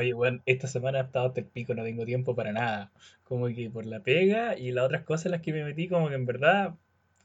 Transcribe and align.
Oye, 0.00 0.14
bueno, 0.14 0.40
esta 0.46 0.66
semana 0.66 0.98
he 0.98 1.02
estado 1.02 1.26
hasta 1.26 1.40
el 1.40 1.46
pico, 1.46 1.74
no 1.74 1.84
tengo 1.84 2.06
tiempo 2.06 2.34
para 2.34 2.52
nada. 2.52 2.90
Como 3.24 3.48
que 3.48 3.68
por 3.68 3.84
la 3.84 4.00
pega 4.00 4.56
y 4.56 4.72
las 4.72 4.86
otras 4.86 5.04
cosas 5.04 5.26
en 5.26 5.32
las 5.32 5.42
que 5.42 5.52
me 5.52 5.62
metí, 5.62 5.88
como 5.88 6.08
que 6.08 6.14
en 6.14 6.24
verdad, 6.24 6.74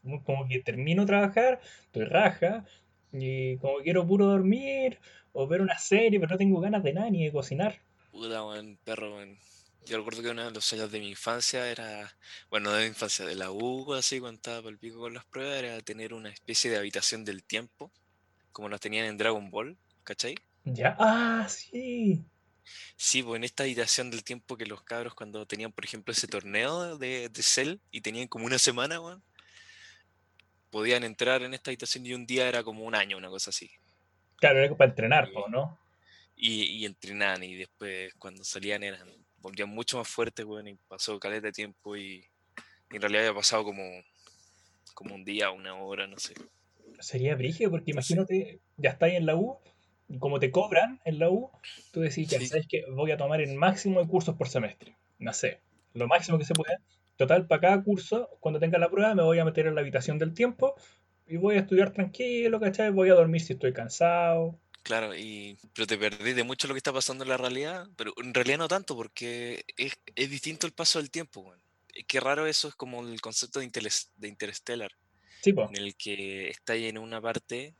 como, 0.03 0.21
como 0.25 0.45
que 0.45 0.59
termino 0.59 1.03
de 1.03 1.07
trabajar, 1.07 1.61
estoy 1.85 2.03
raja, 2.03 2.65
y 3.13 3.55
como 3.59 3.77
quiero 3.77 4.05
puro 4.05 4.25
dormir 4.25 4.99
o 5.31 5.47
ver 5.47 5.61
una 5.61 5.77
serie, 5.79 6.19
pero 6.19 6.33
no 6.33 6.37
tengo 6.37 6.59
ganas 6.59 6.83
de 6.83 6.91
nada 6.91 7.09
ni 7.09 7.23
de 7.23 7.31
cocinar. 7.31 7.79
Puta, 8.11 8.45
weón, 8.45 8.77
perro, 8.83 9.15
weón. 9.15 9.37
Yo 9.85 9.97
recuerdo 9.97 10.21
que 10.21 10.31
uno 10.31 10.43
de 10.43 10.51
los 10.51 10.65
sueños 10.65 10.91
de 10.91 10.99
mi 10.99 11.07
infancia 11.07 11.71
era, 11.71 12.11
bueno, 12.49 12.71
no 12.71 12.75
de 12.75 12.83
mi 12.83 12.89
infancia, 12.89 13.23
de 13.23 13.35
la 13.35 13.51
U, 13.51 13.93
así, 13.93 14.19
cuando 14.19 14.35
estaba 14.35 14.63
por 14.63 14.73
el 14.73 14.79
pico 14.79 14.99
con 14.99 15.13
las 15.13 15.23
pruebas, 15.23 15.59
era 15.59 15.79
tener 15.79 16.13
una 16.13 16.29
especie 16.29 16.69
de 16.69 16.77
habitación 16.77 17.23
del 17.23 17.41
tiempo, 17.41 17.89
como 18.51 18.67
las 18.67 18.81
tenían 18.81 19.05
en 19.05 19.17
Dragon 19.17 19.49
Ball, 19.49 19.77
¿cachai? 20.03 20.35
Ya, 20.65 20.97
ah, 20.99 21.45
sí. 21.47 22.25
Sí, 22.97 23.23
pues 23.23 23.37
en 23.37 23.43
esta 23.43 23.63
habitación 23.63 24.11
del 24.11 24.23
tiempo 24.23 24.57
que 24.57 24.65
los 24.65 24.81
cabros 24.83 25.13
cuando 25.13 25.45
tenían, 25.45 25.71
por 25.71 25.85
ejemplo, 25.85 26.11
ese 26.11 26.27
torneo 26.27 26.97
de, 26.97 27.29
de 27.29 27.43
Cell 27.43 27.77
y 27.91 28.01
tenían 28.01 28.27
como 28.27 28.45
una 28.45 28.59
semana, 28.59 28.99
weón, 28.99 29.23
podían 30.69 31.03
entrar 31.03 31.41
en 31.43 31.53
esta 31.53 31.71
habitación 31.71 32.05
y 32.05 32.13
un 32.13 32.25
día 32.25 32.47
era 32.47 32.63
como 32.63 32.83
un 32.83 32.95
año, 32.95 33.17
una 33.17 33.29
cosa 33.29 33.49
así. 33.49 33.71
Claro, 34.37 34.59
era 34.59 34.75
para 34.75 34.89
entrenar, 34.89 35.29
Y, 35.29 35.51
¿no? 35.51 35.79
y, 36.35 36.63
y 36.63 36.85
entrenaban 36.85 37.43
y 37.43 37.55
después 37.55 38.13
cuando 38.15 38.43
salían 38.43 38.83
eran, 38.83 39.07
volvían 39.37 39.69
mucho 39.69 39.97
más 39.97 40.07
fuertes, 40.07 40.45
weón, 40.45 40.67
y 40.67 40.75
pasó 40.87 41.19
caleta 41.19 41.47
de 41.47 41.53
tiempo 41.53 41.95
y, 41.95 42.25
y 42.91 42.95
en 42.95 43.01
realidad 43.01 43.27
había 43.27 43.35
pasado 43.35 43.63
como, 43.63 43.83
como 44.93 45.15
un 45.15 45.23
día, 45.23 45.51
una 45.51 45.75
hora, 45.75 46.07
no 46.07 46.17
sé. 46.17 46.33
Sería 46.99 47.35
brígido 47.35 47.71
porque 47.71 47.91
imagínate, 47.91 48.59
ya 48.77 48.91
estáis 48.91 49.15
en 49.15 49.25
la 49.25 49.35
U, 49.35 49.59
como 50.19 50.39
te 50.39 50.51
cobran 50.51 50.99
en 51.05 51.19
la 51.19 51.29
U, 51.29 51.49
tú 51.91 52.01
decís, 52.01 52.29
ya 52.29 52.39
sí, 52.39 52.47
sabes 52.47 52.67
que 52.67 52.85
voy 52.91 53.11
a 53.11 53.17
tomar 53.17 53.41
el 53.41 53.55
máximo 53.55 53.99
de 53.99 54.07
cursos 54.07 54.35
por 54.35 54.47
semestre. 54.47 54.95
No 55.19 55.33
sé, 55.33 55.59
lo 55.93 56.07
máximo 56.07 56.37
que 56.37 56.45
se 56.45 56.53
pueda. 56.53 56.79
Total, 57.17 57.47
para 57.47 57.61
cada 57.61 57.83
curso, 57.83 58.29
cuando 58.39 58.59
tenga 58.59 58.77
la 58.77 58.89
prueba, 58.89 59.15
me 59.15 59.23
voy 59.23 59.39
a 59.39 59.45
meter 59.45 59.67
en 59.67 59.75
la 59.75 59.81
habitación 59.81 60.19
del 60.19 60.33
tiempo 60.33 60.75
y 61.25 61.37
voy 61.37 61.55
a 61.55 61.61
estudiar 61.61 61.91
tranquilo, 61.91 62.59
¿cachai? 62.59 62.91
Voy 62.91 63.09
a 63.09 63.13
dormir 63.15 63.41
si 63.41 63.53
estoy 63.53 63.73
cansado. 63.73 64.59
claro, 64.83 65.15
y, 65.15 65.57
pero 65.73 65.87
te 65.87 65.97
perdí 65.97 66.33
de 66.33 66.43
mucho 66.43 66.67
lo 66.67 66.73
que 66.73 66.79
está 66.79 66.93
pasando 66.93 67.23
en 67.23 67.29
la 67.29 67.37
realidad, 67.37 67.87
pero 67.95 68.13
en 68.21 68.33
realidad 68.33 68.57
no 68.59 68.67
tanto, 68.67 68.95
porque 68.95 69.63
es, 69.77 69.97
es 70.15 70.29
distinto 70.29 70.67
el 70.67 70.73
paso 70.73 70.99
del 70.99 71.11
tiempo, 71.11 71.53
Qué 72.07 72.19
raro 72.19 72.45
eso 72.45 72.67
es 72.67 72.75
como 72.75 73.07
el 73.07 73.21
concepto 73.21 73.61
de, 73.61 73.71
de 74.17 74.27
Interstellar, 74.27 74.91
Sí, 75.41 75.53
pues, 75.53 75.69
en 75.69 75.77
el 75.77 75.95
que 75.95 76.49
está 76.49 76.73
ahí 76.73 76.87
en 76.87 76.97
una 76.97 77.21
parte 77.21 77.73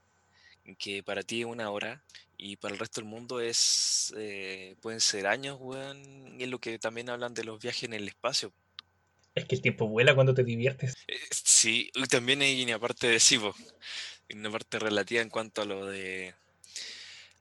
que 0.79 1.03
para 1.03 1.23
ti 1.23 1.41
es 1.41 1.45
una 1.45 1.69
hora 1.69 2.03
y 2.37 2.57
para 2.57 2.73
el 2.73 2.79
resto 2.79 3.01
del 3.01 3.09
mundo 3.09 3.39
es 3.39 4.13
eh, 4.17 4.75
pueden 4.81 4.99
ser 5.01 5.27
años, 5.27 5.57
weón, 5.61 6.39
y 6.39 6.43
es 6.43 6.49
lo 6.49 6.59
que 6.59 6.79
también 6.79 7.09
hablan 7.09 7.33
de 7.33 7.43
los 7.43 7.61
viajes 7.61 7.83
en 7.83 7.93
el 7.93 8.07
espacio. 8.07 8.53
es 9.35 9.45
que 9.45 9.55
el 9.55 9.61
tiempo 9.61 9.87
vuela 9.87 10.15
cuando 10.15 10.33
te 10.33 10.43
diviertes. 10.43 10.93
Eh, 11.07 11.17
Sí, 11.31 11.89
y 11.93 12.05
también 12.07 12.41
hay 12.41 12.63
una 12.63 12.79
parte 12.79 13.07
de 13.07 13.19
sí, 13.19 13.37
po, 13.37 13.55
una 14.33 14.51
parte 14.51 14.79
relativa 14.79 15.21
en 15.21 15.29
cuanto 15.29 15.61
a 15.61 15.65
lo 15.65 15.85
de 15.87 16.35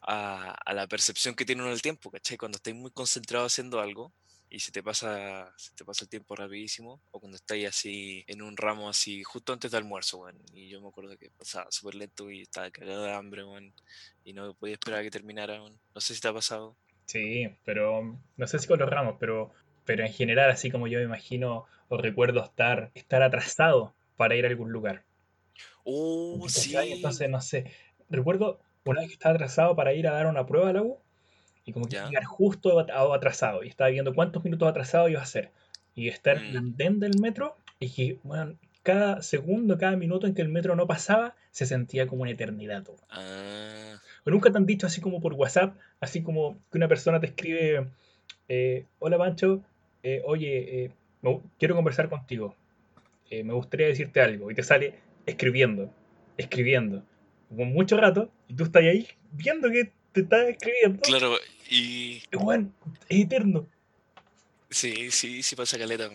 a, 0.02 0.52
a 0.52 0.74
la 0.74 0.86
percepción 0.86 1.34
que 1.34 1.44
tiene 1.44 1.62
uno 1.62 1.70
del 1.70 1.82
tiempo, 1.82 2.10
¿cachai? 2.10 2.36
Cuando 2.36 2.56
estás 2.56 2.74
muy 2.74 2.90
concentrado 2.90 3.46
haciendo 3.46 3.80
algo 3.80 4.12
y 4.54 4.60
se 4.60 4.70
te 4.70 4.84
pasa, 4.84 5.52
se 5.56 5.74
te 5.74 5.84
pasa 5.84 6.04
el 6.04 6.08
tiempo 6.08 6.36
rapidísimo, 6.36 7.00
o 7.10 7.18
cuando 7.18 7.34
estás 7.34 7.58
así 7.68 8.24
en 8.28 8.40
un 8.40 8.56
ramo 8.56 8.88
así 8.88 9.24
justo 9.24 9.52
antes 9.52 9.72
del 9.72 9.82
almuerzo, 9.82 10.18
weón. 10.18 10.36
Y 10.52 10.68
yo 10.68 10.80
me 10.80 10.86
acuerdo 10.86 11.18
que 11.18 11.30
pasaba 11.36 11.66
súper 11.72 11.96
lento 11.96 12.30
y 12.30 12.42
estaba 12.42 12.70
cagado 12.70 13.02
de 13.02 13.12
hambre, 13.12 13.42
weón, 13.42 13.74
y 14.24 14.32
no 14.32 14.54
podía 14.54 14.74
esperar 14.74 15.00
a 15.00 15.02
que 15.02 15.10
terminara, 15.10 15.54
weón. 15.60 15.76
No 15.92 16.00
sé 16.00 16.14
si 16.14 16.20
te 16.20 16.28
ha 16.28 16.32
pasado. 16.32 16.76
Sí, 17.06 17.48
pero 17.64 18.16
no 18.36 18.46
sé 18.46 18.60
si 18.60 18.68
con 18.68 18.78
los 18.78 18.88
ramos, 18.88 19.16
pero, 19.18 19.50
pero 19.84 20.06
en 20.06 20.12
general, 20.12 20.50
así 20.50 20.70
como 20.70 20.86
yo 20.86 21.00
me 21.00 21.04
imagino 21.04 21.66
o 21.88 21.96
recuerdo 21.96 22.44
estar, 22.44 22.92
estar 22.94 23.24
atrasado 23.24 23.92
para 24.16 24.36
ir 24.36 24.44
a 24.44 24.50
algún 24.50 24.70
lugar. 24.70 25.02
Oh, 25.82 26.38
¿Cachai? 26.46 26.86
sí, 26.86 26.92
Entonces, 26.92 27.28
no 27.28 27.40
sé. 27.40 27.72
Recuerdo 28.08 28.60
una 28.84 29.00
vez 29.00 29.08
que 29.08 29.14
estaba 29.14 29.34
atrasado 29.34 29.74
para 29.74 29.94
ir 29.94 30.06
a 30.06 30.12
dar 30.12 30.26
una 30.26 30.46
prueba 30.46 30.70
a 30.70 30.72
la 30.74 30.82
U 30.82 31.00
y 31.64 31.72
como 31.72 31.88
que 31.88 31.96
llegar 32.02 32.24
justo 32.24 32.78
atrasado 32.78 33.64
y 33.64 33.68
estaba 33.68 33.90
viendo 33.90 34.14
cuántos 34.14 34.44
minutos 34.44 34.68
atrasado 34.68 35.08
iba 35.08 35.20
a 35.22 35.26
ser. 35.26 35.50
Y 35.94 36.08
estar 36.08 36.38
en 36.38 36.44
el 36.50 36.56
Mm, 36.56 36.58
andén 36.58 37.00
del 37.00 37.14
metro 37.14 37.56
y 37.78 37.90
que, 37.90 38.18
bueno, 38.22 38.56
cada 38.82 39.22
segundo, 39.22 39.78
cada 39.78 39.96
minuto 39.96 40.26
en 40.26 40.34
que 40.34 40.42
el 40.42 40.48
metro 40.48 40.76
no 40.76 40.86
pasaba 40.86 41.36
se 41.50 41.66
sentía 41.66 42.06
como 42.06 42.22
una 42.22 42.32
eternidad. 42.32 42.84
ah, 43.10 43.98
O 44.26 44.30
nunca 44.30 44.50
te 44.50 44.58
han 44.58 44.66
dicho 44.66 44.86
así 44.86 45.00
como 45.00 45.20
por 45.20 45.34
WhatsApp, 45.34 45.76
así 46.00 46.22
como 46.22 46.58
que 46.70 46.78
una 46.78 46.88
persona 46.88 47.20
te 47.20 47.26
escribe, 47.26 47.90
eh, 48.48 48.86
hola 48.98 49.18
Pancho, 49.18 49.62
eh, 50.02 50.22
oye, 50.24 50.84
eh, 50.84 50.92
me 51.22 51.40
quiero 51.58 51.74
conversar 51.76 52.08
contigo, 52.08 52.54
eh, 53.30 53.44
me 53.44 53.54
gustaría 53.54 53.88
decirte 53.88 54.20
algo, 54.20 54.50
y 54.50 54.54
te 54.54 54.62
sale 54.62 55.00
escribiendo, 55.26 55.92
escribiendo, 56.36 57.04
con 57.56 57.72
mucho 57.72 57.96
rato, 57.98 58.30
y 58.48 58.54
tú 58.54 58.64
estás 58.64 58.82
ahí 58.84 59.08
viendo 59.32 59.70
que 59.70 59.92
te 60.14 60.20
está 60.22 60.48
escribiendo, 60.48 61.02
claro, 61.02 61.36
y 61.68 62.22
y 62.32 62.36
bueno, 62.38 62.72
es 63.08 63.20
eterno. 63.20 63.68
sí, 64.70 65.10
sí, 65.10 65.42
sí 65.42 65.56
pasa 65.56 65.78
caleta. 65.78 66.10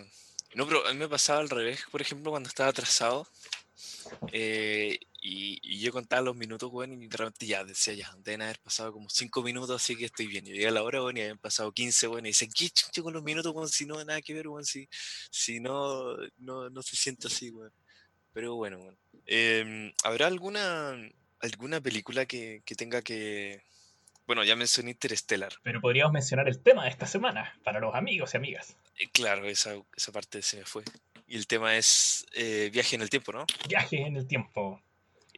No, 0.55 0.65
pero 0.65 0.87
a 0.87 0.93
mí 0.93 0.99
me 0.99 1.07
pasaba 1.07 1.39
al 1.39 1.49
revés, 1.49 1.85
por 1.91 2.01
ejemplo, 2.01 2.31
cuando 2.31 2.49
estaba 2.49 2.69
atrasado. 2.69 3.27
Eh, 4.31 4.97
y, 5.21 5.59
y 5.61 5.79
yo 5.79 5.91
contaba 5.91 6.21
los 6.21 6.35
minutos, 6.35 6.69
weón, 6.71 6.93
y 6.93 7.07
de 7.07 7.17
repente 7.17 7.45
ya 7.45 7.63
decía, 7.63 7.93
ya, 7.93 8.15
deben 8.23 8.41
haber 8.41 8.59
pasado 8.59 8.91
como 8.93 9.09
5 9.09 9.43
minutos, 9.43 9.81
así 9.81 9.95
que 9.95 10.05
estoy 10.05 10.27
bien. 10.27 10.47
Y 10.47 10.51
llegué 10.51 10.67
a 10.67 10.71
la 10.71 10.83
hora, 10.83 11.01
weón, 11.03 11.17
y 11.17 11.21
habían 11.21 11.37
pasado 11.37 11.71
15, 11.71 12.07
weón, 12.07 12.25
y 12.25 12.29
dicen, 12.29 12.49
¿qué 12.55 12.69
chucho 12.69 13.03
con 13.03 13.13
los 13.13 13.23
minutos, 13.23 13.53
weón? 13.53 13.69
Si 13.69 13.85
no, 13.85 14.03
nada 14.03 14.21
que 14.21 14.33
ver, 14.33 14.47
weón, 14.47 14.65
si, 14.65 14.87
si 15.29 15.59
no, 15.59 16.15
no, 16.37 16.69
no 16.69 16.81
se 16.81 16.95
siente 16.95 17.27
así, 17.27 17.51
weón. 17.51 17.71
Pero 18.33 18.55
bueno, 18.55 18.79
weón. 18.79 18.97
Em, 19.25 19.93
¿habrá 20.03 20.27
alguna, 20.27 20.95
alguna 21.41 21.81
película 21.81 22.25
que, 22.25 22.61
que 22.65 22.75
tenga 22.75 23.01
que... 23.01 23.61
Bueno, 24.29 24.43
ya 24.43 24.55
mencioné 24.55 24.91
Interstellar. 24.91 25.53
Pero 25.63 25.81
podríamos 25.81 26.13
mencionar 26.13 26.47
el 26.47 26.61
tema 26.61 26.83
de 26.83 26.91
esta 26.91 27.07
semana, 27.07 27.57
para 27.63 27.79
los 27.79 27.95
amigos 27.95 28.35
y 28.35 28.37
amigas. 28.37 28.77
Eh, 28.99 29.07
claro, 29.11 29.45
esa, 29.45 29.73
esa 29.97 30.11
parte 30.11 30.43
se 30.43 30.57
me 30.57 30.65
fue. 30.65 30.83
Y 31.27 31.35
el 31.35 31.47
tema 31.47 31.75
es 31.75 32.27
eh, 32.35 32.69
viaje 32.71 32.95
en 32.95 33.01
el 33.01 33.09
tiempo, 33.09 33.31
¿no? 33.31 33.47
Viajes 33.67 34.01
en 34.01 34.17
el 34.17 34.27
tiempo. 34.27 34.83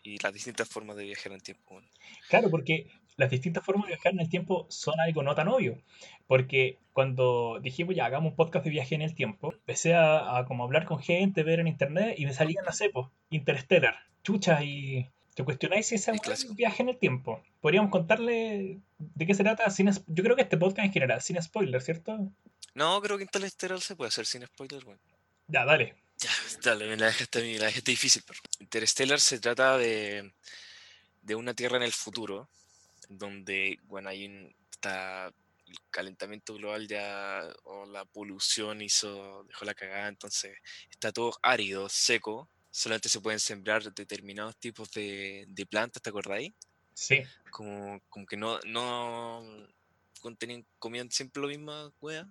Y 0.03 0.17
las 0.21 0.33
distintas 0.33 0.67
formas 0.67 0.97
de 0.97 1.05
viajar 1.05 1.27
en 1.27 1.35
el 1.35 1.41
tiempo. 1.41 1.81
Claro, 2.27 2.49
porque 2.49 2.87
las 3.15 3.29
distintas 3.29 3.63
formas 3.63 3.85
de 3.85 3.93
viajar 3.93 4.11
en 4.11 4.19
el 4.19 4.27
tiempo 4.27 4.67
son 4.69 4.99
algo 4.99 5.23
no 5.23 5.35
tan 5.35 5.47
obvio. 5.47 5.81
Porque 6.27 6.77
cuando 6.91 7.61
dijimos 7.61 7.95
ya 7.95 8.03
hagamos 8.03 8.31
un 8.31 8.35
podcast 8.35 8.65
de 8.65 8.71
viaje 8.71 8.95
en 8.95 9.03
el 9.03 9.15
tiempo, 9.15 9.53
empecé 9.53 9.93
a, 9.93 10.37
a 10.37 10.45
como 10.45 10.65
hablar 10.65 10.83
con 10.83 10.99
gente, 10.99 11.43
ver 11.43 11.61
en 11.61 11.67
internet 11.67 12.15
y 12.17 12.25
me 12.25 12.33
salían, 12.33 12.65
no 12.65 12.73
sé, 12.73 12.89
pues, 12.89 13.07
Interstellar, 13.29 13.95
chucha, 14.21 14.61
y 14.65 15.09
te 15.41 15.45
cuestionáis 15.45 15.87
si 15.87 15.95
es 15.95 16.07
un 16.07 16.55
viaje 16.55 16.83
en 16.83 16.89
el 16.89 16.97
tiempo. 16.97 17.43
Podríamos 17.61 17.89
contarle 17.89 18.79
de 18.99 19.25
qué 19.25 19.33
se 19.33 19.43
trata 19.43 19.69
sin 19.71 19.89
yo 20.07 20.23
creo 20.23 20.35
que 20.35 20.43
este 20.43 20.57
podcast 20.57 20.85
en 20.85 20.93
general, 20.93 21.21
sin 21.21 21.41
spoiler, 21.41 21.81
¿cierto? 21.81 22.31
No, 22.75 23.01
creo 23.01 23.17
que 23.17 23.23
Interstellar 23.23 23.81
se 23.81 23.95
puede 23.95 24.09
hacer 24.09 24.25
sin 24.27 24.45
spoiler, 24.45 24.85
weón. 24.85 24.99
Ya, 25.47 25.65
dale. 25.65 25.95
Ya, 26.19 26.29
dale, 26.63 26.87
me 26.87 26.95
la 26.95 27.07
dejaste, 27.07 27.41
me 27.41 27.57
la 27.57 27.65
dejaste 27.65 27.91
difícil, 27.91 28.23
pero. 28.25 28.39
Interstellar 28.59 29.19
se 29.19 29.39
trata 29.39 29.77
de, 29.77 30.31
de 31.23 31.35
una 31.35 31.55
Tierra 31.55 31.77
en 31.77 31.83
el 31.83 31.91
futuro, 31.91 32.47
donde, 33.09 33.79
bueno, 33.85 34.09
hay 34.09 34.25
un, 34.25 34.55
está 34.71 35.33
el 35.65 35.77
calentamiento 35.89 36.53
global 36.53 36.87
ya, 36.87 37.41
o 37.63 37.87
la 37.87 38.05
polución 38.05 38.81
hizo, 38.81 39.43
dejó 39.45 39.65
la 39.65 39.73
cagada, 39.73 40.07
entonces 40.07 40.55
está 40.91 41.11
todo 41.11 41.33
árido, 41.41 41.89
seco, 41.89 42.47
solamente 42.71 43.09
se 43.09 43.21
pueden 43.21 43.39
sembrar 43.39 43.93
determinados 43.93 44.57
tipos 44.57 44.91
de, 44.91 45.45
de 45.49 45.65
plantas, 45.65 46.01
¿te 46.01 46.09
acordáis? 46.09 46.53
Sí, 46.93 47.23
Como, 47.51 48.01
como 48.09 48.25
que 48.25 48.37
no, 48.37 48.59
no 48.65 49.43
contenían, 50.21 50.65
comían 50.79 51.11
siempre 51.11 51.41
lo 51.41 51.47
misma 51.49 51.91
wea, 52.01 52.27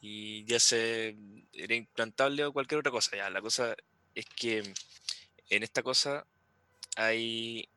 y 0.00 0.44
ya 0.44 0.58
se 0.58 1.16
era 1.52 1.74
implantable 1.74 2.44
o 2.44 2.52
cualquier 2.52 2.80
otra 2.80 2.90
cosa. 2.92 3.16
Ya, 3.16 3.30
la 3.30 3.40
cosa 3.40 3.76
es 4.14 4.26
que 4.26 4.58
en 5.50 5.62
esta 5.62 5.82
cosa 5.82 6.26
hay 6.96 7.68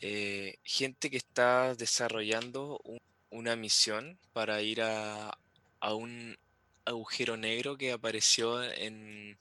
eh, 0.00 0.58
gente 0.64 1.10
que 1.10 1.16
está 1.16 1.74
desarrollando 1.74 2.80
un- 2.84 3.00
una 3.30 3.56
misión 3.56 4.18
para 4.32 4.62
ir 4.62 4.80
a, 4.82 5.36
a 5.80 5.94
un 5.94 6.36
agujero 6.84 7.36
negro 7.36 7.76
que 7.76 7.92
apareció 7.92 8.62
en 8.64 9.38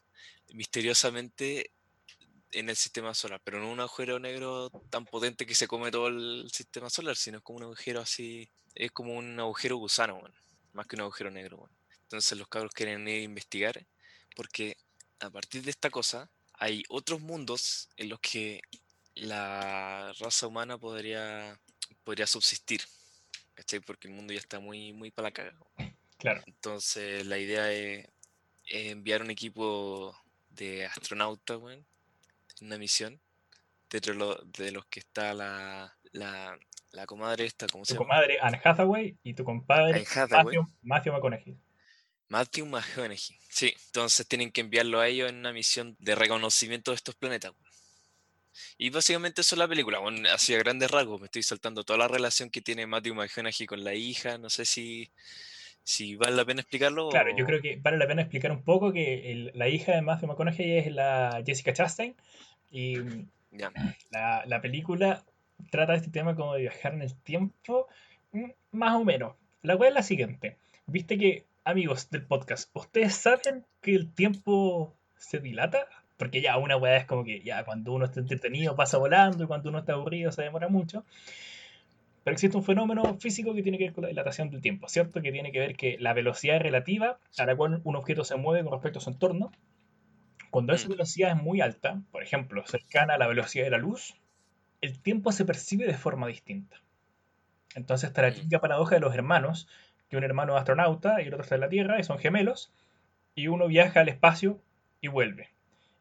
misteriosamente 0.53 1.71
en 2.51 2.69
el 2.69 2.75
sistema 2.75 3.13
solar, 3.13 3.41
pero 3.43 3.59
no 3.59 3.71
un 3.71 3.79
agujero 3.79 4.19
negro 4.19 4.69
tan 4.89 5.05
potente 5.05 5.45
que 5.45 5.55
se 5.55 5.67
come 5.67 5.91
todo 5.91 6.07
el 6.07 6.49
sistema 6.51 6.89
solar, 6.89 7.15
sino 7.15 7.37
es 7.37 7.43
como 7.43 7.57
un 7.57 7.63
agujero 7.65 8.01
así, 8.01 8.49
es 8.73 8.91
como 8.91 9.15
un 9.15 9.39
agujero 9.39 9.77
gusano, 9.77 10.21
más 10.73 10.87
que 10.87 10.95
un 10.95 11.01
agujero 11.01 11.29
negro. 11.29 11.69
Entonces 12.03 12.37
los 12.37 12.47
cabros 12.47 12.71
quieren 12.73 13.07
ir 13.07 13.21
a 13.21 13.23
investigar 13.23 13.85
porque 14.35 14.77
a 15.19 15.29
partir 15.29 15.63
de 15.63 15.71
esta 15.71 15.89
cosa 15.89 16.29
hay 16.53 16.83
otros 16.89 17.19
mundos 17.19 17.89
en 17.97 18.09
los 18.09 18.19
que 18.19 18.61
la 19.15 20.13
raza 20.19 20.47
humana 20.47 20.77
podría, 20.77 21.59
podría 22.03 22.27
subsistir. 22.27 22.81
¿cachai? 23.57 23.79
Porque 23.79 24.07
el 24.07 24.13
mundo 24.13 24.33
ya 24.33 24.39
está 24.39 24.59
muy, 24.59 24.93
muy 24.93 25.09
para 25.09 25.29
la 25.29 25.33
caga. 25.33 25.53
Claro. 26.17 26.43
Entonces 26.45 27.25
la 27.25 27.39
idea 27.39 27.71
es, 27.73 28.07
es 28.65 28.91
enviar 28.91 29.21
un 29.21 29.31
equipo 29.31 30.15
de 30.57 30.83
en 30.83 31.85
una 32.61 32.77
misión. 32.77 33.19
Dentro 33.89 34.11
de, 34.13 34.19
lo- 34.19 34.35
de 34.43 34.71
los 34.71 34.85
que 34.87 34.99
está 34.99 35.33
la, 35.33 35.95
la, 36.11 36.59
la 36.91 37.05
comadre 37.05 37.45
esta, 37.45 37.67
¿cómo 37.67 37.85
se 37.85 37.93
Tu 37.93 37.99
llama? 37.99 38.07
comadre 38.15 38.37
Anne 38.41 38.59
Hathaway 38.61 39.17
y 39.23 39.33
tu 39.33 39.45
compadre. 39.45 40.03
Matthew, 40.29 40.67
Matthew 40.81 41.13
McConaughey. 41.13 41.57
Matthew 42.27 42.65
McConaughey. 42.65 43.39
Sí, 43.49 43.73
entonces 43.85 44.27
tienen 44.27 44.51
que 44.51 44.59
enviarlo 44.61 44.99
a 44.99 45.07
ellos 45.07 45.29
en 45.29 45.37
una 45.37 45.53
misión 45.53 45.95
de 45.99 46.15
reconocimiento 46.15 46.91
de 46.91 46.95
estos 46.95 47.15
planetas. 47.15 47.53
Y 48.77 48.89
básicamente 48.89 49.41
eso 49.41 49.55
es 49.55 49.59
la 49.59 49.67
película, 49.67 49.99
bueno, 49.99 50.27
así 50.31 50.53
a 50.53 50.57
grandes 50.57 50.91
rasgos. 50.91 51.21
Me 51.21 51.27
estoy 51.27 51.43
saltando 51.43 51.83
toda 51.83 51.99
la 51.99 52.07
relación 52.07 52.49
que 52.49 52.61
tiene 52.61 52.85
Matthew 52.87 53.15
McConaughey 53.15 53.67
con 53.67 53.83
la 53.83 53.93
hija. 53.93 54.37
No 54.37 54.49
sé 54.49 54.65
si, 54.65 55.09
si 55.89 56.17
vale 56.17 56.35
la 56.35 56.43
pena 56.43 56.59
explicarlo. 56.61 57.07
Claro, 57.09 57.29
yo 57.35 57.45
creo 57.45 57.61
que 57.61 57.77
vale 57.81 57.97
la 57.97 58.07
pena 58.07 58.21
explicar 58.23 58.51
un 58.51 58.61
poco 58.63 58.91
que 58.91 59.31
el- 59.31 59.51
la 59.55 59.69
hija 59.69 59.93
de 59.93 60.01
Matthew 60.01 60.27
McConaughey 60.27 60.77
es 60.79 60.91
la 60.91 61.41
Jessica 61.45 61.71
Chastain 61.71 62.13
y 62.69 62.97
mm, 62.97 63.27
la, 64.11 64.43
la 64.45 64.59
película 64.61 65.23
trata 65.71 65.95
este 65.95 66.11
tema 66.11 66.35
como 66.35 66.53
de 66.55 66.61
viajar 66.63 66.93
en 66.93 67.01
el 67.03 67.15
tiempo, 67.15 67.87
mm, 68.33 68.49
más 68.71 68.95
o 68.95 69.05
menos. 69.05 69.35
La 69.61 69.77
wea 69.77 69.87
es 69.89 69.95
la 69.95 70.03
siguiente. 70.03 70.57
Viste 70.87 71.17
que, 71.17 71.45
amigos 71.63 72.09
del 72.09 72.23
podcast, 72.25 72.69
¿ustedes 72.73 73.15
saben 73.15 73.65
que 73.81 73.95
el 73.95 74.13
tiempo 74.13 74.93
se 75.15 75.39
dilata? 75.39 75.87
Porque 76.17 76.41
ya 76.41 76.57
una 76.57 76.75
weá 76.75 76.97
es 76.97 77.05
como 77.05 77.23
que 77.23 77.41
ya 77.41 77.63
cuando 77.63 77.93
uno 77.93 78.03
está 78.05 78.19
entretenido 78.19 78.75
pasa 78.75 78.97
volando 78.97 79.43
y 79.43 79.47
cuando 79.47 79.69
uno 79.69 79.79
está 79.79 79.93
aburrido 79.93 80.31
se 80.33 80.41
demora 80.43 80.67
mucho. 80.67 81.05
Pero 82.27 82.35
existe 82.35 82.57
un 82.57 82.63
fenómeno 82.65 83.17
físico 83.21 83.53
que 83.55 83.63
tiene 83.63 83.77
que 83.77 83.85
ver 83.85 83.93
con 83.93 84.01
la 84.01 84.09
dilatación 84.09 84.49
del 84.49 84.59
tiempo, 84.61 84.89
¿cierto? 84.89 85.21
Que 85.21 85.31
tiene 85.31 85.53
que 85.53 85.59
ver 85.59 85.77
que 85.77 85.95
la 85.97 86.11
velocidad 86.11 86.59
relativa 86.59 87.19
a 87.37 87.45
la 87.45 87.55
cual 87.55 87.79
un 87.85 87.95
objeto 87.95 88.25
se 88.25 88.35
mueve 88.35 88.65
con 88.65 88.73
respecto 88.73 88.99
a 88.99 89.01
su 89.01 89.11
entorno, 89.11 89.53
cuando 90.51 90.73
esa 90.73 90.89
Mm. 90.89 90.91
velocidad 90.91 91.29
es 91.31 91.41
muy 91.41 91.61
alta, 91.61 92.01
por 92.11 92.21
ejemplo, 92.23 92.65
cercana 92.67 93.13
a 93.13 93.17
la 93.17 93.27
velocidad 93.27 93.63
de 93.63 93.69
la 93.71 93.77
luz, 93.77 94.15
el 94.81 94.99
tiempo 95.01 95.31
se 95.31 95.45
percibe 95.45 95.85
de 95.87 95.93
forma 95.93 96.27
distinta. 96.27 96.75
Entonces 97.75 98.09
está 98.09 98.23
la 98.23 98.31
Mm. 98.31 98.33
típica 98.33 98.59
paradoja 98.59 98.95
de 98.95 98.99
los 98.99 99.15
hermanos, 99.15 99.69
que 100.09 100.17
un 100.17 100.25
hermano 100.25 100.55
es 100.55 100.59
astronauta 100.59 101.21
y 101.21 101.27
el 101.27 101.33
otro 101.33 101.43
está 101.43 101.55
en 101.55 101.61
la 101.61 101.69
Tierra 101.69 101.97
y 101.97 102.03
son 102.03 102.19
gemelos, 102.19 102.73
y 103.35 103.47
uno 103.47 103.67
viaja 103.67 104.01
al 104.01 104.09
espacio 104.09 104.61
y 104.99 105.07
vuelve. 105.07 105.47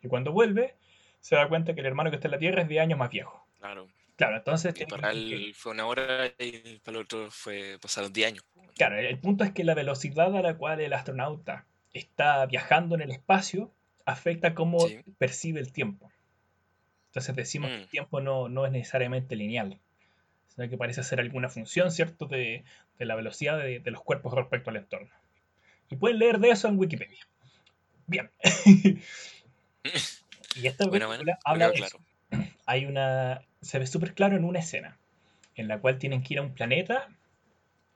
Y 0.02 0.08
cuando 0.08 0.32
vuelve, 0.32 0.75
se 1.20 1.37
da 1.37 1.49
cuenta 1.49 1.72
que 1.76 1.82
el 1.82 1.87
hermano 1.87 2.11
que 2.11 2.17
está 2.17 2.26
en 2.26 2.32
la 2.32 2.38
Tierra 2.38 2.62
es 2.62 2.69
10 2.69 2.82
años 2.82 2.99
más 2.99 3.11
viejo. 3.11 3.46
Claro. 3.61 3.87
Claro, 4.16 4.36
entonces 4.36 4.74
que 4.74 4.86
para 4.86 5.10
él 5.12 5.52
fue 5.54 5.72
una 5.72 5.86
hora 5.86 6.26
y 6.38 6.78
para 6.80 6.98
el 6.98 7.04
otro 7.04 7.30
fue 7.30 7.78
pasaron 7.80 8.12
10 8.12 8.28
años. 8.28 8.44
Claro, 8.76 8.96
el 8.98 9.18
punto 9.18 9.44
es 9.44 9.52
que 9.52 9.64
la 9.64 9.74
velocidad 9.74 10.34
a 10.36 10.42
la 10.42 10.56
cual 10.56 10.80
el 10.80 10.92
astronauta 10.92 11.66
está 11.92 12.44
viajando 12.46 12.94
en 12.94 13.00
el 13.02 13.10
espacio 13.10 13.72
afecta 14.04 14.54
cómo 14.54 14.88
Sí. 14.88 15.16
percibe 15.18 15.60
el 15.60 15.72
tiempo. 15.72 16.12
Entonces 17.08 17.34
decimos 17.36 17.70
que 17.72 17.78
el 17.78 17.84
Mm. 17.84 17.90
tiempo 17.90 18.20
no, 18.20 18.48
no 18.48 18.66
es 18.66 18.72
necesariamente 18.72 19.36
lineal, 19.36 19.80
sino 20.48 20.69
que 20.70 20.78
parece 20.78 21.02
ser 21.04 21.20
alguna 21.20 21.48
función, 21.50 21.90
¿cierto?, 21.92 22.26
de, 22.26 22.64
de 22.98 23.06
la 23.06 23.16
velocidad 23.16 23.58
de, 23.58 23.80
de 23.80 23.90
los 23.92 24.02
cuerpos 24.02 24.34
respecto 24.34 24.70
al 24.70 24.76
entorno. 24.76 25.10
Y 25.90 25.96
pueden 25.96 26.19
leer 26.20 26.38
de 26.40 26.50
eso 26.50 26.69
en 26.69 26.78
Wikipedia. 26.78 27.26
Bien. 28.06 28.30
y 30.54 30.66
esta 30.66 30.84
Bueno, 30.88 31.06
bueno, 31.08 31.22
película 31.22 31.38
habla 31.44 31.69
de 31.69 31.74
claro. 31.74 31.98
Hay 32.66 32.84
una... 32.86 33.40
Se 33.60 33.78
ve 33.78 33.86
súper 33.86 34.14
claro 34.14 34.36
en 34.36 34.44
una 34.44 34.58
escena 34.58 34.98
en 35.54 35.68
la 35.68 35.78
cual 35.80 35.98
tienen 35.98 36.22
que 36.22 36.34
ir 36.34 36.40
a 36.40 36.42
un 36.42 36.52
planeta. 36.52 37.08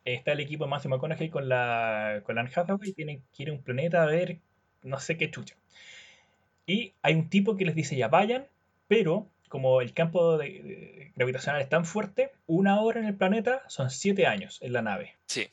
Está 0.04 0.32
el 0.32 0.40
equipo 0.40 0.64
de 0.64 0.70
Matthew 0.70 0.90
McConaughey 0.92 1.28
con 1.28 1.48
la, 1.48 2.20
con 2.24 2.34
la 2.36 2.40
Anne 2.40 2.50
Hathaway. 2.54 2.92
Tienen 2.92 3.22
que 3.36 3.42
ir 3.42 3.50
a 3.50 3.52
un 3.52 3.62
planeta 3.62 4.02
a 4.02 4.06
ver 4.06 4.38
no 4.82 4.98
sé 4.98 5.16
qué 5.18 5.30
chucha. 5.30 5.54
Y 6.66 6.94
hay 7.02 7.14
un 7.14 7.28
tipo 7.28 7.56
que 7.56 7.64
les 7.64 7.74
dice 7.74 7.96
ya 7.96 8.08
vayan, 8.08 8.46
pero 8.88 9.26
como 9.48 9.80
el 9.80 9.92
campo 9.92 10.38
de- 10.38 10.62
de- 10.62 11.12
gravitacional 11.16 11.60
es 11.60 11.68
tan 11.68 11.84
fuerte, 11.84 12.30
una 12.46 12.80
hora 12.80 13.00
en 13.00 13.06
el 13.06 13.14
planeta 13.16 13.62
son 13.68 13.90
siete 13.90 14.26
años 14.26 14.58
en 14.62 14.72
la 14.72 14.80
nave. 14.82 15.16
Sí. 15.26 15.48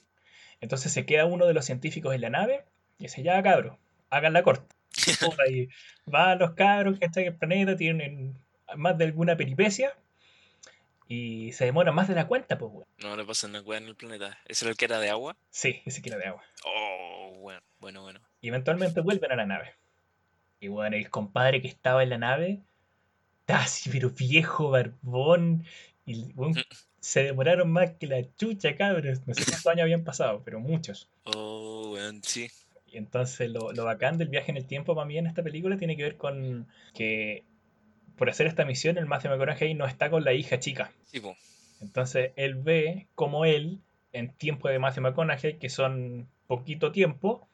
Entonces 0.62 0.92
se 0.94 1.06
queda 1.06 1.26
uno 1.26 1.46
de 1.46 1.54
los 1.54 1.66
científicos 1.66 2.14
en 2.16 2.22
la 2.22 2.30
nave 2.30 2.64
y 3.00 3.04
dice, 3.04 3.24
ya 3.24 3.42
cabros, 3.44 3.78
hagan 4.10 4.34
la 4.34 4.44
corta. 4.44 4.74
Y 5.52 5.68
van 6.06 6.40
los 6.40 6.52
cabros 6.54 7.00
que 7.00 7.06
están 7.06 7.24
en 7.24 7.30
el 7.30 7.36
planeta, 7.36 7.76
tienen 7.76 8.36
más 8.76 8.98
de 8.98 9.06
alguna 9.06 9.38
peripecia 9.38 9.96
y 11.08 11.54
se 11.54 11.66
demoran 11.66 11.96
más 11.96 12.08
de 12.08 12.16
la 12.16 12.28
cuenta, 12.28 12.58
pues, 12.58 12.72
weón. 12.72 12.88
No 13.00 13.16
le 13.16 13.24
pasa 13.24 13.48
una 13.48 13.62
weá 13.62 13.78
en 13.78 13.88
el 13.88 13.96
planeta. 13.96 14.38
¿Ese 14.46 14.66
era 14.66 14.72
el 14.72 14.78
que 14.78 14.86
era 14.86 15.00
de 15.00 15.10
agua? 15.10 15.38
Sí, 15.50 15.82
ese 15.86 16.02
que 16.02 16.10
era 16.10 16.18
de 16.18 16.26
agua. 16.26 16.44
Oh, 16.66 17.34
bueno, 17.40 17.62
bueno, 17.80 18.02
bueno. 18.02 18.20
Y 18.42 18.50
eventualmente 18.50 19.00
vuelven 19.02 19.32
a 19.32 19.36
la 19.36 19.46
nave. 19.46 19.76
Y 20.60 20.68
bueno, 20.68 20.98
el 20.98 21.10
compadre 21.10 21.62
que 21.62 21.68
estaba 21.68 22.04
en 22.04 22.10
la 22.10 22.18
nave, 22.18 22.62
así, 23.48 23.90
pero 23.90 24.10
viejo, 24.10 24.70
barbón. 24.70 25.64
Y 26.06 26.34
weón, 26.34 26.56
se 27.00 27.24
demoraron 27.24 27.72
más 27.72 27.92
que 27.92 28.08
la 28.08 28.22
chucha, 28.36 28.76
cabros. 28.76 29.26
No 29.26 29.34
sé 29.34 29.46
cuántos 29.46 29.68
años 29.68 29.84
habían 29.84 30.04
pasado, 30.04 30.42
pero 30.44 30.60
muchos. 30.60 31.10
Oh, 31.24 31.92
weón, 31.94 32.22
sí. 32.24 32.50
Y 32.86 32.98
entonces 32.98 33.50
lo, 33.50 33.72
lo 33.72 33.86
bacán 33.86 34.18
del 34.18 34.30
viaje 34.30 34.52
en 34.52 34.58
el 34.58 34.66
tiempo 34.66 34.94
para 34.96 35.06
mí 35.06 35.18
en 35.18 35.28
esta 35.28 35.44
película 35.44 35.78
tiene 35.78 35.96
que 35.96 36.04
ver 36.04 36.18
con 36.18 36.68
que 36.94 37.46
por 38.18 38.30
hacer 38.30 38.48
esta 38.48 38.66
misión 38.66 38.98
el 38.98 39.06
Matthew 39.06 39.32
McConaughey 39.32 39.74
no 39.74 39.86
está 39.86 40.10
con 40.10 40.24
la 40.24 40.34
hija 40.34 40.60
chica. 40.60 40.92
Sí, 41.06 41.20
po. 41.20 41.36
Entonces 41.80 42.32
él 42.36 42.56
ve 42.56 43.08
como 43.16 43.46
él, 43.46 43.80
en 44.12 44.34
tiempo 44.34 44.68
de 44.68 44.80
Matthew 44.80 45.04
McConaughey, 45.04 45.58
que 45.58 45.70
son 45.70 46.28
poquito 46.48 46.92
tiempo, 46.92 47.48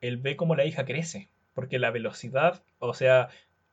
él 0.00 0.16
ve 0.16 0.36
como 0.36 0.56
la 0.56 0.64
hija 0.64 0.84
crece. 0.84 1.28
Porque 1.54 1.78
la 1.78 1.90
velocidad, 1.90 2.62
o 2.78 2.94
sea, 2.94 3.28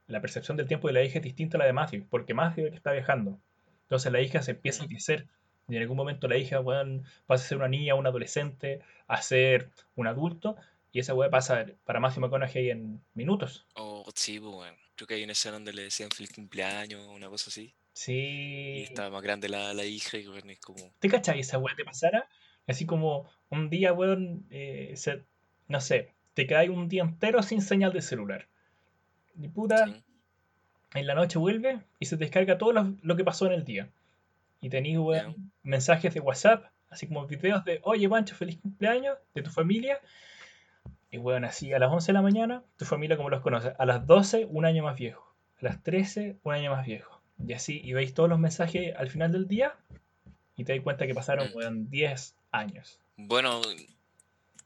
la 0.08 0.22
percepción 0.22 0.58
del 0.58 0.68
tiempo 0.68 0.88
de 0.88 0.94
la 0.94 1.04
hija 1.04 1.20
es 1.20 1.24
distinta 1.24 1.58
a 1.58 1.60
la 1.60 1.66
de 1.66 1.74
Matthew, 1.74 2.06
porque 2.10 2.34
Matthew 2.34 2.64
es 2.64 2.66
el 2.66 2.72
que 2.72 2.78
está 2.78 2.92
viajando. 2.92 3.40
Entonces 3.84 4.12
la 4.12 4.22
hija 4.22 4.42
se 4.42 4.52
empieza 4.52 4.84
a 4.84 4.88
crecer. 4.88 5.28
Y 5.68 5.76
en 5.76 5.82
algún 5.82 5.98
momento 5.98 6.28
la 6.28 6.38
hija, 6.38 6.60
weón, 6.60 7.06
pasa 7.26 7.46
a 7.46 7.48
ser 7.48 7.58
una 7.58 7.68
niña, 7.68 7.96
un 7.96 8.06
adolescente, 8.06 8.82
a 9.08 9.22
ser 9.22 9.70
un 9.96 10.08
adulto. 10.08 10.56
Y 10.92 11.00
esa 11.00 11.14
weá 11.14 11.30
pasa 11.30 11.66
para 11.86 12.00
Matthew 12.00 12.22
McConaughey 12.22 12.70
en 12.70 13.02
minutos. 13.14 13.66
Oh, 13.76 14.04
sí, 14.14 14.40
weón. 14.40 14.76
Creo 15.00 15.08
que 15.08 15.14
hay 15.14 15.24
una 15.24 15.32
escena 15.32 15.54
donde 15.54 15.72
le 15.72 15.84
decían 15.84 16.10
feliz 16.12 16.34
cumpleaños 16.34 17.06
o 17.08 17.12
una 17.14 17.30
cosa 17.30 17.50
así. 17.50 17.62
Y 17.64 17.74
Sí. 17.94 18.82
estaba 18.84 19.10
más 19.10 19.22
grande 19.22 19.48
la, 19.48 19.74
la 19.74 19.86
hija 19.86 20.18
y 20.18 20.28
weón, 20.28 20.50
es 20.50 20.60
como. 20.60 20.94
¿Te 21.00 21.08
cachai 21.08 21.40
esa 21.40 21.58
weá 21.58 21.74
te 21.74 21.86
pasara? 21.86 22.28
Así 22.68 22.86
como 22.86 23.30
un 23.50 23.70
día, 23.70 23.94
weón, 23.94 24.46
eh, 24.50 24.92
se- 24.98 25.24
no 25.70 25.80
sé, 25.80 26.12
te 26.34 26.46
quedáis 26.48 26.70
un 26.70 26.90
día 26.90 27.04
entero 27.04 27.42
sin 27.44 27.62
señal 27.62 27.94
de 27.94 28.02
celular. 28.02 28.50
Y 29.42 29.48
puta, 29.48 29.86
sí. 29.88 30.04
en 30.96 31.08
la 31.08 31.16
noche 31.16 31.40
vuelve 31.40 31.80
y 31.98 32.06
se 32.08 32.18
descarga 32.18 32.58
todo 32.58 32.74
lo, 32.74 32.94
lo 33.02 33.16
que 33.16 33.24
pasó 33.24 33.46
en 33.46 33.54
el 33.54 33.64
día. 33.64 33.90
Y 34.60 34.68
tenéis, 34.68 34.98
weón, 34.98 35.34
Ya. 35.34 35.44
mensajes 35.64 36.14
de 36.14 36.20
WhatsApp, 36.20 36.66
así 36.90 37.08
como 37.08 37.26
videos 37.26 37.64
de, 37.64 37.80
oye, 37.84 38.10
Pancho, 38.10 38.36
feliz 38.36 38.58
cumpleaños, 38.62 39.18
de 39.34 39.44
tu 39.44 39.50
familia. 39.50 40.02
Y, 41.12 41.18
weón, 41.18 41.44
así 41.46 41.74
a 41.74 41.80
las 41.80 41.92
11 41.92 42.08
de 42.08 42.14
la 42.14 42.22
mañana, 42.22 42.64
tu 42.78 42.86
familia 42.86 43.18
como 43.18 43.30
los 43.30 43.42
conoces. 43.42 43.74
A 43.80 43.86
las 43.86 44.06
12, 44.06 44.46
un 44.46 44.66
año 44.66 44.84
más 44.84 44.98
viejo. 44.98 45.34
A 45.62 45.66
las 45.66 45.82
13, 45.84 46.38
un 46.44 46.54
año 46.54 46.72
más 46.72 46.86
viejo. 46.86 47.20
Y 47.46 47.54
así, 47.54 47.82
y 47.84 47.94
veis 47.94 48.14
todos 48.14 48.30
los 48.30 48.38
mensajes 48.40 48.94
al 48.96 49.10
final 49.10 49.32
del 49.32 49.48
día 49.48 49.76
y 50.56 50.66
te 50.66 50.74
das 50.76 50.84
cuenta 50.84 51.08
que 51.08 51.16
pasaron, 51.16 51.50
Mm. 51.52 51.56
weón, 51.56 51.90
10 51.90 52.36
años. 52.52 53.00
Bueno, 53.18 53.62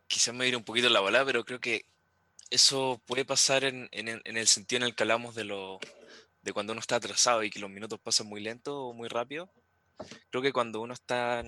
quizás 0.08 0.34
me 0.34 0.48
iré 0.48 0.58
un 0.58 0.64
poquito 0.64 0.90
la 0.90 1.00
bola, 1.00 1.24
pero 1.26 1.46
creo 1.46 1.60
que 1.60 1.86
eso 2.50 3.02
puede 3.06 3.26
pasar 3.26 3.64
en, 3.64 3.88
en 3.92 4.08
el- 4.08 4.22
en 4.26 4.38
el 4.38 4.48
sentido 4.48 4.82
en 4.82 4.88
el 4.90 4.96
que 4.96 5.04
hablamos 5.04 5.36
de 5.36 5.44
lo 5.46 5.80
de 6.42 6.52
cuando 6.52 6.74
uno 6.74 6.82
está 6.82 6.98
atrasado 6.98 7.42
y 7.44 7.50
que 7.50 7.60
los 7.60 7.70
minutos 7.70 8.00
pasan 8.02 8.28
muy 8.28 8.42
lento 8.42 8.88
o 8.88 8.94
muy 8.94 9.08
rápido. 9.08 9.50
Creo 10.30 10.42
que 10.42 10.52
cuando 10.52 10.82
uno 10.82 10.94
está 10.94 11.42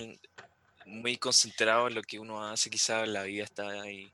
muy 0.85 1.17
concentrado 1.17 1.87
en 1.89 1.95
lo 1.95 2.01
que 2.01 2.17
uno 2.17 2.43
hace, 2.47 2.69
quizás 2.69 3.05
la 3.07 3.23
vida 3.23 3.43
está 3.43 3.67
ahí 3.81 4.09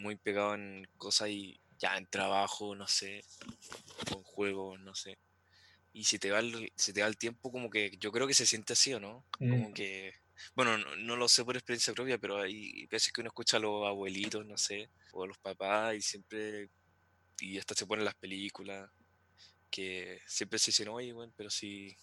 muy 0.00 0.16
pegado 0.16 0.54
en 0.54 0.86
cosas 0.96 1.28
y 1.30 1.60
ya 1.78 1.96
en 1.96 2.06
trabajo, 2.08 2.74
no 2.74 2.86
sé, 2.86 3.22
con 4.10 4.22
juegos, 4.22 4.80
no 4.80 4.94
sé. 4.94 5.18
Y 5.92 6.04
si 6.04 6.18
te 6.18 6.30
va 6.30 6.40
el, 6.40 6.72
si 6.76 6.92
te 6.92 7.02
va 7.02 7.08
el 7.08 7.18
tiempo, 7.18 7.50
como 7.52 7.70
que 7.70 7.92
yo 7.98 8.12
creo 8.12 8.26
que 8.26 8.34
se 8.34 8.46
siente 8.46 8.74
así, 8.74 8.94
¿o 8.94 9.00
no? 9.00 9.26
Como 9.48 9.70
Mm. 9.70 9.74
que, 9.74 10.14
bueno, 10.54 10.78
no, 10.78 10.96
no 10.96 11.16
lo 11.16 11.28
sé 11.28 11.44
por 11.44 11.56
experiencia 11.56 11.94
propia, 11.94 12.18
pero 12.18 12.38
hay 12.40 12.86
veces 12.86 13.12
que 13.12 13.20
uno 13.22 13.28
escucha 13.28 13.56
a 13.58 13.60
los 13.60 13.86
abuelitos, 13.86 14.46
no 14.46 14.56
sé, 14.56 14.90
o 15.12 15.24
a 15.24 15.26
los 15.28 15.38
papás 15.38 15.96
y 15.96 16.02
siempre, 16.02 16.70
y 17.40 17.58
hasta 17.58 17.74
se 17.74 17.86
ponen 17.86 18.04
las 18.04 18.14
películas, 18.16 18.90
que 19.70 20.20
siempre 20.26 20.58
se 20.58 20.70
dicen, 20.72 20.88
oye, 20.88 21.12
bueno, 21.12 21.32
pero 21.36 21.50
si, 21.50 21.96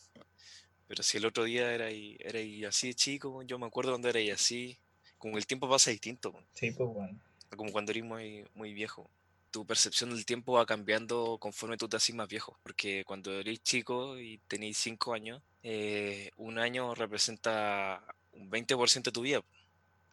pero 0.87 1.03
si 1.03 1.17
el 1.17 1.25
otro 1.25 1.43
día 1.43 1.73
era, 1.73 1.85
ahí- 1.87 2.17
era 2.19 2.39
ahí 2.39 2.63
así 2.65 2.87
de 2.89 2.95
chico, 2.95 3.43
yo 3.43 3.59
me 3.59 3.65
acuerdo 3.67 3.91
cuando 3.91 4.09
era 4.09 4.19
ahí 4.19 4.29
así, 4.31 4.79
como 5.17 5.37
el 5.37 5.45
tiempo 5.47 5.69
pasa 5.69 5.91
distinto, 5.91 6.33
Sí, 6.53 6.71
pues, 6.71 6.89
weón. 6.91 7.21
Como 7.55 7.71
cuando 7.71 7.91
eres 7.91 8.03
muy, 8.03 8.45
muy 8.53 8.73
viejo. 8.73 9.09
Tu 9.51 9.65
percepción 9.65 10.09
del 10.09 10.25
tiempo 10.25 10.53
va 10.53 10.65
cambiando 10.65 11.37
conforme 11.39 11.77
tú 11.77 11.87
te 11.87 11.97
haces 11.97 12.15
más 12.15 12.27
viejo, 12.27 12.57
porque 12.63 13.03
cuando 13.05 13.31
eres 13.31 13.63
chico 13.63 14.19
y 14.19 14.39
tenéis 14.47 14.77
5 14.77 15.13
años, 15.13 15.41
eh, 15.63 16.31
un 16.37 16.59
año 16.59 16.93
representa 16.93 18.03
un 18.33 18.49
20% 18.51 19.03
de 19.03 19.11
tu 19.11 19.21
vida. 19.21 19.41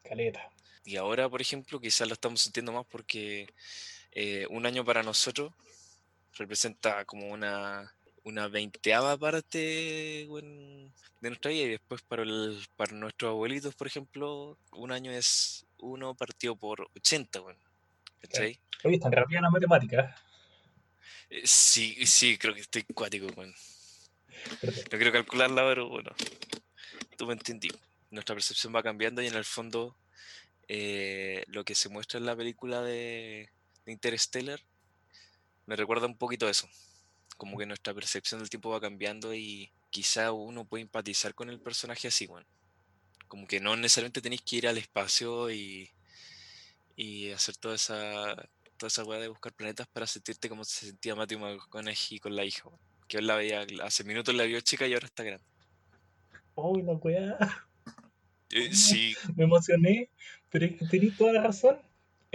Caleta. 0.03 0.51
Y 0.85 0.97
ahora, 0.97 1.29
por 1.29 1.41
ejemplo, 1.41 1.81
quizás 1.81 2.07
lo 2.07 2.15
estamos 2.15 2.43
sintiendo 2.43 2.73
más 2.73 2.87
porque 2.87 3.49
eh, 4.13 4.47
un 4.51 4.67
año 4.67 4.85
para 4.85 5.03
nosotros 5.03 5.53
representa 6.35 7.05
como 7.05 7.29
una, 7.29 7.93
una 8.25 8.49
veinteava 8.49 9.17
parte 9.17 9.59
de 9.59 10.91
nuestra 11.21 11.51
vida 11.51 11.65
y 11.65 11.69
después 11.71 12.03
para, 12.03 12.23
el, 12.23 12.59
para 12.77 12.93
nuestros 12.93 13.31
abuelitos, 13.31 13.75
por 13.75 13.87
ejemplo, 13.87 14.59
un 14.73 14.93
año 14.93 15.13
es 15.13 15.67
uno 15.79 16.15
partido 16.15 16.57
por 16.57 16.89
80, 16.97 17.41
weón. 17.41 17.57
¿Cachai? 18.21 18.59
Oye, 18.83 18.97
están 18.97 19.13
rápida 19.13 19.41
la 19.41 19.51
matemática. 19.51 20.17
Eh, 21.31 21.43
sí, 21.45 22.07
sí, 22.07 22.39
creo 22.39 22.55
que 22.55 22.63
estoy 22.63 22.83
cuático, 22.85 23.27
weón. 23.37 23.55
No 24.63 24.99
quiero 24.99 25.13
calcularla, 25.13 25.63
pero 25.63 25.89
bueno, 25.89 26.11
tú 27.17 27.27
me 27.27 27.35
entendí. 27.35 27.69
Nuestra 28.11 28.35
percepción 28.35 28.75
va 28.75 28.83
cambiando 28.83 29.23
y 29.23 29.27
en 29.27 29.35
el 29.35 29.45
fondo 29.45 29.97
eh, 30.69 31.45
lo 31.49 31.65
que 31.65 31.75
se 31.75 31.89
muestra 31.89 32.19
en 32.19 32.27
la 32.27 32.37
película 32.37 32.83
de, 32.83 33.51
de 33.85 33.93
Interstellar 33.93 34.61
me 35.67 35.77
recuerda 35.77 36.07
un 36.07 36.17
poquito 36.17 36.49
eso. 36.49 36.69
Como 37.37 37.59
que 37.59 37.67
nuestra 37.67 37.95
percepción 37.95 38.41
del 38.41 38.51
tiempo 38.51 38.71
va 38.71 38.81
cambiando 38.81 39.35
y 39.35 39.73
quizá 39.91 40.33
uno 40.33 40.65
puede 40.65 40.83
empatizar 40.83 41.35
con 41.35 41.51
el 41.51 41.61
personaje 41.61 42.09
así, 42.09 42.27
bueno. 42.27 42.47
Como 43.29 43.47
que 43.47 43.61
no 43.61 43.77
necesariamente 43.77 44.21
tenéis 44.21 44.43
que 44.43 44.57
ir 44.57 44.69
al 44.69 44.79
espacio 44.79 45.51
y, 45.51 45.91
y 46.97 47.31
hacer 47.31 47.57
toda 47.57 47.75
esa 47.75 48.37
toda 48.77 48.89
esa 48.89 49.05
weá 49.05 49.21
de 49.21 49.29
buscar 49.29 49.53
planetas 49.53 49.87
para 49.89 50.07
sentirte 50.07 50.49
como 50.49 50.65
se 50.65 50.87
sentía 50.87 51.15
Matthew 51.15 51.39
McConaughey 51.39 52.19
con 52.19 52.35
la 52.35 52.45
hija, 52.45 52.69
que 53.09 53.19
él 53.19 53.27
la 53.27 53.37
veía, 53.37 53.67
hace 53.83 54.05
minutos 54.05 54.35
la 54.35 54.45
vio 54.45 54.61
chica 54.61 54.87
y 54.87 54.95
ahora 54.95 55.07
está 55.07 55.23
grande. 55.23 55.45
Oh, 56.55 56.77
la 56.79 56.93
weá. 56.95 57.39
Eh, 58.51 58.73
sí, 58.73 59.15
Me 59.37 59.45
emocioné, 59.45 60.11
pero 60.51 60.67
es 60.67 60.79
que 60.79 60.87
tenés 60.87 61.17
toda 61.17 61.33
la 61.33 61.43
razón. 61.43 61.79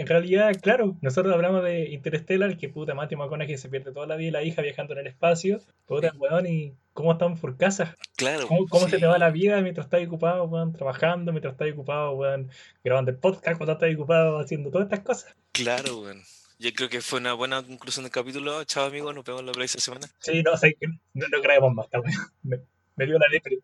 En 0.00 0.06
realidad, 0.06 0.56
claro, 0.62 0.96
nosotros 1.02 1.34
hablamos 1.34 1.62
de 1.62 1.90
Interstellar, 1.90 2.56
que 2.56 2.70
puta 2.70 2.94
Matthew 2.94 3.18
McConaughey 3.18 3.58
se 3.58 3.68
pierde 3.68 3.92
toda 3.92 4.06
la 4.06 4.16
vida 4.16 4.28
y 4.28 4.30
la 4.30 4.42
hija 4.42 4.62
viajando 4.62 4.94
en 4.94 5.00
el 5.00 5.08
espacio. 5.08 5.60
Puta, 5.84 6.10
weón, 6.16 6.46
y 6.46 6.72
cómo 6.94 7.12
estamos 7.12 7.38
por 7.38 7.58
casa. 7.58 7.98
claro. 8.16 8.48
¿Cómo, 8.48 8.66
cómo 8.66 8.86
se 8.86 8.94
sí. 8.94 9.00
te 9.02 9.06
va 9.06 9.18
la 9.18 9.28
vida 9.28 9.60
mientras 9.60 9.88
estás 9.88 10.02
ocupado, 10.06 10.44
weón, 10.44 10.72
trabajando, 10.72 11.32
mientras 11.32 11.52
estás 11.52 11.70
ocupado, 11.74 12.12
weón, 12.12 12.48
grabando 12.82 13.10
el 13.10 13.18
podcast, 13.18 13.58
cuando 13.58 13.74
estás 13.74 13.94
ocupado 13.94 14.38
haciendo 14.38 14.70
todas 14.70 14.86
estas 14.86 15.00
cosas? 15.00 15.36
Claro, 15.52 16.00
weón. 16.00 16.22
Yo 16.58 16.72
creo 16.72 16.88
que 16.88 17.02
fue 17.02 17.20
una 17.20 17.34
buena 17.34 17.62
conclusión 17.62 18.04
del 18.04 18.12
capítulo. 18.12 18.64
Chao, 18.64 18.86
amigos. 18.86 19.14
Nos 19.14 19.22
vemos 19.22 19.44
la 19.44 19.52
próxima 19.52 19.82
semana. 19.82 20.06
Sí, 20.20 20.42
no, 20.42 20.56
sé 20.56 20.76
que 20.80 20.86
no, 20.86 21.26
no 21.30 21.42
creemos 21.42 21.74
más, 21.74 21.88
weón. 21.92 22.04
Me, 22.42 22.58
me 22.96 23.04
dio 23.04 23.18
la 23.18 23.28
lepre. 23.28 23.58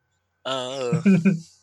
Ah, 0.44 1.00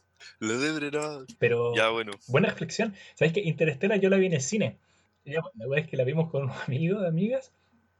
lo 0.44 0.60
de 0.60 0.92
no. 0.92 1.26
Pero 1.40 1.74
Ya, 1.76 1.90
bueno. 1.90 2.12
buena 2.28 2.50
reflexión. 2.50 2.94
¿Sabes 3.16 3.34
que 3.34 3.40
Interstellar 3.42 4.00
yo 4.00 4.10
la 4.10 4.18
vi 4.18 4.26
en 4.28 4.34
el 4.34 4.42
cine? 4.42 4.78
Pues, 5.24 5.36
La 5.56 5.68
verdad 5.68 5.86
es 5.86 5.90
que 5.90 5.98
la 5.98 6.04
vimos 6.04 6.30
con 6.30 6.44
unos 6.44 6.58
amigos, 6.68 7.06
amigas, 7.06 7.52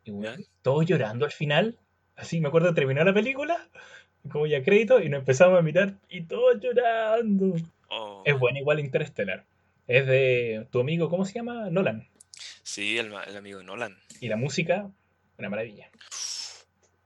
y 0.04 0.12
¿Ya? 0.22 0.36
todos 0.62 0.86
llorando 0.86 1.26
al 1.26 1.32
final. 1.32 1.78
Así 2.16 2.42
me 2.42 2.50
acuerdo, 2.50 2.74
terminó 2.74 3.04
la 3.04 3.14
película, 3.14 3.70
como 4.30 4.46
ya 4.46 4.62
crédito, 4.64 5.00
y 5.02 5.10
nos 5.10 5.20
empezamos 5.20 5.58
a 5.58 5.62
mirar, 5.62 5.96
y 6.10 6.22
todos 6.24 6.60
llorando. 6.62 7.56
Oh, 7.90 8.22
Es 8.26 8.38
buena 8.38 8.60
igual 8.60 8.80
Interstellar. 8.80 9.46
Es 9.88 10.06
de 10.06 10.68
tu 10.72 10.80
amigo, 10.82 11.10
¿cómo 11.10 11.26
se 11.26 11.34
llama? 11.34 11.70
Nolan. 11.70 12.08
sí, 12.62 12.98
el, 12.98 13.14
el 13.28 13.38
amigo 13.38 13.60
de 13.60 13.64
Nolan, 13.66 13.98
Y 14.20 14.28
la 14.28 14.36
música, 14.38 14.90
una 15.38 15.50
maravilla. 15.50 15.90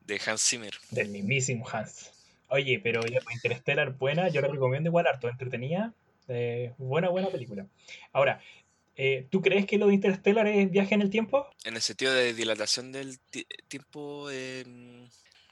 de 0.05 0.19
Hans 0.25 0.41
Zimmer. 0.41 0.73
Del 0.91 1.09
mismísimo 1.09 1.67
Hans. 1.69 2.11
Oye, 2.49 2.79
pero 2.79 3.05
ya, 3.05 3.19
pues, 3.21 3.35
Interstellar, 3.35 3.93
buena, 3.97 4.29
yo 4.29 4.41
la 4.41 4.47
recomiendo 4.47 4.89
igual, 4.89 5.07
harto 5.07 5.27
entretenida. 5.29 5.93
eh, 6.29 6.73
buena, 6.77 7.07
buena 7.09 7.29
película. 7.29 7.67
Ahora, 8.11 8.41
eh, 8.97 9.27
¿tú 9.29 9.41
crees 9.41 9.65
que 9.65 9.77
lo 9.77 9.87
de 9.87 9.93
Interstellar 9.93 10.45
es 10.47 10.69
viaje 10.69 10.93
en 10.93 11.01
el 11.01 11.09
tiempo? 11.09 11.47
En 11.63 11.75
el 11.75 11.81
sentido 11.81 12.13
de 12.13 12.33
dilatación 12.33 12.91
del 12.91 13.17
ti- 13.19 13.47
tiempo, 13.69 14.29
em, 14.29 15.07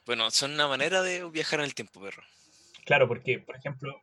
bueno, 0.06 0.30
son 0.32 0.54
una 0.54 0.68
manera 0.68 1.02
de 1.02 1.24
viajar 1.30 1.60
en 1.60 1.66
el 1.66 1.74
tiempo, 1.75 2.02
perro. 2.02 2.24
Claro, 2.86 3.08
porque, 3.08 3.40
por 3.40 3.56
ejemplo, 3.56 4.02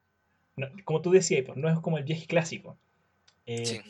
no- 0.56 0.68
como 0.84 1.02
tú 1.02 1.10
decías, 1.10 1.44
pues, 1.44 1.58
no 1.58 1.68
es 1.68 1.78
como 1.80 1.98
el 1.98 2.04
viaje 2.04 2.26
clásico. 2.26 2.78
Eh, 3.46 3.66
Sí. 3.66 3.80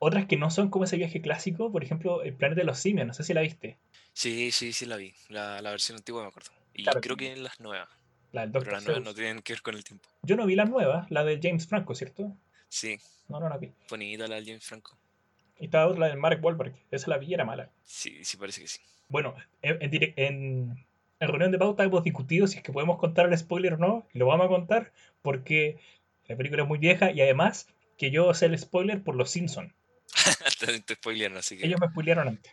Otras 0.00 0.26
que 0.26 0.36
no 0.36 0.48
son 0.52 0.70
como 0.70 0.84
ese 0.84 0.96
viaje 0.96 1.20
clásico, 1.20 1.72
por 1.72 1.82
ejemplo, 1.82 2.22
el 2.22 2.32
planeta 2.34 2.60
de 2.60 2.66
los 2.66 2.78
simios, 2.78 3.04
no 3.04 3.14
sé 3.14 3.24
si 3.24 3.34
la 3.34 3.40
viste. 3.40 3.78
Sí, 4.12 4.52
sí, 4.52 4.72
sí 4.72 4.86
la 4.86 4.94
vi. 4.94 5.12
La, 5.28 5.60
la 5.60 5.70
versión 5.72 5.98
antigua 5.98 6.22
me 6.22 6.28
acuerdo. 6.28 6.50
Y 6.72 6.84
Claro. 6.84 7.00
creo 7.00 7.16
que 7.16 7.32
en 7.32 7.42
las 7.42 7.58
nuevas. 7.58 7.88
La 8.32 8.42
del 8.42 8.52
Pero 8.52 8.70
las 8.72 8.84
nuevas 8.84 9.02
no 9.04 9.14
tienen 9.14 9.40
que 9.42 9.54
ver 9.54 9.62
con 9.62 9.74
el 9.74 9.84
tiempo. 9.84 10.08
Yo 10.22 10.36
no 10.36 10.44
vi 10.46 10.54
las 10.54 10.68
nuevas, 10.68 11.10
la 11.10 11.24
de 11.24 11.38
James 11.42 11.66
Franco, 11.66 11.94
¿cierto? 11.94 12.36
Sí, 12.68 12.98
No, 13.28 13.40
no 13.40 13.48
la 13.48 13.56
vi. 13.58 13.72
bonita 13.88 14.26
la 14.28 14.36
de 14.36 14.44
James 14.44 14.64
Franco. 14.64 14.96
Y 15.58 15.64
estaba 15.66 15.86
otra, 15.86 16.00
la 16.00 16.08
de 16.08 16.16
Mark 16.16 16.38
Wahlberg. 16.44 16.74
Esa 16.90 17.08
la 17.10 17.18
vi 17.18 17.28
y 17.28 17.34
era 17.34 17.44
mala. 17.44 17.70
Sí, 17.84 18.24
sí, 18.24 18.36
parece 18.36 18.60
que 18.62 18.68
sí. 18.68 18.80
Bueno, 19.08 19.34
en, 19.62 19.80
en, 19.82 19.90
direc- 19.90 20.14
en- 20.16 20.86
en 21.20 21.28
reunión 21.28 21.50
de 21.50 21.58
pauta 21.58 21.82
hemos 21.84 22.04
discutido 22.04 22.46
si 22.46 22.58
es 22.58 22.62
que 22.62 22.70
podemos 22.72 22.98
contar 22.98 23.26
el 23.26 23.36
spoiler 23.36 23.72
o 23.74 23.78
no. 23.78 24.06
Y 24.12 24.18
lo 24.18 24.26
vamos 24.26 24.46
a 24.46 24.48
contar 24.48 24.92
porque 25.22 25.78
la 26.26 26.36
película 26.36 26.62
es 26.62 26.68
muy 26.68 26.78
vieja 26.78 27.10
y 27.10 27.20
además 27.22 27.66
que 27.96 28.10
yo 28.12 28.32
sé 28.34 28.46
el 28.46 28.58
spoiler 28.58 29.02
por 29.02 29.16
los 29.16 29.30
Simpsons. 29.30 29.72
te, 30.60 30.80
te 30.80 30.94
spoilearon, 30.94 31.38
así 31.38 31.56
que. 31.56 31.66
Ellos 31.66 31.80
me 31.80 31.88
spoilearon 31.88 32.28
antes. 32.28 32.52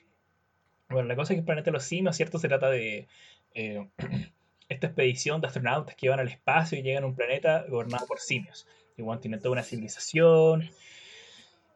Bueno, 0.89 1.07
la 1.07 1.15
cosa 1.15 1.33
es 1.33 1.35
que 1.35 1.39
el 1.41 1.45
planeta 1.45 1.65
de 1.65 1.71
los 1.73 1.83
simios, 1.83 2.15
¿cierto? 2.15 2.39
Se 2.39 2.47
trata 2.47 2.69
de 2.69 3.07
eh, 3.53 3.87
esta 4.69 4.87
expedición 4.87 5.41
de 5.41 5.47
astronautas 5.47 5.95
que 5.95 6.09
van 6.09 6.19
al 6.19 6.27
espacio 6.27 6.77
y 6.77 6.81
llegan 6.81 7.03
a 7.03 7.07
un 7.07 7.15
planeta 7.15 7.65
gobernado 7.69 8.05
por 8.07 8.19
simios. 8.19 8.67
Bueno, 8.97 9.19
tienen 9.19 9.39
toda 9.39 9.51
una 9.51 9.63
civilización 9.63 10.69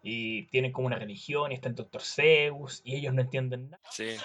y 0.02 0.44
tienen 0.48 0.72
como 0.72 0.88
una 0.88 0.98
religión 0.98 1.52
y 1.52 1.56
está 1.56 1.70
el 1.70 1.76
Dr. 1.76 2.02
Zeus 2.02 2.82
y 2.84 2.96
ellos 2.96 3.14
no 3.14 3.22
entienden 3.22 3.70
nada. 3.72 3.84
Sí. 3.92 4.16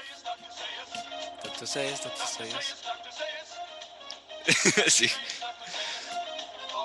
Doctor 1.43 1.67
Sayers, 1.67 2.05
Doctor 2.05 2.27
Sayers. 2.27 2.85
sí. 4.93 5.09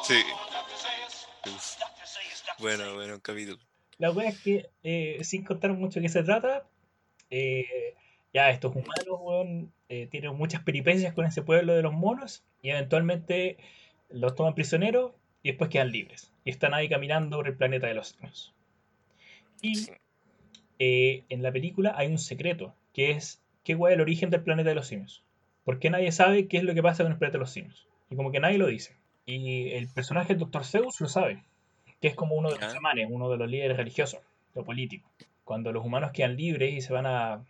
Sí. 0.04 0.24
Uf. 1.46 1.76
Bueno, 2.58 2.96
bueno, 2.96 3.14
un 3.14 3.20
capítulo. 3.20 3.60
La 4.00 4.12
wea 4.12 4.30
es 4.30 4.40
que, 4.40 4.70
eh, 4.84 5.20
sin 5.24 5.44
contar 5.44 5.74
mucho 5.74 6.00
de 6.00 6.06
qué 6.06 6.10
se 6.10 6.24
trata, 6.24 6.66
eh, 7.30 7.96
ya 8.34 8.50
estos 8.50 8.76
humanos, 8.76 9.20
weón, 9.20 9.74
eh, 9.90 10.08
tienen 10.08 10.36
muchas 10.36 10.62
peripecias 10.64 11.14
con 11.14 11.26
ese 11.26 11.42
pueblo 11.42 11.74
de 11.74 11.82
los 11.82 11.94
monos 11.94 12.44
y 12.62 12.70
eventualmente 12.70 13.58
los 14.10 14.36
toman 14.36 14.56
prisioneros 14.56 15.12
y 15.44 15.50
después 15.50 15.70
quedan 15.70 15.92
libres. 15.92 16.32
Y 16.46 16.52
están 16.52 16.74
ahí 16.74 16.90
caminando 16.90 17.38
por 17.38 17.48
el 17.48 17.56
planeta 17.56 17.88
de 17.88 17.94
los 17.94 18.10
simios. 18.10 18.54
Y 19.62 19.90
eh, 20.80 21.24
en 21.30 21.42
la 21.42 21.52
película 21.52 21.94
hay 21.98 22.08
un 22.08 22.18
secreto, 22.18 22.74
que 22.94 23.12
es 23.12 23.42
qué 23.64 23.74
es 23.74 23.80
el 23.90 24.02
origen 24.02 24.30
del 24.30 24.44
planeta 24.44 24.70
de 24.70 24.76
los 24.76 24.88
simios. 24.88 25.24
Porque 25.64 25.90
nadie 25.90 26.12
sabe 26.12 26.48
qué 26.48 26.58
es 26.58 26.64
lo 26.64 26.74
que 26.74 26.84
pasa 26.84 27.04
con 27.04 27.12
el 27.12 27.18
planeta 27.18 27.38
de 27.38 27.42
los 27.42 27.52
simios. 27.52 27.88
Y 28.10 28.16
como 28.16 28.32
que 28.32 28.40
nadie 28.40 28.58
lo 28.58 28.68
dice. 28.68 28.96
Y 29.26 29.70
el 29.72 29.88
personaje 29.88 30.34
del 30.34 30.40
Dr. 30.40 30.66
Zeus 30.66 31.00
lo 31.02 31.08
sabe, 31.08 31.44
que 32.02 32.08
es 32.08 32.16
como 32.16 32.36
uno 32.36 32.50
de 32.50 32.60
los 32.60 32.74
chamanes, 32.74 33.08
uno 33.10 33.30
de 33.30 33.38
los 33.38 33.50
líderes 33.50 33.78
religiosos, 33.78 34.22
lo 34.56 34.64
político. 34.64 35.08
Cuando 35.44 35.72
los 35.72 35.86
humanos 35.86 36.12
quedan 36.12 36.36
libres 36.36 36.74
y 36.74 36.82
se 36.82 36.94
van 36.94 37.06
a 37.06 37.44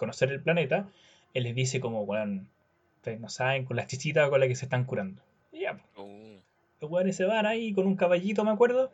conocer 0.00 0.30
el 0.32 0.40
planeta, 0.42 0.88
él 1.34 1.44
les 1.44 1.54
dice 1.54 1.78
como, 1.78 2.02
weón, 2.02 2.48
ustedes 2.96 3.20
no 3.20 3.28
saben 3.28 3.64
con 3.64 3.76
las 3.76 3.86
chichitas 3.86 4.28
con 4.28 4.40
las 4.40 4.48
que 4.48 4.56
se 4.56 4.64
están 4.64 4.84
curando. 4.84 5.22
Y 5.52 5.60
ya, 5.60 5.78
Uh, 5.96 6.38
los 6.80 6.90
weones 6.90 7.16
se 7.16 7.24
van 7.24 7.46
ahí 7.46 7.72
con 7.72 7.86
un 7.86 7.94
caballito, 7.96 8.42
me 8.44 8.50
acuerdo, 8.50 8.90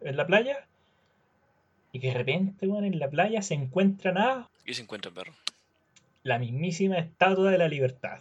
en 0.00 0.16
la 0.16 0.26
playa. 0.26 0.66
Y 1.92 1.98
que 1.98 2.08
de 2.08 2.14
repente, 2.14 2.68
weón, 2.68 2.84
en 2.84 2.98
la 3.00 3.10
playa 3.10 3.42
se 3.42 3.54
encuentran 3.54 4.16
a 4.18 4.48
¿Qué 4.64 4.74
se 4.74 4.82
encuentra, 4.82 5.10
perro? 5.10 5.32
la 6.22 6.38
mismísima 6.38 6.98
estatua 6.98 7.50
de 7.50 7.58
la 7.58 7.66
libertad. 7.66 8.20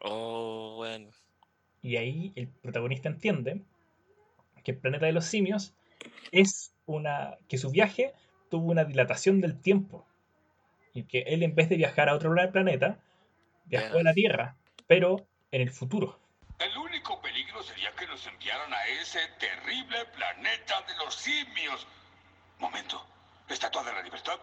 Oh, 0.00 0.74
bueno. 0.76 1.08
Y 1.82 1.96
ahí 1.96 2.32
el 2.36 2.48
protagonista 2.48 3.08
entiende 3.08 3.60
que 4.64 4.72
el 4.72 4.78
planeta 4.78 5.06
de 5.06 5.12
los 5.12 5.26
simios 5.26 5.74
es 6.32 6.72
una. 6.86 7.36
que 7.48 7.58
su 7.58 7.70
viaje 7.70 8.12
tuvo 8.50 8.70
una 8.70 8.84
dilatación 8.84 9.40
del 9.40 9.58
tiempo. 9.60 10.06
Y 10.98 11.04
que 11.04 11.20
él 11.20 11.42
en 11.44 11.54
vez 11.54 11.68
de 11.68 11.76
viajar 11.76 12.08
a 12.08 12.14
otro 12.14 12.32
pla- 12.32 12.50
planeta, 12.50 12.98
viajó 13.66 13.98
a 13.98 14.02
la 14.02 14.12
Tierra, 14.12 14.56
pero 14.86 15.26
en 15.52 15.62
el 15.62 15.70
futuro. 15.70 16.18
El 16.58 16.76
único 16.76 17.22
peligro 17.22 17.62
sería 17.62 17.92
que 17.92 18.06
nos 18.06 18.26
enviaran 18.26 18.72
a 18.72 18.86
ese 19.00 19.20
terrible 19.38 19.96
planeta 20.16 20.82
de 20.88 21.04
los 21.04 21.14
simios. 21.14 21.86
Momento, 22.58 23.06
¿Estatua 23.48 23.84
de 23.84 23.92
la 23.92 24.02
Libertad? 24.02 24.40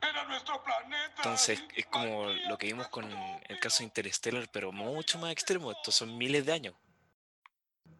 Era 0.00 0.24
nuestro 0.28 0.62
planeta. 0.62 1.12
Entonces, 1.16 1.64
es 1.74 1.86
como 1.86 2.26
lo 2.48 2.56
que 2.56 2.68
vimos 2.68 2.88
con 2.88 3.04
el 3.48 3.58
caso 3.58 3.82
Interstellar, 3.82 4.48
pero 4.52 4.70
mucho 4.70 5.18
más 5.18 5.32
extremo. 5.32 5.72
Estos 5.72 5.94
son 5.96 6.16
miles 6.16 6.46
de 6.46 6.52
años. 6.52 6.74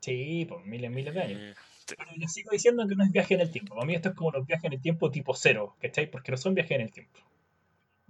Sí, 0.00 0.47
por 0.49 0.64
miles, 0.64 0.90
miles 0.90 1.12
de 1.12 1.20
años. 1.23 1.40
Mm, 1.40 1.61
sí. 1.87 1.94
Pero 1.99 2.11
yo 2.16 2.28
sigo 2.28 2.50
diciendo 2.52 2.87
que 2.88 2.94
no 2.94 3.04
es 3.04 3.11
viaje 3.11 3.35
en 3.35 3.40
el 3.40 3.50
tiempo. 3.50 3.75
Para 3.75 3.87
mí 3.87 3.94
esto 3.94 4.11
es 4.11 4.14
como 4.14 4.30
los 4.30 4.47
viajes 4.47 4.64
en 4.66 4.73
el 4.75 4.80
tiempo 4.80 5.11
tipo 5.11 5.35
cero, 5.35 5.76
¿cachai? 5.80 6.06
Porque 6.11 6.30
no 6.30 6.38
son 6.38 6.54
viajes 6.54 6.73
en 6.73 6.80
el 6.82 6.92
tiempo. 6.92 7.18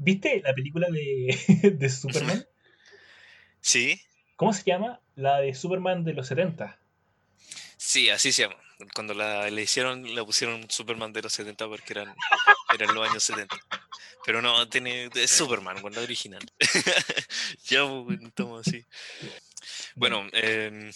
¿Viste 0.01 0.43
la 0.45 0.55
película 0.55 0.89
de, 0.91 1.73
de 1.79 1.89
Superman? 1.89 2.45
Sí, 3.61 4.01
¿Cómo 4.41 4.55
se 4.55 4.63
llama? 4.65 5.03
La 5.17 5.39
de 5.41 5.55
Superman 5.55 6.03
de 6.03 6.15
los 6.15 6.29
70. 6.29 6.79
Sí, 7.77 8.09
así 8.09 8.33
se 8.33 8.45
llama. 8.45 8.57
Cuando 8.95 9.13
la, 9.13 9.51
le 9.51 9.61
hicieron, 9.61 10.03
le 10.15 10.25
pusieron 10.25 10.65
Superman 10.71 11.13
de 11.13 11.21
los 11.21 11.35
70 11.35 11.69
porque 11.69 11.93
eran, 11.93 12.17
eran 12.73 12.95
los 12.95 13.07
años 13.07 13.23
70. 13.23 13.55
Pero 14.25 14.41
no, 14.41 14.67
tiene, 14.67 15.11
es 15.15 15.31
Superman, 15.31 15.83
cuando 15.83 16.01
es 16.01 16.07
original. 16.07 16.41
ya, 17.65 17.87
pues, 17.87 18.19
estamos 18.23 18.67
así. 18.67 18.83
Bueno, 19.95 20.27
em, 20.33 20.89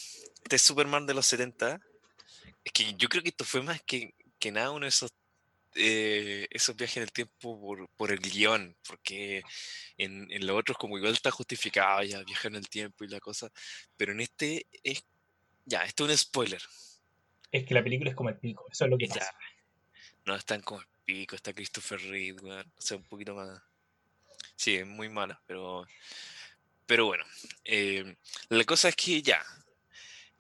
este 0.43 0.59
Superman 0.59 1.05
de 1.05 1.13
los 1.13 1.27
70, 1.27 1.79
es 2.65 2.73
que 2.73 2.95
yo 2.95 3.11
creo 3.11 3.23
que 3.23 3.29
esto 3.29 3.45
fue 3.45 3.61
más 3.61 3.83
que, 3.83 4.15
que 4.39 4.53
nada 4.53 4.71
uno 4.71 4.87
de 4.87 4.89
esos, 4.89 5.13
eh, 5.75 6.47
esos 6.51 6.77
viajes 6.77 6.99
en 6.99 7.03
el 7.05 7.13
tiempo 7.13 7.61
por, 7.61 7.89
por 7.91 8.13
el 8.13 8.21
guion, 8.21 8.77
porque 8.87 9.43
en, 9.99 10.31
en 10.31 10.47
los 10.47 10.57
otros 10.57 10.79
como 10.79 10.97
igual 10.97 11.13
está 11.13 11.31
justificado 11.31 12.03
ya 12.03 12.23
viajar 12.23 12.53
en 12.53 12.59
el 12.59 12.69
tiempo 12.69 13.05
y 13.05 13.09
la 13.09 13.21
cosa, 13.21 13.51
pero 13.97 14.13
en 14.13 14.21
este 14.21 14.67
es, 14.83 15.05
ya, 15.65 15.85
esto 15.85 16.05
es 16.05 16.11
un 16.11 16.19
spoiler, 16.19 16.63
Es 17.51 17.65
que 17.65 17.75
la 17.75 17.83
película 17.83 18.11
es 18.11 18.17
como 18.17 18.29
el 18.29 18.39
pico, 18.39 18.67
eso 18.71 18.85
es 18.85 18.91
lo 18.91 18.99
que 18.99 19.09
ya, 19.09 19.15
pasa. 19.15 19.39
no 20.25 20.37
están 20.37 20.61
como 20.63 20.81
el 20.81 20.87
pico, 21.05 21.35
está 21.35 21.53
Christopher 21.53 22.01
weón, 22.43 22.73
o 22.77 22.81
sea, 22.81 22.97
un 22.97 23.05
poquito 23.05 23.35
más, 23.35 23.61
sí, 24.57 24.77
es 24.77 24.87
muy 24.87 25.09
mala, 25.09 25.41
pero, 25.47 25.87
pero 26.87 27.07
bueno, 27.07 27.25
eh, 27.65 28.17
la 28.49 28.65
cosa 28.65 28.89
es 28.89 28.97
que 28.97 29.23
ya, 29.23 29.43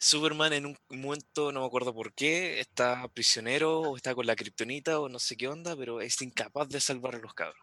Superman 0.04 0.52
en 0.52 0.66
un 0.66 0.78
momento, 0.90 1.50
no 1.52 1.60
me 1.60 1.66
acuerdo 1.66 1.94
por 1.94 2.12
qué, 2.14 2.60
está 2.60 3.08
prisionero 3.08 3.80
o 3.80 3.96
está 3.96 4.14
con 4.14 4.26
la 4.26 4.36
kriptonita 4.36 5.00
o 5.00 5.08
no 5.08 5.18
sé 5.18 5.36
qué 5.36 5.48
onda, 5.48 5.76
pero 5.76 6.00
es 6.00 6.20
incapaz 6.22 6.68
de 6.68 6.80
salvar 6.80 7.14
a 7.16 7.18
los 7.18 7.34
cabros. 7.34 7.62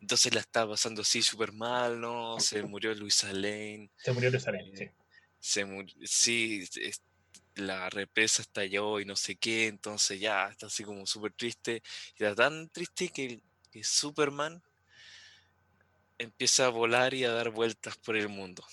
Entonces 0.00 0.34
la 0.34 0.40
está 0.40 0.66
pasando 0.66 1.02
así 1.02 1.22
súper 1.22 1.52
mal, 1.52 2.00
¿no? 2.00 2.40
Se 2.40 2.62
murió 2.62 2.94
Luisa 2.94 3.32
Lane, 3.32 3.90
Se 3.96 4.12
murió 4.12 4.30
Luis 4.30 4.46
Lane, 4.46 4.70
sí. 4.76 4.90
se 5.40 5.64
murió, 5.64 5.94
sí, 6.04 6.64
es- 6.76 7.02
la 7.54 7.90
represa 7.90 8.42
estalló 8.42 8.98
y 9.00 9.04
no 9.04 9.14
sé 9.14 9.36
qué, 9.36 9.66
entonces 9.66 10.18
ya 10.20 10.48
está 10.48 10.66
así 10.66 10.84
como 10.84 11.06
súper 11.06 11.32
triste. 11.34 11.82
Y 12.18 12.24
está 12.24 12.34
tan 12.44 12.68
triste 12.70 13.10
que, 13.10 13.42
que 13.70 13.84
Superman 13.84 14.62
empieza 16.18 16.66
a 16.66 16.70
volar 16.70 17.14
y 17.14 17.24
a 17.24 17.32
dar 17.32 17.50
vueltas 17.50 17.96
por 17.98 18.16
el 18.16 18.28
mundo. 18.28 18.64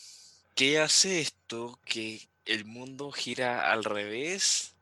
¿Qué 0.55 0.79
hace 0.79 1.21
esto? 1.21 1.79
Que 1.85 2.28
el 2.53 2.65
mundo 2.65 3.11
gira 3.11 3.71
al 3.71 3.83
revés 3.83 4.75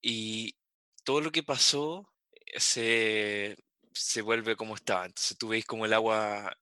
y 0.00 0.56
todo 1.04 1.20
lo 1.20 1.32
que 1.32 1.42
pasó 1.42 2.08
eh, 2.46 2.60
se, 2.60 3.56
se 3.92 4.22
vuelve 4.22 4.56
como 4.56 4.74
estaba. 4.74 5.06
Entonces 5.06 5.36
tú 5.38 5.48
veis 5.48 5.64
como 5.66 5.86
el 5.86 5.92
agua, 5.92 6.56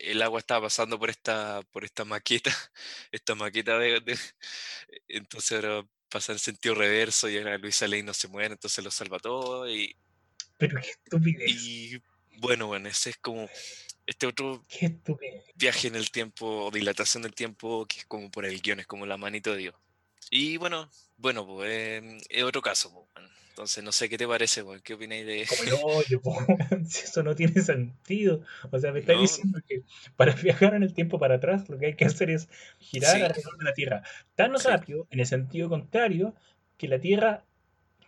el 0.00 0.22
agua 0.22 0.40
estaba 0.40 0.62
pasando 0.66 0.98
por 0.98 1.10
esta, 1.10 1.62
por 1.72 1.84
esta 1.84 2.04
maqueta, 2.04 2.50
esta 3.12 3.34
maqueta 3.34 3.78
de, 3.78 4.00
de- 4.00 4.18
entonces 5.08 5.52
ahora 5.64 5.86
pasa 6.08 6.32
en 6.32 6.38
sentido 6.38 6.74
reverso 6.74 7.28
y 7.28 7.36
ahora 7.38 7.58
Luisa 7.58 7.88
Lane 7.88 8.04
no 8.04 8.14
se 8.14 8.28
muere, 8.28 8.54
entonces 8.54 8.84
lo 8.84 8.90
salva 8.90 9.18
todo 9.18 9.68
y, 9.68 9.96
Pero 10.58 10.80
qué 10.80 10.90
estupidez. 10.90 11.50
y 11.50 12.02
bueno, 12.38 12.66
bueno, 12.68 12.88
ese 12.88 13.10
es 13.10 13.16
como 13.18 13.48
este 14.06 14.26
otro 14.26 14.62
viaje 15.54 15.88
en 15.88 15.96
el 15.96 16.10
tiempo, 16.10 16.70
dilatación 16.72 17.22
del 17.22 17.34
tiempo, 17.34 17.86
que 17.86 17.98
es 18.00 18.04
como 18.06 18.30
por 18.30 18.44
el 18.46 18.60
guion, 18.60 18.80
es 18.80 18.86
como 18.86 19.06
la 19.06 19.16
manito 19.16 19.52
de 19.52 19.58
Dios. 19.58 19.74
Y 20.30 20.56
bueno, 20.56 20.88
bueno, 21.16 21.46
pues 21.46 21.70
em, 21.70 22.18
es 22.28 22.42
otro 22.42 22.62
caso, 22.62 22.92
pues. 22.92 23.26
Entonces, 23.50 23.82
no 23.82 23.90
sé 23.90 24.10
qué 24.10 24.18
te 24.18 24.28
parece, 24.28 24.62
¿Qué 24.84 24.92
opináis 24.94 25.24
de 25.24 25.46
Como 25.46 25.62
el 25.62 25.70
hoyo. 25.82 26.20
Si 26.86 27.04
eso 27.04 27.22
no 27.22 27.34
tiene 27.34 27.62
sentido. 27.62 28.42
O 28.70 28.78
sea, 28.78 28.92
me 28.92 29.00
estás 29.00 29.16
No. 29.16 29.22
diciendo 29.22 29.60
que 29.66 29.80
para 30.14 30.34
viajar 30.42 30.74
en 30.74 30.82
el 30.82 30.92
tiempo 30.92 31.18
para 31.18 31.36
atrás 31.36 31.66
lo 31.70 31.78
que 31.78 31.86
hay 31.86 31.96
que 31.96 32.04
hacer 32.04 32.28
es 32.28 32.48
girar 32.78 33.16
Sí. 33.16 33.22
alrededor 33.22 33.56
de 33.56 33.64
la 33.64 33.72
Tierra 33.72 34.02
tan 34.34 34.58
Sí. 34.58 34.68
rápido, 34.68 35.06
en 35.10 35.20
el 35.20 35.26
sentido 35.26 35.70
contrario, 35.70 36.34
que 36.76 36.86
la 36.88 36.98
Tierra, 37.00 37.46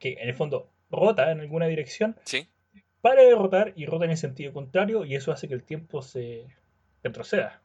que 0.00 0.18
en 0.20 0.28
el 0.28 0.34
fondo 0.34 0.70
rota 0.90 1.32
en 1.32 1.40
alguna 1.40 1.66
dirección, 1.66 2.16
¿Sí? 2.26 2.46
Para 3.00 3.22
de 3.22 3.34
rotar 3.34 3.72
y 3.76 3.86
rota 3.86 4.04
en 4.04 4.12
el 4.12 4.16
sentido 4.18 4.52
contrario 4.52 5.04
y 5.04 5.14
eso 5.14 5.32
hace 5.32 5.48
que 5.48 5.54
el 5.54 5.62
tiempo 5.62 6.02
se 6.02 6.46
retroceda. 7.02 7.62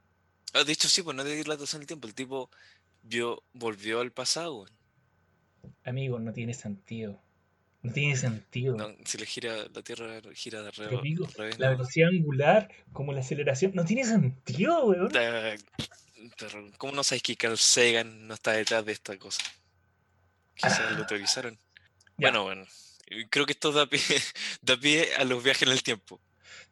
Ah, 0.53 0.63
de 0.63 0.71
hecho, 0.71 0.87
sí, 0.87 1.01
pues 1.01 1.15
no 1.17 1.23
de 1.23 1.35
dilatación 1.35 1.79
del 1.81 1.87
tiempo, 1.87 2.07
el 2.07 2.13
tipo 2.13 2.49
vio, 3.01 3.43
volvió 3.53 4.01
al 4.01 4.11
pasado. 4.11 4.65
Amigo, 5.83 6.19
no 6.19 6.31
tiene 6.33 6.53
sentido. 6.53 7.19
No 7.81 7.91
tiene 7.91 8.15
sentido. 8.15 8.77
No, 8.77 8.95
si 9.03 9.17
le 9.17 9.25
gira, 9.25 9.55
la 9.73 9.81
Tierra 9.81 10.21
gira 10.33 10.61
de 10.61 10.71
revés. 10.71 11.57
la 11.59 11.71
no. 11.71 11.77
velocidad 11.77 12.09
angular, 12.09 12.69
como 12.93 13.11
la 13.11 13.19
aceleración, 13.19 13.71
no 13.75 13.83
tiene 13.83 14.05
sentido, 14.05 14.85
weón. 14.85 15.09
Pero, 16.39 16.71
¿Cómo 16.77 16.93
no 16.93 17.03
sabéis 17.03 17.23
que 17.23 17.35
Carl 17.35 17.57
Sagan 17.57 18.27
no 18.27 18.35
está 18.35 18.51
detrás 18.53 18.85
de 18.85 18.93
esta 18.93 19.17
cosa? 19.17 19.41
Quizás 20.55 20.79
Ah. 20.79 20.91
lo 20.91 20.99
autorizaron. 20.99 21.55
Ya. 21.55 22.29
Bueno, 22.29 22.43
bueno. 22.43 22.65
Creo 23.29 23.45
que 23.45 23.51
esto 23.53 23.71
da 23.71 23.85
pie, 23.85 23.99
da 24.61 24.77
pie 24.77 25.13
a 25.17 25.23
los 25.23 25.43
viajes 25.43 25.63
en 25.63 25.73
el 25.73 25.83
tiempo. 25.83 26.19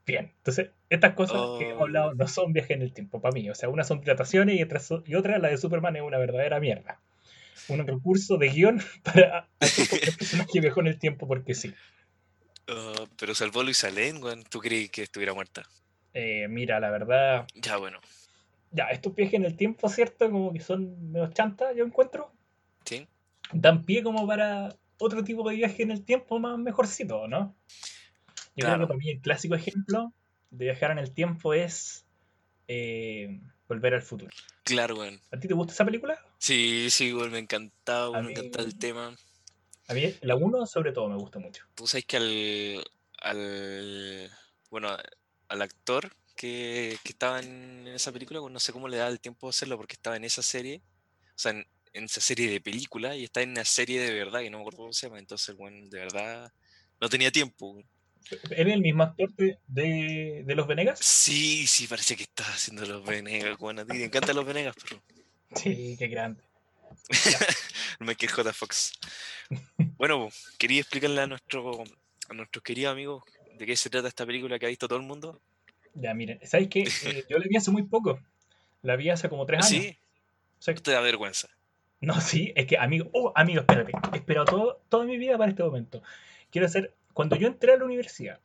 Bien, 0.06 0.32
entonces 0.38 0.70
estas 0.90 1.14
cosas 1.14 1.38
que 1.60 1.70
hemos 1.70 1.82
Oh. 1.82 1.84
hablado 1.84 2.14
no 2.16 2.28
son 2.28 2.54
viajes 2.54 2.72
en 2.72 2.82
el 2.82 2.94
tiempo 2.94 3.22
para 3.22 3.34
mí. 3.34 3.50
O 3.50 3.56
sea, 3.56 3.70
una 3.70 3.84
son 3.84 4.02
dilataciones 4.02 4.58
y 4.60 4.64
otra, 4.64 4.80
son- 4.80 5.04
y 5.06 5.16
otra, 5.16 5.38
la 5.40 5.50
de 5.50 5.58
Superman, 5.58 5.96
es 5.96 6.02
una 6.02 6.18
verdadera 6.18 6.60
mierda. 6.60 7.00
Un 7.68 7.86
recurso 7.88 8.38
de 8.38 8.50
guion 8.50 8.82
para 9.04 9.48
hacer 9.60 10.46
que 10.52 10.60
viajó 10.62 10.82
en 10.82 10.88
el 10.88 11.00
tiempo 11.00 11.28
porque 11.28 11.54
sí. 11.54 11.74
Ah, 12.68 13.06
pero 13.18 13.36
salvó 13.36 13.62
a 13.62 13.64
Luisa 13.64 13.90
Lane. 13.90 14.20
¿Tú 14.50 14.60
creí 14.60 14.90
que 14.90 15.04
estuviera 15.04 15.34
muerta? 15.34 15.64
Eh, 16.14 16.48
mira, 16.50 16.80
la 16.80 16.90
verdad, 16.90 17.48
Ya, 17.56 17.78
bueno. 17.78 18.00
ya, 18.72 18.86
estos 18.86 19.14
viajes 19.16 19.36
en 19.36 19.46
el 19.46 19.56
tiempo, 19.56 19.88
¿cierto? 19.90 20.30
Como 20.32 20.52
que 20.54 20.60
son 20.60 21.12
menos 21.12 21.34
chantas, 21.34 21.76
yo 21.76 21.86
encuentro. 21.86 22.32
¿Sí? 22.86 23.08
Dan 23.54 23.84
pie 23.84 24.04
como 24.04 24.26
para 24.28 24.76
otro 25.02 25.24
tipo 25.24 25.48
de 25.50 25.56
viaje 25.56 25.84
en 25.84 25.92
el 25.92 26.04
tiempo 26.06 26.40
más 26.40 26.58
mejorcito, 26.58 27.28
¿no? 27.28 27.56
Yo 28.56 28.66
creo 28.66 28.68
Claro. 28.68 28.84
que 28.84 28.88
para 28.88 28.98
mí 28.98 29.10
el 29.10 29.22
clásico 29.22 29.56
ejemplo 29.56 30.14
de 30.50 30.66
viajar 30.66 30.92
en 30.92 31.00
el 31.00 31.14
tiempo 31.14 31.54
es 31.54 32.06
eh, 32.68 33.42
Volver 33.68 33.94
al 33.94 34.02
futuro. 34.02 34.30
Claro, 34.64 34.96
weón. 34.96 35.22
¿A 35.32 35.40
ti 35.40 35.48
te 35.48 35.54
gusta 35.54 35.72
esa 35.72 35.86
película? 35.86 36.20
Sí, 36.38 36.90
sí, 36.90 37.14
weón, 37.14 37.32
me 37.32 37.40
encantaba, 37.40 38.18
A 38.18 38.22
me 38.22 38.32
encantaba 38.32 38.66
el 38.66 38.78
tema. 38.78 39.16
A 39.88 39.94
mí 39.94 40.14
la 40.22 40.36
1 40.36 40.66
sobre 40.66 40.92
todo 40.92 41.08
me 41.08 41.16
gusta 41.16 41.40
mucho. 41.40 41.66
Tú 41.74 41.88
sabes 41.88 42.06
que 42.06 42.18
al, 42.18 42.84
al 43.22 44.30
bueno, 44.70 44.90
al 45.48 45.62
actor 45.62 46.14
que, 46.36 46.98
que 47.04 47.10
estaba 47.10 47.40
en 47.40 47.88
esa 47.88 48.12
película, 48.12 48.42
no 48.50 48.60
sé 48.60 48.74
cómo 48.74 48.88
le 48.90 48.98
da 48.98 49.08
el 49.08 49.20
tiempo 49.22 49.48
de 49.48 49.52
hacerlo 49.52 49.78
porque 49.78 49.94
estaba 49.94 50.18
en 50.18 50.26
esa 50.26 50.42
serie, 50.42 50.82
o 51.30 51.38
sea, 51.40 51.52
en, 51.52 51.66
en 51.94 52.06
esa 52.06 52.22
serie 52.22 52.50
de 52.50 52.62
película 52.62 53.16
y 53.16 53.24
está 53.26 53.42
en 53.42 53.52
una 53.52 53.66
serie 53.66 54.02
de 54.02 54.14
verdad, 54.14 54.42
que 54.42 54.50
no 54.50 54.58
me 54.58 54.62
acuerdo 54.64 54.80
cómo 54.80 54.94
se 54.94 55.08
llama, 55.08 55.20
entonces, 55.20 55.56
bueno, 55.56 55.88
de 55.90 56.00
verdad 56.00 56.52
no 57.00 57.10
tenía 57.10 57.32
tiempo. 57.32 57.72
weón. 57.72 57.86
¿Él 58.52 58.68
es 58.68 58.74
el 58.76 58.82
mismo 58.82 59.04
actor 59.04 59.34
de, 59.36 59.58
de, 59.68 60.44
de 60.46 60.56
Los 60.56 60.68
Venegas? 60.68 61.00
Sí, 61.00 61.66
sí, 61.68 61.88
parece 61.88 62.16
que 62.16 62.24
estaba 62.24 62.50
haciendo 62.50 62.86
los 62.86 63.04
Venegas, 63.04 63.58
weón, 63.60 63.80
a 63.80 63.86
ti 63.86 63.98
te 63.98 64.06
encantan 64.06 64.36
los 64.36 64.46
Venegas, 64.46 64.76
pero 64.82 65.02
Sí, 65.56 65.96
qué 65.98 66.08
grande. 66.08 66.42
Michael 68.00 68.32
J. 68.32 68.54
Fox. 68.54 68.94
Bueno, 69.98 70.30
quería 70.58 70.82
explicarle 70.82 71.22
a 71.22 71.28
nuestro 71.28 71.84
a 72.30 72.34
nuestros 72.34 72.64
queridos 72.64 72.92
amigos 72.94 73.24
de 73.58 73.66
qué 73.66 73.76
se 73.76 73.90
trata 73.90 74.08
esta 74.08 74.26
película 74.26 74.58
que 74.58 74.66
ha 74.66 74.70
visto 74.70 74.88
todo 74.88 75.00
el 75.00 75.06
mundo. 75.06 75.42
Ya, 75.94 76.14
miren, 76.14 76.40
¿sabes 76.46 76.70
qué? 76.70 76.84
Eh, 77.06 77.26
yo 77.30 77.38
la 77.38 77.46
vi 77.50 77.58
hace 77.58 77.72
muy 77.72 77.84
poco. 77.84 78.20
La 78.82 78.96
vi 78.96 79.10
hace 79.10 79.30
como 79.30 79.46
tres 79.46 79.66
años. 79.66 79.84
¿Sí? 79.84 79.98
O 80.60 80.62
sea, 80.62 80.74
No 80.74 80.82
te 80.82 80.92
da 80.92 81.02
vergüenza. 81.02 81.50
No, 82.02 82.20
sí, 82.20 82.52
es 82.56 82.66
que, 82.66 82.78
amigo, 82.78 83.10
oh, 83.14 83.32
amigo, 83.36 83.62
espérate. 83.62 83.92
He 84.12 84.18
esperado 84.18 84.46
todo, 84.46 84.82
toda 84.90 85.06
mi 85.06 85.18
vida 85.18 85.38
para 85.38 85.52
este 85.52 85.64
momento. 85.64 86.02
Quiero 86.50 86.66
hacer, 86.66 86.96
cuando 87.14 87.36
yo 87.36 87.48
entré 87.48 87.74
a 87.74 87.78
la 87.78 87.86
universidad, 87.86 88.40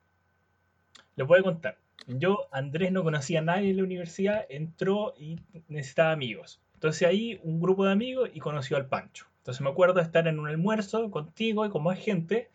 les 1.17 1.27
voy 1.27 1.41
a 1.41 1.43
contar. 1.43 1.79
Yo, 2.07 2.49
Andrés, 2.53 2.93
no 2.93 3.03
conocía 3.03 3.41
a 3.41 3.43
nadie 3.43 3.71
en 3.71 3.79
la 3.79 3.85
universidad, 3.85 4.45
entró 4.51 5.15
y 5.19 5.41
necesitaba 5.69 6.13
amigos. 6.13 6.61
Entonces 6.75 7.09
ahí 7.09 7.41
un 7.43 7.59
grupo 7.59 7.87
de 7.87 7.93
amigos 7.93 8.31
y 8.35 8.41
conoció 8.41 8.77
al 8.77 8.87
Pancho. 8.87 9.27
Entonces 9.39 9.63
me 9.63 9.71
acuerdo 9.71 9.95
de 9.95 10.03
estar 10.03 10.29
en 10.29 10.39
un 10.39 10.47
almuerzo 10.47 11.11
contigo 11.11 11.65
y 11.65 11.71
con 11.71 11.83
más 11.83 11.99
gente, 11.99 12.51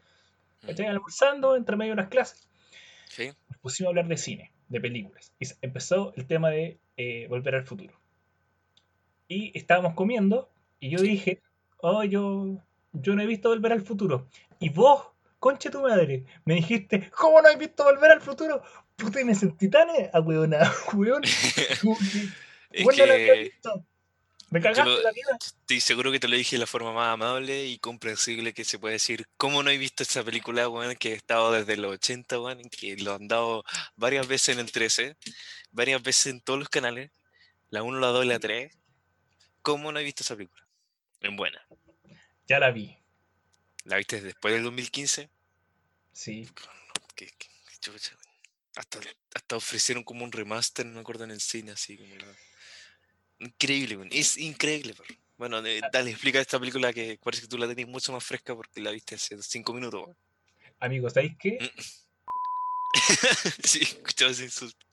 ¿cachai? 0.66 0.86
almorzando 0.86 1.56
entre 1.56 1.76
medio 1.76 1.94
de 1.94 2.02
las 2.04 2.10
clases. 2.10 2.48
¿Sí? 3.08 3.32
Nos 3.50 3.58
pusimos 3.60 3.88
a 3.88 3.90
hablar 3.90 4.08
de 4.08 4.18
cine, 4.18 4.52
de 4.70 4.80
películas. 4.80 5.34
Y 5.40 5.48
empezó 5.62 6.14
el 6.16 6.28
tema 6.28 6.50
de 6.50 6.78
eh, 6.98 7.26
Volver 7.28 7.56
al 7.56 7.66
Futuro. 7.66 8.00
Y 9.28 9.58
estábamos 9.58 9.96
comiendo 9.96 10.50
y 10.82 10.90
yo 10.90 11.00
dije, 11.02 11.42
oh, 11.78 12.04
yo, 12.04 12.58
yo 12.92 13.16
no 13.16 13.22
he 13.22 13.26
visto 13.26 13.48
Volver 13.48 13.72
al 13.72 13.82
Futuro. 13.82 14.28
Y 14.60 14.68
vos, 14.70 15.08
concha 15.40 15.72
tu 15.72 15.80
madre, 15.82 16.26
me 16.44 16.56
dijiste, 16.56 17.10
¿cómo 17.18 17.42
no 17.42 17.48
has 17.48 17.58
visto 17.58 17.86
Volver 17.86 18.12
al 18.12 18.22
Futuro? 18.22 18.62
Puta, 18.98 19.22
y 19.22 19.24
me 19.24 19.34
sentí 19.36 19.70
tan 19.70 19.88
ahueonado, 20.12 20.70
weón. 20.94 21.24
Es 22.74 22.88
que. 22.96 23.52
Me 24.50 24.60
cagaste 24.62 24.84
lo- 24.84 25.02
la 25.02 25.12
vida. 25.12 25.38
estoy 25.42 25.80
seguro 25.80 26.12
que 26.12 26.20
te 26.20 26.28
lo 26.28 26.36
dije 26.36 26.58
de 26.58 26.60
la 26.60 26.68
forma 26.68 26.92
más 26.92 27.14
amable 27.14 27.66
y 27.68 27.78
comprensible 27.80 28.54
que 28.54 28.66
se 28.66 28.80
puede 28.80 28.94
decir. 28.94 29.26
¿Cómo 29.38 29.64
no 29.64 29.70
he 29.70 29.78
visto 29.78 30.04
esa 30.04 30.24
película, 30.24 30.68
weón? 30.68 30.96
Que 30.96 31.12
he 31.12 31.16
estado 31.16 31.54
desde 31.54 31.78
los 31.78 31.94
80, 31.94 32.40
weón, 32.42 32.62
que 32.70 32.98
lo 32.98 33.14
han 33.14 33.28
dado 33.30 33.64
varias 33.96 34.28
veces 34.28 34.56
en 34.56 34.60
el 34.60 34.72
13, 34.72 35.16
varias 35.72 36.04
veces 36.04 36.28
en 36.28 36.42
todos 36.42 36.60
los 36.60 36.68
canales, 36.70 37.12
la 37.70 37.82
1, 37.84 38.00
la 38.00 38.08
2 38.08 38.26
y 38.26 38.28
la 38.28 38.40
3. 38.40 38.78
¿Cómo 39.62 39.92
no 39.92 40.00
he 40.00 40.04
visto 40.04 40.24
esa 40.24 40.36
película? 40.36 40.61
En 41.22 41.36
buena. 41.36 41.62
Ya 42.48 42.60
la 42.60 42.72
vi. 42.72 42.98
¿La 43.86 43.98
viste 43.98 44.22
después 44.22 44.54
del 44.54 44.64
2015? 44.64 45.30
Sí. 46.12 46.48
Qué- 47.16 47.28
qué- 47.38 47.48
qué 47.70 47.78
chucha, 47.80 48.12
weón. 48.16 48.32
Hasta, 48.76 49.00
hasta 49.36 49.56
ofrecieron 49.56 50.04
como 50.04 50.24
un 50.24 50.32
remaster, 50.32 50.86
no 50.86 50.94
me 50.96 51.00
acuerdo, 51.02 51.24
en 51.26 51.32
el 51.32 51.42
cine, 51.42 51.72
así 51.72 51.98
como 51.98 52.16
la- 52.16 52.36
Increíble. 53.40 54.08
Es 54.12 54.38
increíble, 54.38 54.94
perro. 54.94 55.16
Bueno, 55.38 55.66
eh, 55.66 55.82
dale, 55.92 56.12
explica 56.12 56.40
esta 56.40 56.60
película 56.60 56.94
que 56.94 57.20
parece 57.24 57.44
que 57.44 57.48
tú 57.48 57.58
la 57.58 57.68
tenés 57.68 57.88
mucho 57.88 58.12
más 58.12 58.24
fresca 58.24 58.54
porque 58.56 58.80
la 58.82 58.92
viste 58.92 59.16
hace 59.16 59.42
cinco 59.42 59.74
minutos, 59.74 60.04
weón. 60.04 60.18
Amigos, 60.80 61.14
¿sabéis 61.14 61.34
qué? 61.40 61.58
sí, 63.64 63.80
escuchaba 63.82 64.32
ese 64.32 64.44
insulto. 64.44 64.86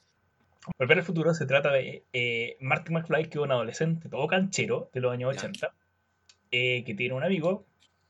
Volver 0.78 0.98
al 0.98 1.04
futuro 1.04 1.32
se 1.34 1.46
trata 1.46 1.72
de 1.72 2.04
eh, 2.12 2.56
Marty 2.60 2.92
McFly, 2.92 3.24
que 3.24 3.38
es 3.38 3.44
un 3.44 3.52
adolescente 3.52 4.08
todo 4.08 4.26
canchero 4.26 4.90
de 4.92 5.00
los 5.00 5.12
años 5.12 5.34
Ya. 5.34 5.40
80, 5.42 5.74
eh, 6.50 6.84
que 6.84 6.94
tiene 6.94 7.14
un 7.14 7.24
amigo, 7.24 7.66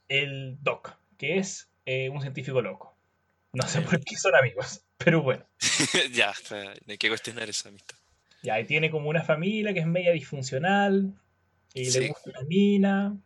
el 0.08 0.58
Doc, 0.62 0.96
que 1.16 1.38
es 1.38 1.70
eh, 1.86 2.08
un 2.08 2.20
científico 2.20 2.62
loco. 2.62 2.96
No 3.52 3.66
sé 3.66 3.80
por 3.80 3.98
qué 4.04 4.16
son 4.16 4.34
amigos, 4.34 4.82
pero 4.98 5.22
bueno. 5.22 5.44
ya, 6.12 6.32
hay 6.86 6.98
que 6.98 7.08
cuestionar 7.08 7.48
esa 7.48 7.68
amistad. 7.68 7.96
Ya, 8.42 8.60
y 8.60 8.64
tiene 8.64 8.90
como 8.90 9.08
una 9.08 9.22
familia 9.22 9.74
que 9.74 9.80
es 9.80 9.86
media 9.86 10.12
disfuncional, 10.12 11.12
y 11.74 11.86
Sí. 11.86 12.00
le 12.00 12.08
gusta 12.08 12.30
la 12.30 12.42
mina, 12.42 13.16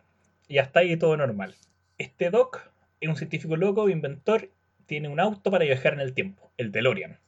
y 0.49 0.59
hasta 0.59 0.81
ahí 0.81 0.97
todo 0.97 1.17
normal. 1.17 1.55
Este 1.99 2.31
Doc 2.31 2.71
es 3.01 3.09
un 3.09 3.17
científico 3.17 3.57
loco, 3.57 3.89
inventor, 3.89 4.51
tiene 4.87 5.09
un 5.09 5.21
auto 5.21 5.51
para 5.51 5.65
viajar 5.65 5.95
en 5.95 6.01
el 6.01 6.15
tiempo, 6.15 6.51
el 6.57 6.73
DeLorean. 6.73 7.19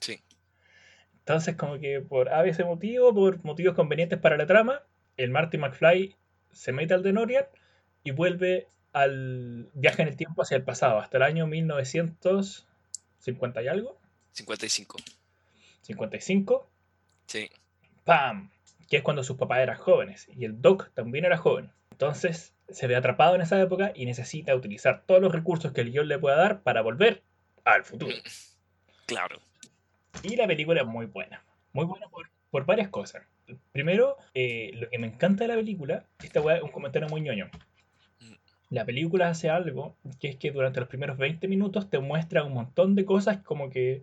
Sí. 0.00 0.20
Entonces, 1.18 1.56
como 1.56 1.78
que 1.78 2.00
por 2.00 2.28
a 2.30 2.42
veces 2.42 2.66
motivo, 2.66 3.14
por 3.14 3.44
motivos 3.44 3.74
convenientes 3.74 4.18
para 4.18 4.36
la 4.36 4.46
trama, 4.46 4.82
el 5.16 5.30
Marty 5.30 5.58
McFly 5.58 6.16
se 6.52 6.72
mete 6.72 6.94
al 6.94 7.02
DeLorean 7.02 7.44
y 8.04 8.12
vuelve 8.12 8.68
al 8.92 9.68
viaje 9.74 10.02
en 10.02 10.08
el 10.08 10.16
tiempo 10.16 10.42
hacia 10.42 10.56
el 10.56 10.64
pasado, 10.64 10.98
hasta 10.98 11.18
el 11.18 11.22
año 11.22 11.46
1950 11.46 13.62
y 13.62 13.68
algo, 13.68 13.98
55. 14.32 14.96
55, 15.82 16.68
Sí. 17.26 17.48
¡pam! 18.04 18.50
Que 18.88 18.98
es 18.98 19.02
cuando 19.02 19.22
sus 19.22 19.36
papás 19.36 19.60
eran 19.60 19.78
jóvenes 19.78 20.28
y 20.36 20.44
el 20.44 20.60
Doc 20.60 20.90
también 20.94 21.24
era 21.24 21.36
joven. 21.36 21.70
Entonces 21.92 22.52
se 22.68 22.86
ve 22.86 22.96
atrapado 22.96 23.34
en 23.34 23.40
esa 23.40 23.60
época 23.60 23.92
y 23.94 24.04
necesita 24.04 24.54
utilizar 24.54 25.02
todos 25.06 25.20
los 25.20 25.32
recursos 25.32 25.72
que 25.72 25.82
el 25.82 25.92
guion 25.92 26.08
le 26.08 26.18
pueda 26.18 26.36
dar 26.36 26.62
para 26.62 26.82
volver 26.82 27.22
al 27.64 27.84
futuro. 27.84 28.14
Claro. 29.06 29.40
Y 30.22 30.36
la 30.36 30.46
película 30.46 30.80
es 30.80 30.86
muy 30.86 31.06
buena. 31.06 31.44
Muy 31.72 31.84
buena 31.84 32.08
por, 32.08 32.28
por 32.50 32.66
varias 32.66 32.88
cosas. 32.88 33.22
Primero, 33.72 34.16
eh, 34.34 34.70
lo 34.74 34.88
que 34.88 34.98
me 34.98 35.06
encanta 35.06 35.44
de 35.44 35.48
la 35.48 35.54
película, 35.56 36.04
esta 36.22 36.40
weá 36.40 36.56
es 36.56 36.62
un 36.62 36.70
comentario 36.70 37.08
muy 37.08 37.20
ñoño. 37.20 37.50
Mm. 38.20 38.32
La 38.70 38.84
película 38.84 39.28
hace 39.28 39.50
algo 39.50 39.96
que 40.20 40.28
es 40.28 40.36
que 40.36 40.50
durante 40.50 40.80
los 40.80 40.88
primeros 40.88 41.18
20 41.18 41.48
minutos 41.48 41.88
te 41.90 41.98
muestra 41.98 42.44
un 42.44 42.54
montón 42.54 42.94
de 42.94 43.04
cosas 43.04 43.38
como 43.42 43.70
que 43.70 44.02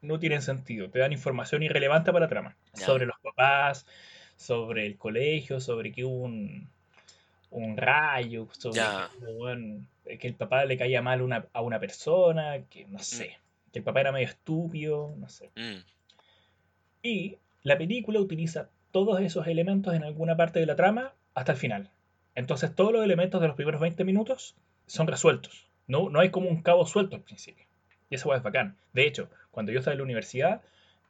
no 0.00 0.18
tienen 0.18 0.42
sentido. 0.42 0.90
Te 0.90 0.98
dan 0.98 1.12
información 1.12 1.62
irrelevante 1.62 2.12
para 2.12 2.24
la 2.26 2.28
trama. 2.28 2.56
Sobre 2.86 3.06
los 3.06 3.16
papás, 3.22 3.86
sobre 4.36 4.86
el 4.86 4.96
colegio, 4.96 5.60
sobre 5.60 5.92
que 5.92 6.04
hubo 6.04 6.24
un, 6.24 6.68
un 7.50 7.76
rayo, 7.76 8.48
sobre 8.52 8.74
que, 10.18 10.26
el 10.28 10.34
papá 10.34 10.64
le 10.64 10.76
caía 10.76 11.00
mal 11.02 11.22
una- 11.22 11.46
a 11.52 11.60
una 11.62 11.78
persona, 11.78 12.62
que 12.68 12.84
no 12.86 12.98
sé. 12.98 13.38
Que 13.72 13.78
el 13.78 13.84
papá 13.84 14.00
era 14.00 14.10
medio 14.12 14.26
estúpido, 14.26 15.14
no 15.16 15.28
sé. 15.28 15.50
Mm, 15.54 15.84
Y 17.02 17.38
la 17.62 17.78
película 17.78 18.20
utiliza 18.20 18.68
todos 18.92 19.20
esos 19.20 19.46
elementos 19.46 19.94
en 19.94 20.04
alguna 20.04 20.36
parte 20.36 20.60
de 20.60 20.66
la 20.66 20.76
trama 20.76 21.14
hasta 21.34 21.52
el 21.52 21.58
final. 21.58 21.90
Entonces 22.34 22.74
todos 22.74 22.92
los 22.92 23.04
elementos 23.04 23.40
de 23.40 23.48
los 23.48 23.56
primeros 23.56 23.80
20 23.80 24.04
minutos 24.04 24.54
son 24.86 25.06
resueltos. 25.06 25.66
No, 25.86 26.08
no 26.10 26.20
hay 26.20 26.30
como 26.30 26.48
un 26.48 26.62
cabo 26.62 26.86
suelto 26.86 27.16
al 27.16 27.22
principio. 27.22 27.66
Y 28.10 28.14
eso 28.14 28.34
es 28.34 28.42
bacán. 28.42 28.76
De 28.92 29.06
hecho, 29.06 29.28
cuando 29.50 29.72
yo 29.72 29.78
estaba 29.78 29.92
en 29.94 29.98
la 29.98 30.04
universidad 30.04 30.62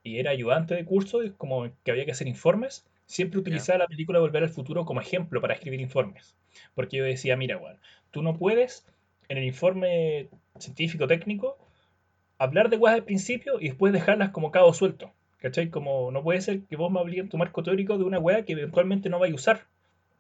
y 0.03 0.19
era 0.19 0.31
ayudante 0.31 0.75
de 0.75 0.85
curso, 0.85 1.21
como 1.37 1.69
que 1.85 1.91
había 1.91 2.05
que 2.05 2.13
hacer 2.13 2.29
informes, 2.29 2.87
siempre 3.07 3.39
utilizaba 3.39 3.81
la 3.81 3.87
película 3.87 4.21
Volver 4.21 4.45
al 4.45 4.49
Futuro 4.49 4.85
como 4.85 5.01
ejemplo 5.01 5.41
para 5.41 5.55
escribir 5.55 5.81
informes. 5.81 6.35
Porque 6.75 6.97
yo 6.97 7.05
decía, 7.05 7.37
mira, 7.37 7.59
weón, 7.59 7.79
tú 8.11 8.23
no 8.23 8.37
puedes 8.37 8.87
en 9.29 9.39
el 9.39 9.45
informe 9.45 10.29
científico 10.59 11.07
técnico 11.07 11.59
hablar 12.39 12.71
de 12.71 12.77
weas 12.77 12.95
al 12.95 13.05
principio 13.05 13.61
y 13.61 13.69
después 13.69 13.93
dejarlas 13.93 14.31
como 14.31 14.51
cabo 14.51 14.73
suelto. 14.75 15.13
¿Cachai? 15.43 15.71
Como 15.71 16.13
no 16.13 16.23
puede 16.23 16.41
ser 16.41 16.63
que 16.63 16.77
vos 16.77 16.91
me 16.93 17.01
hablé 17.01 17.19
en 17.19 17.29
tu 17.29 17.37
marco 17.37 17.65
teórico 17.65 17.99
de 17.99 18.05
una 18.05 18.21
wea 18.21 18.45
que 18.45 18.53
eventualmente 18.53 19.09
no 19.09 19.19
vais 19.19 19.33
a 19.33 19.35
usar. 19.35 19.67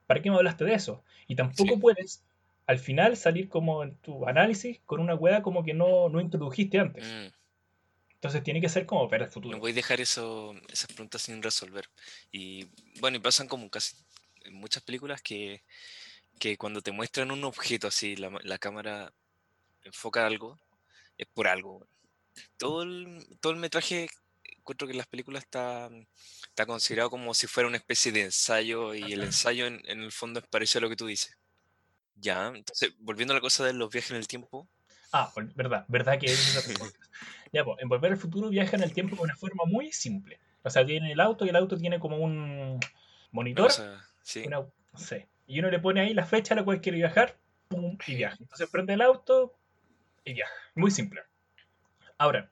¿Para 0.08 0.20
qué 0.20 0.30
me 0.30 0.36
hablaste 0.36 0.64
de 0.64 0.74
eso? 0.74 1.04
Y 1.28 1.36
tampoco 1.36 1.74
Sí. 1.74 1.80
puedes 1.80 2.24
al 2.66 2.78
final 2.80 3.16
salir 3.16 3.48
como 3.48 3.84
en 3.84 3.94
tu 3.96 4.26
análisis 4.26 4.80
con 4.84 5.00
una 5.00 5.14
wea 5.14 5.42
como 5.42 5.62
que 5.64 5.74
no, 5.74 6.08
no 6.08 6.20
introdujiste 6.20 6.80
antes. 6.80 7.04
mm. 7.06 7.32
Entonces 8.14 8.42
tiene 8.42 8.60
que 8.60 8.68
ser 8.68 8.84
como 8.86 9.08
ver 9.08 9.22
el 9.22 9.30
futuro. 9.30 9.54
No 9.56 9.60
voy 9.60 9.72
a 9.72 9.74
dejar 9.74 10.00
eso, 10.00 10.54
esas 10.68 10.88
preguntas 10.92 11.22
sin 11.22 11.42
resolver. 11.42 11.88
Y 12.30 12.66
bueno, 13.00 13.16
y 13.16 13.20
pasan 13.20 13.48
como 13.48 13.68
casi 13.70 13.96
en 14.44 14.54
muchas 14.54 14.82
películas 14.82 15.22
que, 15.22 15.62
que 16.38 16.56
cuando 16.56 16.82
te 16.82 16.92
muestran 16.92 17.30
un 17.30 17.44
objeto 17.44 17.86
así, 17.88 18.16
la, 18.16 18.30
la 18.42 18.58
cámara 18.58 19.12
enfoca 19.84 20.24
algo, 20.26 20.58
es 21.18 21.26
por 21.28 21.46
algo. 21.48 21.86
Todo 22.58 22.82
el, 22.82 23.26
todo 23.40 23.52
el 23.52 23.58
metraje, 23.58 24.08
encuentro 24.62 24.86
que 24.86 24.92
en 24.92 24.98
las 24.98 25.06
películas 25.06 25.42
está, 25.44 25.90
está 26.44 26.66
considerado 26.66 27.10
como 27.10 27.34
si 27.34 27.46
fuera 27.46 27.68
una 27.68 27.76
especie 27.76 28.12
de 28.12 28.22
ensayo 28.22 28.94
y 28.94 29.12
el 29.12 29.22
ensayo 29.22 29.66
en, 29.66 29.82
en 29.84 30.02
el 30.02 30.12
fondo 30.12 30.40
es 30.40 30.46
parecido 30.46 30.78
a 30.78 30.82
lo 30.82 30.88
que 30.88 30.96
tú 30.96 31.06
dices. 31.06 31.36
Ya, 32.16 32.48
entonces, 32.48 32.94
volviendo 32.98 33.34
a 33.34 33.36
la 33.36 33.40
cosa 33.40 33.64
de 33.64 33.72
los 33.72 33.90
viajes 33.90 34.12
en 34.12 34.16
el 34.16 34.28
tiempo, 34.28 34.68
Ah, 35.12 35.30
verdad, 35.54 35.84
verdad 35.88 36.18
que 36.18 36.26
es 36.26 36.62
pregunta. 36.66 36.98
Ya, 37.52 37.64
pues, 37.64 37.78
en 37.80 37.88
Volver 37.88 38.12
al 38.12 38.18
Futuro 38.18 38.48
viaja 38.48 38.76
en 38.76 38.82
el 38.82 38.94
tiempo 38.94 39.14
de 39.16 39.22
una 39.22 39.36
forma 39.36 39.64
muy 39.66 39.92
simple. 39.92 40.40
O 40.62 40.70
sea, 40.70 40.86
tiene 40.86 41.12
el 41.12 41.20
auto 41.20 41.44
y 41.44 41.50
el 41.50 41.56
auto 41.56 41.76
tiene 41.76 42.00
como 42.00 42.16
un 42.16 42.32
una 42.32 42.80
monitor, 43.30 43.66
cosa, 43.66 44.08
sí, 44.22 44.42
una, 44.46 44.58
no 44.58 44.98
sé, 44.98 45.28
y 45.46 45.58
uno 45.58 45.70
le 45.70 45.78
pone 45.78 46.00
ahí 46.00 46.14
la 46.14 46.24
fecha 46.24 46.54
a 46.54 46.56
la 46.56 46.64
cual 46.64 46.80
quiere 46.80 46.98
viajar, 46.98 47.36
pum, 47.68 47.98
y 48.06 48.14
viaja. 48.16 48.36
Entonces 48.40 48.68
prende 48.70 48.94
el 48.94 49.02
auto 49.02 49.54
y 50.24 50.32
viaja. 50.34 50.52
Muy 50.74 50.90
simple. 50.90 51.22
Ahora, 52.16 52.50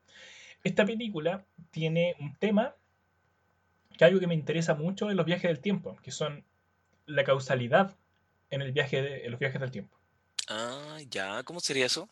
esta 0.64 0.85
película 0.85 1.44
tiene 1.70 2.14
un 2.20 2.35
tema 2.37 2.75
que 3.96 4.05
algo 4.05 4.20
que 4.20 4.27
me 4.27 4.35
interesa 4.35 4.75
mucho 4.75 5.11
en 5.11 5.16
los 5.16 5.27
viajes 5.27 5.51
del 5.51 5.61
tiempo, 5.61 5.96
que 6.03 6.11
son 6.11 6.44
la 7.07 7.25
causalidad 7.25 7.96
en, 8.51 8.62
el 8.62 8.73
viaje 8.73 9.03
de- 9.03 9.25
en 9.25 9.31
los 9.31 9.40
viajes 9.40 9.61
del 9.61 9.70
tiempo. 9.70 9.96
Ah, 10.49 10.99
ya, 11.11 11.42
¿cómo 11.44 11.61
sería 11.61 11.87
eso? 11.87 12.09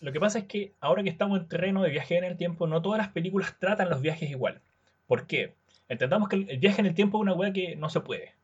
Lo 0.00 0.12
que 0.12 0.20
pasa 0.20 0.38
es 0.38 0.44
que 0.44 0.74
ahora 0.80 1.02
que 1.02 1.10
estamos 1.10 1.40
en 1.40 1.48
terreno 1.48 1.82
de 1.82 1.90
viaje 1.90 2.16
en 2.16 2.24
el 2.24 2.36
tiempo, 2.36 2.66
no 2.66 2.80
todas 2.82 2.98
las 2.98 3.08
películas 3.08 3.58
tratan 3.58 3.90
los 3.90 4.00
viajes 4.00 4.30
igual. 4.30 4.60
¿Por 5.06 5.26
qué? 5.26 5.54
Entendamos 5.88 6.28
que 6.28 6.36
el 6.36 6.58
viaje 6.58 6.80
en 6.80 6.86
el 6.86 6.94
tiempo 6.94 7.18
es 7.18 7.22
una 7.22 7.32
weá 7.34 7.52
que 7.52 7.74
no 7.76 7.90
se 7.90 8.00
puede. 8.00 8.34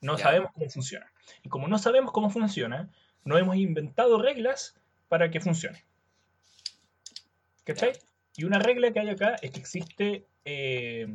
No 0.00 0.16
Ya. 0.16 0.24
sabemos 0.24 0.52
cómo 0.54 0.70
funciona. 0.70 1.10
Y 1.42 1.48
como 1.48 1.66
no 1.66 1.78
sabemos 1.78 2.12
cómo 2.12 2.30
funciona, 2.30 2.88
no 3.24 3.36
hemos 3.36 3.56
inventado 3.56 4.22
reglas 4.22 4.76
para 5.08 5.30
que 5.30 5.40
funcione. 5.40 5.84
¿Cachai? 7.68 7.92
Y 8.34 8.44
una 8.44 8.58
regla 8.58 8.90
que 8.92 9.00
hay 9.00 9.10
acá 9.10 9.36
es 9.42 9.50
que 9.50 9.60
existe 9.60 10.24
eh, 10.46 11.06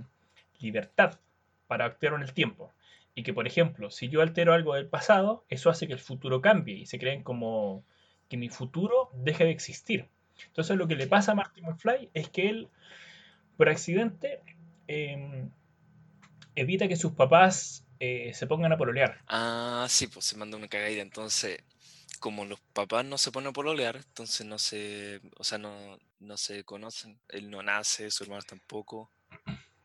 libertad 0.60 1.20
para 1.66 1.86
actuar 1.86 2.14
en 2.14 2.22
el 2.22 2.32
tiempo. 2.32 2.72
Y 3.16 3.24
que, 3.24 3.34
por 3.34 3.48
ejemplo, 3.48 3.90
si 3.90 4.08
yo 4.08 4.22
altero 4.22 4.54
algo 4.54 4.76
del 4.76 4.86
pasado, 4.86 5.46
eso 5.50 5.72
hace 5.72 5.88
que 5.88 5.94
el 5.94 6.00
futuro 6.00 6.42
cambie 6.42 6.76
y 6.76 6.86
se 6.86 7.00
creen 7.00 7.24
como 7.24 7.84
que 8.30 8.38
mi 8.38 8.50
futuro 8.50 9.10
deje 9.16 9.46
de 9.46 9.50
existir. 9.50 10.10
Entonces 10.46 10.78
lo 10.78 10.88
que 10.88 10.96
le 10.96 11.08
pasa 11.08 11.32
a 11.32 11.36
Marty 11.36 11.62
McFly 11.62 12.12
es 12.14 12.30
que 12.30 12.50
él, 12.50 12.68
por 13.58 13.68
accidente, 13.68 14.40
eh, 14.88 15.48
evita 16.56 16.88
que 16.88 16.98
sus 16.98 17.14
papás 17.14 17.84
eh, 18.00 18.32
se 18.36 18.46
pongan 18.46 18.72
a 18.72 18.78
pololear. 18.78 19.22
Ah, 19.28 19.88
sí, 19.90 20.06
pues 20.06 20.26
se 20.26 20.38
manda 20.38 20.56
una 20.56 20.68
cagadita. 20.68 21.02
Entonces, 21.02 21.64
como 22.24 22.46
los 22.46 22.62
papás 22.72 23.04
no 23.04 23.18
se 23.18 23.34
ponen 23.34 23.50
a 23.50 23.52
pololear, 23.52 23.98
entonces 23.98 24.46
no 24.48 24.58
se, 24.58 25.20
o 25.36 25.44
sea, 25.44 25.58
no, 25.58 26.00
no 26.22 26.38
se 26.38 26.64
conocen. 26.64 27.20
Él 27.28 27.50
no 27.50 27.62
nace, 27.62 28.10
su 28.12 28.24
hermano 28.24 28.44
tampoco. 28.48 29.12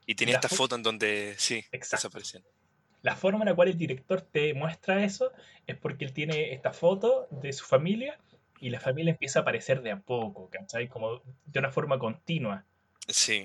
Y 0.06 0.14
tiene 0.14 0.34
La 0.34 0.38
esta 0.38 0.48
fo- 0.48 0.56
foto 0.58 0.76
en 0.76 0.84
donde, 0.84 1.34
sí, 1.36 1.64
Exacto. 1.72 1.96
desaparecen. 1.96 2.44
La 3.02 3.16
forma 3.16 3.40
en 3.40 3.46
la 3.46 3.56
cual 3.56 3.66
el 3.70 3.76
director 3.76 4.20
te 4.20 4.54
muestra 4.54 5.02
eso 5.02 5.32
es 5.66 5.76
porque 5.76 6.04
él 6.04 6.12
tiene 6.12 6.52
esta 6.52 6.72
foto 6.72 7.26
de 7.32 7.52
su 7.52 7.64
familia 7.64 8.20
y 8.60 8.70
la 8.70 8.78
familia 8.78 9.10
empieza 9.10 9.40
a 9.40 9.42
aparecer 9.42 9.82
de 9.82 9.90
a 9.90 9.98
poco, 9.98 10.48
¿cachai? 10.48 10.86
Como 10.88 11.20
de 11.44 11.58
una 11.58 11.72
forma 11.72 11.98
continua, 11.98 12.64
Sí, 13.08 13.42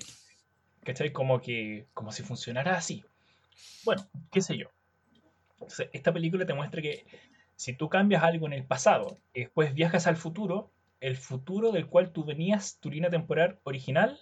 ¿cachai? 0.84 1.12
Como 1.12 1.42
que, 1.42 1.88
como 1.96 2.12
si 2.12 2.22
funcionara 2.22 2.78
así. 2.78 3.04
Bueno, 3.86 4.08
qué 4.32 4.40
sé 4.42 4.56
yo. 4.56 4.68
Entonces, 5.54 5.90
esta 5.94 6.14
película 6.14 6.46
te 6.46 6.54
muestra 6.54 6.80
que 6.80 7.06
si 7.64 7.72
tú 7.72 7.88
cambias 7.88 8.24
algo 8.24 8.46
en 8.46 8.52
el 8.52 8.66
pasado 8.66 9.18
y 9.34 9.40
después 9.40 9.74
viajas 9.74 10.06
al 10.06 10.18
futuro, 10.18 10.70
el 11.00 11.16
futuro 11.16 11.72
del 11.72 11.88
cual 11.88 12.12
tú 12.12 12.26
venías, 12.26 12.78
tu 12.82 12.92
línea 12.92 13.10
temporal 13.10 13.58
original, 13.64 14.20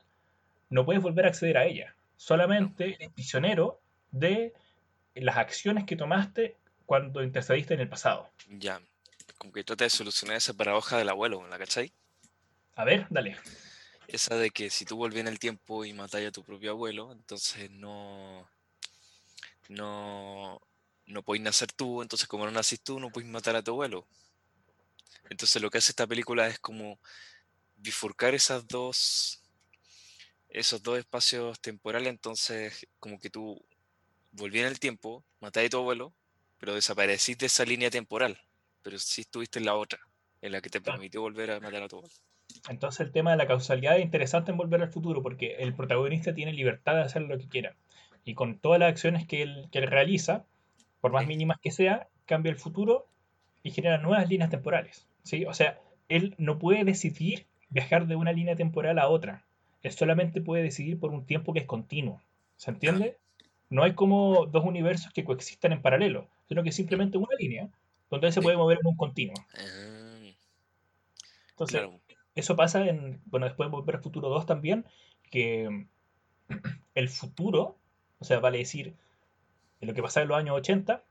no 0.70 0.86
puedes 0.86 1.02
volver 1.02 1.26
a 1.26 1.30
acceder 1.30 1.58
a 1.58 1.66
ella. 1.66 1.96
Solamente 2.18 2.94
eres 2.94 3.10
prisionero 3.10 3.82
de 4.12 4.54
las 5.16 5.38
acciones 5.38 5.86
que 5.86 5.96
tomaste 5.96 6.56
cuando 6.86 7.24
intercediste 7.24 7.74
en 7.74 7.80
el 7.80 7.90
pasado. 7.90 8.30
Ya. 8.48 8.80
Como 9.40 9.52
que 9.52 9.64
trata 9.64 9.86
de 9.86 9.90
solucionar 9.90 10.38
esa 10.38 10.54
paradoja 10.54 11.00
del 11.00 11.10
abuelo, 11.10 11.48
¿la 11.48 11.58
cachai? 11.58 11.92
A 12.76 12.86
ver, 12.86 13.08
dale. 13.10 13.38
Esa 14.08 14.36
de 14.36 14.52
que 14.52 14.70
si 14.70 14.86
tú 14.86 14.98
volvías 14.98 15.22
en 15.22 15.30
el 15.30 15.40
tiempo 15.40 15.84
y 15.84 15.94
matáis 15.94 16.28
a 16.28 16.32
tu 16.32 16.44
propio 16.44 16.72
abuelo, 16.72 17.12
entonces 17.12 17.72
no. 17.72 18.48
No. 19.68 20.62
No 21.12 21.24
podéis 21.24 21.44
nacer 21.44 21.72
tú, 21.74 22.02
entonces 22.02 22.28
como 22.28 22.46
no 22.46 22.52
nacís 22.52 22.82
tú, 22.82 23.00
no 23.00 23.10
podéis 23.10 23.32
matar 23.32 23.56
a 23.56 23.62
tu 23.64 23.72
abuelo. 23.72 24.08
Entonces 25.30 25.62
lo 25.62 25.70
que 25.70 25.78
hace 25.78 25.92
esta 25.92 26.08
película 26.08 26.48
es 26.48 26.60
como 26.60 27.00
bifurcar 27.78 28.34
esas 28.34 28.68
dos. 28.68 29.42
Esos 30.50 30.84
dos 30.84 31.00
espacios 31.00 31.60
temporales, 31.62 32.10
entonces 32.10 32.88
como 33.00 33.20
que 33.20 33.30
tú 33.30 33.64
volví 34.32 34.60
en 34.60 34.68
el 34.68 34.80
tiempo, 34.80 35.24
matáis 35.40 35.68
a 35.68 35.70
tu 35.72 35.78
abuelo, 35.78 36.14
pero 36.60 36.76
desapareciste 36.76 37.44
de 37.44 37.48
esa 37.48 37.64
línea 37.64 37.90
temporal. 37.90 38.38
Pero 38.82 39.00
sí 39.00 39.22
estuviste 39.22 39.60
en 39.60 39.66
la 39.66 39.76
otra, 39.76 40.00
en 40.42 40.52
la 40.52 40.62
que 40.62 40.70
te 40.70 40.82
Claro. 40.82 40.98
permitió 40.98 41.22
volver 41.22 41.52
a 41.52 41.60
matar 41.60 41.84
a 41.84 41.88
tu 41.88 41.98
abuelo. 41.98 42.14
Entonces 42.70 43.00
el 43.02 43.12
tema 43.12 43.32
de 43.32 43.38
la 43.38 43.48
causalidad 43.48 43.98
es 43.98 44.04
interesante 44.04 44.52
en 44.52 44.58
Volver 44.58 44.82
al 44.82 44.92
Futuro 44.92 45.24
porque 45.24 45.56
el 45.60 45.74
protagonista 45.74 46.34
tiene 46.34 46.52
libertad 46.54 46.96
de 46.96 47.02
hacer 47.04 47.22
lo 47.22 47.38
que 47.38 47.48
quiera. 47.48 47.76
Y 48.26 48.34
con 48.36 48.60
todas 48.60 48.80
las 48.80 48.90
acciones 48.92 49.26
que 49.26 49.42
él, 49.42 49.70
que 49.72 49.80
él 49.80 49.88
realiza, 49.88 50.46
por 51.02 51.12
más 51.12 51.28
mínimas 51.28 51.60
que 51.60 51.72
sea, 51.72 52.08
cambia 52.26 52.52
el 52.52 52.58
futuro 52.58 53.08
y 53.64 53.72
genera 53.72 53.98
nuevas 53.98 54.30
líneas 54.30 54.50
temporales. 54.50 55.08
¿sí? 55.24 55.46
O 55.46 55.54
sea, 55.54 55.80
él 56.08 56.36
no 56.38 56.60
puede 56.60 56.84
decidir 56.84 57.48
viajar 57.70 58.08
de 58.08 58.16
una 58.16 58.32
línea 58.32 58.56
temporal 58.56 59.00
a 59.00 59.08
otra. 59.08 59.44
Él 59.82 59.92
solamente 59.92 60.42
puede 60.42 60.64
decidir 60.64 61.00
por 61.00 61.12
un 61.12 61.26
tiempo 61.26 61.54
que 61.54 61.60
es 61.60 61.66
continuo. 61.66 62.22
¿Se 62.58 62.70
entiende? 62.70 63.18
No 63.70 63.84
hay 63.84 63.94
como 63.94 64.46
dos 64.46 64.66
universos 64.66 65.12
que 65.14 65.24
coexistan 65.24 65.72
en 65.72 65.82
paralelo, 65.82 66.28
sino 66.48 66.62
que 66.62 66.70
es 66.70 66.76
simplemente 66.76 67.18
una 67.18 67.36
línea 67.40 67.70
donde 68.10 68.28
él 68.28 68.34
se 68.34 68.42
puede 68.42 68.58
mover 68.58 68.80
en 68.82 68.88
un 68.88 68.98
continuo. 68.98 69.36
Ah, 69.58 70.30
Entonces, 71.52 71.80
claro. 71.80 72.00
eso 72.36 72.56
pasa 72.56 72.86
en, 72.86 73.22
bueno, 73.26 73.46
después 73.46 73.68
de 73.68 73.72
Volver 73.72 73.96
al 73.96 74.04
Futuro 74.04 74.30
2 74.30 74.46
también, 74.46 74.86
que 75.32 75.88
el 76.96 77.10
futuro, 77.10 77.78
o 78.20 78.26
sea, 78.26 78.40
vale 78.40 78.60
decir, 78.60 78.94
en 79.82 79.88
lo 79.88 79.94
que 79.94 80.02
pasaba 80.02 80.24
en 80.24 80.30
los 80.30 80.38
años 80.38 80.56
80, 80.58 81.04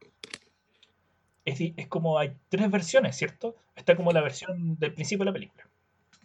es, 1.45 1.87
como 1.89 2.19
hay 2.19 2.33
tres 2.49 2.71
versiones, 2.71 3.17
¿cierto? 3.17 3.57
Está 3.77 3.97
como 3.97 4.13
la 4.13 4.21
versión 4.21 4.79
del 4.79 4.95
principio 4.95 5.25
de 5.25 5.31
la 5.31 5.33
película, 5.33 5.67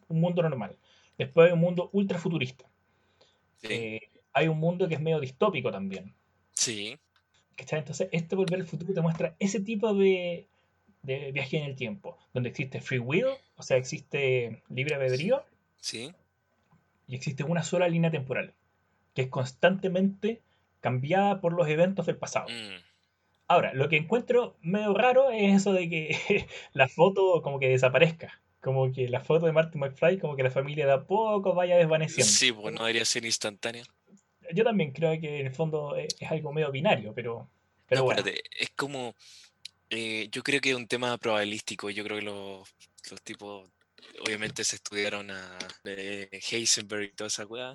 un 0.08 0.20
mundo 0.22 0.42
normal. 0.44 0.78
Después 1.18 1.48
hay 1.48 1.54
un 1.54 1.60
mundo 1.60 1.90
ultra 1.94 2.20
futurista. 2.20 2.66
Sí. 3.58 3.68
Eh, 3.70 4.02
hay 4.34 4.48
un 4.50 4.60
mundo 4.60 4.88
que 4.88 4.96
es 4.96 5.02
medio 5.02 5.20
distópico 5.20 5.72
también. 5.72 6.14
sí. 6.54 6.98
¿cachai? 7.56 7.80
Entonces, 7.80 8.10
este 8.12 8.36
Volver 8.36 8.60
al 8.60 8.68
Futuro 8.68 8.94
te 8.94 9.00
muestra 9.00 9.34
ese 9.40 9.62
tipo 9.62 9.94
de, 9.94 10.46
de 11.04 11.32
viaje 11.32 11.58
en 11.58 11.64
el 11.64 11.78
tiempo, 11.78 12.18
donde 12.34 12.50
existe 12.50 12.82
free 12.82 13.00
will, 13.00 13.28
o 13.56 13.64
sea, 13.64 13.78
existe 13.78 14.62
libre 14.68 14.96
albedrío, 14.96 15.42
Sí. 15.80 16.12
y 17.08 17.16
existe 17.16 17.46
una 17.46 17.64
sola 17.64 17.88
línea 17.88 18.12
temporal, 18.12 18.54
que 19.14 19.22
es 19.22 19.28
constantemente 19.30 20.42
cambiada 20.86 21.42
por 21.42 21.52
los 21.54 21.68
eventos 21.68 22.06
del 22.06 22.16
pasado. 22.16 22.46
Mm, 22.48 22.78
Ahora, 23.48 23.74
lo 23.74 23.90
que 23.90 23.98
encuentro 23.98 24.56
medio 24.62 24.94
raro 24.94 25.32
es 25.32 25.56
eso 25.56 25.74
de 25.74 25.90
que 25.90 26.48
la 26.74 26.88
foto 26.88 27.42
como 27.42 27.60
que 27.60 27.70
desaparezca. 27.70 28.40
Como 28.62 28.92
que 28.92 29.10
la 29.10 29.20
foto 29.20 29.48
de 29.48 29.52
Martin 29.52 29.82
McFly, 29.82 30.20
como 30.20 30.36
que 30.36 30.44
la 30.44 30.52
familia 30.52 30.86
de 30.86 30.94
a 30.94 31.04
poco 31.04 31.56
vaya 31.56 31.76
desvaneciendo. 31.78 32.32
Sí, 32.32 32.52
pues 32.52 32.74
no 32.76 32.82
debería 32.82 33.04
ser 33.06 33.26
instantánea. 33.26 33.84
Yo 34.54 34.64
también 34.64 34.92
creo 34.92 35.20
que 35.20 35.40
en 35.40 35.48
el 35.48 35.54
fondo 35.54 35.96
es, 35.96 36.16
algo 36.30 36.54
medio 36.54 36.72
binario, 36.72 37.14
pero, 37.16 37.50
pero 37.88 38.02
no, 38.02 38.06
bueno. 38.06 38.20
espérate, 38.20 38.44
es 38.60 38.70
como. 38.76 39.16
eh, 39.90 40.28
yo 40.32 40.44
creo 40.44 40.62
que 40.62 40.70
es 40.70 40.76
un 40.76 40.88
tema 40.88 41.18
probabilístico. 41.18 41.90
Yo 41.90 42.04
creo 42.04 42.20
que 42.20 42.26
los, 42.26 42.76
los 43.10 43.22
tipos, 43.24 43.70
obviamente, 44.24 44.64
se 44.64 44.76
estudiaron 44.76 45.32
a 45.32 45.58
eh, 45.84 46.30
Heisenberg 46.52 47.04
y 47.04 47.14
toda 47.14 47.28
esa 47.28 47.46
weá. 47.48 47.74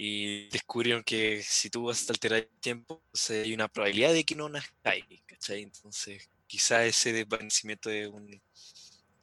Y 0.00 0.48
descubrieron 0.50 1.02
que 1.02 1.42
si 1.42 1.70
tú 1.70 1.86
vas 1.86 2.08
a 2.08 2.12
alterar 2.12 2.38
el 2.38 2.48
tiempo, 2.60 3.02
entonces 3.06 3.44
hay 3.44 3.52
una 3.52 3.66
probabilidad 3.66 4.12
de 4.12 4.22
que 4.22 4.36
no 4.36 4.48
nazcáis, 4.48 5.04
¿cachai? 5.26 5.62
Entonces, 5.62 6.30
quizá 6.46 6.84
ese 6.86 7.12
desvanecimiento 7.12 7.90
es 7.90 8.06
un 8.06 8.40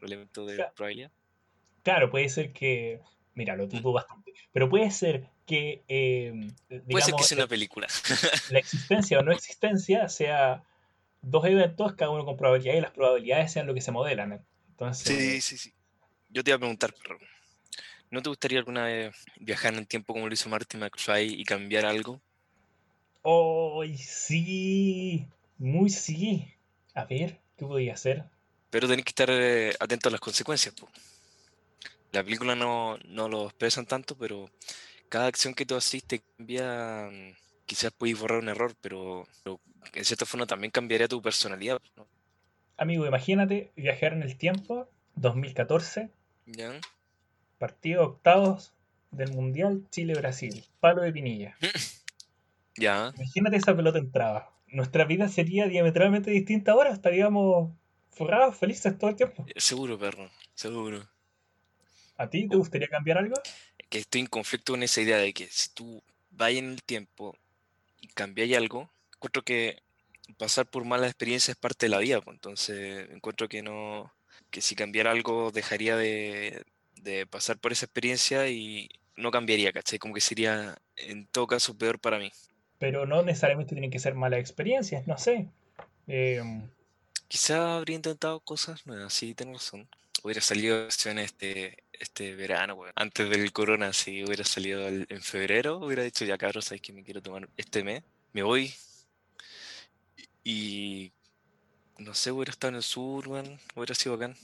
elemento 0.01 0.45
de 0.45 0.57
Claro. 0.57 0.73
probabilidad. 0.75 1.11
Claro, 1.81 2.11
puede 2.11 2.27
ser 2.27 2.51
que. 2.51 2.99
Mira, 3.35 3.55
lo 3.55 3.67
dudo 3.67 3.93
bastante. 3.93 4.33
Pero 4.51 4.69
puede 4.69 4.91
ser 4.91 5.29
que, 5.45 5.83
eh, 5.87 6.33
Puede 6.89 7.05
ser 7.05 7.15
que 7.15 7.23
sea 7.23 7.37
una 7.37 7.47
película. 7.47 7.87
la 8.51 8.59
existencia 8.59 9.19
o 9.19 9.23
no 9.23 9.31
existencia 9.31 10.09
sea 10.09 10.63
dos 11.21 11.45
eventos, 11.45 11.93
cada 11.95 12.11
uno 12.11 12.25
con 12.25 12.35
probabilidades, 12.35 12.79
y 12.79 12.81
las 12.81 12.91
probabilidades 12.91 13.51
sean 13.53 13.65
lo 13.65 13.73
que 13.73 13.81
se 13.81 13.91
modelan. 13.91 14.45
Entonces, 14.71 15.07
Sí, 15.07 15.41
sí, 15.41 15.57
sí. 15.57 15.73
Yo 16.29 16.43
te 16.43 16.51
iba 16.51 16.57
a 16.57 16.59
preguntar, 16.59 16.93
perro. 16.93 17.17
¿No 18.15 18.21
te 18.21 18.29
gustaría 18.29 18.59
alguna 18.59 18.85
vez 18.85 19.13
viajar 19.41 19.73
en 19.73 19.79
el 19.79 19.87
tiempo 19.89 20.13
como 20.13 20.27
lo 20.29 20.33
hizo 20.33 20.47
Martin 20.47 20.79
McFly 20.79 21.33
y 21.33 21.43
cambiar 21.43 21.85
algo? 21.85 22.21
¡Ay, 23.23 23.97
sí! 23.97 25.27
Muy 25.57 25.89
sí. 25.89 26.47
A 26.93 27.03
ver, 27.05 27.41
¿qué 27.57 27.65
podía 27.65 27.93
hacer? 27.93 28.23
Pero 28.69 28.87
tenés 28.87 29.05
que 29.05 29.09
estar 29.09 29.29
eh, 29.31 29.73
atento 29.79 30.09
a 30.09 30.11
las 30.11 30.21
consecuencias, 30.21 30.75
po. 30.75 30.87
La 32.11 32.23
película 32.23 32.55
no, 32.55 32.97
no 33.05 33.29
lo 33.29 33.45
expresan 33.45 33.85
tanto, 33.85 34.17
pero 34.17 34.49
cada 35.09 35.27
acción 35.27 35.53
que 35.53 35.65
tú 35.65 35.75
haces 35.75 36.03
te 36.05 36.21
cambia. 36.37 37.09
mm, 37.11 37.33
Quizás 37.65 37.91
puedes 37.97 38.19
borrar 38.19 38.39
un 38.39 38.49
error, 38.49 38.75
pero, 38.81 39.27
pero 39.43 39.59
en 39.93 40.05
cierta 40.05 40.25
forma 40.25 40.45
también 40.47 40.71
cambiaría 40.71 41.07
tu 41.07 41.21
personalidad, 41.21 41.81
¿no? 41.95 42.07
Amigo, 42.77 43.05
imagínate 43.05 43.73
viajar 43.75 44.13
en 44.13 44.23
el 44.23 44.37
tiempo, 44.37 44.87
2014, 45.15 46.09
¿Ya? 46.45 46.79
Partido 47.57 48.03
octavos 48.03 48.73
del 49.11 49.31
Mundial 49.33 49.83
Chile-Brasil, 49.91 50.63
palo 50.79 51.01
de 51.01 51.11
pinilla. 51.11 51.55
Ya. 52.77 53.13
Imagínate 53.15 53.55
esa 53.55 53.73
pelota 53.73 53.99
entraba. 53.99 54.51
Nuestra 54.67 55.05
vida 55.05 55.29
sería 55.29 55.65
diametralmente 55.67 56.29
distinta 56.29 56.73
ahora, 56.73 56.91
estaríamos 56.91 57.71
forrados, 58.11 58.57
felices 58.57 58.97
todo 58.97 59.11
el 59.11 59.15
tiempo. 59.15 59.45
eh, 59.47 59.53
Seguro, 59.55 59.97
perro. 59.97 60.29
Seguro. 60.55 61.07
¿A 62.17 62.29
ti 62.29 62.49
te 62.49 62.57
gustaría 62.57 62.89
cambiar 62.89 63.19
algo? 63.19 63.35
que 63.89 63.99
estoy 63.99 64.21
en 64.21 64.27
conflicto 64.27 64.73
con 64.73 64.83
esa 64.83 64.99
idea 65.01 65.17
de 65.17 65.31
que 65.33 65.47
si 65.49 65.69
tú 65.69 66.03
vas 66.31 66.51
en 66.51 66.71
el 66.71 66.83
tiempo 66.83 67.37
y 68.01 68.07
cambiáis 68.09 68.57
algo, 68.57 68.89
encuentro 69.15 69.43
que 69.43 69.81
pasar 70.37 70.65
por 70.65 70.83
malas 70.85 71.11
experiencias 71.11 71.55
es 71.55 71.61
parte 71.61 71.85
de 71.85 71.91
la 71.91 71.99
vida, 71.99 72.19
pues, 72.19 72.35
entonces 72.35 73.09
encuentro 73.11 73.47
que 73.47 73.61
no, 73.61 74.11
que 74.49 74.61
si 74.61 74.75
cambiara 74.75 75.11
algo 75.11 75.51
dejaría 75.51 75.95
de, 75.95 76.63
de 77.05 77.25
pasar 77.25 77.57
por 77.57 77.71
esa 77.71 77.85
experiencia 77.85 78.49
y 78.49 78.89
no 79.15 79.31
cambiaría, 79.31 79.71
¿cachai? 79.71 79.97
Como 79.99 80.13
que 80.13 80.19
sería 80.21 80.77
en 80.97 81.25
todo 81.27 81.47
caso 81.47 81.77
peor 81.77 81.99
para 81.99 82.19
mí. 82.19 82.31
Pero 82.79 83.05
no 83.05 83.21
necesariamente 83.23 83.73
tienen 83.75 83.91
que 83.91 83.99
ser 83.99 84.15
malas 84.15 84.41
experiencias, 84.41 85.07
no 85.07 85.17
sé. 85.17 85.47
Em, 86.07 86.67
Quizá 87.29 87.77
habría 87.77 87.95
intentado 87.95 88.39
cosas 88.41 88.85
nuevas, 88.85 89.13
sí, 89.13 89.33
tengo 89.33 89.53
razón. 89.53 89.87
Hubiera 90.23 90.41
salido 90.41 90.79
vacaciones 90.81 91.25
este, 91.25 91.83
este 91.93 92.35
verano, 92.35 92.73
weón. 92.75 92.93
Antes 92.95 93.29
del 93.29 93.51
corona, 93.53 93.93
si 93.93 94.23
hubiera 94.23 94.43
salido 94.43 94.87
el- 94.87 95.05
en 95.09 95.21
febrero, 95.21 95.77
hubiera 95.77 96.03
dicho, 96.03 96.25
ya 96.25 96.37
cabros, 96.37 96.65
sabéis 96.65 96.81
que 96.81 96.93
me 96.93 97.03
quiero 97.03 97.21
tomar 97.21 97.47
este 97.57 97.83
mes. 97.83 98.03
Me 98.33 98.43
voy. 98.43 98.73
Y 100.43 101.11
no 101.97 102.13
sé, 102.13 102.31
hubiera 102.31 102.51
estado 102.51 102.69
en 102.69 102.75
el 102.77 102.83
sur, 102.83 103.27
weón. 103.27 103.59
Hubiera 103.75 103.95
sido 103.95 104.17
bacán. 104.17 104.35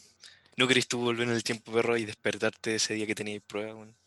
¿No 0.56 0.66
querés 0.66 0.88
tú 0.88 1.00
volver 1.00 1.28
en 1.28 1.34
el 1.34 1.44
tiempo, 1.44 1.74
perro, 1.74 1.98
y 1.98 2.06
despertarte 2.06 2.76
ese 2.76 2.94
día 2.94 3.06
que 3.06 3.16
teníais 3.16 3.42
prueba, 3.42 3.76
weón? 3.76 3.98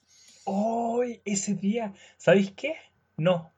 ¡Ay! 0.47 1.21
ese 1.25 1.55
día, 1.55 1.93
¿sabéis 2.17 2.53
qué? 2.53 2.77
No, 3.17 3.53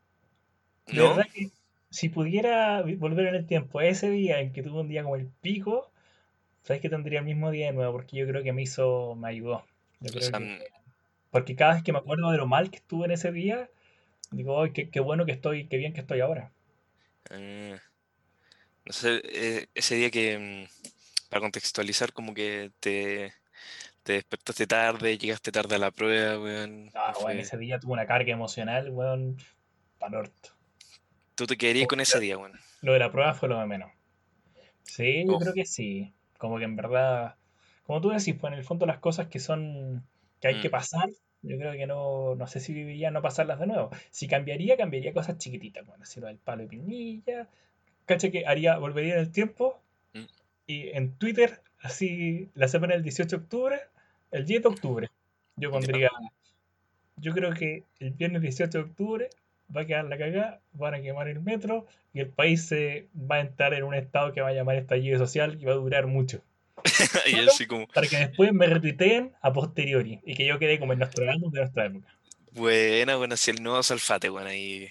de 0.90 1.03
¿No? 1.03 1.09
verdad 1.09 1.27
que 1.35 1.51
si 1.90 2.09
pudiera 2.11 2.83
volver 2.99 3.29
en 3.29 3.35
el 3.37 3.46
tiempo 3.46 3.81
ese 3.81 4.11
día 4.11 4.40
en 4.40 4.53
que 4.53 4.62
tuve 4.62 4.81
un 4.81 4.88
día 4.88 5.03
como 5.05 5.16
el 5.16 5.29
pico, 5.42 5.92
¿sabéis 6.64 6.83
que 6.83 6.90
tendría 6.90 7.20
el 7.20 7.27
mismo 7.27 7.51
día 7.53 7.68
de 7.68 7.72
nuevo? 7.75 7.92
Porque 7.94 8.16
yo 8.18 8.27
creo 8.29 8.42
que 8.44 8.53
me 8.55 8.62
hizo, 8.62 9.16
me 9.16 9.29
ayudó. 9.31 9.64
Yo 10.01 10.12
O 10.16 10.20
creo 10.20 10.33
sea, 10.33 10.40
que, 10.59 10.72
porque 11.31 11.57
cada 11.57 11.75
vez 11.75 11.83
que 11.85 11.92
me 11.92 11.99
acuerdo 12.01 12.31
de 12.33 12.38
lo 12.38 12.46
mal 12.49 12.70
que 12.70 12.79
estuve 12.79 13.07
en 13.07 13.12
ese 13.12 13.33
día, 13.33 13.70
digo, 14.33 14.62
¡ay, 14.62 14.72
qué, 14.72 14.90
qué 14.90 15.01
bueno 15.01 15.27
que 15.27 15.33
estoy, 15.33 15.68
qué 15.68 15.79
bien 15.79 15.94
que 15.94 16.01
estoy 16.03 16.20
ahora! 16.20 16.53
ah, 17.31 17.79
no 18.85 18.92
sé, 18.92 19.20
eh, 19.25 19.66
ese 19.75 19.96
día 19.96 20.11
que, 20.11 20.38
mm, 20.38 20.88
para 21.37 21.44
contextualizar, 21.44 22.14
como 22.14 22.33
que 22.33 22.70
te, 22.81 23.35
te 24.05 24.14
despertaste 24.14 24.66
tarde, 24.66 25.18
llegaste 25.18 25.53
tarde 25.53 25.75
a 25.75 25.79
la 25.79 25.90
prueba, 25.90 26.42
weón. 26.42 26.90
Ah, 26.94 27.12
ese 27.33 27.59
día 27.59 27.79
tuve 27.79 27.92
una 27.92 28.07
carga 28.07 28.33
emocional, 28.33 28.88
weón, 28.90 29.37
para 29.99 30.20
orto. 30.20 30.51
Tú 31.35 31.46
te 31.46 31.59
quedarías 31.59 31.88
con 31.88 32.01
ese 32.01 32.18
día, 32.18 32.38
weón. 32.38 32.53
Lo 32.81 32.94
de 32.94 33.01
la 33.01 33.12
prueba 33.12 33.35
fue 33.35 33.51
lo 33.51 33.61
de 33.61 33.66
menos. 33.66 33.90
Sí, 34.85 35.25
yo 35.27 35.38
creo 35.38 35.53
que 35.53 35.66
sí. 35.66 36.14
Como 36.38 36.59
que 36.59 36.64
en 36.64 36.77
verdad, 36.77 37.37
como 37.87 38.01
tú 38.01 38.09
decís, 38.11 38.35
pues 38.40 38.51
en 38.53 38.59
el 38.59 38.64
fondo 38.64 38.87
las 38.87 38.99
cosas 38.99 39.27
que 39.29 39.40
son, 39.40 40.07
que 40.40 40.49
hay 40.49 40.55
que 40.61 40.68
Mm. 40.68 40.72
pasar, 40.72 41.11
yo 41.42 41.59
creo 41.59 41.72
que 41.72 41.87
no, 41.87 42.35
no 42.35 42.46
sé 42.46 42.61
si 42.61 42.72
viviría 42.72 43.11
no 43.11 43.20
pasarlas 43.20 43.61
de 43.61 43.66
nuevo. 43.66 43.90
Si 44.11 44.27
cambiaría, 44.27 44.77
cambiaría 44.79 45.12
cosas 45.12 45.37
chiquititas. 45.37 45.85
Bueno, 45.87 46.03
así 46.05 46.18
lo 46.20 46.29
del 46.29 46.38
palo 46.38 46.62
de 46.62 46.68
pinilla, 46.68 47.49
cacha 48.07 48.31
que 48.31 48.46
haría, 48.46 48.79
volvería 48.79 49.14
en 49.14 49.20
el 49.20 49.33
tiempo. 49.33 49.83
Y 50.66 50.88
en 50.88 51.12
Twitter, 51.16 51.61
así, 51.81 52.50
la 52.55 52.68
semana 52.68 52.94
del 52.94 53.02
18 53.02 53.37
de 53.37 53.42
octubre, 53.42 53.81
el 54.31 54.46
10 54.46 54.62
de 54.62 54.68
octubre, 54.68 55.09
yo 55.57 55.70
pondría, 55.70 56.11
yo 57.16 57.33
creo 57.33 57.55
que 57.55 57.85
el 58.00 58.11
viernes 58.11 58.42
18 58.42 58.79
de 58.79 58.85
octubre 58.85 59.31
va 59.74 59.83
a 59.83 59.87
quedar 59.87 60.05
la 60.05 60.18
cagada, 60.18 60.61
van 60.72 60.94
a 60.94 61.00
quemar 61.00 61.29
el 61.29 61.40
metro 61.40 61.87
y 62.12 62.20
el 62.20 62.29
país 62.29 62.66
se 62.66 63.09
va 63.14 63.37
a 63.37 63.40
entrar 63.40 63.74
en 63.74 63.85
un 63.85 63.94
estado 63.94 64.33
que 64.33 64.40
va 64.40 64.48
a 64.48 64.52
llamar 64.52 64.76
estallido 64.76 65.18
social 65.18 65.59
y 65.61 65.64
va 65.64 65.72
a 65.72 65.76
durar 65.76 66.07
mucho. 66.07 66.42
y 67.26 67.37
así 67.37 67.66
como, 67.66 67.87
Para 67.88 68.07
que 68.07 68.16
después 68.16 68.52
me 68.52 68.66
retuiteen 68.66 69.33
a 69.40 69.52
posteriori 69.52 70.20
y 70.24 70.35
que 70.35 70.46
yo 70.46 70.59
quede 70.59 70.79
como 70.79 70.92
en 70.92 70.98
Nostradamus 71.00 71.52
de 71.52 71.61
nuestra 71.61 71.87
época. 71.87 72.07
buena, 72.52 73.16
bueno, 73.16 73.35
así 73.35 73.50
el 73.50 73.62
nuevo 73.62 73.83
Salfate, 73.83 74.31
weón, 74.31 74.46
ahí. 74.46 74.88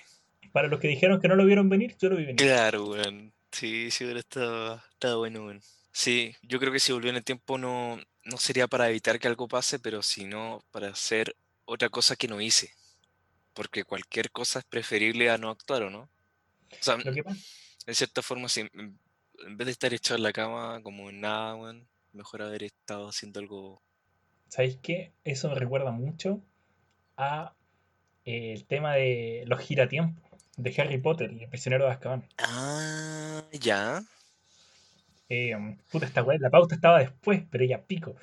Para 0.52 0.68
los 0.68 0.80
que 0.80 0.88
dijeron 0.88 1.20
que 1.20 1.28
no 1.28 1.36
lo 1.36 1.46
vieron 1.46 1.70
venir, 1.70 1.96
yo 2.00 2.10
lo 2.10 2.16
vi 2.16 2.26
venir. 2.26 2.38
Claro, 2.38 2.86
weón. 2.86 3.35
Sí, 3.56 3.90
sí, 3.90 4.04
hubiera 4.04 4.20
estado, 4.20 4.82
estado 4.92 5.20
bueno, 5.20 5.46
weón. 5.46 5.62
Sí, 5.94 6.36
yo 6.42 6.60
creo 6.60 6.74
que 6.74 6.80
si 6.82 6.92
volvió 6.92 7.10
en 7.10 7.16
el 7.16 7.24
tiempo 7.24 7.58
no, 7.58 7.98
no 8.26 8.38
sería 8.38 8.68
para 8.68 8.90
evitar 8.90 9.18
que 9.18 9.30
algo 9.30 9.48
pase, 9.48 9.80
pero 9.80 10.02
sino 10.02 10.62
para 10.72 10.90
hacer 10.90 11.38
otra 11.64 11.88
cosa 11.88 12.18
que 12.18 12.28
no 12.28 12.42
hice. 12.42 12.72
Porque 13.54 13.86
cualquier 13.86 14.30
cosa 14.30 14.60
es 14.60 14.66
preferible 14.66 15.30
a 15.30 15.38
no 15.38 15.50
actuar, 15.50 15.84
¿o 15.84 15.90
no? 15.90 16.02
O 16.02 16.82
sea, 16.82 16.98
en 16.98 17.96
cierta 17.96 18.22
forma, 18.22 18.50
si, 18.50 18.60
en 18.60 19.00
vez 19.58 19.68
de 19.68 19.72
estar 19.72 19.94
echado 19.94 20.18
en 20.18 20.24
la 20.24 20.34
cama 20.34 20.82
como 20.84 21.10
en 21.10 21.22
nada, 21.22 21.56
weón, 21.56 21.88
mejor 22.12 22.42
haber 22.42 22.64
estado 22.64 23.08
haciendo 23.08 23.40
algo. 23.40 23.82
¿Sabéis 24.50 24.80
qué? 24.82 25.14
Eso 25.24 25.48
me 25.48 25.56
recuerda 25.56 25.92
mucho 25.92 26.44
a 27.16 27.56
eh, 28.26 28.52
el 28.52 28.66
tema 28.66 28.96
de 28.96 29.46
los 29.48 29.62
giratiempos 29.62 30.26
de 30.58 30.74
Harry 30.78 30.98
Potter 30.98 31.32
y 31.34 31.44
el 31.44 31.50
prisionero 31.50 31.86
de 31.86 31.92
Azkaban. 31.92 32.24
Ah, 32.38 33.44
ya. 33.52 34.04
Eh, 35.30 35.56
puta, 35.92 36.06
esta 36.06 36.24
weá, 36.24 36.38
la 36.40 36.50
pauta 36.50 36.76
estaba 36.76 37.00
después, 37.00 37.44
pero 37.50 37.66
ya 37.66 37.82
pico. 37.82 38.16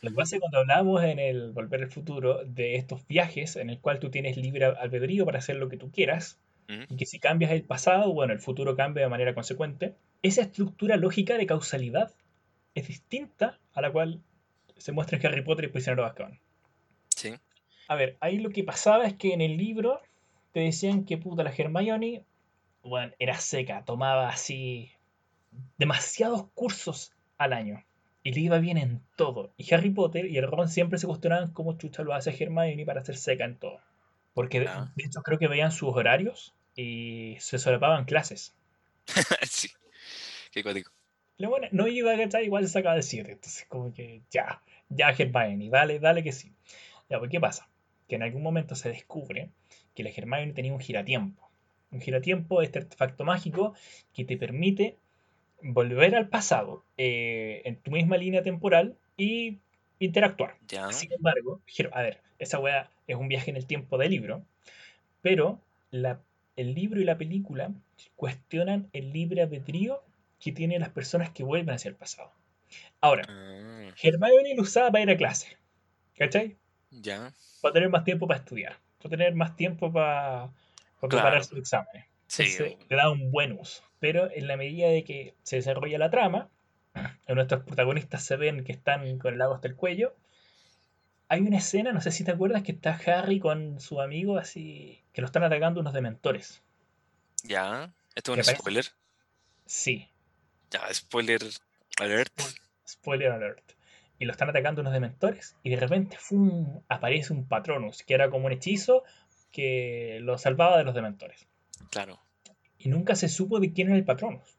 Lo 0.00 0.10
que 0.10 0.16
pasa 0.16 0.36
es 0.36 0.38
que 0.38 0.40
cuando 0.40 0.58
hablábamos 0.58 1.02
en 1.02 1.18
el 1.18 1.52
Volver 1.52 1.82
al 1.82 1.90
Futuro 1.90 2.44
de 2.44 2.76
estos 2.76 3.06
viajes 3.06 3.56
en 3.56 3.68
el 3.70 3.80
cual 3.80 3.98
tú 3.98 4.10
tienes 4.10 4.36
libre 4.36 4.64
albedrío 4.64 5.26
para 5.26 5.38
hacer 5.38 5.56
lo 5.56 5.68
que 5.68 5.76
tú 5.76 5.90
quieras, 5.90 6.38
y 6.68 6.96
que 6.96 7.06
si 7.06 7.18
cambias 7.18 7.50
el 7.50 7.62
pasado, 7.62 8.12
bueno, 8.12 8.34
el 8.34 8.40
futuro 8.40 8.76
cambia 8.76 9.02
de 9.02 9.08
manera 9.08 9.34
consecuente, 9.34 9.94
esa 10.22 10.42
estructura 10.42 10.96
lógica 10.96 11.38
de 11.38 11.46
causalidad 11.46 12.14
es 12.74 12.88
distinta 12.88 13.58
a 13.72 13.80
la 13.80 13.90
cual 13.90 14.20
se 14.76 14.92
muestra 14.92 15.16
en 15.18 15.26
Harry 15.26 15.42
Potter 15.42 15.64
y 15.64 15.66
el 15.66 15.72
prisionero 15.72 16.02
de 16.02 16.08
Azkaban. 16.10 16.40
Sí. 17.08 17.32
A 17.88 17.94
ver, 17.94 18.18
ahí 18.20 18.38
lo 18.38 18.50
que 18.50 18.64
pasaba 18.64 19.06
es 19.06 19.14
que 19.14 19.32
en 19.32 19.40
el 19.40 19.56
libro 19.56 20.02
te 20.58 20.64
decían 20.64 21.04
que 21.04 21.16
puta 21.18 21.44
la 21.44 21.54
Hermione, 21.56 22.24
bueno, 22.82 23.12
era 23.20 23.38
seca, 23.38 23.84
tomaba 23.84 24.28
así 24.28 24.90
demasiados 25.76 26.46
cursos 26.52 27.12
al 27.36 27.52
año 27.52 27.84
y 28.24 28.32
le 28.32 28.40
iba 28.40 28.58
bien 28.58 28.76
en 28.76 29.00
todo. 29.14 29.52
Y 29.56 29.72
Harry 29.72 29.90
Potter 29.90 30.26
y 30.26 30.36
el 30.36 30.48
Ron 30.48 30.68
siempre 30.68 30.98
se 30.98 31.06
cuestionaban 31.06 31.52
cómo 31.52 31.78
chucha 31.78 32.02
lo 32.02 32.12
hace 32.12 32.30
Hermione 32.36 32.84
para 32.84 33.04
ser 33.04 33.16
seca 33.16 33.44
en 33.44 33.56
todo. 33.56 33.78
Porque 34.34 34.58
de, 34.58 34.66
Ah. 34.66 34.90
de 34.96 35.04
hecho 35.04 35.22
creo 35.22 35.38
que 35.38 35.46
veían 35.46 35.70
sus 35.70 35.90
horarios 35.94 36.56
y 36.74 37.36
se 37.38 37.60
solapaban 37.60 38.04
clases. 38.04 38.52
sí. 39.48 39.68
Qué 40.50 40.64
cuático. 40.64 40.90
La 41.36 41.48
buena 41.48 41.68
no 41.70 41.86
iba 41.86 42.12
a 42.12 42.16
cachar, 42.16 42.42
igual 42.42 42.66
se 42.66 42.72
sacaba 42.72 42.96
de 42.96 43.02
7. 43.02 43.30
Entonces, 43.30 43.64
como 43.68 43.94
que 43.94 44.22
ya, 44.28 44.60
ya 44.88 45.10
Hermione, 45.10 45.70
dale, 45.70 46.00
dale 46.00 46.24
que 46.24 46.32
sí. 46.32 46.52
Ya, 47.08 47.20
pues, 47.20 47.30
¿qué 47.30 47.38
pasa? 47.38 47.68
Que 48.08 48.16
en 48.16 48.22
algún 48.22 48.42
momento 48.42 48.74
se 48.74 48.88
descubre 48.88 49.50
que 49.94 50.02
la 50.02 50.10
Hermione 50.10 50.52
tenía 50.52 50.72
un 50.72 50.80
giratiempo. 50.80 51.48
Un 51.90 52.00
giratiempo 52.00 52.60
es 52.62 52.68
este 52.68 52.80
artefacto 52.80 53.24
mágico 53.24 53.74
que 54.14 54.24
te 54.24 54.36
permite 54.36 54.96
volver 55.62 56.14
al 56.14 56.28
pasado 56.28 56.84
eh, 56.96 57.62
en 57.64 57.76
tu 57.76 57.90
misma 57.90 58.16
línea 58.16 58.42
temporal 58.42 58.96
y 59.16 59.58
interactuar. 59.98 60.56
Ya. 60.68 60.90
Sin 60.92 61.12
embargo, 61.12 61.60
a 61.92 62.02
ver, 62.02 62.20
esa 62.38 62.58
weá 62.58 62.90
es 63.06 63.16
un 63.16 63.28
viaje 63.28 63.50
en 63.50 63.56
el 63.56 63.66
tiempo 63.66 63.98
del 63.98 64.10
libro, 64.10 64.44
pero 65.22 65.60
la- 65.90 66.20
el 66.56 66.74
libro 66.74 67.00
y 67.00 67.04
la 67.04 67.18
película 67.18 67.72
cuestionan 68.16 68.88
el 68.92 69.12
libre 69.12 69.42
albedrío 69.42 70.02
que 70.40 70.52
tienen 70.52 70.80
las 70.80 70.90
personas 70.90 71.30
que 71.30 71.42
vuelven 71.42 71.74
hacia 71.74 71.88
el 71.88 71.96
pasado. 71.96 72.32
Ahora, 73.00 73.24
Ah, 73.28 73.90
Hermione 74.02 74.54
lo 74.54 74.62
usaba 74.62 74.90
para 74.92 75.02
ir 75.02 75.10
a 75.10 75.16
clase, 75.16 75.56
¿cachai? 76.16 76.56
ya. 76.90 77.32
Para 77.60 77.72
tener 77.74 77.88
más 77.88 78.04
tiempo 78.04 78.26
para 78.26 78.40
estudiar, 78.40 78.76
para 78.98 79.10
tener 79.10 79.34
más 79.34 79.56
tiempo 79.56 79.92
para, 79.92 80.50
para 81.00 81.08
preparar 81.10 81.44
sus 81.44 81.58
exámenes. 81.58 82.06
Sí. 82.26 82.44
Entonces, 82.44 82.76
le 82.88 82.96
da 82.96 83.10
un 83.10 83.30
buen 83.30 83.52
uso. 83.58 83.82
Pero 84.00 84.30
en 84.30 84.46
la 84.46 84.56
medida 84.56 84.88
de 84.88 85.02
que 85.04 85.34
se 85.42 85.56
desarrolla 85.56 85.98
la 85.98 86.10
trama, 86.10 86.48
nuestros 87.26 87.62
protagonistas 87.64 88.22
se 88.24 88.36
ven 88.36 88.64
que 88.64 88.72
están 88.72 89.18
con 89.18 89.32
el 89.32 89.38
lago 89.38 89.54
hasta 89.54 89.68
el 89.68 89.74
cuello. 89.76 90.14
Hay 91.28 91.40
una 91.40 91.58
escena, 91.58 91.92
no 91.92 92.00
sé 92.00 92.10
si 92.10 92.24
te 92.24 92.30
acuerdas, 92.30 92.62
que 92.62 92.72
está 92.72 92.98
Harry 93.06 93.38
con 93.40 93.80
su 93.80 94.00
amigo 94.00 94.38
así, 94.38 95.02
que 95.12 95.20
lo 95.20 95.26
están 95.26 95.42
atacando 95.44 95.80
unos 95.80 95.92
dementores. 95.92 96.62
Ya. 97.42 97.92
Esto 98.14 98.34
¿Te 98.34 98.40
es 98.40 98.46
un 98.46 98.50
parece? 98.52 98.60
spoiler. 98.62 98.84
Sí, 99.66 100.08
Ya, 100.70 100.80
spoiler 100.94 101.40
alert. 102.00 102.40
spoiler 102.88 103.32
alert. 103.32 103.72
Y 104.18 104.24
lo 104.24 104.32
están 104.32 104.50
atacando 104.50 104.80
unos 104.80 104.92
dementores 104.92 105.56
y 105.62 105.70
de 105.70 105.76
repente 105.76 106.16
¡fum! 106.18 106.82
aparece 106.88 107.32
un 107.32 107.46
Patronus, 107.46 108.02
que 108.02 108.14
era 108.14 108.30
como 108.30 108.46
un 108.46 108.52
hechizo 108.52 109.04
que 109.52 110.18
lo 110.22 110.38
salvaba 110.38 110.78
de 110.78 110.84
los 110.84 110.94
dementores. 110.94 111.46
Claro. 111.90 112.20
y 112.78 112.88
nunca 112.88 113.14
se 113.14 113.28
supo 113.28 113.60
de 113.60 113.72
quién 113.72 113.88
era 113.88 113.96
el 113.96 114.04
Patronus. 114.04 114.58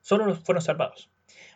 Solo 0.00 0.24
los 0.24 0.40
fueron 0.40 0.62
salvados. 0.62 1.10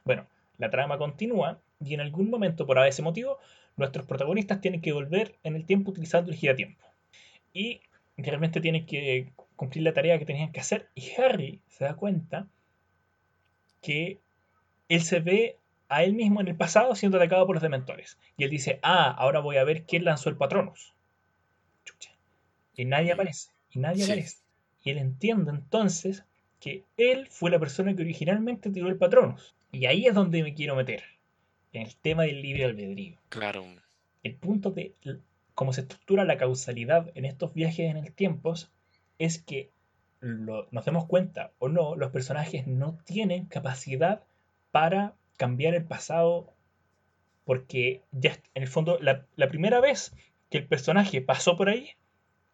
Bueno, 0.05 0.27
la 0.59 0.71
trama 0.71 0.99
continúa 0.99 1.61
y 1.81 1.95
en 1.95 2.01
algún 2.01 2.31
momento, 2.31 2.67
por 2.67 2.79
ese 2.87 3.03
motivo, 3.03 3.39
nuestros 3.77 4.07
protagonistas 4.07 4.61
tienen 4.61 4.81
que 4.81 4.93
volver 4.93 5.39
en 5.43 5.57
el 5.57 5.65
tiempo 5.65 5.91
utilizando 5.91 6.31
el 6.31 6.37
giratiempo. 6.37 6.85
Y 7.53 7.81
realmente 8.17 8.61
tienen 8.61 8.87
que 8.87 9.33
cumplir 9.57 9.85
la 9.85 9.93
tarea 9.93 10.19
que 10.19 10.27
tenían 10.27 10.53
que 10.53 10.61
hacer. 10.61 10.89
Y 10.95 11.13
Harry 11.13 11.63
se 11.69 11.85
da 11.85 11.95
cuenta 11.95 12.49
que 13.81 14.21
él 14.89 15.03
se 15.03 15.21
ve 15.21 15.60
a 15.91 16.03
él 16.05 16.15
mismo 16.15 16.41
en 16.41 16.49
el 16.49 16.57
pasado 16.57 16.95
siendo 16.95 17.19
atacado 17.19 17.47
por 17.47 17.57
los 17.57 17.63
dementores. 17.63 18.17
Y 18.37 18.45
él 18.45 18.51
dice, 18.51 18.79
ah, 18.83 19.11
ahora 19.11 19.41
voy 19.41 19.57
a 19.59 19.65
ver 19.65 19.85
quién 19.85 20.05
lanzó 20.05 20.31
el 20.31 20.37
Patronus. 20.37 20.95
Chucha. 21.85 22.11
Y 22.75 22.85
nadie 22.87 23.13
aparece. 23.13 23.51
Y 23.71 23.79
nadie 23.81 24.05
Sí. 24.05 24.11
aparece. 24.13 24.39
Y 24.83 24.91
él 24.91 24.99
entiende 24.99 25.51
entonces 25.51 26.25
que 26.61 26.85
él 26.97 27.27
fue 27.29 27.51
la 27.51 27.59
persona 27.59 27.95
que 27.95 28.03
originalmente 28.03 28.71
tiró 28.71 28.89
el 28.89 28.97
Patronus. 28.97 29.55
Y 29.73 29.87
ahí 29.87 30.07
es 30.07 30.15
donde 30.15 30.43
me 30.43 30.55
quiero 30.55 30.75
meter. 30.77 31.03
En 31.73 31.83
el 31.83 31.95
tema 31.97 32.25
del 32.25 32.43
libre 32.43 32.65
albedrío. 32.65 33.19
Claro. 33.29 33.65
El 34.23 34.35
punto 34.37 34.71
de 34.71 34.95
cómo 35.55 35.73
se 35.73 35.83
estructura 35.83 36.25
la 36.25 36.37
causalidad 36.39 37.11
en 37.15 37.25
estos 37.25 37.53
viajes 37.55 37.91
en 37.91 37.97
el 37.97 38.13
tiempo 38.13 38.55
es 39.19 39.43
que 39.43 39.71
lo- 40.21 40.69
nos 40.71 40.85
demos 40.85 41.07
cuenta 41.07 41.53
o 41.59 41.69
no, 41.69 41.97
los 41.97 42.11
personajes 42.11 42.67
no 42.67 42.99
tienen 43.05 43.47
capacidad 43.47 44.23
para 44.71 45.15
cambiar 45.41 45.75
el 45.75 45.85
pasado 45.85 46.53
porque 47.47 48.03
ya 48.13 48.39
en 48.55 48.63
el 48.63 48.69
fondo 48.69 48.99
la, 49.01 49.25
la 49.37 49.49
primera 49.49 49.81
vez 49.81 50.15
que 50.51 50.59
el 50.59 50.67
personaje 50.67 51.23
pasó 51.23 51.57
por 51.57 51.71
ahí, 51.71 51.93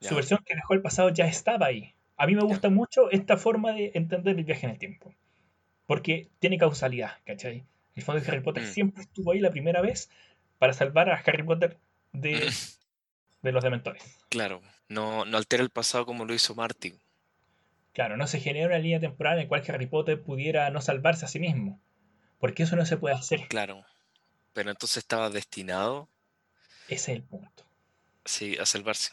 su 0.01 0.15
versión 0.15 0.39
que 0.47 0.55
dejó 0.55 0.75
el 0.75 0.83
pasado 0.83 1.09
ya 1.09 1.27
estaba 1.27 1.67
ahí. 1.67 1.95
A 2.17 2.29
mí 2.29 2.37
me 2.37 2.45
gusta 2.45 2.71
mucho 2.71 3.11
esta 3.11 3.37
forma 3.37 3.73
de 3.73 3.91
entender 3.95 4.39
el 4.39 4.45
viaje 4.45 4.67
en 4.67 4.73
el 4.73 4.79
tiempo. 4.79 5.13
Porque 5.87 6.29
tiene 6.39 6.59
causalidad, 6.59 7.15
¿cachai? 7.25 7.65
El 7.97 8.05
fondo 8.05 8.21
de 8.21 8.31
Harry 8.31 8.41
Potter 8.41 8.63
Mm. 8.63 8.67
siempre 8.67 9.03
estuvo 9.03 9.33
ahí 9.33 9.41
la 9.41 9.51
primera 9.51 9.81
vez 9.81 10.09
para 10.61 10.73
salvar 10.73 11.11
a 11.11 11.17
Harry 11.17 11.43
Potter 11.43 11.79
de, 12.13 12.31
de 13.43 13.53
los 13.53 13.65
dementores. 13.65 14.03
Claro. 14.29 14.63
No, 14.89 15.25
no 15.25 15.37
altera 15.37 15.65
el 15.65 15.71
pasado 15.71 16.07
como 16.07 16.25
lo 16.25 16.35
hizo 16.35 16.55
Marty. 16.55 16.95
Claro, 17.95 18.17
no 18.17 18.29
se 18.29 18.39
genera 18.39 18.69
una 18.69 18.79
línea 18.79 19.01
temporal 19.01 19.39
en 19.39 19.45
la 19.45 19.49
cual 19.49 19.65
Harry 19.67 19.87
Potter 19.87 20.23
pudiera 20.23 20.71
no 20.71 20.81
salvarse 20.81 21.25
a 21.25 21.29
sí 21.29 21.41
mismo. 21.41 21.81
Porque 22.39 22.63
eso 22.65 22.77
no 22.77 22.87
se 22.87 22.97
puede 22.97 23.15
hacer. 23.15 23.49
Claro. 23.49 23.85
Pero 24.53 24.71
entonces 24.71 24.99
estaba 24.99 25.31
destinado, 25.31 26.09
Ese 26.89 27.13
es 27.13 27.19
el 27.19 27.23
punto. 27.23 27.65
sí, 28.25 28.57
a 28.59 28.67
salvarse. 28.67 29.13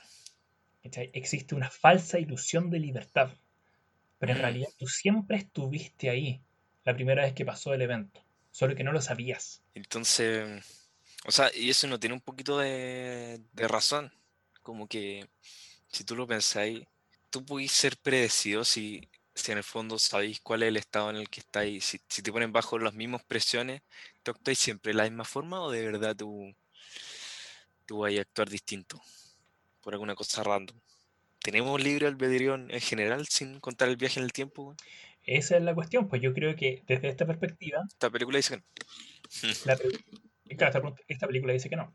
Existe 0.84 1.56
una 1.56 1.70
falsa 1.70 2.20
ilusión 2.20 2.70
de 2.70 2.80
libertad. 2.80 3.32
Pero 4.20 4.34
en 4.34 4.38
Mm. 4.40 4.42
realidad 4.42 4.70
tú 4.78 4.88
siempre 4.88 5.38
estuviste 5.38 6.10
ahí 6.10 6.42
la 6.84 6.94
primera 6.96 7.24
vez 7.24 7.34
que 7.34 7.46
pasó 7.46 7.74
el 7.74 7.82
evento. 7.82 8.24
Solo 8.52 8.76
que 8.76 8.84
no 8.84 8.92
lo 8.92 9.02
sabías. 9.02 9.64
Entonces, 9.74 10.64
o 11.26 11.32
sea, 11.32 11.52
y 11.56 11.70
eso 11.70 11.88
no 11.88 12.00
tiene 12.00 12.16
un 12.16 12.22
poquito 12.22 12.58
de, 12.60 13.42
de 13.54 13.68
razón. 13.68 14.14
Como 14.62 14.88
que, 14.88 15.28
si 15.90 16.04
tú 16.04 16.16
lo 16.16 16.28
pensáis, 16.28 16.86
tú 17.30 17.46
podéis 17.46 17.72
ser 17.72 17.98
predecido 17.98 18.64
si, 18.66 19.10
si 19.36 19.52
en 19.52 19.58
el 19.60 19.64
fondo 19.64 20.00
sabéis 20.00 20.40
cuál 20.42 20.64
es 20.64 20.70
el 20.70 20.78
estado 20.78 21.10
en 21.10 21.18
el 21.18 21.30
que 21.30 21.40
estáis. 21.42 21.86
Si, 21.86 22.00
si 22.08 22.22
te 22.22 22.32
ponen 22.32 22.52
bajo 22.52 22.78
las 22.80 22.94
mismas 22.94 23.24
presiones, 23.24 23.82
¿tú 24.24 24.32
actuáis 24.32 24.60
siempre 24.60 24.92
de 24.92 24.98
la 24.98 25.04
misma 25.04 25.26
forma 25.26 25.62
o 25.62 25.72
de 25.72 25.86
verdad 25.86 26.16
tú, 26.16 26.54
tú 27.86 28.00
vas 28.00 28.16
a 28.18 28.22
actuar 28.22 28.50
distinto? 28.50 29.02
Por 29.82 29.94
alguna 29.94 30.16
cosa 30.16 30.44
random. 30.44 30.78
¿Tenemos 31.40 31.82
libre 31.82 32.08
albedrío 32.08 32.56
en 32.56 32.72
en 32.72 32.80
general 32.80 33.28
sin 33.28 33.60
contar 33.60 33.90
el 33.90 33.98
viaje 33.98 34.20
en 34.20 34.26
el 34.26 34.32
tiempo? 34.32 34.76
esa 35.26 35.58
es 35.58 35.64
la 35.64 35.74
cuestión, 35.74 36.08
pues 36.08 36.22
yo 36.22 36.34
creo 36.34 36.56
que 36.56 36.84
desde 36.88 37.10
esta 37.10 37.26
perspectiva, 37.26 37.82
Esta 37.88 38.10
película 38.10 38.38
dice 38.38 38.56
que 38.56 38.58
no. 38.58 38.64
la 39.66 39.78
claro, 40.58 40.96
esta 41.08 41.28
película 41.28 41.54
dice 41.54 41.70
que 41.70 41.76
no. 41.76 41.94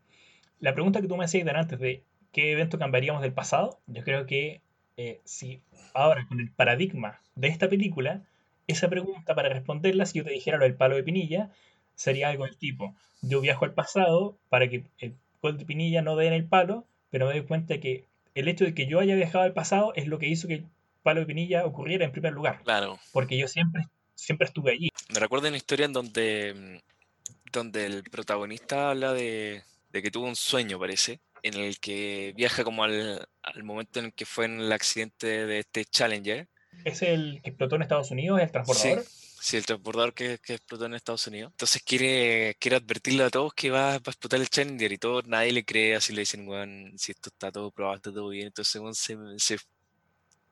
La 0.59 0.73
pregunta 0.73 1.01
que 1.01 1.07
tú 1.07 1.15
me 1.15 1.25
hacías 1.25 1.47
antes 1.47 1.79
de 1.79 2.03
qué 2.31 2.51
evento 2.51 2.79
cambiaríamos 2.79 3.21
del 3.21 3.33
pasado, 3.33 3.79
yo 3.87 4.03
creo 4.03 4.25
que 4.25 4.61
eh, 5.01 5.21
si 5.23 5.61
ahora 5.93 6.25
con 6.27 6.41
el 6.41 6.51
paradigma 6.51 7.21
de 7.35 7.47
esta 7.47 7.69
película, 7.69 8.21
esa 8.67 8.89
pregunta 8.89 9.33
para 9.33 9.47
responderla, 9.47 10.05
si 10.05 10.17
yo 10.17 10.25
te 10.25 10.31
dijera 10.31 10.57
lo 10.57 10.65
del 10.65 10.75
palo 10.75 10.97
de 10.97 11.03
Pinilla, 11.03 11.49
sería 11.95 12.27
algo 12.27 12.43
del 12.45 12.57
tipo, 12.57 12.93
yo 13.21 13.39
viajo 13.39 13.63
al 13.63 13.73
pasado 13.73 14.37
para 14.49 14.69
que 14.69 14.83
el 14.99 15.15
gol 15.41 15.57
de 15.57 15.63
Pinilla 15.65 16.01
no 16.01 16.17
dé 16.17 16.27
en 16.27 16.33
el 16.33 16.43
palo, 16.45 16.85
pero 17.11 17.27
me 17.27 17.31
doy 17.33 17.43
cuenta 17.47 17.79
que 17.79 18.03
el 18.35 18.49
hecho 18.49 18.65
de 18.65 18.73
que 18.73 18.87
yo 18.87 18.99
haya 18.99 19.15
viajado 19.15 19.45
al 19.45 19.53
pasado 19.53 19.93
es 19.95 20.05
lo 20.07 20.19
que 20.19 20.27
hizo 20.27 20.47
que 20.49 20.55
el 20.55 20.65
palo 21.01 21.21
de 21.21 21.25
Pinilla 21.27 21.65
ocurriera 21.65 22.03
en 22.03 22.11
primer 22.11 22.33
lugar, 22.33 22.61
Claro. 22.63 22.99
porque 23.13 23.37
yo 23.37 23.47
siempre, 23.47 23.83
siempre 24.15 24.47
estuve 24.47 24.73
allí. 24.73 24.89
Me 25.13 25.19
recuerdo 25.21 25.47
una 25.47 25.55
historia 25.57 25.85
en 25.85 25.93
donde, 25.93 26.53
mm, 26.53 27.51
donde 27.53 27.85
el 27.85 28.03
protagonista 28.03 28.89
habla 28.91 29.13
de, 29.13 29.63
de 29.91 30.01
que 30.01 30.11
tuvo 30.11 30.27
un 30.27 30.35
sueño, 30.35 30.77
parece, 30.77 31.19
en 31.43 31.55
el 31.55 31.79
que 31.79 32.33
viaja 32.35 32.63
como 32.63 32.83
al, 32.83 33.27
al 33.43 33.63
momento 33.63 33.99
en 33.99 34.07
el 34.07 34.13
que 34.13 34.25
fue 34.25 34.45
en 34.45 34.59
el 34.61 34.71
accidente 34.71 35.45
de 35.45 35.59
este 35.59 35.85
Challenger. 35.85 36.49
Es 36.83 37.01
el 37.03 37.41
que 37.41 37.49
explotó 37.51 37.75
en 37.77 37.83
Estados 37.83 38.11
Unidos, 38.11 38.41
el 38.41 38.51
Sí, 38.51 38.51
transbordador. 38.51 39.05
sí, 39.39 39.57
el 39.57 39.65
transbordador 39.65 40.13
que, 40.13 40.37
que 40.39 40.53
explotó 40.55 40.85
en 40.85 40.93
Estados 40.93 41.27
Unidos. 41.27 41.51
Entonces 41.53 41.81
quiere, 41.83 42.55
quiere 42.59 42.77
advertirle 42.77 43.23
a 43.23 43.29
todos 43.29 43.53
que 43.53 43.69
va, 43.71 43.91
va 43.91 43.93
a 43.95 44.11
explotar 44.11 44.39
el 44.39 44.49
Challenger 44.49 44.91
y 44.91 44.97
todo, 44.97 45.21
nadie 45.23 45.51
le 45.51 45.65
cree, 45.65 45.95
así 45.95 46.13
le 46.13 46.21
dicen, 46.21 46.47
weón, 46.47 46.93
si 46.97 47.11
esto 47.11 47.29
está 47.29 47.51
todo 47.51 47.71
probado, 47.71 47.97
está 47.97 48.11
todo 48.13 48.29
bien. 48.29 48.47
Entonces 48.47 48.81
weón, 48.81 48.95
se, 48.95 49.15
se, 49.37 49.57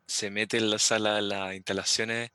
se 0.08 0.30
mete 0.32 0.58
en 0.58 0.70
la 0.70 0.80
sala 0.80 1.16
de 1.16 1.22
las 1.24 1.56
instalaciones 1.56 2.32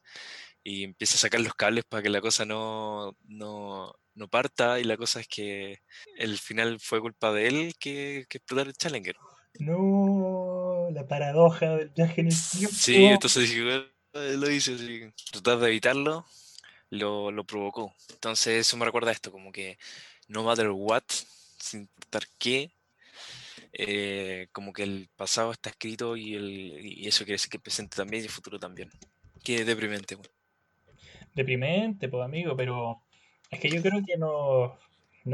y 0.64 0.84
empieza 0.84 1.16
a 1.16 1.18
sacar 1.18 1.40
los 1.40 1.55
cables 1.55 1.84
para 1.86 2.03
que 2.03 2.11
la 2.11 2.20
cosa 2.20 2.44
no, 2.46 3.16
no, 3.24 3.94
no 4.14 4.28
parta. 4.28 4.80
Y 4.80 4.84
la 4.84 4.96
cosa 4.96 5.20
es 5.20 5.28
que 5.28 5.80
el 6.16 6.38
final 6.38 6.80
fue 6.80 7.00
culpa 7.00 7.32
de 7.32 7.48
él 7.48 7.74
que, 7.78 8.26
que 8.28 8.40
el 8.48 8.72
Challenger. 8.74 9.16
No, 9.58 10.88
la 10.92 11.06
paradoja 11.06 11.76
del 11.76 11.90
viaje 11.90 12.22
en 12.22 12.28
el 12.28 12.34
tiempo. 12.34 12.74
Sí, 12.74 13.04
entonces 13.04 13.48
dije, 13.48 13.64
"Weón, 13.64 14.40
lo 14.40 14.50
hice 14.50 14.74
así. 14.74 15.02
Tratar 15.30 15.58
de 15.58 15.68
evitarlo 15.68 16.24
lo, 16.92 17.30
lo 17.30 17.44
provocó. 17.44 17.94
Entonces 18.10 18.66
eso 18.66 18.76
me 18.76 18.84
recuerda 18.84 19.10
a 19.10 19.14
esto, 19.14 19.32
como 19.32 19.50
que 19.50 19.78
no 20.28 20.44
matter 20.44 20.68
what, 20.70 21.02
sin 21.58 21.80
importar 21.80 22.22
qué, 22.38 22.70
eh, 23.72 24.48
como 24.52 24.72
que 24.72 24.82
el 24.82 25.08
pasado 25.16 25.52
está 25.52 25.70
escrito 25.70 26.16
y, 26.16 26.34
el, 26.34 26.80
y 26.84 27.08
eso 27.08 27.24
quiere 27.24 27.34
decir 27.34 27.48
que 27.48 27.56
el 27.56 27.62
presente 27.62 27.96
también 27.96 28.22
y 28.22 28.26
el 28.26 28.32
futuro 28.32 28.58
también. 28.58 28.90
Qué 29.42 29.64
deprimente. 29.64 30.14
weón. 30.14 30.28
Deprimente, 31.34 32.08
pues 32.10 32.22
amigo, 32.22 32.54
pero 32.54 33.02
es 33.53 33.61
que 33.61 33.68
yo 33.68 33.82
creo 33.82 34.03
que 34.05 34.16
no, 34.16 34.78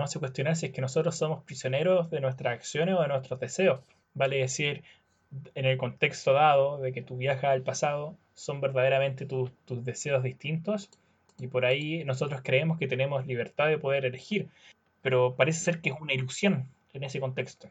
hace 0.03 0.19
cuestionar 0.19 0.57
si 0.57 0.67
es 0.67 0.73
que 0.73 0.81
nosotros 0.81 1.17
somos 1.17 1.45
prisioneros 1.45 2.11
de 2.11 2.21
nuestras 2.21 2.53
acciones 2.53 2.97
o 2.97 3.03
de 3.03 3.09
nuestros 3.09 3.41
deseos. 3.41 3.81
Vale 4.13 4.39
decir, 4.39 4.83
en 5.55 5.65
el 5.65 5.79
contexto 5.79 6.33
dado 6.33 6.79
de 6.79 6.93
que 6.93 7.01
tú 7.01 7.17
viajas 7.17 7.45
al 7.45 7.63
pasado, 7.63 8.17
son 8.35 8.61
verdaderamente 8.61 9.25
tus, 9.25 9.53
tus 9.65 9.85
deseos 9.85 10.23
distintos 10.23 10.91
y 11.39 11.47
por 11.47 11.65
ahí 11.65 12.05
nosotros 12.05 12.41
creemos 12.43 12.79
que 12.79 12.89
tenemos 12.89 13.27
libertad 13.27 13.69
de 13.69 13.79
poder 13.79 14.05
elegir, 14.05 14.49
pero 15.01 15.37
parece 15.37 15.61
ser 15.61 15.81
que 15.81 15.91
es 15.91 15.97
una 16.01 16.13
ilusión 16.13 16.69
en 16.95 17.05
ese 17.05 17.21
contexto. 17.21 17.69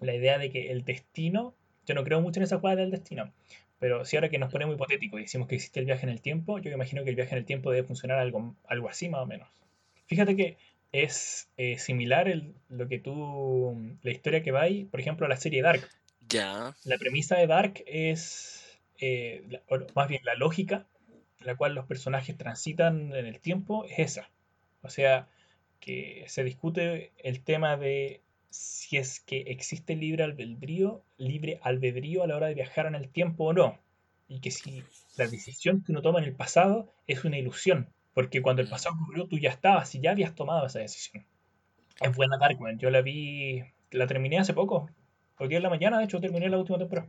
La 0.00 0.14
idea 0.14 0.36
de 0.36 0.50
que 0.50 0.70
el 0.70 0.84
destino, 0.84 1.54
yo 1.86 1.94
no 1.94 2.04
creo 2.04 2.20
mucho 2.20 2.38
en 2.40 2.44
esa 2.44 2.58
cuadra 2.58 2.82
del 2.82 2.90
destino, 2.90 3.32
pero 3.78 4.04
si 4.04 4.16
ahora 4.16 4.28
que 4.28 4.38
nos 4.38 4.50
ponemos 4.52 4.74
hipotético 4.74 5.18
y 5.18 5.22
decimos 5.22 5.48
que 5.48 5.54
existe 5.56 5.80
el 5.80 5.86
viaje 5.86 6.04
en 6.04 6.10
el 6.10 6.20
tiempo, 6.20 6.58
yo 6.58 6.70
me 6.70 6.74
imagino 6.76 7.04
que 7.04 7.10
el 7.10 7.16
viaje 7.16 7.32
en 7.32 7.38
el 7.38 7.44
tiempo 7.44 7.70
debe 7.70 7.86
funcionar 7.86 8.18
algo, 8.18 8.54
algo 8.66 8.88
así 8.88 9.08
más 9.08 9.22
o 9.22 9.26
menos. 9.26 9.48
Fíjate 10.06 10.36
que 10.36 10.56
es 10.92 11.48
eh, 11.56 11.78
similar 11.78 12.28
el- 12.28 12.54
lo 12.68 12.88
que 12.88 12.98
tú, 12.98 13.96
la 14.02 14.10
historia 14.10 14.42
que 14.42 14.52
va 14.52 14.62
ahí, 14.62 14.84
por 14.84 15.00
ejemplo, 15.00 15.26
a 15.26 15.28
la 15.28 15.36
serie 15.36 15.62
Dark. 15.62 15.86
Ya, 16.28 16.74
La 16.84 16.98
premisa 16.98 17.36
de 17.36 17.46
Dark 17.46 17.82
es, 17.86 18.78
eh, 19.00 19.44
la- 19.48 19.62
o 19.68 19.78
más 19.94 20.08
bien 20.08 20.22
la 20.24 20.34
lógica, 20.34 20.86
en 21.40 21.46
la 21.46 21.56
cual 21.56 21.74
los 21.74 21.86
personajes 21.86 22.36
transitan 22.36 23.12
en 23.14 23.26
el 23.26 23.38
tiempo, 23.40 23.84
es 23.84 23.98
esa. 23.98 24.30
O 24.82 24.88
sea, 24.88 25.28
que 25.80 26.24
se 26.28 26.42
discute 26.42 27.12
el 27.18 27.40
tema 27.44 27.76
de 27.76 28.20
si 28.50 28.96
es 28.96 29.20
que 29.20 29.40
existe 29.48 29.94
libre 29.96 30.24
albedrío, 30.24 31.02
libre 31.18 31.60
albedrío 31.62 32.22
a 32.22 32.26
la 32.26 32.36
hora 32.36 32.46
de 32.48 32.54
viajar 32.54 32.86
en 32.86 32.94
el 32.94 33.08
tiempo 33.08 33.44
o 33.44 33.52
no. 33.52 33.78
Y 34.28 34.40
que 34.40 34.50
si 34.50 34.82
la 35.16 35.26
decisión 35.26 35.82
que 35.82 35.92
uno 35.92 36.02
toma 36.02 36.18
en 36.18 36.24
el 36.26 36.34
pasado 36.34 36.92
es 37.06 37.24
una 37.24 37.38
ilusión. 37.38 37.88
Porque 38.14 38.42
cuando 38.42 38.62
el 38.62 38.68
pasado 38.68 38.96
ocurrió, 39.00 39.26
tú 39.26 39.38
ya 39.38 39.50
estabas 39.50 39.94
y 39.94 40.00
ya 40.00 40.10
habías 40.10 40.34
tomado 40.34 40.66
esa 40.66 40.80
decisión. 40.80 41.24
Es 42.00 42.14
buena 42.16 42.36
Darkman. 42.38 42.78
Yo 42.78 42.90
la 42.90 43.00
vi, 43.02 43.62
la 43.90 44.06
terminé 44.06 44.38
hace 44.38 44.54
poco. 44.54 44.90
Hoy 45.38 45.48
día 45.48 45.58
en 45.58 45.62
la 45.62 45.70
mañana, 45.70 45.98
de 45.98 46.04
hecho, 46.04 46.20
terminé 46.20 46.48
la 46.48 46.58
última 46.58 46.78
temporada. 46.78 47.08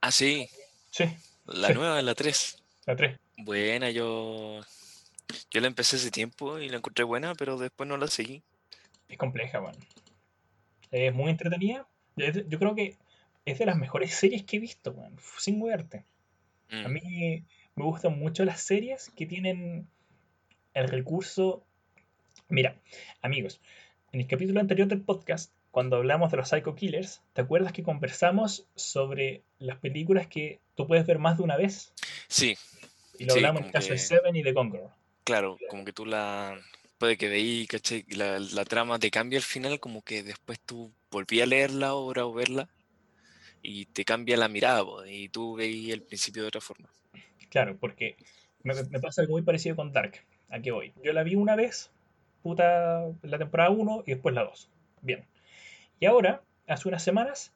ah, 0.00 0.10
sí, 0.10 0.48
Sí, 0.90 1.04
la 1.46 1.68
Sí. 1.68 1.74
nueva, 1.74 2.00
la 2.02 2.14
3. 2.14 2.62
la 2.86 2.96
3. 2.96 3.18
Buena, 3.38 3.90
yo, 3.90 4.60
yo 5.50 5.60
la 5.60 5.66
empecé 5.66 5.96
hace 5.96 6.10
tiempo 6.10 6.58
y 6.58 6.68
la 6.68 6.78
encontré 6.78 7.04
buena, 7.04 7.34
pero 7.34 7.58
después 7.58 7.88
no 7.88 7.96
la 7.96 8.06
seguí. 8.08 8.42
Es 9.08 9.18
compleja, 9.18 9.58
bueno. 9.60 9.78
Es 10.90 11.14
muy 11.14 11.30
entretenida. 11.30 11.86
Yo 12.16 12.58
creo 12.58 12.74
que 12.74 12.96
es 13.44 13.58
de 13.58 13.66
las 13.66 13.76
mejores 13.76 14.14
series 14.14 14.44
que 14.44 14.56
he 14.56 14.60
visto. 14.60 14.94
Sin 15.38 15.58
moverte. 15.58 16.04
A 16.70 16.88
Mm, 16.88 16.92
mí 16.92 17.44
me 17.76 17.84
gustan 17.84 18.18
mucho 18.18 18.44
las 18.44 18.60
series 18.60 19.10
que 19.16 19.26
tienen 19.26 19.86
el 20.74 20.88
recurso. 20.88 21.64
Mira, 22.48 22.76
amigos, 23.22 23.60
en 24.12 24.20
el 24.20 24.26
capítulo 24.26 24.60
anterior 24.60 24.88
del 24.88 25.00
podcast, 25.02 25.52
cuando 25.70 25.96
hablamos 25.96 26.30
de 26.30 26.38
los 26.38 26.48
Psycho 26.48 26.74
Killers, 26.74 27.22
¿te 27.34 27.42
acuerdas 27.42 27.72
que 27.72 27.82
conversamos 27.82 28.66
sobre 28.74 29.42
las 29.58 29.78
películas 29.78 30.26
que 30.26 30.60
tú 30.74 30.86
puedes 30.86 31.06
ver 31.06 31.18
más 31.18 31.36
de 31.36 31.44
una 31.44 31.56
vez? 31.56 31.92
Sí, 32.28 32.56
Y 33.18 33.24
lo 33.26 33.34
Sí, 33.34 33.38
hablamos 33.40 33.60
en 33.60 33.66
el 33.66 33.72
caso 33.72 33.88
de 33.90 33.98
Seven 33.98 34.36
y 34.36 34.42
de 34.42 34.52
Girl. 34.52 34.88
claro, 35.24 35.58
como 35.70 35.84
que 35.84 35.92
tú 35.92 36.04
la... 36.06 36.58
Que 36.98 37.28
de 37.28 37.36
ahí, 37.36 37.66
¿cachai? 37.66 38.06
y 38.08 38.14
La, 38.14 38.64
trama 38.64 38.98
te 38.98 39.10
cambia 39.10 39.38
al 39.38 39.44
final, 39.44 39.78
como 39.78 40.02
que 40.02 40.22
después 40.22 40.58
tú 40.60 40.90
volví 41.10 41.42
a 41.42 41.46
leer 41.46 41.70
la 41.70 41.92
obra 41.94 42.24
o 42.24 42.32
verla 42.32 42.68
y 43.62 43.84
te 43.86 44.04
cambia 44.04 44.36
la 44.36 44.48
mirada, 44.48 44.84
y 45.06 45.28
tú 45.28 45.56
veis 45.56 45.92
el 45.92 46.02
principio 46.02 46.42
de 46.42 46.48
otra 46.48 46.60
forma. 46.60 46.88
Claro, 47.50 47.76
porque 47.78 48.16
me, 48.62 48.74
me 48.84 49.00
pasa 49.00 49.20
algo 49.20 49.32
muy 49.32 49.42
parecido 49.42 49.76
con 49.76 49.92
Dark. 49.92 50.24
¿A 50.48 50.60
qué 50.60 50.70
voy? 50.70 50.94
Yo 51.02 51.12
la 51.12 51.22
vi 51.22 51.34
una 51.34 51.54
vez, 51.54 51.90
puta, 52.42 53.04
la 53.22 53.38
temporada 53.38 53.70
1 53.70 54.04
y 54.06 54.12
después 54.12 54.34
la 54.34 54.44
2. 54.44 54.70
Bien. 55.02 55.26
Y 56.00 56.06
ahora, 56.06 56.42
hace 56.66 56.88
unas 56.88 57.02
semanas, 57.02 57.52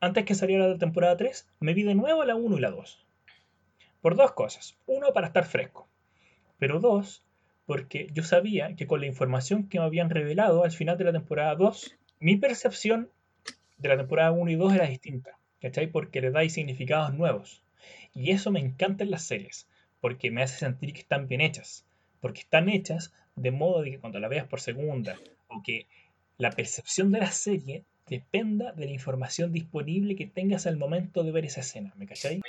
antes 0.00 0.24
que 0.24 0.34
saliera 0.34 0.66
la 0.66 0.78
temporada 0.78 1.16
3, 1.16 1.46
me 1.60 1.74
vi 1.74 1.84
de 1.84 1.94
nuevo 1.94 2.24
la 2.24 2.34
1 2.34 2.58
y 2.58 2.60
la 2.60 2.70
2. 2.70 3.06
Por 4.00 4.16
dos 4.16 4.32
cosas. 4.32 4.76
Uno, 4.86 5.12
para 5.12 5.28
estar 5.28 5.46
fresco. 5.46 5.88
Pero 6.58 6.80
dos, 6.80 7.24
porque 7.66 8.08
yo 8.12 8.22
sabía 8.22 8.76
que 8.76 8.86
con 8.86 9.00
la 9.00 9.06
información 9.06 9.68
que 9.68 9.78
me 9.78 9.84
habían 9.84 10.10
revelado 10.10 10.64
al 10.64 10.72
final 10.72 10.98
de 10.98 11.04
la 11.04 11.12
temporada 11.12 11.54
2, 11.54 11.96
mi 12.20 12.36
percepción 12.36 13.10
de 13.78 13.88
la 13.88 13.96
temporada 13.96 14.32
1 14.32 14.50
y 14.50 14.54
2 14.54 14.74
era 14.74 14.86
distinta. 14.86 15.38
¿Cachai? 15.60 15.86
Porque 15.86 16.20
le 16.20 16.30
dais 16.30 16.52
significados 16.52 17.14
nuevos. 17.14 17.62
Y 18.12 18.30
eso 18.30 18.50
me 18.50 18.60
encanta 18.60 19.04
en 19.04 19.10
las 19.10 19.24
series, 19.24 19.66
porque 20.00 20.30
me 20.30 20.42
hace 20.42 20.58
sentir 20.58 20.92
que 20.92 21.00
están 21.00 21.26
bien 21.26 21.40
hechas. 21.40 21.86
Porque 22.20 22.40
están 22.40 22.68
hechas 22.68 23.12
de 23.34 23.50
modo 23.50 23.82
de 23.82 23.92
que 23.92 23.98
cuando 23.98 24.20
la 24.20 24.28
veas 24.28 24.46
por 24.46 24.60
segunda, 24.60 25.18
o 25.48 25.62
que 25.62 25.86
la 26.36 26.50
percepción 26.50 27.10
de 27.12 27.20
la 27.20 27.30
serie 27.30 27.84
dependa 28.06 28.72
de 28.72 28.86
la 28.86 28.92
información 28.92 29.52
disponible 29.52 30.16
que 30.16 30.26
tengas 30.26 30.66
al 30.66 30.76
momento 30.76 31.24
de 31.24 31.32
ver 31.32 31.46
esa 31.46 31.60
escena. 31.60 31.92
¿Me 31.96 32.06
cachai? 32.06 32.42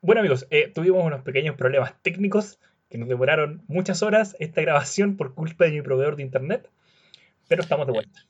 Bueno 0.00 0.20
amigos, 0.20 0.46
eh, 0.50 0.68
tuvimos 0.74 1.04
unos 1.04 1.22
pequeños 1.22 1.56
problemas 1.56 2.00
técnicos 2.02 2.58
que 2.90 2.98
nos 2.98 3.08
demoraron 3.08 3.62
muchas 3.68 4.02
horas 4.02 4.36
esta 4.40 4.60
grabación 4.60 5.16
por 5.16 5.34
culpa 5.34 5.64
de 5.64 5.70
mi 5.70 5.82
proveedor 5.82 6.16
de 6.16 6.22
internet, 6.22 6.68
pero 7.48 7.62
estamos 7.62 7.86
de 7.86 7.92
vuelta. 7.92 8.26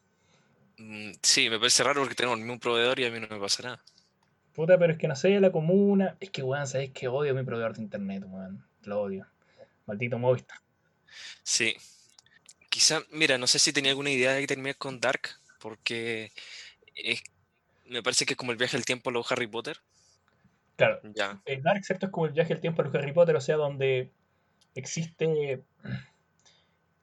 Mm, 0.79 1.13
Sí, 1.23 1.51
me 1.51 1.59
parece 1.59 1.83
raro 1.83 2.01
porque 2.01 2.15
tenemos 2.15 2.39
el 2.39 2.45
mismo 2.45 2.61
proveedor 2.61 3.01
y 3.01 3.05
a 3.07 3.11
mí 3.11 3.19
no 3.21 3.27
me 3.29 3.39
pasa 3.41 3.63
nada. 3.63 3.83
Puta, 4.55 4.79
pero 4.79 4.93
es 4.93 4.99
que 4.99 5.09
no 5.09 5.17
sé, 5.17 5.41
la 5.41 5.51
comuna. 5.53 6.17
Es 6.21 6.31
que, 6.31 6.43
weón, 6.43 6.67
sabes 6.67 6.91
que 6.91 7.09
odio 7.09 7.33
a 7.33 7.35
mi 7.35 7.45
proveedor 7.45 7.75
de 7.75 7.83
internet, 7.83 8.25
weón. 8.27 8.65
Lo 8.85 9.01
odio. 9.01 9.27
Maldito 9.87 10.19
Movistar. 10.19 10.59
Sí. 11.43 11.77
Quizá, 12.69 13.03
mira, 13.11 13.39
no 13.39 13.47
sé 13.47 13.59
si 13.59 13.73
tenía 13.73 13.91
alguna 13.91 14.11
idea 14.11 14.33
de 14.33 14.47
terminar 14.47 14.77
con 14.77 15.01
Dark, 15.01 15.23
porque 15.59 16.33
es, 16.95 17.23
me 17.87 18.03
parece 18.03 18.27
que 18.27 18.35
es 18.35 18.37
como 18.37 18.53
el 18.53 18.59
viaje 18.59 18.77
al 18.77 18.85
tiempo 18.85 19.11
a 19.11 19.13
los 19.13 19.31
Harry 19.33 19.47
Potter. 19.47 19.79
Claro, 20.77 21.01
Ya. 21.15 21.41
el 21.45 21.63
Dark, 21.63 21.85
¿cierto? 21.85 22.07
Es 22.07 22.13
como 22.13 22.27
el 22.27 22.33
viaje 22.33 22.53
al 22.53 22.61
tiempo 22.61 22.83
de 22.83 22.89
los 22.89 22.95
Harry 23.03 23.13
Potter, 23.13 23.37
o 23.37 23.41
sea, 23.41 23.57
donde 23.57 24.11
existe. 24.75 25.63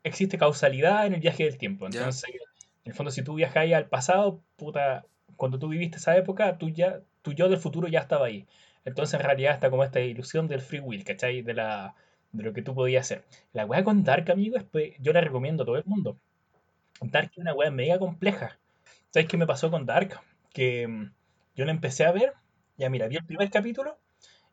Existe 0.04 0.38
causalidad 0.38 1.06
en 1.06 1.16
el 1.16 1.20
viaje 1.20 1.44
del 1.44 1.58
tiempo. 1.58 1.86
Entonces, 1.86 2.30
en 2.86 2.92
el 2.92 2.94
fondo, 2.94 3.12
si 3.12 3.24
tú 3.24 3.36
viajas 3.36 3.58
ahí 3.58 3.74
al 3.74 3.88
pasado, 3.88 4.42
puta, 4.56 5.06
cuando 5.36 5.60
tú 5.60 5.68
viviste 5.68 5.98
esa 5.98 6.16
época, 6.16 6.58
tú 6.58 6.70
ya, 6.70 7.02
tu 7.22 7.34
yo 7.34 7.50
del 7.50 7.60
futuro 7.60 7.88
ya 7.88 8.00
estaba 8.00 8.28
ahí. 8.28 8.48
Entonces 8.86 9.20
en 9.20 9.26
realidad 9.26 9.54
está 9.54 9.70
como 9.70 9.84
esta 9.84 10.00
ilusión 10.00 10.48
del 10.48 10.62
free 10.62 10.80
will, 10.80 11.04
¿cachai? 11.04 11.42
De, 11.42 11.54
la, 11.54 11.96
de 12.32 12.44
lo 12.44 12.54
que 12.54 12.62
tú 12.62 12.74
podías 12.74 13.06
hacer. 13.06 13.26
La 13.52 13.66
weá 13.66 13.84
con 13.84 14.04
Dark, 14.04 14.32
amigo, 14.32 14.56
es, 14.58 14.64
pues, 14.64 14.94
yo 15.00 15.12
la 15.12 15.20
recomiendo 15.20 15.64
a 15.64 15.66
todo 15.66 15.76
el 15.78 15.84
mundo. 15.86 16.18
Dark 17.02 17.32
es 17.34 17.38
una 17.38 17.54
weá 17.54 17.70
mega 17.70 18.00
compleja. 18.00 18.58
¿Sabes 19.12 19.28
qué 19.28 19.36
me 19.36 19.46
pasó 19.46 19.70
con 19.70 19.86
Dark? 19.86 20.20
Que 20.54 20.88
mm, 20.88 21.12
yo 21.56 21.66
la 21.66 21.72
empecé 21.72 22.06
a 22.06 22.14
ver, 22.14 22.34
ya 22.78 22.90
mira, 22.90 23.08
vi 23.08 23.18
el 23.18 23.26
primer 23.26 23.50
capítulo 23.50 23.98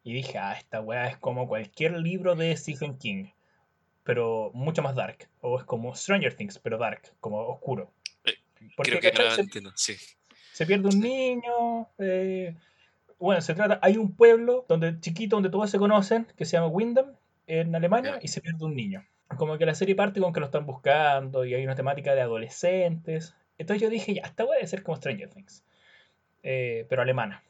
y 0.04 0.12
dije, 0.12 0.36
ah, 0.38 0.52
esta 0.52 0.82
weá 0.82 1.08
es 1.08 1.16
como 1.16 1.48
cualquier 1.48 1.92
libro 1.98 2.34
de 2.36 2.54
Stephen 2.56 2.98
King, 2.98 3.30
pero 4.04 4.50
mucho 4.52 4.82
más 4.82 4.94
dark. 4.94 5.28
O 5.40 5.58
es 5.58 5.64
como 5.64 5.94
Stranger 5.94 6.34
Things, 6.34 6.58
pero 6.58 6.76
dark, 6.76 7.14
como 7.20 7.40
oscuro. 7.48 7.90
Eh, 8.26 8.34
Porque, 8.76 8.98
Creo 8.98 9.00
que 9.00 9.30
se, 9.30 9.40
entiendo, 9.40 9.72
sí. 9.74 9.96
se 10.52 10.66
pierde 10.66 10.88
un 10.88 11.00
niño. 11.00 11.88
eh, 11.98 12.54
bueno, 13.18 13.40
se 13.40 13.54
trata. 13.54 13.78
Hay 13.80 13.96
un 13.96 14.14
pueblo 14.14 14.66
donde 14.68 15.00
chiquito 15.00 15.36
donde 15.36 15.48
todos 15.48 15.70
se 15.70 15.78
conocen, 15.78 16.26
que 16.36 16.44
se 16.44 16.58
llama 16.58 16.66
Windham, 16.68 17.16
en 17.46 17.74
Alemania, 17.74 18.18
y 18.20 18.28
se 18.28 18.42
pierde 18.42 18.62
un 18.62 18.76
niño. 18.76 19.06
Como 19.38 19.56
que 19.56 19.64
la 19.64 19.74
serie 19.74 19.94
parte 19.94 20.20
con 20.20 20.34
que 20.34 20.40
lo 20.40 20.46
están 20.46 20.66
buscando 20.66 21.46
y 21.46 21.54
hay 21.54 21.64
una 21.64 21.74
temática 21.74 22.14
de 22.14 22.20
adolescentes. 22.20 23.34
Entonces 23.56 23.80
yo 23.80 23.88
dije, 23.88 24.12
ya, 24.12 24.22
esta 24.22 24.44
weá 24.44 24.56
debe 24.56 24.66
ser 24.66 24.82
como 24.82 24.98
Stranger 24.98 25.30
Things, 25.30 25.64
eh, 26.42 26.84
pero 26.90 27.00
alemana. 27.00 27.42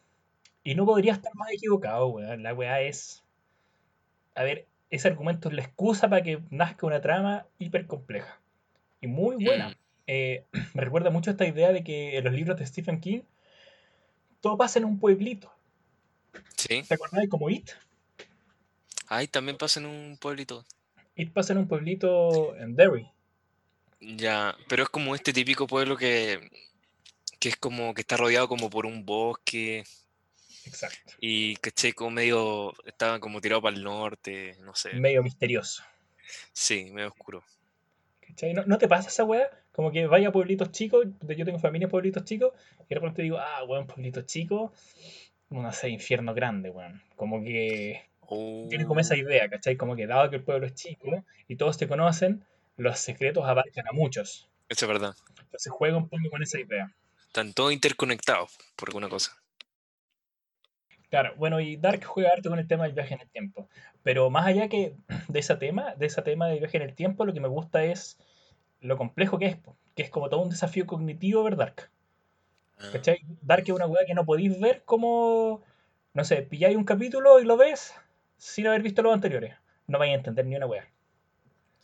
Y 0.64 0.74
no 0.74 0.86
podría 0.86 1.12
estar 1.12 1.34
más 1.34 1.52
equivocado, 1.52 2.06
weón. 2.08 2.42
La 2.42 2.54
weá 2.54 2.80
es. 2.80 3.22
A 4.34 4.42
ver, 4.42 4.66
ese 4.90 5.08
argumento 5.08 5.48
es 5.50 5.54
la 5.54 5.62
excusa 5.62 6.08
para 6.08 6.22
que 6.22 6.40
nazca 6.50 6.86
una 6.86 7.02
trama 7.02 7.46
hiper 7.58 7.86
compleja. 7.86 8.40
Y 9.02 9.06
muy 9.06 9.44
buena. 9.44 9.76
Eh, 10.06 10.44
me 10.74 10.82
recuerda 10.82 11.10
mucho 11.10 11.30
esta 11.30 11.46
idea 11.46 11.70
de 11.70 11.84
que 11.84 12.16
en 12.16 12.24
los 12.24 12.32
libros 12.32 12.58
de 12.58 12.66
Stephen 12.66 13.00
King 13.00 13.20
todo 14.40 14.56
pasa 14.56 14.78
en 14.78 14.86
un 14.86 14.98
pueblito. 14.98 15.52
sí. 16.56 16.82
¿Te 16.82 16.94
acordás? 16.94 17.28
Como 17.28 17.50
It. 17.50 17.70
Ahí 19.08 19.28
también 19.28 19.58
pasa 19.58 19.80
en 19.80 19.86
un 19.86 20.16
pueblito. 20.18 20.64
It 21.14 21.30
pasa 21.32 21.52
en 21.52 21.60
un 21.60 21.68
pueblito 21.68 22.56
en 22.56 22.74
Derry. 22.74 23.06
Ya, 24.00 24.56
pero 24.68 24.82
es 24.82 24.88
como 24.88 25.14
este 25.14 25.32
típico 25.32 25.66
pueblo 25.66 25.96
que, 25.96 26.50
que 27.38 27.50
es 27.50 27.56
como 27.56 27.94
que 27.94 28.00
está 28.00 28.16
rodeado 28.16 28.48
como 28.48 28.70
por 28.70 28.86
un 28.86 29.04
bosque 29.04 29.84
Exacto. 30.66 31.14
y 31.20 31.56
que 31.56 31.92
como 31.92 32.10
medio, 32.10 32.72
estaba 32.86 33.20
como 33.20 33.40
tirado 33.40 33.62
para 33.62 33.76
el 33.76 33.82
norte, 33.82 34.56
no 34.60 34.74
sé. 34.74 34.92
Medio 34.94 35.22
misterioso. 35.22 35.82
Sí, 36.52 36.90
medio 36.92 37.08
oscuro. 37.08 37.44
¿Cachai? 38.20 38.54
¿No, 38.54 38.64
no 38.64 38.78
te 38.78 38.88
pasa 38.88 39.08
esa 39.08 39.24
weá? 39.24 39.50
Como 39.72 39.90
que 39.92 40.06
vaya 40.06 40.28
a 40.28 40.32
pueblitos 40.32 40.70
chicos, 40.70 41.06
yo 41.36 41.44
tengo 41.44 41.58
familia 41.58 41.86
en 41.86 41.90
pueblitos 41.90 42.24
chicos, 42.24 42.52
y 42.80 42.88
de 42.88 42.94
repente 42.94 43.22
digo, 43.22 43.38
ah, 43.38 43.64
weón, 43.64 43.86
pueblito 43.86 44.22
chico, 44.22 44.72
no 45.50 45.72
sé, 45.72 45.88
infierno 45.88 46.32
grande, 46.34 46.70
weón. 46.70 47.02
Como 47.16 47.42
que 47.42 48.02
tiene 48.68 48.86
como 48.86 49.00
esa 49.00 49.14
Oh, 49.14 49.18
idea, 49.18 49.48
¿cachai? 49.48 49.76
Como 49.76 49.96
que 49.96 50.06
dado 50.06 50.30
que 50.30 50.36
el 50.36 50.42
pueblo 50.42 50.66
es 50.66 50.74
chico 50.74 51.24
y 51.46 51.56
todos 51.56 51.76
te 51.76 51.86
conocen, 51.88 52.44
los 52.76 52.98
secretos 52.98 53.44
abarcan 53.44 53.86
a 53.88 53.92
muchos. 53.92 54.48
eso 54.68 54.86
es 54.86 54.88
verdad. 54.88 55.14
Entonces 55.40 55.70
juega 55.72 55.96
un 55.96 56.08
poco 56.08 56.30
con 56.30 56.42
esa 56.42 56.58
idea. 56.58 56.90
Están 57.26 57.52
todos 57.52 57.72
interconectados 57.72 58.56
por 58.76 58.88
alguna 58.88 59.08
cosa. 59.08 59.36
Claro, 61.14 61.32
bueno, 61.36 61.60
y 61.60 61.76
Dark 61.76 62.02
juega 62.02 62.30
harto 62.30 62.50
con 62.50 62.58
el 62.58 62.66
tema 62.66 62.82
del 62.82 62.92
viaje 62.92 63.14
en 63.14 63.20
el 63.20 63.28
tiempo. 63.28 63.68
Pero 64.02 64.30
más 64.30 64.46
allá 64.46 64.68
que 64.68 64.96
de 65.28 65.38
ese 65.38 65.54
tema, 65.54 65.94
de 65.94 66.06
ese 66.06 66.20
tema 66.22 66.48
del 66.48 66.58
viaje 66.58 66.76
en 66.76 66.82
el 66.82 66.92
tiempo, 66.92 67.24
lo 67.24 67.32
que 67.32 67.38
me 67.38 67.46
gusta 67.46 67.84
es 67.84 68.18
lo 68.80 68.96
complejo 68.96 69.38
que 69.38 69.46
es, 69.46 69.58
que 69.94 70.02
es 70.02 70.10
como 70.10 70.28
todo 70.28 70.40
un 70.40 70.50
desafío 70.50 70.88
cognitivo 70.88 71.44
ver 71.44 71.54
Dark. 71.54 71.88
Ah, 72.80 72.88
¿Cachai? 72.94 73.20
Dark 73.42 73.62
es 73.64 73.70
una 73.70 73.86
weá 73.86 74.04
que 74.04 74.14
no 74.14 74.26
podéis 74.26 74.58
ver 74.58 74.82
como, 74.84 75.62
no 76.14 76.24
sé, 76.24 76.42
pilláis 76.42 76.76
un 76.76 76.82
capítulo 76.82 77.38
y 77.38 77.44
lo 77.44 77.56
ves 77.56 77.94
sin 78.36 78.66
haber 78.66 78.82
visto 78.82 79.00
los 79.02 79.14
anteriores. 79.14 79.54
No 79.86 80.00
vais 80.00 80.10
a 80.10 80.16
entender 80.16 80.44
ni 80.46 80.56
una 80.56 80.66
weá. 80.66 80.84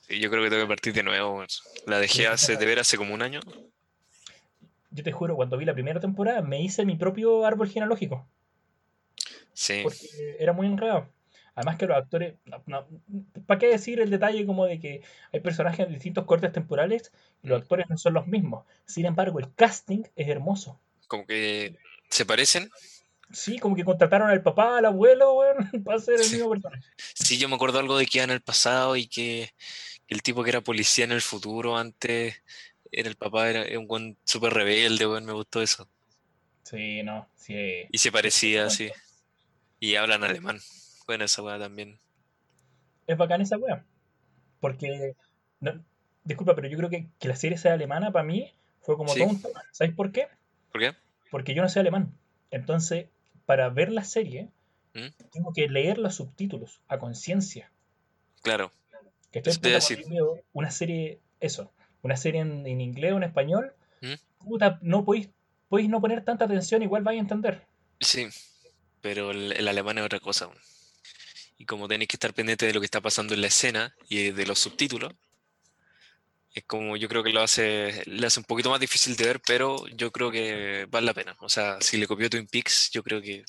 sí, 0.01 0.19
yo 0.19 0.29
creo 0.29 0.43
que 0.43 0.51
tengo 0.51 0.65
que 0.65 0.69
partir 0.69 0.93
de 0.93 1.05
nuevo. 1.05 1.45
La 1.87 2.01
dejé 2.01 2.27
hace, 2.27 2.57
de 2.57 2.67
ver 2.67 2.81
hace 2.81 2.97
como 2.97 3.15
un 3.15 3.23
año. 3.23 3.39
Yo 4.91 5.05
te 5.05 5.13
juro, 5.13 5.37
cuando 5.37 5.57
vi 5.57 5.67
la 5.67 5.75
primera 5.75 6.01
temporada 6.01 6.43
me 6.43 6.61
hice 6.61 6.85
mi 6.85 6.97
propio 6.97 7.47
árbol 7.47 7.69
genealógico. 7.69 8.27
Sí, 9.55 9.83
porque 9.83 10.37
era 10.39 10.53
muy 10.53 10.67
enredado. 10.67 11.09
Además 11.55 11.77
que 11.79 11.87
los 11.87 11.97
actores, 11.97 12.35
¿para 13.47 13.59
qué 13.59 13.67
decir 13.69 14.01
el 14.01 14.11
detalle 14.11 14.47
como 14.47 14.67
de 14.67 14.79
que 14.81 15.03
hay 15.33 15.41
personajes 15.41 15.87
en 15.87 15.93
distintos 15.93 16.25
cortes 16.25 16.53
temporales 16.53 17.13
y 17.43 17.49
los 17.49 17.59
Mm. 17.59 17.63
actores 17.63 17.87
no 17.91 17.99
son 17.99 18.15
los 18.15 18.27
mismos? 18.27 18.65
Sin 18.87 19.07
embargo, 19.07 19.39
el 19.39 19.53
casting 19.55 20.03
es 20.17 20.29
hermoso. 20.29 20.79
como 21.09 21.27
que 21.27 21.77
se 22.09 22.25
parecen. 22.25 22.71
Sí, 23.33 23.59
como 23.59 23.77
que 23.77 23.85
contrataron 23.85 24.31
al 24.31 24.43
papá, 24.43 24.79
al 24.79 24.85
abuelo, 24.87 25.35
weón, 25.35 25.57
para 25.85 25.99
ser 25.99 26.21
el 26.21 26.27
Sí. 26.27 26.37
mismo 26.37 26.51
personaje. 26.51 26.83
Sí, 27.15 27.39
yo 27.39 27.49
me 27.49 27.55
acuerdo 27.57 27.79
algo 27.79 27.97
de 27.99 28.07
que 28.07 28.19
iba 28.19 28.25
en 28.25 28.31
el 28.31 28.41
pasado 28.43 28.97
y 28.97 29.07
que 29.07 29.51
el 30.09 30.23
tipo 30.23 30.43
que 30.45 30.51
era 30.51 30.61
policía 30.61 31.05
en 31.05 31.13
el 31.13 31.21
futuro 31.23 31.77
antes 31.77 32.43
era 32.93 33.09
el 33.09 33.17
papá, 33.17 33.51
era, 33.51 33.63
era 33.65 33.79
un 33.79 33.87
buen 33.87 34.17
súper 34.25 34.53
rebelde, 34.53 35.07
weón, 35.07 35.25
me 35.25 35.33
gustó 35.33 35.63
eso. 35.63 35.89
Sí, 36.63 37.03
no, 37.03 37.27
sí. 37.37 37.87
Y 37.91 37.99
se 37.99 38.13
parecía 38.13 38.67
así. 38.67 38.91
Y 39.81 39.97
hablan 39.97 40.23
alemán. 40.25 40.59
Bueno, 41.07 41.25
esa 41.25 41.43
weá 41.43 41.59
también. 41.59 41.99
Es 43.07 43.17
bacán 43.17 43.41
esa 43.41 43.57
weá. 43.59 43.85
Porque, 44.61 45.17
no- 45.61 45.83
disculpa, 46.25 46.55
pero 46.55 46.69
yo 46.69 46.77
creo 46.77 46.91
que, 46.91 47.09
que 47.19 47.29
la 47.29 47.37
serie 47.37 47.59
sea 47.59 47.73
alemana 47.75 48.13
para 48.13 48.25
mí 48.25 48.53
fue 48.83 48.97
como 48.97 49.13
Sí. 49.13 49.21
todo 49.21 49.31
un 49.31 49.43
tema. 49.43 49.63
¿Sabéis 49.73 49.97
por 49.97 50.13
qué? 50.13 50.29
¿Por 50.71 50.81
qué? 50.81 50.95
Porque 51.31 51.55
yo 51.55 51.63
no 51.63 51.69
sé 51.69 51.81
alemán. 51.81 52.13
Entonces, 52.51 53.07
para 53.47 53.69
ver 53.71 53.91
la 53.91 54.05
serie, 54.05 54.49
¿Mm? 54.95 55.09
tengo 55.33 55.53
que 55.53 55.69
leer 55.69 55.99
los 55.99 56.15
subtítulos 56.17 56.81
a 56.89 56.99
conciencia. 56.99 57.71
Claro. 58.43 58.71
Que 59.33 59.39
estoy 59.41 59.55
puta, 59.57 59.79
veo 60.09 60.41
una 60.53 60.71
serie, 60.71 61.21
eso, 61.41 61.73
una 62.03 62.17
serie 62.17 62.41
en, 62.41 62.67
en 62.67 62.81
inglés 62.81 63.13
o 63.13 63.17
en 63.17 63.23
español, 63.23 63.73
¿Mm? 64.01 64.15
puta, 64.45 64.79
no 64.83 65.05
podéis, 65.05 65.29
podéis 65.69 65.89
no 65.89 66.01
poner 66.01 66.25
tanta 66.25 66.45
atención, 66.47 66.83
igual 66.83 67.03
vais 67.05 67.19
a 67.19 67.21
entender. 67.23 67.65
Sí, 68.01 68.27
pero 69.01 69.31
el, 69.31 69.53
el 69.53 69.69
alemán 69.69 69.99
es 69.99 70.05
otra 70.05 70.21
cosa. 70.21 70.49
Y 71.59 71.67
como 71.67 71.89
tenéis 71.89 72.09
que 72.09 72.17
estar 72.17 72.33
pendiente 72.33 72.67
de 72.67 72.73
lo 72.73 72.81
que 72.81 72.87
está 72.87 73.01
pasando 73.01 73.35
en 73.35 73.41
la 73.43 73.47
escena 73.49 73.95
y 74.09 74.31
de 74.31 74.47
los 74.47 74.59
subtítulos, 74.59 75.13
es 76.55 76.65
como 76.65 76.97
yo 76.97 77.09
creo 77.09 77.23
que 77.23 77.33
lo 77.33 77.43
hace, 77.43 78.03
le 78.07 78.27
hace 78.27 78.41
un 78.41 78.45
poquito 78.45 78.71
más 78.71 78.81
difícil 78.81 79.15
de 79.17 79.25
ver, 79.25 79.41
pero 79.47 79.87
yo 79.89 80.11
creo 80.11 80.31
que 80.31 80.87
vale 80.91 81.07
la 81.07 81.15
pena. 81.15 81.37
O 81.41 81.49
sea, 81.49 81.79
si 81.81 81.97
le 81.99 82.07
copió 82.07 82.29
Twin 82.31 82.47
Peaks, 82.47 82.91
yo 82.93 83.03
creo 83.03 83.21
que 83.21 83.45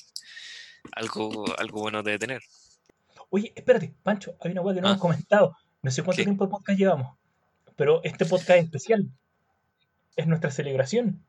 algo, 0.92 1.44
algo 1.58 1.80
bueno 1.80 2.02
debe 2.02 2.18
tener. 2.18 2.42
Oye, 3.30 3.52
espérate, 3.56 3.94
Pancho, 4.02 4.36
hay 4.40 4.52
una 4.52 4.60
weá 4.60 4.74
que 4.74 4.80
no 4.82 4.88
Ah. 4.88 4.90
hemos 4.90 5.00
comentado. 5.00 5.56
No 5.80 5.90
sé 5.90 6.02
cuánto 6.02 6.18
¿Qué? 6.18 6.24
tiempo 6.24 6.44
de 6.44 6.50
podcast 6.50 6.78
llevamos, 6.78 7.16
pero 7.76 8.02
este 8.04 8.24
podcast 8.26 8.58
es 8.58 8.64
especial. 8.66 9.08
Es 10.14 10.26
nuestra 10.26 10.50
celebración. 10.50 11.24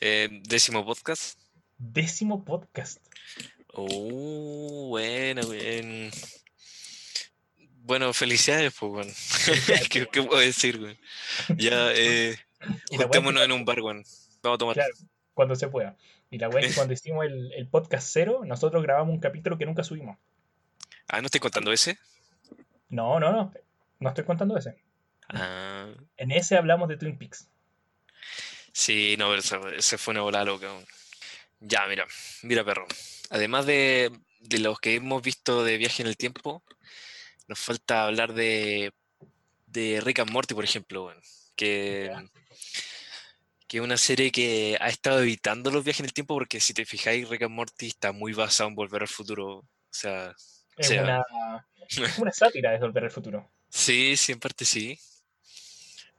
Eh, 0.00 0.40
décimo 0.44 0.84
podcast. 0.84 1.38
Décimo 1.78 2.44
podcast. 2.44 2.98
Oh, 3.72 4.88
bueno, 4.88 5.46
bien. 5.48 6.10
Bueno, 7.82 8.12
felicidades, 8.12 8.72
pues. 8.78 9.48
¿Qué, 9.90 10.06
qué 10.06 10.22
puedo 10.22 10.40
decir? 10.40 10.96
Ya, 11.56 11.92
eh, 11.92 12.36
juntémonos 12.96 13.42
en 13.42 13.52
un 13.52 13.64
bar, 13.64 13.80
weón. 13.80 14.04
Vamos 14.42 14.56
a 14.56 14.58
tomar. 14.58 14.74
Claro, 14.74 14.94
cuando 15.34 15.54
se 15.56 15.68
pueda. 15.68 15.96
Y 16.30 16.38
la 16.38 16.48
weá 16.48 16.62
es 16.62 16.68
que 16.70 16.74
cuando 16.76 16.94
hicimos 16.94 17.24
el, 17.26 17.52
el 17.52 17.66
podcast 17.68 18.08
cero, 18.10 18.42
nosotros 18.44 18.82
grabamos 18.82 19.12
un 19.12 19.20
capítulo 19.20 19.58
que 19.58 19.66
nunca 19.66 19.84
subimos. 19.84 20.16
Ah, 21.08 21.20
¿no 21.20 21.26
estoy 21.26 21.40
contando 21.40 21.72
ese? 21.72 21.98
No, 22.88 23.20
no, 23.20 23.32
no. 23.32 23.52
No 24.00 24.08
estoy 24.08 24.24
contando 24.24 24.56
ese. 24.56 24.76
Ah, 25.28 25.88
En 26.16 26.30
ese 26.30 26.56
hablamos 26.56 26.88
de 26.88 26.96
Twin 26.96 27.18
Peaks. 27.18 27.48
sí, 28.72 29.16
no, 29.18 29.34
esa 29.34 29.98
fue 29.98 30.12
una 30.12 30.22
bola 30.22 30.44
loca. 30.44 30.68
Ya, 31.60 31.86
mira, 31.86 32.06
mira, 32.42 32.64
perro. 32.64 32.86
Además 33.30 33.66
de, 33.66 34.10
de 34.40 34.58
los 34.58 34.78
que 34.78 34.94
hemos 34.94 35.22
visto 35.22 35.64
de 35.64 35.78
viaje 35.78 36.02
en 36.02 36.08
el 36.08 36.16
tiempo, 36.16 36.62
nos 37.48 37.58
falta 37.58 38.06
hablar 38.06 38.34
de, 38.34 38.92
de 39.66 40.00
Rick 40.00 40.20
and 40.20 40.30
Morty, 40.30 40.54
por 40.54 40.64
ejemplo, 40.64 41.12
que, 41.56 42.12
que 43.66 43.78
es 43.78 43.82
una 43.82 43.96
serie 43.96 44.30
que 44.30 44.76
ha 44.80 44.88
estado 44.88 45.20
evitando 45.20 45.70
los 45.70 45.84
viajes 45.84 46.00
en 46.00 46.06
el 46.06 46.12
tiempo 46.12 46.34
porque 46.34 46.60
si 46.60 46.74
te 46.74 46.84
fijáis, 46.84 47.28
Rick 47.28 47.42
and 47.42 47.54
Morty 47.54 47.86
está 47.88 48.12
muy 48.12 48.32
basado 48.32 48.68
en 48.68 48.74
volver 48.76 49.02
al 49.02 49.08
futuro. 49.08 49.58
O 49.58 49.66
sea, 49.90 50.34
Es 50.76 50.88
sea, 50.88 51.02
una, 51.02 51.22
es 51.88 52.18
una 52.18 52.32
sátira 52.32 52.72
de 52.72 52.78
Volver 52.78 53.04
al 53.04 53.10
Futuro. 53.10 53.50
Sí, 53.68 54.16
sí, 54.16 54.32
en 54.32 54.40
parte 54.40 54.64
sí. 54.64 54.98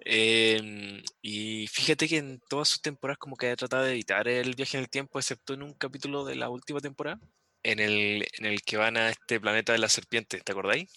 Em, 0.07 1.01
y 1.23 1.65
fíjate 1.67 2.07
que 2.07 2.17
en 2.17 2.39
todas 2.47 2.69
sus 2.69 2.81
temporadas 2.81 3.17
como 3.17 3.35
que 3.35 3.49
ha 3.49 3.55
tratado 3.55 3.83
de 3.83 3.93
evitar 3.93 4.27
el 4.27 4.53
viaje 4.53 4.77
en 4.77 4.83
el 4.83 4.89
tiempo, 4.89 5.17
excepto 5.17 5.55
en 5.55 5.63
un 5.63 5.73
capítulo 5.73 6.23
de 6.23 6.35
la 6.35 6.49
última 6.49 6.79
temporada, 6.79 7.19
en 7.63 7.79
el, 7.79 8.27
en 8.37 8.45
el 8.45 8.61
que 8.61 8.77
van 8.77 8.97
a 8.97 9.09
este 9.09 9.39
planeta 9.39 9.73
de 9.73 9.79
la 9.79 9.89
serpiente, 9.89 10.39
¿te 10.41 10.51
acordáis? 10.51 10.91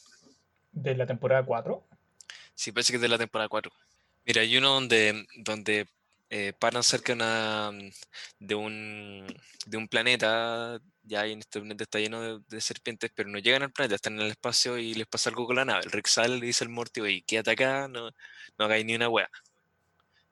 De 0.72 0.94
la 0.94 1.06
temporada 1.06 1.42
4. 1.42 1.82
Sí, 2.54 2.70
parece 2.70 2.92
que 2.92 2.96
es 2.96 3.02
de 3.02 3.08
la 3.08 3.16
temporada 3.16 3.48
4. 3.48 3.72
Mira, 4.26 4.42
hay 4.42 4.58
uno 4.58 4.74
donde, 4.74 5.26
donde 5.36 5.86
eh, 6.30 6.52
paran 6.58 6.82
cerca 6.82 7.12
de, 7.12 7.16
una, 7.16 7.70
mm, 7.72 7.90
de, 8.40 8.54
un, 8.54 9.26
de 9.66 9.76
un 9.76 9.88
planeta, 9.88 10.78
ya 11.02 11.26
en 11.26 11.40
este 11.40 11.60
planeta 11.60 11.84
está 11.84 11.98
lleno 12.00 12.40
de, 12.40 12.60
serpientes, 12.60 13.10
pero 13.14 13.28
no 13.30 13.38
llegan 13.38 13.62
al 13.62 13.72
planeta, 13.72 13.94
están 13.94 14.14
en 14.14 14.22
el 14.22 14.30
espacio 14.32 14.78
y 14.78 14.94
les 14.94 15.06
pasa 15.06 15.30
algo 15.30 15.46
con 15.46 15.56
la 15.56 15.64
nave. 15.64 15.84
El 15.84 15.92
Rick 15.92 16.06
sale 16.08 16.38
le 16.38 16.46
dice 16.46 16.64
al 16.64 16.70
Morty, 16.70 17.00
oye, 17.00 17.24
quédate 17.26 17.52
acá, 17.52 17.88
no, 17.88 18.10
no 18.58 18.64
hagáis 18.64 18.84
ni 18.84 18.94
una 18.94 19.08
wea. 19.08 19.28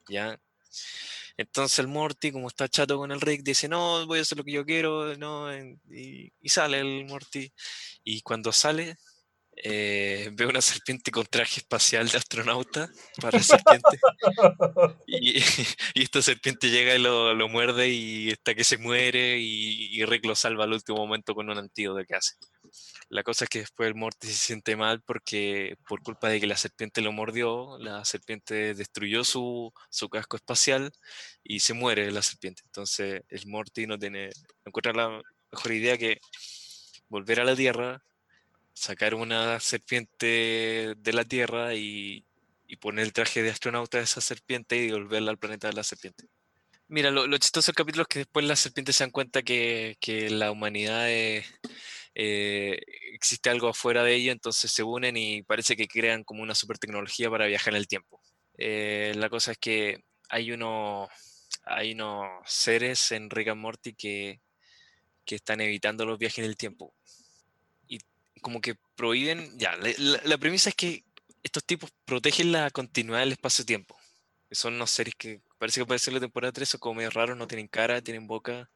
¿Ya? 0.09 0.38
Entonces 1.36 1.78
el 1.78 1.88
Morty, 1.88 2.32
como 2.32 2.49
está 2.49 2.68
chato 2.68 2.97
con 2.99 3.12
el 3.12 3.20
Rick, 3.20 3.42
dice, 3.42 3.68
no, 3.68 4.07
voy 4.07 4.18
a 4.20 4.22
hacer 4.22 4.38
lo 4.38 4.44
que 4.44 4.53
yo 4.53 4.64
quiero, 4.64 5.16
no, 5.16 5.49
y 5.55 6.32
sale 6.49 6.80
el 6.80 7.07
Morty. 7.07 7.53
Y 8.05 8.22
cuando 8.22 8.53
sale, 8.53 8.97
eh, 9.57 10.30
ve 10.32 10.46
una 10.46 10.61
serpiente 10.61 11.11
con 11.11 11.24
traje 11.26 11.61
espacial 11.61 12.09
de 12.09 12.18
astronauta 12.18 12.90
para 13.20 13.42
serpiente. 13.42 13.98
Y, 15.07 15.38
y 15.94 16.02
esta 16.02 16.20
serpiente 16.20 16.68
llega 16.68 16.94
y 16.94 16.98
lo, 16.98 17.32
lo 17.32 17.48
muerde 17.48 17.88
y 17.88 18.30
hasta 18.32 18.54
que 18.54 18.64
se 18.64 18.76
muere 18.76 19.38
y, 19.38 19.96
y 19.96 20.04
Rick 20.04 20.26
lo 20.26 20.34
salva 20.34 20.64
al 20.64 20.72
último 20.72 20.98
momento 20.98 21.34
con 21.34 21.48
un 21.48 21.59
antídoto 21.59 22.04
que 22.04 22.14
hace. 22.14 22.34
La 23.09 23.22
cosa 23.22 23.44
es 23.44 23.50
que 23.50 23.61
después 23.61 23.86
el 23.88 23.94
Morty 23.94 24.26
se 24.26 24.34
siente 24.34 24.76
mal 24.76 25.00
porque 25.02 25.76
por 25.88 26.02
culpa 26.02 26.28
de 26.28 26.40
que 26.40 26.46
la 26.46 26.57
serpiente 26.57 27.00
lo 27.00 27.12
mordió, 27.12 27.78
la 27.78 28.04
serpiente 28.04 28.74
destruyó 28.74 29.24
su, 29.24 29.72
su 29.90 30.09
casco 30.09 30.36
espacial 30.36 30.92
y 31.44 31.61
se 31.61 31.72
muere 31.72 32.11
la 32.11 32.22
serpiente. 32.22 32.62
Entonces 32.64 33.22
el 33.28 33.46
Morty 33.46 33.86
no 33.86 33.98
tiene, 33.98 34.26
no 34.26 34.70
encuentra 34.70 34.92
la 34.92 35.22
mejor 35.52 35.72
idea 35.72 35.96
que 35.96 36.20
volver 37.09 37.40
a 37.40 37.44
la 37.44 37.54
Tierra, 37.54 38.02
sacar 38.77 39.14
una 39.14 39.59
serpiente 39.59 40.95
de 40.99 41.12
la 41.14 41.24
Tierra 41.24 41.74
y, 41.74 42.27
y 42.68 42.77
poner 42.77 43.07
el 43.07 43.12
traje 43.14 43.43
de 43.43 43.51
astronauta 43.51 43.99
de 43.99 44.05
esa 44.05 44.20
serpiente 44.20 44.77
y 44.77 44.89
devolverla 44.89 45.31
al 45.31 45.39
planeta 45.39 45.68
de 45.68 45.72
la 45.72 45.83
serpiente. 45.83 46.27
Mira, 46.89 47.11
lo, 47.11 47.27
lo 47.27 47.39
chistoso 47.39 47.72
del 47.72 47.77
capítulo 47.77 48.03
es 48.03 48.09
que 48.09 48.18
después 48.20 48.45
las 48.45 48.61
serpientes 48.61 48.95
se 48.95 49.05
dan 49.05 49.11
cuenta 49.11 49.43
que, 49.43 49.97
que 49.99 50.29
la 50.29 50.51
humanidad 50.51 51.07
eh, 51.09 51.45
existe 53.14 53.49
algo 53.49 53.68
afuera 53.68 54.05
de 54.05 54.14
ello, 54.14 54.31
entonces 54.31 54.70
se 54.70 54.83
unen 54.83 55.16
y 55.16 55.43
parece 55.43 55.74
que 55.74 55.89
crean 55.89 56.22
como 56.22 56.43
una 56.43 56.55
super 56.55 56.79
tecnología 56.79 57.31
para 57.31 57.47
viajar 57.47 57.72
en 57.72 57.79
el 57.79 57.89
tiempo. 57.89 58.20
Eh, 58.59 59.14
la 59.16 59.31
cosa 59.31 59.53
es 59.53 59.59
que 59.59 60.05
hay 60.29 60.53
unos, 60.53 61.09
hay 61.64 61.93
unos 61.93 62.29
seres 62.45 63.11
en 63.11 63.31
Rick 63.31 63.49
and 63.49 63.61
Morty 63.61 63.95
que, 63.95 64.41
que 65.24 65.37
están 65.37 65.62
evitando 65.62 66.05
los 66.05 66.18
viajes 66.18 66.41
en 66.41 66.45
el 66.45 66.57
tiempo. 66.57 66.95
Como 68.47 68.61
que 68.61 68.76
prohíben, 68.94 69.59
ya, 69.59 69.74
la, 69.76 69.90
la- 69.99 70.20
la 70.22 70.38
premisa 70.38 70.68
es 70.68 70.76
que 70.76 71.03
estos 71.42 71.64
tipos 71.64 71.90
protegen 72.05 72.53
la 72.53 72.70
continuidad 72.70 73.18
del 73.18 73.32
espacio-tiempo. 73.32 73.97
Son 74.53 74.74
unos 74.74 74.92
seres 74.92 75.16
que 75.16 75.40
parece 75.59 75.80
que 75.80 75.86
puede 75.86 75.99
ser 75.99 76.14
la 76.14 76.20
temporada 76.20 76.53
3 76.53 76.68
son 76.68 76.78
como 76.78 76.94
medio 76.94 77.11
raros, 77.11 77.36
no 77.36 77.49
tienen 77.49 77.66
cara, 77.66 78.01
tienen 78.03 78.28
boca. 78.28 78.70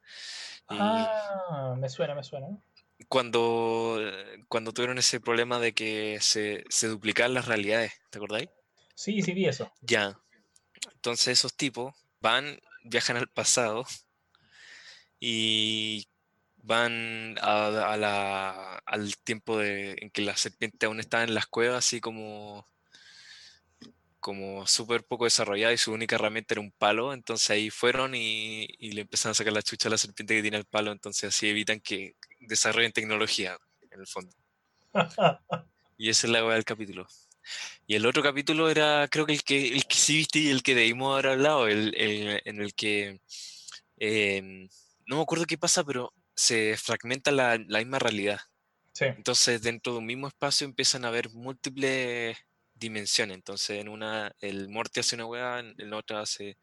Y 0.68 0.74
Ah, 0.80 1.76
me 1.78 1.88
suena, 1.88 2.16
me 2.16 2.24
suena. 2.24 2.48
cuando, 3.08 4.00
cuando 4.48 4.72
tuvieron 4.72 4.98
ese 4.98 5.20
problema 5.20 5.60
de 5.60 5.72
que 5.72 6.18
se, 6.20 6.64
se 6.68 6.88
duplicaban 6.88 7.32
las 7.34 7.46
realidades, 7.46 7.92
¿te 8.10 8.18
acordáis? 8.18 8.48
Sí, 8.96 9.22
sí 9.22 9.32
vi 9.34 9.46
eso. 9.46 9.70
Ya. 9.82 10.18
Entonces 10.94 11.28
esos 11.28 11.54
tipos 11.54 11.94
van, 12.20 12.58
viajan 12.82 13.16
al 13.18 13.28
pasado 13.28 13.86
y 15.20 16.08
van 16.62 17.36
a, 17.40 17.92
a 17.92 17.96
la, 17.96 18.76
al 18.86 19.16
tiempo 19.18 19.58
de, 19.58 19.96
en 20.00 20.11
que 20.11 20.22
la 20.22 20.36
serpiente 20.36 20.86
aún 20.86 21.00
estaba 21.00 21.24
en 21.24 21.34
las 21.34 21.46
cuevas, 21.46 21.78
así 21.86 22.00
como, 22.00 22.66
como 24.20 24.66
súper 24.66 25.04
poco 25.04 25.24
desarrollada 25.24 25.72
y 25.72 25.78
su 25.78 25.92
única 25.92 26.16
herramienta 26.16 26.54
era 26.54 26.61
un 26.61 26.72
palo. 26.72 27.12
Entonces 27.12 27.50
ahí 27.50 27.70
fueron 27.70 28.14
y, 28.14 28.66
y 28.78 28.92
le 28.92 29.02
empezaron 29.02 29.32
a 29.32 29.34
sacar 29.34 29.52
la 29.52 29.62
chucha 29.62 29.88
a 29.88 29.92
la 29.92 29.98
serpiente 29.98 30.34
que 30.36 30.42
tiene 30.42 30.58
el 30.58 30.66
palo. 30.66 30.92
Entonces 30.92 31.34
así 31.34 31.48
evitan 31.48 31.80
que 31.80 32.14
desarrollen 32.40 32.92
tecnología, 32.92 33.56
en 33.90 34.00
el 34.00 34.06
fondo. 34.06 34.32
Y 35.96 36.08
esa 36.11 36.26
es 36.26 36.32
la 36.32 36.44
weá 36.44 36.54
del 36.54 36.64
capítulo. 36.64 37.06
Y 37.86 37.94
el 37.96 38.06
otro 38.06 38.22
capítulo 38.22 38.70
era, 38.70 39.08
creo 39.11 39.26
que 39.26 39.32
el 39.32 39.42
que, 39.42 39.68
el 39.68 39.86
que 39.86 39.96
sí 39.96 40.16
viste 40.18 40.38
y 40.38 40.48
el 40.50 40.62
que 40.62 40.74
debimos 40.74 41.12
haber 41.14 41.32
hablado, 41.32 41.66
el, 41.68 41.94
el- 41.96 42.42
en 42.44 42.61
el 42.61 42.74
que 42.74 43.20
em, 43.96 44.68
no 45.06 45.16
me 45.16 45.22
acuerdo 45.22 45.46
qué 45.46 45.58
pasa, 45.58 45.82
pero 45.84 46.12
se 46.41 46.74
fragmenta 46.78 47.30
la, 47.30 47.59
la 47.68 47.80
misma 47.80 47.99
realidad. 47.99 48.41
Sí. 48.93 49.05
Entonces, 49.05 49.61
dentro 49.61 49.93
de 49.93 49.99
un 49.99 50.07
mismo 50.07 50.26
espacio 50.26 50.64
empiezan 50.64 51.05
a 51.05 51.09
haber 51.09 51.28
múltiples 51.30 52.34
dimensiones. 52.74 53.34
Entonces, 53.34 53.78
en 53.78 53.88
una, 53.91 54.34
el 54.41 54.70
Morty 54.70 55.01
hace 55.01 55.16
una 55.16 55.26
weá, 55.26 55.59
en 55.61 55.74
en 55.78 55.93
otra 55.93 56.22
hace, 56.22 56.57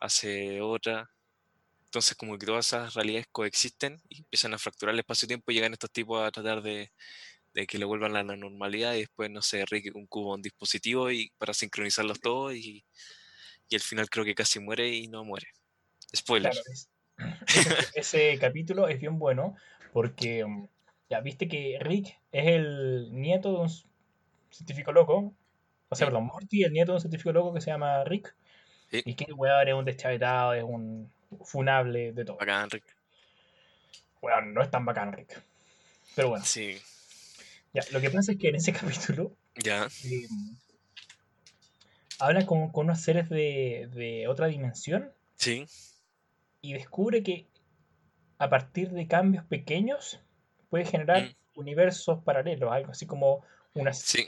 hace 0.00 0.60
otra. 0.60 1.08
Entonces, 1.84 2.16
como 2.16 2.36
que 2.36 2.46
todas 2.46 2.66
esas 2.66 2.94
realidades 2.94 3.28
coexisten 3.30 4.02
y 4.08 4.18
empiezan 4.18 4.52
a 4.52 4.58
fracturar 4.58 4.94
el 4.94 4.98
espacio-tiempo 4.98 5.52
y 5.52 5.54
llegan 5.54 5.72
estos 5.72 5.92
tipos 5.92 6.20
a 6.20 6.32
tratar 6.32 6.60
de, 6.60 6.90
de 7.52 7.66
que 7.68 7.78
le 7.78 7.84
vuelvan 7.84 8.16
a 8.16 8.24
la 8.24 8.36
normalidad 8.36 8.94
y 8.94 9.00
después, 9.00 9.30
no 9.30 9.42
sé, 9.42 9.64
Rick 9.66 9.94
un 9.94 10.08
cubo, 10.08 10.34
un 10.34 10.42
dispositivo 10.42 11.12
y 11.12 11.30
para 11.38 11.54
sincronizarlos 11.54 12.18
todos 12.20 12.52
y, 12.54 12.84
y 13.68 13.74
al 13.76 13.80
final 13.80 14.10
creo 14.10 14.24
que 14.24 14.34
casi 14.34 14.58
muere 14.58 14.88
y 14.88 15.06
no 15.06 15.24
muere. 15.24 15.46
Spoiler. 16.16 16.50
Claro, 16.50 16.64
ese, 17.46 17.70
ese 17.94 18.38
capítulo 18.38 18.88
es 18.88 19.00
bien 19.00 19.18
bueno 19.18 19.56
porque 19.92 20.44
mm, 20.44 20.66
ya 21.10 21.20
viste 21.20 21.48
que 21.48 21.78
Rick 21.80 22.18
es 22.32 22.46
el 22.46 23.08
nieto 23.12 23.52
de 23.52 23.58
un 23.58 23.70
científico 24.50 24.92
loco. 24.92 25.32
O 25.88 25.96
sea, 25.96 26.06
perdón, 26.08 26.26
Morty 26.26 26.64
el 26.64 26.72
nieto 26.72 26.92
de 26.92 26.96
un 26.96 27.00
científico 27.00 27.32
loco 27.32 27.54
que 27.54 27.60
se 27.60 27.70
llama 27.70 28.02
Rick. 28.04 28.34
Sí. 28.90 29.02
Y 29.04 29.14
que 29.14 29.32
weón 29.32 29.68
es 29.68 29.74
un 29.74 29.84
deschavetado, 29.84 30.54
es 30.54 30.64
un 30.64 31.10
funable 31.44 32.12
de 32.12 32.24
todo. 32.24 32.36
Bacán, 32.36 32.70
Rick. 32.70 32.84
Weón, 34.22 34.54
no 34.54 34.62
es 34.62 34.70
tan 34.70 34.84
bacán 34.84 35.12
Rick. 35.12 35.40
Pero 36.16 36.30
bueno, 36.30 36.44
Sí, 36.44 36.78
ya, 37.72 37.82
lo 37.92 38.00
que 38.00 38.10
pasa 38.10 38.32
es 38.32 38.38
que 38.38 38.48
en 38.48 38.56
ese 38.56 38.72
capítulo 38.72 39.32
ya. 39.56 39.86
eh, 40.04 40.26
habla 42.18 42.46
con, 42.46 42.70
con 42.70 42.86
unos 42.86 43.00
seres 43.00 43.28
de, 43.28 43.88
de 43.94 44.28
otra 44.28 44.46
dimensión 44.46 45.12
Sí, 45.36 45.66
y 46.64 46.72
descubre 46.72 47.22
que 47.22 47.46
a 48.38 48.48
partir 48.48 48.90
de 48.90 49.06
cambios 49.06 49.44
pequeños 49.44 50.20
puede 50.70 50.86
generar 50.86 51.22
Mm. 51.24 51.60
universos 51.60 52.22
paralelos, 52.24 52.72
algo 52.72 52.90
así 52.92 53.06
como 53.06 53.44
una, 53.74 53.92
sí, 53.92 54.26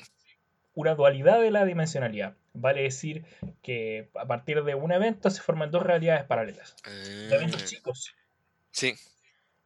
una 0.75 0.95
dualidad 0.95 1.41
de 1.41 1.51
la 1.51 1.65
dimensionalidad. 1.65 2.37
Vale 2.53 2.83
decir 2.83 3.25
que 3.63 4.11
a 4.15 4.27
partir 4.27 4.63
de 4.65 4.75
un 4.75 4.93
evento 4.93 5.31
se 5.31 5.41
forman 5.41 5.71
dos 5.71 5.83
realidades 5.83 6.25
paralelas. 6.25 6.77
De 6.85 7.35
eventos 7.35 7.65
chicos. 7.65 8.15
sí, 8.71 8.95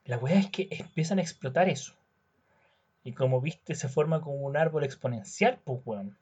La 0.05 0.17
weá 0.19 0.39
es 0.39 0.51
que 0.51 0.69
empiezan 0.71 1.19
a 1.19 1.23
explotar 1.23 1.69
eso. 1.69 1.95
Y 3.03 3.13
como 3.13 3.41
viste, 3.41 3.75
se 3.75 3.89
forma 3.89 4.21
como 4.21 4.37
un 4.37 4.57
árbol 4.57 4.85
exponencial, 4.85 5.59
pues 5.65 5.81
weón. 5.85 6.17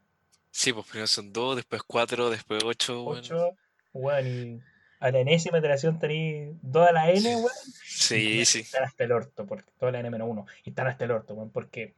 sí, 0.51 0.73
pues 0.73 0.87
primero 0.87 1.07
son 1.07 1.33
dos, 1.33 1.57
después 1.57 1.83
cuatro, 1.87 2.31
después 2.31 2.63
ocho. 2.65 3.05
8, 3.05 3.51
weón, 3.93 4.27
y 4.27 4.61
a 5.01 5.11
la 5.11 5.19
enésima 5.21 5.59
iteración 5.59 5.99
tenéis 5.99 6.51
2 6.63 6.89
a 6.89 6.93
la 6.93 7.11
n, 7.11 7.37
weón. 7.37 7.49
Sí, 7.85 8.45
sí, 8.45 8.61
Están 8.61 8.85
hasta 8.85 9.05
el 9.05 9.13
orto, 9.13 9.47
porque 9.47 9.71
toda 9.79 9.93
la 9.93 10.01
N-1. 10.01 10.47
Y 10.65 10.71
están 10.71 10.87
hasta 10.87 11.05
el 11.05 11.11
orto, 11.11 11.35
weón, 11.35 11.51
porque 11.51 11.95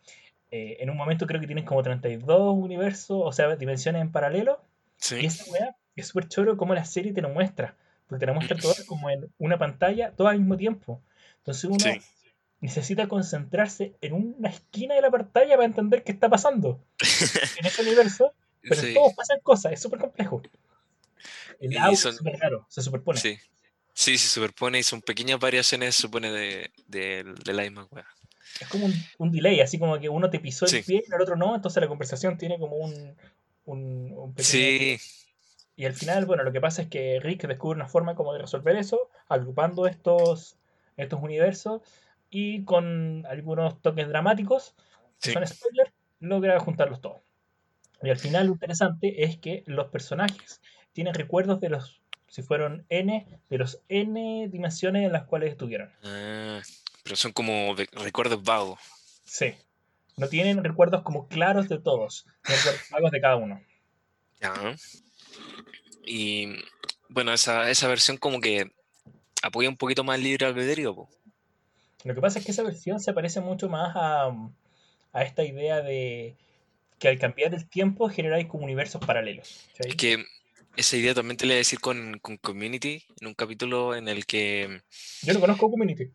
eh, 0.50 0.78
en 0.80 0.90
un 0.90 0.96
momento 0.96 1.26
creo 1.26 1.40
que 1.40 1.46
tienes 1.46 1.64
como 1.64 1.82
32 1.82 2.54
universos, 2.56 3.22
o 3.24 3.32
sea, 3.32 3.54
dimensiones 3.56 4.02
en 4.02 4.12
paralelo. 4.12 4.62
Y 4.98 5.02
sí, 5.02 5.26
esa 5.26 5.50
weá 5.50 5.76
es 5.96 6.08
súper 6.08 6.28
choro 6.28 6.56
como 6.56 6.74
la 6.74 6.84
serie 6.84 7.12
te 7.12 7.22
lo 7.22 7.28
muestra. 7.28 7.76
Porque 8.06 8.20
te 8.20 8.26
lo 8.26 8.34
muestra 8.34 8.56
todo 8.56 8.74
como 8.86 9.08
en 9.08 9.32
una 9.38 9.58
pantalla, 9.58 10.12
todo 10.12 10.28
al 10.28 10.38
mismo 10.38 10.56
tiempo. 10.56 11.00
Entonces 11.38 11.64
uno 11.64 11.78
sí. 11.78 12.00
necesita 12.60 13.06
concentrarse 13.06 13.94
en 14.00 14.14
una 14.14 14.48
esquina 14.48 14.96
de 14.96 15.02
la 15.02 15.10
pantalla 15.10 15.54
para 15.54 15.64
entender 15.64 16.02
qué 16.02 16.12
está 16.12 16.28
pasando 16.28 16.84
en 17.58 17.66
ese 17.66 17.82
universo. 17.82 18.34
Pero 18.62 18.74
Sí, 18.74 18.94
todos 18.94 19.14
pasan 19.14 19.38
cosas, 19.42 19.72
es 19.72 19.80
súper 19.80 20.00
complejo. 20.00 20.42
El 21.60 21.76
audio 21.78 21.96
son- 21.96 22.10
es 22.12 22.16
súper 22.18 22.38
raro, 22.38 22.66
se 22.68 22.82
superpone. 22.82 23.20
sí. 23.20 23.38
Sí, 23.92 24.16
se 24.16 24.28
superpone 24.28 24.78
y 24.78 24.82
son 24.82 25.02
pequeñas 25.02 25.38
variaciones, 25.40 25.94
se 25.96 26.02
supone, 26.02 26.30
de, 26.30 26.70
de, 26.86 27.24
de 27.44 27.52
la 27.52 27.62
misma 27.64 27.86
weá. 27.90 28.06
Es 28.60 28.68
como 28.68 28.86
un, 28.86 28.94
un 29.18 29.30
delay, 29.32 29.60
así 29.60 29.78
como 29.78 29.98
que 29.98 30.08
uno 30.08 30.30
te 30.30 30.38
pisó 30.40 30.64
el 30.64 30.70
Sí. 30.70 30.82
pie 30.82 31.04
y 31.06 31.12
el 31.14 31.20
otro 31.20 31.36
no, 31.36 31.54
entonces 31.54 31.80
la 31.82 31.88
conversación 31.88 32.38
tiene 32.38 32.58
como 32.58 32.76
un, 32.76 33.16
un, 33.66 34.12
un 34.16 34.34
pequeño... 34.34 34.44
Sí, 34.52 34.98
Y 35.76 35.84
al 35.86 35.92
final, 35.94 36.24
bueno, 36.24 36.44
lo 36.44 36.52
que 36.52 36.60
pasa 36.60 36.82
es 36.82 36.88
que 36.88 37.18
Rick 37.20 37.46
descubre 37.46 37.76
una 37.76 37.88
forma 37.88 38.14
como 38.14 38.32
de 38.32 38.38
resolver 38.40 38.76
eso, 38.76 39.10
agrupando 39.28 39.86
estos, 39.86 40.56
estos 40.96 41.20
universos 41.20 41.82
y 42.30 42.64
con 42.64 43.26
algunos 43.26 43.82
toques 43.82 44.08
dramáticos, 44.08 44.74
que 45.20 45.30
sí, 45.30 45.32
son 45.32 45.46
spoiler, 45.46 45.92
logra 46.20 46.58
juntarlos 46.60 47.00
todos. 47.00 47.20
Y 48.02 48.08
al 48.08 48.18
final 48.18 48.46
lo 48.46 48.52
interesante 48.52 49.24
es 49.24 49.36
que 49.36 49.62
los 49.66 49.88
personajes 49.88 50.62
tienen 50.92 51.14
recuerdos 51.14 51.60
de 51.60 51.70
los, 51.70 52.00
si 52.28 52.42
fueron 52.42 52.84
N, 52.88 53.26
de 53.48 53.58
los 53.58 53.80
N 53.88 54.48
dimensiones 54.48 55.04
en 55.04 55.12
las 55.12 55.24
cuales 55.24 55.50
estuvieron. 55.50 55.90
Ah, 56.02 56.60
pero 57.02 57.16
son 57.16 57.32
como 57.32 57.74
recuerdos 57.92 58.42
vagos. 58.42 58.80
Sí. 59.24 59.54
No 60.16 60.28
tienen 60.28 60.62
recuerdos 60.62 61.02
como 61.02 61.28
claros 61.28 61.68
de 61.68 61.78
todos, 61.78 62.26
recuerdos 62.42 62.90
vagos 62.90 63.10
de 63.10 63.20
cada 63.20 63.36
uno. 63.36 63.62
Ya. 64.40 64.54
Y 66.04 66.56
bueno, 67.08 67.32
esa, 67.32 67.70
esa 67.70 67.88
versión 67.88 68.16
como 68.16 68.40
que 68.40 68.70
apoya 69.42 69.68
un 69.68 69.76
poquito 69.76 70.04
más 70.04 70.18
el 70.18 70.24
libre 70.24 70.46
albedrío, 70.46 70.94
po. 70.94 71.10
Lo 72.04 72.14
que 72.14 72.20
pasa 72.20 72.38
es 72.38 72.44
que 72.44 72.52
esa 72.52 72.62
versión 72.62 73.00
se 73.00 73.12
parece 73.12 73.40
mucho 73.40 73.68
más 73.68 73.94
a, 73.94 74.30
a 75.12 75.22
esta 75.22 75.44
idea 75.44 75.82
de 75.82 76.36
que 76.98 77.08
al 77.08 77.18
cambiar 77.18 77.54
el 77.54 77.68
tiempo 77.68 78.08
generáis 78.08 78.46
como 78.46 78.64
universos 78.64 79.04
paralelos. 79.04 79.68
Es 79.78 79.96
que 79.96 80.24
esa 80.80 80.96
idea 80.96 81.14
también 81.14 81.36
te 81.36 81.46
la 81.46 81.50
voy 81.50 81.56
a 81.56 81.58
decir 81.58 81.80
con, 81.80 82.18
con 82.20 82.36
Community, 82.38 83.04
en 83.20 83.28
un 83.28 83.34
capítulo 83.34 83.94
en 83.94 84.08
el 84.08 84.26
que 84.26 84.82
Yo 85.22 85.32
no 85.34 85.40
conozco 85.40 85.70
Community. 85.70 86.10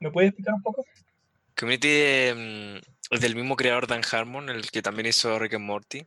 ¿Me 0.00 0.10
puedes 0.10 0.30
explicar 0.30 0.54
un 0.54 0.62
poco? 0.62 0.84
Community 1.56 1.88
eh, 1.88 2.80
es 3.10 3.20
del 3.20 3.36
mismo 3.36 3.56
creador 3.56 3.86
Dan 3.86 4.02
Harmon, 4.10 4.48
el 4.48 4.70
que 4.70 4.82
también 4.82 5.06
hizo 5.06 5.38
Rick 5.38 5.54
and 5.54 5.64
Morty. 5.64 6.04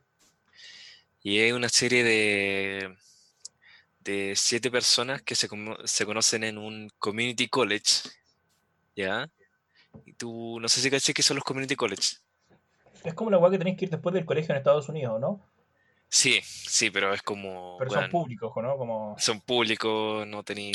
Y 1.22 1.38
es 1.38 1.52
una 1.52 1.68
serie 1.68 2.04
de, 2.04 2.96
de 4.00 4.34
siete 4.36 4.70
personas 4.70 5.22
que 5.22 5.34
se, 5.34 5.48
se 5.84 6.06
conocen 6.06 6.44
en 6.44 6.58
un 6.58 6.90
community 6.98 7.48
college. 7.48 8.10
¿Ya? 8.94 9.28
Y 10.04 10.12
tú, 10.12 10.58
no 10.60 10.68
sé 10.68 10.80
si 10.80 10.90
caché 10.90 11.14
que 11.14 11.22
son 11.22 11.36
los 11.36 11.44
community 11.44 11.76
college. 11.76 12.18
Es 13.04 13.14
como 13.14 13.30
la 13.30 13.38
weá 13.38 13.50
que 13.50 13.58
tenéis 13.58 13.78
que 13.78 13.86
ir 13.86 13.90
después 13.90 14.12
del 14.14 14.24
colegio 14.24 14.52
en 14.52 14.58
Estados 14.58 14.88
Unidos, 14.88 15.20
¿no? 15.20 15.40
Sí, 16.08 16.40
sí, 16.42 16.90
pero 16.90 17.12
es 17.12 17.22
como. 17.22 17.76
Pero 17.78 17.90
son 17.90 18.10
públicos, 18.10 18.52
¿no? 18.62 18.76
Como... 18.76 19.16
son 19.18 19.40
públicos, 19.40 20.26
no 20.26 20.42
tení, 20.42 20.72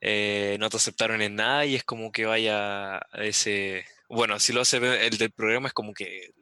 eh, 0.00 0.56
no 0.60 0.70
te 0.70 0.76
aceptaron 0.76 1.20
en 1.22 1.36
nada 1.36 1.66
y 1.66 1.74
es 1.74 1.84
como 1.84 2.12
que 2.12 2.26
vaya 2.26 2.96
a 2.96 3.24
ese, 3.24 3.84
bueno, 4.08 4.38
si 4.40 4.52
lo 4.52 4.62
hace 4.62 4.78
el 5.06 5.18
del 5.18 5.30
programa 5.30 5.68
es 5.68 5.74
como 5.74 5.92
que, 5.92 6.32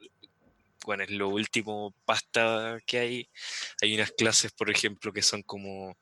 bueno, 0.87 1.05
es 1.05 1.11
lo 1.11 1.29
último 1.29 1.95
pasta 2.05 2.79
que 2.87 2.99
hay. 2.99 3.31
Hay 3.83 3.95
unas 3.95 4.13
clases, 4.13 4.53
por 4.53 4.71
ejemplo, 4.71 5.13
que 5.13 5.23
son 5.23 5.43
como 5.43 5.97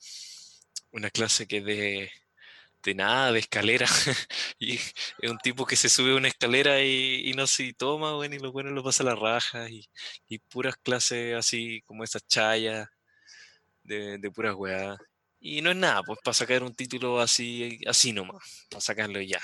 una 0.93 1.11
clase 1.11 1.47
que 1.47 1.59
es 1.59 1.65
de, 1.65 2.11
de 2.87 2.95
nada, 2.95 3.33
de 3.33 3.41
escalera, 3.41 3.87
y 4.59 4.77
es 4.77 5.31
un 5.31 5.39
tipo 5.39 5.67
que 5.67 5.77
se 5.77 5.89
sube 5.89 6.15
una 6.15 6.29
escalera 6.29 6.83
y, 6.83 7.33
no 7.37 7.47
se 7.47 7.73
toma, 7.75 8.15
bueno, 8.15 8.37
y 8.37 8.39
lo 8.39 8.53
bueno 8.53 8.71
lo 8.71 8.85
pasa 8.85 9.03
a 9.03 9.07
la 9.07 9.17
raja, 9.17 9.69
y, 9.69 9.89
y 10.29 10.39
puras 10.39 10.77
clases 10.77 11.37
así 11.37 11.83
como 11.83 12.05
esas 12.05 12.27
chayas 12.27 12.89
de, 13.83 14.19
de 14.19 14.31
puras 14.31 14.55
weas. 14.55 14.99
Y 15.41 15.63
no 15.63 15.71
es 15.71 15.77
nada, 15.77 16.03
pues 16.03 16.19
para 16.25 16.35
sacar 16.35 16.63
un 16.63 16.75
título 16.75 17.21
así, 17.21 17.81
así 17.87 18.13
nomás, 18.13 18.67
para 18.71 18.81
sacarlo 18.81 19.21
ya. 19.21 19.41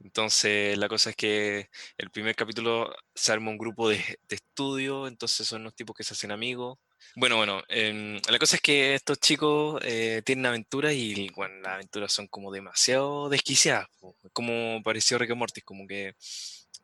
Entonces, 0.00 0.78
la 0.78 0.88
cosa 0.88 1.10
es 1.10 1.16
que 1.16 1.68
el 1.98 2.10
primer 2.10 2.36
capítulo 2.36 2.94
se 3.14 3.32
arma 3.32 3.50
un 3.50 3.58
grupo 3.58 3.88
de, 3.88 3.96
de 4.28 4.36
estudio, 4.36 5.06
entonces 5.08 5.46
son 5.46 5.62
unos 5.62 5.74
tipos 5.74 5.96
que 5.96 6.04
se 6.04 6.14
hacen 6.14 6.30
amigos. 6.32 6.78
Bueno, 7.16 7.36
bueno, 7.36 7.62
em, 7.68 8.20
la 8.28 8.38
cosa 8.38 8.56
es 8.56 8.62
que 8.62 8.94
estos 8.94 9.18
chicos 9.18 9.80
eh, 9.84 10.22
tienen 10.24 10.46
aventuras 10.46 10.92
y, 10.94 11.28
bueno, 11.34 11.54
las 11.62 11.74
aventuras 11.74 12.12
son 12.12 12.28
como 12.28 12.52
demasiado 12.52 13.28
desquiciadas, 13.28 13.88
po, 13.98 14.16
como 14.32 14.82
pareció 14.82 15.18
Rick 15.18 15.30
and 15.30 15.38
Morty, 15.38 15.60
como 15.62 15.86
que 15.86 16.14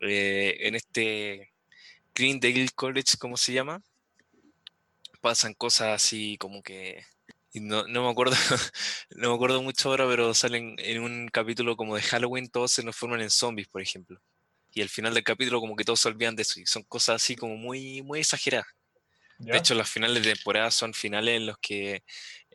eh, 0.00 0.56
en 0.60 0.74
este 0.74 1.52
Greendale 2.14 2.68
College, 2.74 3.16
¿cómo 3.18 3.36
se 3.36 3.52
llama? 3.52 3.82
Pasan 5.20 5.54
cosas 5.54 5.88
así 5.94 6.36
como 6.38 6.62
que 6.62 7.04
no, 7.60 7.86
no 7.86 8.04
me 8.04 8.10
acuerdo, 8.10 8.36
no 9.10 9.30
me 9.30 9.34
acuerdo 9.34 9.62
mucho 9.62 9.90
ahora, 9.90 10.06
pero 10.08 10.34
salen 10.34 10.76
en 10.78 11.02
un 11.02 11.28
capítulo 11.28 11.76
como 11.76 11.96
de 11.96 12.02
Halloween, 12.02 12.48
todos 12.50 12.72
se 12.72 12.82
nos 12.82 12.96
forman 12.96 13.20
en 13.20 13.30
zombies, 13.30 13.68
por 13.68 13.80
ejemplo. 13.80 14.20
Y 14.72 14.82
al 14.82 14.88
final 14.88 15.14
del 15.14 15.22
capítulo 15.24 15.60
como 15.60 15.76
que 15.76 15.84
todos 15.84 16.00
se 16.00 16.08
olvidan 16.08 16.34
de 16.36 16.42
eso. 16.42 16.60
Y 16.60 16.66
son 16.66 16.82
cosas 16.84 17.22
así 17.22 17.36
como 17.36 17.56
muy, 17.56 18.02
muy 18.02 18.20
exageradas. 18.20 18.66
¿Ya? 19.39 19.53
De 19.53 19.59
hecho, 19.59 19.74
los 19.74 19.89
finales 19.89 20.22
de 20.24 20.35
temporada 20.35 20.70
son 20.70 20.95
finales 20.95 21.37
en 21.37 21.47
los 21.47 21.59
que 21.59 22.03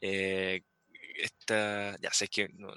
eh, 0.02 0.62
esta, 1.16 1.98
ya 2.02 2.12
sé 2.14 2.28
que 2.28 2.50
no, 2.50 2.74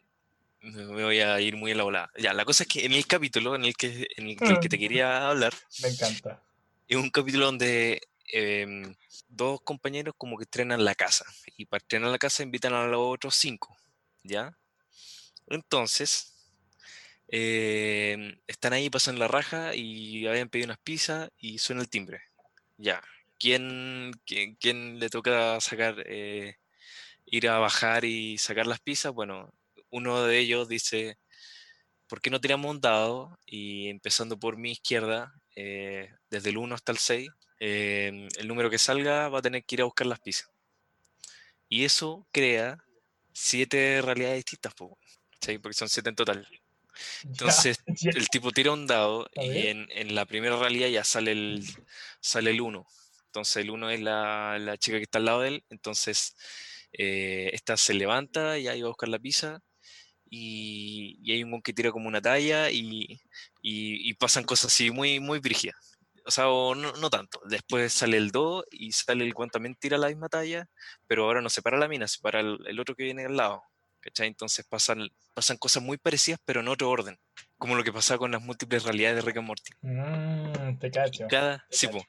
me 0.62 1.03
voy 1.05 1.20
a 1.20 1.40
ir 1.40 1.57
muy 1.57 1.72
en 1.72 1.78
la 1.78 1.84
volada. 1.84 2.11
Ya, 2.16 2.32
la 2.32 2.44
cosa 2.44 2.62
es 2.62 2.68
que 2.68 2.84
en 2.84 2.92
el 2.92 3.07
capítulo 3.07 3.55
en 3.57 3.64
el 3.64 3.76
que, 3.76 4.07
en 4.16 4.28
el, 4.28 4.36
del 4.36 4.61
que 4.61 4.68
te 4.68 4.78
quería 4.78 5.28
hablar, 5.28 5.53
Me 5.82 5.88
encanta. 5.88 6.40
es 6.86 6.96
un 6.96 7.11
capítulo 7.11 7.46
donde 7.46 8.00
em, 8.26 8.94
dos 9.28 9.61
compañeros 9.62 10.14
como 10.16 10.36
que 10.38 10.44
estrenan 10.44 10.84
la 10.84 10.94
casa. 10.94 11.24
Y 11.57 11.66
para 11.66 11.82
estrenar 11.82 12.11
la 12.11 12.18
casa 12.18 12.42
invitan 12.42 12.74
a 12.74 12.86
los 12.86 13.00
otros 13.00 13.34
cinco. 13.34 13.76
¿Ya? 14.22 14.57
Entonces, 15.48 16.32
em, 17.28 18.38
están 18.46 18.72
ahí, 18.72 18.88
pasan 18.88 19.18
la 19.18 19.26
raja 19.26 19.74
y 19.74 20.26
habían 20.26 20.48
pedido 20.48 20.66
unas 20.66 20.78
pizzas 20.78 21.30
y 21.38 21.59
suena 21.59 21.82
el 21.82 21.88
timbre. 21.88 22.20
Ya. 22.78 23.03
¿Quién, 23.43 24.12
quién, 24.24 24.55
quién 24.55 25.01
le 25.01 25.09
toca 25.09 25.61
sacar, 25.61 25.97
eh, 26.07 26.59
ir 27.26 27.49
a 27.49 27.59
bajar 27.59 28.05
y 28.05 28.38
sacar 28.38 28.68
las 28.68 28.78
pizzas? 28.78 29.12
Bueno, 29.12 29.53
uno 29.90 30.22
de 30.22 30.38
ellos 30.38 30.68
dice, 30.68 31.18
¿por 32.07 32.20
qué 32.20 32.30
no 32.30 32.40
tiramos 32.40 32.70
un 32.70 32.80
dado? 32.80 33.36
Y 33.45 33.88
empezando 33.88 34.38
por 34.38 34.59
mi 34.59 34.70
izquierda, 34.70 35.34
eh, 35.57 36.09
desde 36.30 36.51
el 36.51 36.59
1 36.59 36.72
hasta 36.76 36.93
el 36.93 36.99
6, 36.99 37.30
eh, 37.59 38.28
el 38.38 38.47
número 38.47 38.70
que 38.70 38.78
salga 38.78 39.28
va 39.28 39.40
a 39.40 39.43
tener 39.43 39.64
que 39.64 39.74
ir 39.74 39.80
a 39.80 39.86
buscar 39.86 40.07
las 40.07 40.20
pizzas. 40.20 40.49
Y 41.68 41.82
eso 41.82 42.28
crea 42.30 42.78
siete 43.32 44.03
realidades 44.03 44.36
distintas, 44.36 44.72
¿cachai? 45.32 45.59
porque 45.59 45.74
son 45.74 45.88
siete 45.88 46.11
en 46.11 46.14
total. 46.14 46.47
Ya, 47.24 47.30
Entonces, 47.30 47.78
ya. 47.86 48.11
el 48.11 48.28
tipo 48.28 48.53
tira 48.53 48.70
un 48.70 48.86
dado 48.86 49.26
y 49.34 49.66
en, 49.68 49.88
en 49.90 50.14
la 50.14 50.26
primera 50.26 50.57
realidad 50.57 50.88
ya 50.88 51.03
sale 51.03 51.32
el, 51.32 51.64
sale 52.20 52.51
el 52.51 52.61
1. 52.61 52.86
Entonces 53.32 53.56
el 53.64 53.70
1 53.70 53.88
es 53.88 54.00
la, 54.00 54.58
la 54.60 54.76
chica 54.76 54.98
que 54.98 55.04
está 55.04 55.16
al 55.18 55.24
lado 55.24 55.40
de 55.40 55.48
él. 55.48 55.64
Entonces 55.70 56.36
eh, 56.92 57.48
esta 57.54 57.78
se 57.78 57.94
levanta 57.94 58.58
y 58.58 58.68
ahí 58.68 58.82
va 58.82 58.88
a 58.88 58.90
buscar 58.90 59.08
la 59.08 59.18
pizza. 59.18 59.60
Y, 60.28 61.18
y 61.22 61.32
hay 61.32 61.42
un 61.42 61.50
weón 61.50 61.62
que 61.62 61.72
tira 61.72 61.90
como 61.90 62.08
una 62.08 62.20
talla 62.20 62.70
y, 62.70 63.20
y- 63.62 64.10
y 64.10 64.14
pasan 64.14 64.44
cosas 64.44 64.72
así 64.72 64.90
muy, 64.90 65.18
muy 65.18 65.38
brígidas. 65.40 65.76
O 66.26 66.30
sea, 66.30 66.48
o 66.50 66.74
no, 66.74 66.92
no 66.92 67.08
tanto. 67.10 67.40
Después 67.46 67.92
sale 67.92 68.18
el 68.18 68.30
2 68.30 68.64
y 68.70 68.92
sale 68.92 69.24
el 69.24 69.32
weón 69.34 69.48
también 69.50 69.74
tira 69.76 69.96
la 69.98 70.08
misma 70.08 70.28
talla, 70.28 70.68
pero 71.06 71.24
ahora 71.24 71.40
no 71.40 71.48
se 71.48 71.62
para 71.62 71.78
la 71.78 71.88
mina, 71.88 72.06
se 72.08 72.18
para 72.20 72.40
el, 72.40 72.58
el 72.66 72.78
otro 72.80 72.94
que 72.94 73.04
viene 73.04 73.24
al 73.24 73.36
lado. 73.36 73.62
¿cachai? 74.00 74.26
Entonces 74.28 74.66
pasan, 74.68 75.08
pasan 75.32 75.56
cosas 75.56 75.82
muy 75.82 75.96
parecidas, 75.96 76.38
pero 76.44 76.60
en 76.60 76.68
otro 76.68 76.90
orden. 76.90 77.18
Como 77.56 77.76
lo 77.76 77.84
que 77.84 77.92
pasaba 77.92 78.18
con 78.18 78.32
las 78.32 78.42
múltiples 78.42 78.82
realidades 78.84 79.16
de 79.16 79.22
Rick 79.22 79.36
and 79.38 79.46
Morty. 79.46 79.72
Mm, 79.80 80.78
te 80.78 80.90
cacho. 80.90 81.26
Cada, 81.30 81.64
te 81.70 81.76
sí, 81.76 81.86
cacho. 81.86 81.98
po, 81.98 82.06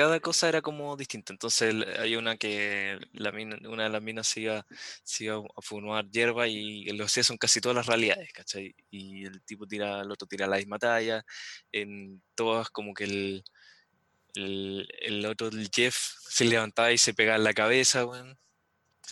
cada 0.00 0.20
cosa 0.20 0.48
era 0.48 0.62
como 0.62 0.96
distinta. 0.96 1.32
Entonces 1.32 1.70
el- 1.70 1.84
hay 2.00 2.16
una 2.16 2.36
que 2.36 2.98
la 3.12 3.32
mina- 3.32 3.58
una 3.68 3.84
de 3.84 3.90
las 3.90 4.02
minas 4.02 4.26
se 4.28 4.40
iba, 4.42 4.66
se 5.04 5.24
iba 5.24 5.36
a 5.38 5.62
fumar 5.62 6.08
hierba 6.10 6.48
y 6.48 6.84
lo 6.96 7.04
hacía 7.04 7.22
son 7.24 7.36
casi 7.38 7.60
todas 7.60 7.76
las 7.76 7.86
realidades, 7.86 8.32
¿cachai? 8.32 8.74
Y 8.90 9.26
el 9.26 9.42
tipo 9.42 9.66
tira, 9.66 10.00
el 10.00 10.10
otro 10.10 10.26
tira 10.28 10.46
la 10.46 10.56
misma 10.56 10.78
talla. 10.78 11.24
En 11.72 12.22
todas 12.34 12.70
como 12.70 12.94
que 12.94 13.04
el, 13.04 13.44
el, 14.34 14.88
el 15.02 15.26
otro, 15.26 15.48
el 15.48 15.70
Jeff, 15.74 15.96
se 16.28 16.44
levantaba 16.44 16.92
y 16.92 16.98
se 16.98 17.14
pegaba 17.14 17.36
en 17.38 17.44
la 17.44 17.54
cabeza, 17.54 18.06
weón. 18.06 18.38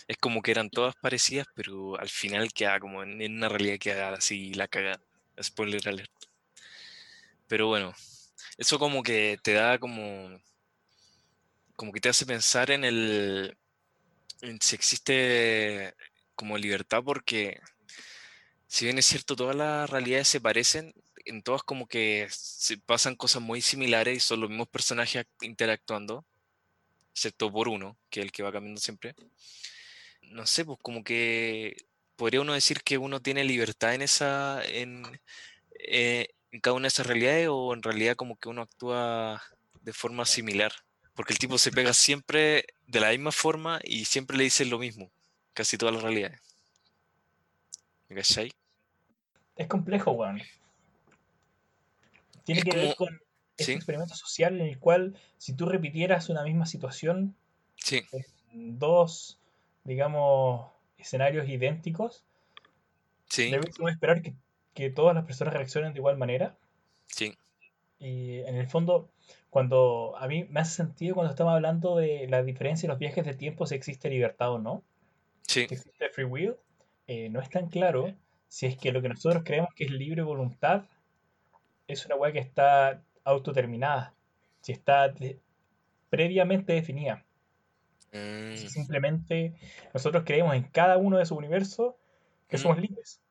Es 0.07 0.17
como 0.17 0.41
que 0.41 0.51
eran 0.51 0.69
todas 0.71 0.95
parecidas, 0.97 1.47
pero 1.55 1.99
al 1.99 2.09
final 2.09 2.53
queda 2.53 2.79
como 2.79 3.03
en, 3.03 3.21
en 3.21 3.37
una 3.37 3.49
realidad 3.49 3.79
queda 3.79 4.13
así 4.13 4.53
la 4.55 4.67
caga. 4.67 4.99
Spoiler 5.41 5.87
alert. 5.89 6.11
Pero 7.47 7.67
bueno, 7.67 7.93
eso 8.57 8.79
como 8.79 9.03
que 9.03 9.39
te 9.43 9.53
da 9.53 9.79
como, 9.79 10.39
como 11.79 11.93
que 11.93 12.01
te 12.01 12.09
hace 12.09 12.25
pensar 12.25 12.71
en 12.71 12.83
el, 12.83 13.57
si 14.61 14.75
existe 14.75 15.93
como 16.35 16.57
libertad, 16.57 17.03
porque 17.03 17.59
si 18.67 18.85
bien 18.85 18.97
es 18.97 19.05
cierto, 19.05 19.35
todas 19.35 19.55
las 19.55 19.89
realidades 19.89 20.27
se 20.27 20.41
parecen, 20.41 20.93
en 21.25 21.41
todas 21.41 21.63
como 21.63 21.87
que 21.87 22.27
se 22.31 22.77
pasan 22.77 23.15
cosas 23.15 23.41
muy 23.41 23.61
similares 23.61 24.17
y 24.17 24.19
son 24.19 24.41
los 24.41 24.49
mismos 24.49 24.69
personajes 24.69 25.25
act- 25.25 25.45
interactuando, 25.45 26.25
excepto 27.13 27.51
por 27.51 27.69
uno, 27.69 27.97
que 28.09 28.21
es 28.21 28.25
el 28.27 28.31
que 28.31 28.43
va 28.43 28.51
cambiando 28.51 28.81
siempre. 28.81 29.15
No 30.21 30.45
sé, 30.45 30.65
pues 30.65 30.77
como 30.81 31.03
que 31.03 31.75
podría 32.15 32.41
uno 32.41 32.53
decir 32.53 32.81
que 32.83 32.97
uno 32.97 33.21
tiene 33.21 33.43
libertad 33.43 33.93
en 33.95 34.01
esa, 34.01 34.63
en, 34.65 35.03
eh, 35.79 36.27
en 36.51 36.61
cada 36.61 36.75
una 36.75 36.83
de 36.83 36.89
esas 36.89 37.07
realidades 37.07 37.47
o 37.51 37.73
en 37.73 37.83
realidad 37.83 38.15
como 38.15 38.37
que 38.37 38.49
uno 38.49 38.61
actúa 38.63 39.41
de 39.81 39.93
forma 39.93 40.25
similar. 40.25 40.73
Porque 41.19 41.33
el 41.33 41.39
tipo 41.39 41.57
se 41.57 41.73
pega 41.73 41.91
siempre 41.93 42.63
de 42.87 43.01
la 43.01 43.09
misma 43.09 43.33
forma 43.33 43.81
y 43.83 44.05
siempre 44.05 44.37
le 44.37 44.45
dice 44.45 44.63
lo 44.63 44.79
mismo, 44.79 45.11
casi 45.53 45.77
todas 45.77 45.93
las 45.93 46.01
realidades. 46.01 46.39
¿Me 48.07 48.15
cachai? 48.15 48.51
Es 49.55 49.67
complejo, 49.67 50.11
weón. 50.13 50.41
Tiene 52.43 52.61
Es 52.61 52.65
que 52.65 52.77
ver 52.77 52.95
con 52.95 53.19
este 53.57 53.65
¿Sí? 53.65 53.73
experimento 53.73 54.15
social 54.15 54.59
en 54.59 54.67
el 54.67 54.79
cual 54.79 55.17
si 55.37 55.53
tú 55.53 55.65
repitieras 55.65 56.29
una 56.29 56.43
misma 56.43 56.65
situación 56.65 57.35
Sí, 57.75 58.01
en 58.51 58.79
dos, 58.79 59.39
digamos, 59.83 60.71
escenarios 60.97 61.47
idénticos, 61.47 62.23
sí, 63.29 63.49
debemos 63.51 63.91
esperar 63.91 64.21
que, 64.21 64.33
que 64.73 64.89
todas 64.89 65.15
las 65.15 65.25
personas 65.25 65.53
reaccionen 65.53 65.93
de 65.93 65.99
igual 65.99 66.17
manera. 66.17 66.57
sí, 67.07 67.35
Y 67.99 68.39
en 68.39 68.55
el 68.55 68.67
fondo, 68.67 69.09
cuando 69.49 70.15
a 70.17 70.27
mí 70.27 70.45
me 70.49 70.59
hace 70.59 70.75
sentido 70.75 71.15
cuando 71.15 71.31
estamos 71.31 71.53
hablando 71.53 71.95
de 71.97 72.27
la 72.27 72.43
diferencia 72.43 72.85
en 72.87 72.89
los 72.91 72.99
viajes 72.99 73.25
de 73.25 73.33
tiempo, 73.33 73.65
si 73.65 73.75
existe 73.75 74.09
libertad 74.09 74.51
o 74.53 74.59
no. 74.59 74.83
Sí. 75.47 75.65
que 75.65 75.73
existe 75.75 76.09
free 76.09 76.25
will, 76.25 76.55
eh, 77.07 77.27
no 77.29 77.39
es 77.41 77.49
tan 77.49 77.69
claro 77.69 78.13
si 78.47 78.67
es 78.67 78.77
que 78.77 78.91
lo 78.91 79.01
que 79.01 79.09
nosotros 79.09 79.41
creemos 79.43 79.73
que 79.75 79.85
es 79.85 79.91
libre 79.91 80.21
voluntad 80.21 80.83
es 81.87 82.05
una 82.05 82.15
weá 82.15 82.31
que 82.31 82.37
está 82.39 83.01
autoterminada, 83.23 84.13
si 84.61 84.71
está 84.73 85.09
de- 85.09 85.39
previamente 86.11 86.73
definida. 86.73 87.25
Mm, 88.13 88.55
Si 88.55 88.69
simplemente 88.69 89.55
nosotros 89.91 90.23
creemos 90.23 90.53
en 90.55 90.63
cada 90.63 90.97
uno 90.97 91.17
de 91.17 91.25
sus 91.25 91.37
universos 91.39 91.95
que 92.47 92.57
Mm. 92.57 92.59
somos 92.59 92.77
libres. 92.79 93.21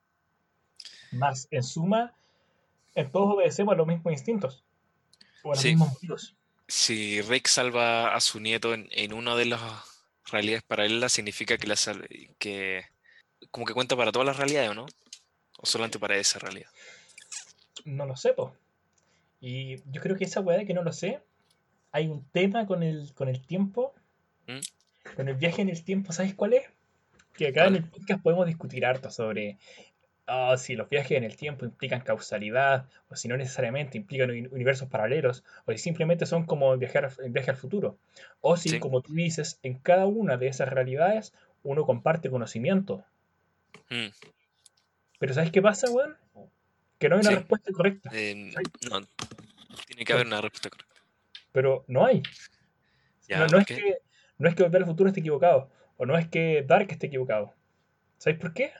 Más, 1.12 1.46
en 1.52 1.62
suma, 1.62 2.14
en 2.96 3.10
todos 3.12 3.34
obedecemos 3.34 3.74
a 3.74 3.76
los 3.76 3.86
mismos 3.86 4.12
instintos 4.12 4.64
los 5.45 5.61
Sí. 5.61 5.68
mismos 5.68 5.93
motivos. 5.93 6.34
Si 6.66 7.22
Rick 7.22 7.47
salva 7.49 8.14
a 8.14 8.20
su 8.20 8.41
nieto 8.41 8.74
en, 8.74 8.89
en 8.93 9.12
una 9.12 9.34
de 9.36 9.47
las 9.47 9.62
realidades 10.30 10.62
paralelas, 10.64 11.12
significa 11.12 11.57
que, 11.57 11.66
la 11.66 11.76
sal- 11.76 12.07
que 12.39 12.84
como 13.51 13.64
que 13.66 13.72
cuenta 13.74 13.97
para 13.97 14.12
todas 14.12 14.26
las 14.26 14.36
realidades, 14.36 14.70
¿o 14.70 14.74
no? 14.74 14.86
O 15.59 15.66
solamente 15.66 15.99
para 15.99 16.16
esa 16.16 16.39
realidad. 16.39 16.68
No 17.84 18.05
lo 18.07 18.16
sé, 18.16 18.32
po. 18.34 18.55
Y 19.41 19.76
yo 19.91 20.01
creo 20.03 20.16
que 20.16 20.24
esa 20.24 20.41
weá 20.41 20.59
de 20.59 20.66
que 20.66 20.74
no 20.74 20.82
lo 20.82 20.93
sé, 20.93 21.20
hay 21.93 22.09
un 22.09 22.24
tema 22.30 22.66
con 22.66 22.82
el, 22.82 23.14
con 23.14 23.28
el 23.28 23.41
tiempo, 23.47 23.95
¿Mm? 24.47 24.59
con 25.16 25.28
el 25.28 25.36
viaje 25.36 25.62
en 25.62 25.68
el 25.70 25.82
tiempo, 25.84 26.12
¿sabes 26.12 26.34
cuál 26.34 26.55
es? 26.55 26.64
Que 27.34 27.49
acá 27.49 27.66
en 27.66 27.76
el 27.76 27.84
podcast 27.84 28.20
podemos 28.22 28.47
discutir 28.47 28.84
harto 28.84 29.11
sobre 29.11 29.57
ah, 30.29 30.57
si 30.59 30.76
los 30.76 30.89
viajes 30.89 31.18
en 31.18 31.24
el 31.24 31.37
tiempo 31.37 31.64
implican 31.64 32.01
causalidad, 32.03 32.87
o 33.09 33.16
si 33.16 33.26
no 33.29 33.37
necesariamente 33.37 33.97
implican 33.99 34.31
uni- 34.31 34.47
universos 34.51 34.89
paralelos, 34.89 35.43
o 35.64 35.72
si 35.72 35.79
simplemente 35.79 36.26
son 36.26 36.45
como 36.47 36.76
viajar, 36.76 37.11
viaje 37.31 37.51
al 37.51 37.57
futuro. 37.57 37.99
O 38.41 38.57
si, 38.57 38.70
Sí. 38.70 38.79
como 38.79 39.01
tú 39.01 39.12
dices, 39.14 39.59
en 39.62 39.79
cada 39.79 40.07
una 40.07 40.37
de 40.37 40.49
esas 40.49 40.68
realidades 40.68 41.33
uno 41.64 41.85
comparte 41.85 42.31
conocimiento. 42.31 43.05
Mm, 43.91 44.07
Pero 45.18 45.35
¿sabes 45.35 45.51
qué 45.51 45.61
pasa, 45.61 45.91
weón? 45.91 46.16
Que 46.99 47.09
no 47.09 47.16
hay 47.16 47.22
una 47.22 47.31
Sí. 47.31 47.37
respuesta 47.37 47.72
correcta. 47.72 48.11
eh, 48.12 48.35
no, 48.91 49.01
tiene 49.87 50.05
que 50.05 50.12
haber 50.12 50.26
una 50.26 50.41
respuesta 50.41 50.70
correcta. 50.70 51.01
Pero 51.53 51.85
no 51.89 52.05
hay. 52.05 52.22
Ya, 53.26 53.39
no, 53.39 53.45
no 53.47 53.51
¿por 53.53 53.61
es 53.61 53.66
que, 53.66 53.99
no 54.39 54.49
es 54.49 54.55
que 54.55 54.62
Volver 54.62 54.83
al 54.83 54.89
Futuro 54.89 55.09
esté 55.09 55.20
equivocado, 55.20 55.70
o 55.97 56.07
no 56.07 56.16
es 56.16 56.29
que 56.29 56.62
Dark 56.66 56.87
esté 56.91 57.07
equivocado. 57.09 57.53
¿Sabéis 58.18 58.41
por 58.41 58.55
qué? 58.55 58.72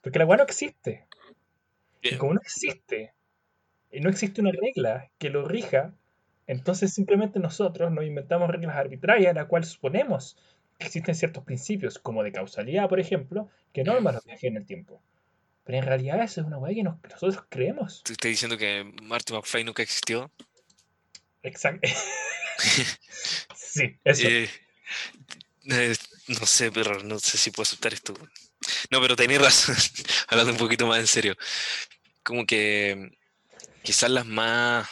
Porque 0.00 0.18
la 0.18 0.26
weá 0.26 0.38
no 0.38 0.44
existe. 0.44 1.06
Y 2.02 2.16
como 2.16 2.34
no 2.34 2.40
existe, 2.40 3.12
y 3.90 4.00
no 4.00 4.08
existe 4.08 4.40
una 4.40 4.52
regla 4.52 5.10
que 5.18 5.28
lo 5.30 5.46
rija, 5.46 5.92
entonces 6.46 6.94
simplemente 6.94 7.38
nosotros 7.40 7.92
nos 7.92 8.04
inventamos 8.04 8.48
reglas 8.50 8.76
arbitrarias, 8.76 9.34
las 9.34 9.46
cuales 9.46 9.68
suponemos 9.68 10.36
que 10.78 10.86
existen 10.86 11.14
ciertos 11.14 11.44
principios, 11.44 11.98
como 11.98 12.22
de 12.22 12.32
causalidad, 12.32 12.88
por 12.88 13.00
ejemplo, 13.00 13.50
que 13.74 13.84
norman 13.84 14.14
los 14.14 14.24
viajes 14.24 14.44
en 14.44 14.56
el 14.56 14.64
tiempo. 14.66 15.02
Pero 15.64 15.76
en 15.78 15.84
realidad 15.84 16.22
eso 16.22 16.40
es 16.40 16.46
una 16.46 16.56
weá 16.58 16.74
que 16.74 16.82
nos- 16.82 16.98
que 17.00 17.08
nosotros 17.08 17.44
creemos. 17.50 18.02
¿Te 18.02 18.12
estoy 18.12 18.30
diciendo 18.30 18.56
que 18.56 18.90
Marty 19.02 19.34
McFly 19.34 19.64
nunca 19.64 19.82
existió? 19.82 20.30
Exacto. 21.42 21.86
sí, 23.54 23.98
eso. 24.04 24.26
Eh, 24.28 24.48
eh, 25.70 25.94
no 26.28 26.46
sé, 26.46 26.72
pero 26.72 27.02
no 27.02 27.18
sé 27.18 27.36
si 27.38 27.50
puedo 27.50 27.62
aceptar 27.62 27.92
esto. 27.92 28.14
No, 28.90 29.00
pero 29.00 29.16
tenéis 29.16 29.40
razón, 29.40 29.76
hablando 30.28 30.52
un 30.52 30.58
poquito 30.58 30.86
más 30.86 30.98
en 30.98 31.06
serio. 31.06 31.36
Como 32.22 32.44
que 32.46 33.10
quizás 33.82 34.10
las 34.10 34.26
más. 34.26 34.88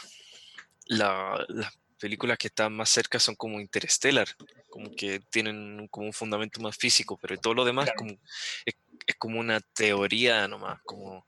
la- 0.85 1.45
las 1.49 1.73
películas 1.99 2.37
que 2.37 2.47
están 2.47 2.73
más 2.73 2.89
cerca 2.89 3.19
son 3.19 3.35
como 3.35 3.59
Interstellar, 3.59 4.27
como 4.69 4.89
que 4.95 5.19
tienen 5.29 5.87
como 5.89 6.07
un 6.07 6.13
fundamento 6.13 6.61
más 6.61 6.77
físico, 6.77 7.17
pero 7.21 7.37
todo 7.37 7.53
lo 7.53 7.65
demás 7.65 7.85
Claro. 7.85 7.97
como, 7.97 8.11
es, 8.65 8.73
es 9.05 9.15
como 9.17 9.39
una 9.39 9.59
teoría 9.59 10.47
nomás, 10.47 10.79
como. 10.85 11.25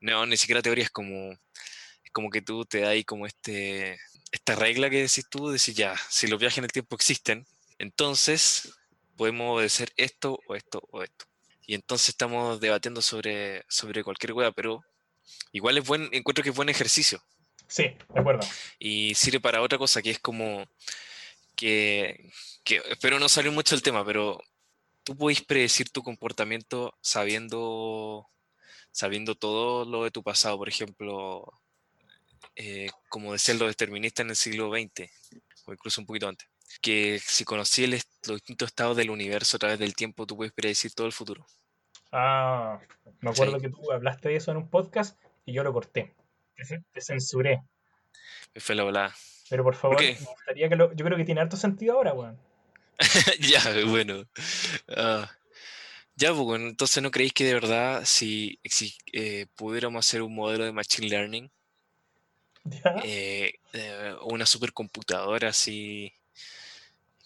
No, 0.00 0.24
ni 0.26 0.36
siquiera 0.36 0.62
teoría, 0.62 0.84
es 0.84 0.90
como. 0.90 1.32
Es 1.32 2.10
como 2.12 2.30
que 2.30 2.40
tú 2.42 2.64
te 2.64 2.80
das 2.80 2.90
ahí 2.90 3.04
como 3.04 3.26
este. 3.26 3.98
Esta 4.30 4.54
regla 4.54 4.88
que 4.88 5.02
decís 5.02 5.26
tú, 5.28 5.50
decís 5.50 5.74
ya, 5.74 5.94
si 6.08 6.26
los 6.28 6.38
viajes 6.40 6.58
en 6.58 6.64
el 6.64 6.72
tiempo 6.72 6.94
existen, 6.96 7.44
entonces 7.78 8.72
podemos 9.16 9.56
obedecer 9.56 9.92
esto 9.96 10.38
o 10.46 10.54
esto 10.54 10.80
o 10.90 11.02
esto. 11.02 11.26
Y 11.66 11.74
entonces 11.74 12.10
estamos 12.10 12.60
debatiendo 12.60 13.02
sobre, 13.02 13.64
sobre 13.68 14.02
cualquier 14.02 14.32
hueá, 14.32 14.52
pero 14.52 14.84
igual 15.52 15.78
es 15.78 15.86
buen, 15.86 16.08
encuentro 16.12 16.42
que 16.42 16.50
es 16.50 16.56
buen 16.56 16.68
ejercicio. 16.68 17.22
Sí, 17.68 17.84
de 17.84 18.20
acuerdo. 18.20 18.46
Y 18.78 19.14
sirve 19.14 19.40
para 19.40 19.62
otra 19.62 19.78
cosa 19.78 20.02
que 20.02 20.10
es 20.10 20.18
como 20.18 20.66
que, 21.56 22.30
que 22.64 22.82
espero 22.90 23.18
no 23.18 23.28
salir 23.28 23.52
mucho 23.52 23.74
del 23.74 23.82
tema, 23.82 24.04
pero 24.04 24.40
tú 25.04 25.16
podés 25.16 25.42
predecir 25.42 25.90
tu 25.90 26.02
comportamiento 26.02 26.96
sabiendo, 27.00 28.28
sabiendo 28.90 29.34
todo 29.34 29.84
lo 29.84 30.04
de 30.04 30.10
tu 30.10 30.22
pasado, 30.22 30.58
por 30.58 30.68
ejemplo, 30.68 31.52
eh, 32.56 32.90
como 33.08 33.32
decían 33.32 33.58
los 33.58 33.68
deterministas 33.68 34.24
en 34.24 34.30
el 34.30 34.36
siglo 34.36 34.70
XX, 34.70 35.10
o 35.66 35.72
incluso 35.72 36.00
un 36.00 36.06
poquito 36.06 36.28
antes, 36.28 36.48
que 36.80 37.18
si 37.24 37.44
conocí 37.44 37.84
el 37.84 37.90
los 38.26 38.36
distintos 38.36 38.68
estados 38.68 38.96
del 38.96 39.10
universo 39.10 39.56
a 39.56 39.60
través 39.60 39.78
del 39.78 39.94
tiempo, 39.96 40.26
tú 40.26 40.36
puedes 40.36 40.52
predecir 40.52 40.92
todo 40.94 41.06
el 41.06 41.12
futuro. 41.12 41.44
Ah, 42.12 42.78
me 43.20 43.30
acuerdo 43.30 43.56
Sí. 43.56 43.62
que 43.62 43.68
tú 43.70 43.90
hablaste 43.90 44.28
de 44.28 44.36
eso 44.36 44.50
en 44.52 44.58
un 44.58 44.68
podcast 44.68 45.18
y 45.44 45.52
yo 45.52 45.64
lo 45.64 45.72
corté. 45.72 46.14
Te, 46.54 46.64
ce- 46.64 46.82
te 46.92 47.00
censuré. 47.00 47.62
Me 48.54 48.60
fue 48.60 48.74
la 48.74 48.84
volada. 48.84 49.14
Pero 49.50 49.64
por 49.64 49.74
favor, 49.74 50.00
me 50.00 50.14
gustaría 50.14 50.68
que 50.68 50.76
lo. 50.76 50.92
Yo 50.94 51.04
creo 51.04 51.16
que 51.18 51.24
tiene 51.24 51.40
harto 51.40 51.56
sentido 51.56 51.94
ahora, 51.94 52.12
weón. 52.12 52.38
ya, 53.40 53.60
bueno. 53.86 54.24
Ah, 54.88 55.30
ya, 56.14 56.28
pues, 56.28 56.40
bueno, 56.42 56.68
entonces 56.68 57.02
no 57.02 57.10
creéis 57.10 57.32
que 57.32 57.44
de 57.44 57.54
verdad, 57.54 58.02
si, 58.04 58.60
si 58.64 58.94
eh, 59.12 59.46
pudiéramos 59.56 60.06
hacer 60.06 60.22
un 60.22 60.34
modelo 60.34 60.64
de 60.64 60.72
Machine 60.72 61.08
Learning, 61.08 61.50
¿Ya? 62.64 62.94
eh, 63.04 63.54
eh, 63.72 64.14
una 64.22 64.46
supercomputadora 64.46 65.48
así 65.48 66.12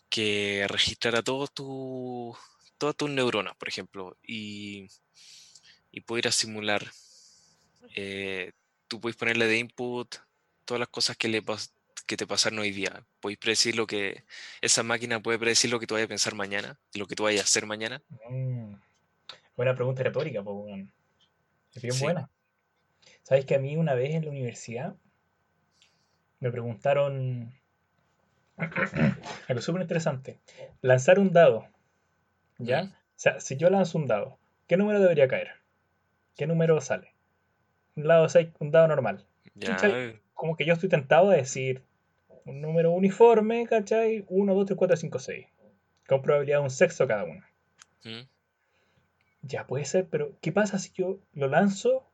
que 0.09 0.66
registrara 0.68 1.22
todos 1.22 1.52
tus 1.52 2.36
todas 2.78 2.96
tus 2.96 3.11
neuronas, 3.11 3.57
por 3.57 3.68
ejemplo, 3.68 4.16
y, 4.22 4.88
y 5.92 6.02
simular, 6.30 6.84
eh, 7.94 8.52
tú 8.88 9.00
puedes 9.00 9.16
ponerle 9.16 9.46
de 9.46 9.59
input 9.59 10.14
todas 10.64 10.80
las 10.80 10.88
cosas 10.88 11.16
que, 11.16 11.28
le 11.28 11.42
pas- 11.42 11.72
que 12.07 12.16
te 12.16 12.26
pasaron 12.26 12.59
hoy 12.59 12.70
día. 12.70 13.04
Puedes 13.20 13.38
predecir 13.38 13.76
lo 13.76 13.86
que 13.86 14.24
esa 14.61 14.82
máquina 14.82 15.20
puede 15.22 15.38
predecir 15.38 15.70
lo 15.70 15.80
que 15.80 15.86
tú 15.86 15.94
vayas 15.94 16.07
a 16.07 16.09
pensar 16.09 16.34
mañana, 16.34 16.78
lo 16.94 17.07
que 17.07 17.14
tú 17.14 17.22
vayas 17.24 17.42
a 17.42 17.44
hacer 17.44 17.66
mañana. 17.66 18.02
Mm, 18.28 18.74
buena 19.57 19.74
pregunta 19.74 20.02
retórica, 20.02 20.42
pues, 20.42 20.57
weón. 20.57 20.92
Es 21.74 21.82
bien 21.82 21.94
Sí. 21.94 22.04
buena. 22.04 22.30
¿Sabes 23.22 23.44
que 23.46 23.54
a 23.54 23.59
mí 23.59 23.76
una 23.76 23.94
vez 23.94 24.14
en 24.14 24.24
la 24.24 24.30
universidad 24.30 24.96
me 26.40 26.50
preguntaron 26.50 27.54
algo 29.48 29.61
súper 29.61 29.82
interesante? 29.82 30.38
Lanzar 30.82 31.18
un 31.18 31.32
dado, 31.32 31.66
¿ya? 32.59 32.82
O 32.84 33.18
sea, 33.18 33.40
si 33.40 33.57
yo 33.57 33.70
lanzo 33.70 33.98
un 33.98 34.07
dado, 34.07 34.38
¿qué 34.66 34.76
número 34.76 35.00
debería 35.00 35.28
caer? 35.28 35.50
¿Qué 36.36 36.46
número 36.46 36.80
sale? 36.80 37.14
Un 37.96 38.04
dado, 38.04 38.28
seis- 38.28 38.50
un 38.61 38.70
dado 38.70 38.88
normal. 38.88 39.24
Ya, 39.54 39.70
¿Cachai? 39.70 39.92
Como 40.34 40.57
que 40.57 40.66
yo 40.66 40.74
estoy 40.74 40.88
tentado 40.88 41.30
a 41.30 41.34
decir 41.36 41.82
un 42.44 42.61
número 42.61 42.90
uniforme, 42.92 43.66
¿cachai? 43.66 44.24
1, 44.28 44.54
2, 44.54 44.66
3, 44.66 44.76
4, 44.78 44.96
5, 44.96 45.18
6. 45.18 45.46
Con 46.07 46.22
probabilidad 46.22 46.59
de 46.59 46.64
un 46.64 46.70
sexto 46.70 47.07
cada 47.07 47.24
uno. 47.24 47.42
mm, 48.04 48.26
Ya 49.42 49.66
puede 49.66 49.84
ser, 49.84 50.07
pero 50.11 50.36
¿qué 50.40 50.52
pasa 50.52 50.78
si 50.78 50.92
yo 50.92 51.18
lo 51.32 51.48
lanzo 51.48 52.07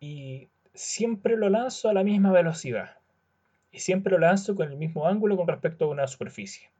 y 0.00 0.50
siempre 0.74 1.36
lo 1.36 1.48
lanzo 1.50 1.88
a 1.88 1.94
la 1.94 2.04
misma 2.04 2.32
velocidad? 2.32 2.98
Y 3.72 3.80
siempre 3.80 4.12
lo 4.12 4.18
lanzo 4.20 4.54
con 4.54 4.70
el 4.70 4.76
mismo 4.76 5.08
ángulo 5.08 5.36
con 5.36 5.48
respecto 5.48 5.86
a 5.86 5.88
una 5.88 6.06
superficie. 6.06 6.70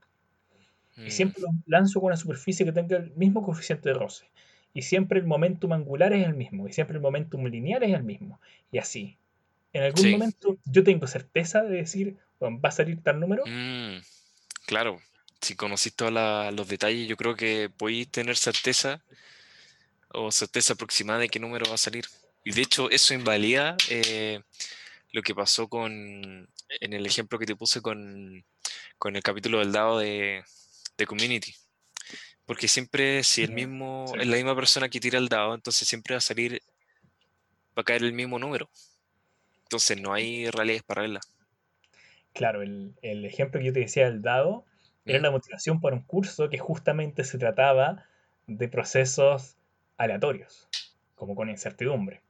Y 1.04 1.10
mm, 1.10 1.12
siempre 1.12 1.40
lo 1.42 1.48
lanzo 1.66 2.00
con 2.00 2.08
una 2.08 2.16
superficie 2.16 2.64
que 2.66 2.72
tenga 2.72 2.96
el 2.96 3.10
mismo 3.12 3.42
coeficiente 3.44 3.88
de 3.88 3.94
roce. 3.94 4.30
Y 4.74 4.82
siempre 4.82 5.20
el 5.20 5.26
momentum 5.26 5.72
angular 5.72 6.12
es 6.12 6.26
el 6.26 6.34
mismo. 6.34 6.66
Y 6.68 6.72
siempre 6.72 6.96
el 6.96 7.02
momentum 7.02 7.44
lineal 7.46 7.82
es 7.82 7.94
el 7.94 8.02
mismo. 8.04 8.40
Y 8.70 8.78
así. 8.78 9.18
En 9.72 9.82
algún 9.84 10.02
Sí. 10.04 10.12
momento 10.12 10.58
yo 10.66 10.84
tengo 10.84 11.06
certeza 11.06 11.62
de 11.62 11.76
decir, 11.78 12.18
"Bueno, 12.40 12.60
va 12.60 12.70
a 12.70 12.72
salir 12.72 13.02
tal 13.02 13.20
número. 13.20 13.44
mm, 13.46 13.98
claro, 14.66 15.00
si 15.40 15.56
conocís 15.56 15.94
todos 15.94 16.12
los 16.54 16.68
detalles, 16.68 17.08
yo 17.08 17.16
creo 17.16 17.36
que 17.36 17.70
podéis 17.76 18.10
tener 18.10 18.36
certeza 18.36 19.02
o 20.10 20.30
certeza 20.30 20.74
aproximada 20.74 21.20
de 21.20 21.28
qué 21.28 21.40
número 21.40 21.66
va 21.68 21.74
a 21.74 21.78
salir. 21.78 22.04
Y 22.44 22.52
de 22.52 22.62
hecho, 22.62 22.90
eso 22.90 23.14
invalida 23.14 23.76
eh, 23.90 24.40
lo 25.12 25.22
que 25.22 25.34
pasó 25.34 25.68
con, 25.68 26.48
en 26.80 26.92
el 26.92 27.06
ejemplo 27.06 27.38
que 27.38 27.46
te 27.46 27.56
puse 27.56 27.80
con, 27.82 28.44
con 28.98 29.16
el 29.16 29.22
capítulo 29.22 29.58
del 29.60 29.72
dado 29.72 29.98
de, 29.98 30.42
de 30.96 31.06
Community. 31.06 31.54
Porque 32.46 32.68
siempre, 32.68 33.24
si 33.24 33.42
el 33.42 33.52
mismo, 33.52 34.06
sí. 34.06 34.18
es 34.20 34.26
la 34.26 34.36
misma 34.36 34.54
persona 34.56 34.88
que 34.88 35.00
tira 35.00 35.18
el 35.18 35.28
dado, 35.28 35.54
entonces 35.54 35.88
siempre 35.88 36.14
va 36.14 36.18
a 36.18 36.20
salir, 36.20 36.62
va 37.76 37.82
a 37.82 37.84
caer 37.84 38.02
el 38.02 38.14
mismo 38.14 38.38
número. 38.38 38.70
Entonces 39.64 40.00
no 40.00 40.12
hay 40.14 40.48
realidades 40.50 40.84
paralelas. 40.84 41.26
Claro, 42.34 42.62
el, 42.62 42.94
el 43.02 43.24
ejemplo 43.24 43.60
que 43.60 43.66
yo 43.66 43.72
te 43.72 43.80
decía 43.80 44.04
del 44.06 44.22
dado 44.22 44.64
Era 45.06 45.18
Mm. 45.18 45.22
la 45.22 45.30
motivación 45.32 45.80
para 45.80 45.96
un 45.96 46.02
curso 46.02 46.48
que 46.48 46.58
justamente 46.58 47.24
se 47.24 47.38
trataba 47.38 48.06
de 48.46 48.68
procesos 48.68 49.56
aleatorios, 49.98 50.68
como 51.16 51.34
con 51.34 51.50
incertidumbre. 51.50 52.22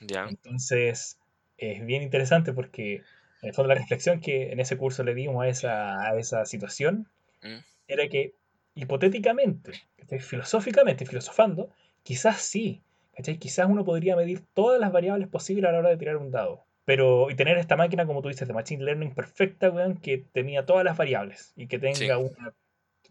Ya. 0.00 0.26
Entonces, 0.28 1.18
es 1.58 1.84
bien 1.86 2.02
interesante 2.02 2.52
porque, 2.52 3.02
en 3.44 3.48
el 3.48 3.54
fondo, 3.54 3.68
la 3.68 3.74
reflexión 3.80 4.20
que 4.20 4.50
en 4.52 4.58
ese 4.58 4.76
curso 4.78 5.04
le 5.04 5.14
dimos 5.14 5.44
a 5.44 5.48
esa, 5.48 6.00
a 6.10 6.18
esa 6.18 6.44
situación 6.46 7.06
Mm. 7.42 7.58
era 7.88 8.08
que, 8.08 8.34
hipotéticamente, 8.74 9.72
¿cachai? 9.98 10.18
filosóficamente, 10.20 11.04
filosofando, 11.04 11.68
quizás 12.02 12.40
sí, 12.40 12.80
¿cachai? 13.14 13.36
Quizás 13.38 13.68
uno 13.68 13.84
podría 13.84 14.16
medir 14.16 14.42
todas 14.54 14.80
las 14.80 14.90
variables 14.92 15.28
posibles 15.28 15.68
a 15.68 15.72
la 15.72 15.78
hora 15.80 15.90
de 15.90 15.98
tirar 15.98 16.16
un 16.16 16.30
dado. 16.30 16.64
Pero, 16.86 17.30
y 17.30 17.34
tener 17.34 17.58
esta 17.58 17.76
máquina, 17.76 18.06
como 18.06 18.22
tú 18.22 18.28
dices, 18.28 18.48
de 18.48 18.54
Machine 18.54 18.82
Learning 18.84 19.14
perfecta, 19.14 19.70
weón, 19.70 19.98
que 19.98 20.18
tenía 20.32 20.64
todas 20.66 20.84
las 20.84 20.96
variables 20.96 21.52
y 21.56 21.66
que 21.66 21.78
tenga 21.78 21.96
Sí. 21.96 22.10
una 22.10 22.54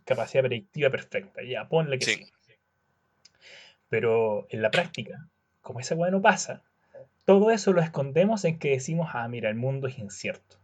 capacidad 0.03 0.43
predictiva 0.43 0.89
perfecta. 0.89 1.43
Ya, 1.43 1.67
ponle 1.69 1.99
que 1.99 2.05
Sí. 2.05 2.25
sí. 2.41 2.53
Pero 3.89 4.47
en 4.49 4.61
la 4.61 4.71
práctica, 4.71 5.27
como 5.61 5.79
esa 5.79 5.95
weá 5.95 6.09
no 6.11 6.21
pasa, 6.21 6.63
todo 7.25 7.51
eso 7.51 7.73
lo 7.73 7.81
escondemos 7.81 8.43
en 8.45 8.59
que 8.59 8.71
decimos, 8.71 9.09
ah, 9.13 9.27
mira, 9.27 9.49
el 9.49 9.55
mundo 9.55 9.87
es 9.87 9.97
incierto. 9.99 10.57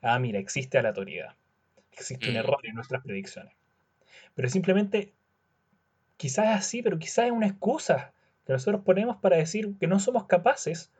Ah, 0.00 0.18
mira, 0.18 0.38
existe 0.38 0.78
aleatoriedad. 0.78 1.34
Existe 1.92 2.28
un 2.28 2.34
Mm. 2.34 2.38
error 2.38 2.58
en 2.64 2.74
nuestras 2.74 3.02
predicciones. 3.02 3.54
Pero 4.34 4.48
simplemente, 4.48 5.12
quizás 6.16 6.46
es 6.46 6.56
así, 6.56 6.82
pero 6.82 6.98
quizás 6.98 7.26
es 7.26 7.32
una 7.32 7.46
excusa 7.46 8.12
que 8.46 8.52
nosotros 8.52 8.82
ponemos 8.84 9.16
para 9.18 9.36
decir 9.36 9.74
que 9.78 9.86
no 9.86 10.00
somos 10.00 10.26
capaces 10.26 10.90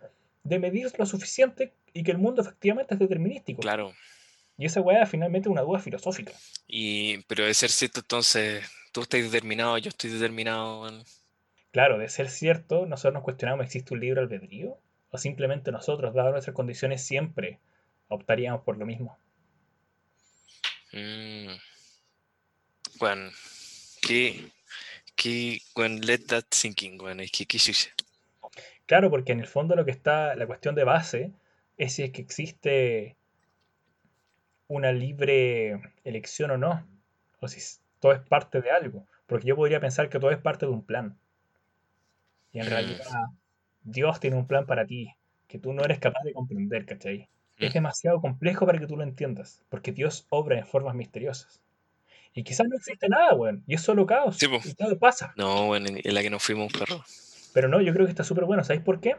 de 0.45 0.59
medir 0.59 0.91
lo 0.99 1.07
suficiente 1.07 1.73
y 1.93 2.03
que 2.03 2.11
el 2.13 2.19
mundo 2.19 2.43
efectivamente 2.43 2.95
es 2.95 3.01
determinístico. 3.01 3.61
Claro. 3.63 3.93
Y 4.59 4.67
esa 4.67 4.81
weá 4.81 5.07
finalmente 5.07 5.49
es 5.49 5.53
una 5.53 5.63
duda 5.63 5.79
filosófica. 5.81 6.33
Y, 6.67 7.19
pero 7.23 7.45
de 7.45 7.55
ser 7.55 7.71
cierto, 7.71 8.01
entonces, 8.01 8.65
tú 8.93 9.03
estás 9.03 9.23
determinado, 9.23 9.79
yo 9.79 9.89
estoy 9.89 10.11
determinado. 10.11 10.89
Claro, 11.73 11.99
de 11.99 12.09
ser 12.09 12.29
cierto, 12.29 12.87
nosotros 12.87 13.15
nos 13.15 13.23
cuestionamos, 13.23 13.65
¿existe 13.65 13.95
un 13.95 14.01
libre 14.01 14.21
albedrío? 14.21 14.79
¿O 15.13 15.19
simplemente 15.19 15.71
nosotros, 15.71 16.15
dadas 16.15 16.33
nuestras 16.33 16.57
condiciones, 16.57 17.03
siempre 17.03 17.61
optaríamos 18.09 18.63
por 18.63 18.79
lo 18.79 18.87
mismo? 18.87 19.19
Mm. 20.93 21.53
Bueno, 22.99 23.31
que, 24.01 24.51
que, 25.15 25.61
bueno, 25.75 26.01
let 26.03 26.21
that 26.29 26.45
thinking, 26.49 26.97
bueno, 26.97 27.23
es 27.23 27.31
que, 27.31 27.45
qué. 27.45 27.59
Claro, 28.87 29.11
porque 29.11 29.33
en 29.33 29.41
el 29.41 29.47
fondo 29.47 29.77
lo 29.77 29.85
que 29.85 29.91
está, 29.91 30.35
la 30.35 30.47
cuestión 30.47 30.75
de 30.75 30.85
base 30.85 31.33
es 31.77 31.93
si 31.93 32.05
es 32.05 32.11
que 32.11 32.23
existe 32.23 33.17
una 34.67 34.93
libre 34.93 35.79
elección 36.05 36.53
o 36.53 36.57
no, 36.57 36.87
o 37.41 37.49
si 37.49 37.61
todo 38.01 38.13
es 38.13 38.21
parte 38.21 38.63
de 38.63 38.71
algo, 38.71 39.07
porque 39.27 39.47
yo 39.47 39.57
podría 39.57 39.81
pensar 39.81 40.09
que 40.09 40.19
todo 40.19 40.31
es 40.31 40.39
parte 40.39 40.65
de 40.65 40.73
un 40.73 40.85
plan, 40.85 41.19
y 42.53 42.61
en 42.61 42.67
Mm. 42.67 43.42
Dios 43.85 44.21
tiene 44.21 44.37
un 44.37 44.47
plan 44.47 44.67
para 44.67 44.87
ti, 44.87 45.09
que 45.49 45.59
tú 45.59 45.73
no 45.73 45.85
eres 45.85 45.99
capaz 45.99 46.23
de 46.25 46.33
comprender, 46.33 46.87
¿cachai? 46.87 47.29
Es 47.59 47.73
demasiado 47.75 48.21
complejo 48.21 48.67
para 48.67 48.79
que 48.79 48.87
tú 48.87 48.97
lo 48.97 49.05
entiendas, 49.05 49.63
porque 49.69 49.93
Dios 49.93 50.27
obra 50.31 50.59
en 50.59 50.67
formas 50.67 50.95
misteriosas. 50.97 51.63
Y 52.35 52.43
quizás 52.45 52.67
no 52.69 52.77
existe 52.77 53.09
nada, 53.09 53.35
weón, 53.35 53.63
y 53.67 53.75
es 53.75 53.83
solo 53.83 54.07
caos, 54.07 54.39
Sí, 54.39 54.47
y 54.65 54.75
todo 54.75 54.99
pasa. 54.99 55.33
No, 55.37 55.67
bueno, 55.67 55.87
en 55.93 56.15
la 56.15 56.23
que 56.23 56.31
nos 56.31 56.43
fuimos, 56.43 56.73
perro. 56.73 57.05
Pero 57.53 57.69
no, 57.69 57.81
yo 57.81 57.93
creo 57.93 58.07
que 58.07 58.11
está 58.11 58.25
súper 58.25 58.47
bueno, 58.47 58.65
¿sabéis 58.65 58.83
por 58.85 59.01
qué? 59.01 59.15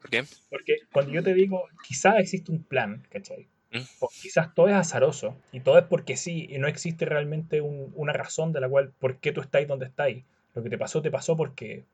¿Por 0.00 0.10
qué? 0.10 0.24
Porque 0.50 0.76
cuando 0.92 1.12
yo 1.12 1.22
te 1.22 1.32
digo, 1.32 1.68
quizás 1.86 2.16
existe 2.18 2.50
un 2.50 2.64
plan, 2.64 3.06
¿cachai? 3.10 3.48
¿Mm? 3.72 3.78
O 4.00 4.08
quizás 4.20 4.52
todo 4.54 4.68
es 4.68 4.74
azaroso 4.74 5.36
y 5.52 5.60
todo 5.60 5.78
es 5.78 5.84
porque 5.84 6.16
sí, 6.16 6.48
y 6.50 6.58
no 6.58 6.66
existe 6.66 7.04
realmente 7.04 7.60
un- 7.60 7.92
una 7.94 8.12
razón 8.12 8.52
de 8.52 8.60
la 8.60 8.68
cual, 8.68 8.92
por 8.98 9.18
qué 9.20 9.30
tú 9.32 9.40
estás 9.40 9.66
donde 9.68 9.86
estás. 9.86 10.08
Lo 10.54 10.62
que 10.64 10.70
te 10.70 10.76
pasó, 10.78 11.00
te 11.02 11.10
pasó 11.12 11.36
porque 11.36 11.84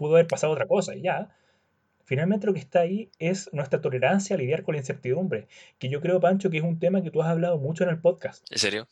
pudo 0.00 0.14
haber 0.14 0.26
pasado 0.26 0.52
otra 0.52 0.66
cosa 0.66 0.96
y 0.96 1.02
ya. 1.02 1.28
Finalmente 2.04 2.46
lo 2.46 2.54
que 2.54 2.58
está 2.58 2.80
ahí 2.80 3.10
es 3.20 3.48
nuestra 3.52 3.80
tolerancia 3.80 4.34
a 4.34 4.38
lidiar 4.38 4.64
con 4.64 4.74
la 4.74 4.80
incertidumbre, 4.80 5.46
que 5.78 5.88
yo 5.88 6.00
creo, 6.00 6.18
Pancho, 6.20 6.50
que 6.50 6.56
es 6.56 6.64
un 6.64 6.78
tema 6.80 7.02
que 7.02 7.10
tú 7.12 7.22
has 7.22 7.28
hablado 7.28 7.58
mucho 7.58 7.84
en 7.84 7.90
el 7.90 8.00
podcast. 8.00 8.50
¿En 8.50 8.58
serio? 8.58 8.88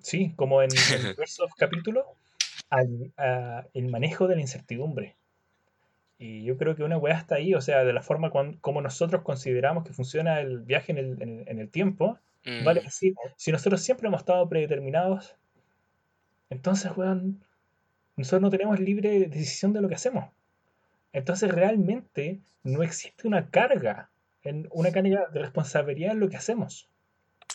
Sí, 0.00 0.32
como 0.36 0.60
en, 0.62 0.68
diversos 1.16 1.50
capítulos, 1.56 2.04
al- 2.68 3.12
a- 3.16 3.64
el 3.72 3.88
manejo 3.88 4.28
de 4.28 4.34
la 4.34 4.40
incertidumbre. 4.42 5.16
Y 6.18 6.44
yo 6.44 6.56
creo 6.58 6.76
que 6.76 6.82
una 6.84 6.98
weá 6.98 7.16
está 7.16 7.36
ahí, 7.36 7.54
o 7.54 7.60
sea, 7.60 7.84
de 7.84 7.92
la 7.92 8.02
forma 8.02 8.30
cuan- 8.30 8.58
como 8.60 8.82
nosotros 8.82 9.22
consideramos 9.22 9.84
que 9.84 9.92
funciona 9.94 10.40
el 10.40 10.58
viaje 10.60 10.92
en 10.92 10.98
el, 10.98 11.22
en 11.22 11.28
el- 11.40 11.48
en 11.48 11.58
el 11.58 11.70
tiempo, 11.70 12.18
vale 12.64 12.80
Mm, 12.80 12.84
decir, 12.84 13.14
si 13.36 13.50
nosotros 13.52 13.80
siempre 13.80 14.08
hemos 14.08 14.20
estado 14.20 14.46
predeterminados, 14.48 15.36
entonces, 16.50 16.92
weón, 16.96 17.42
nosotros 18.16 18.42
no 18.42 18.50
tenemos 18.50 18.78
libre 18.78 19.26
decisión 19.28 19.72
de 19.72 19.80
lo 19.80 19.88
que 19.88 19.94
hacemos. 19.94 20.30
Entonces, 21.12 21.50
realmente 21.50 22.40
no 22.62 22.82
existe 22.82 23.26
una 23.26 23.50
carga, 23.50 24.10
en, 24.42 24.68
una 24.70 24.92
carga 24.92 25.28
de 25.32 25.40
responsabilidad 25.40 26.12
en 26.12 26.20
lo 26.20 26.28
que 26.28 26.36
hacemos. 26.36 26.88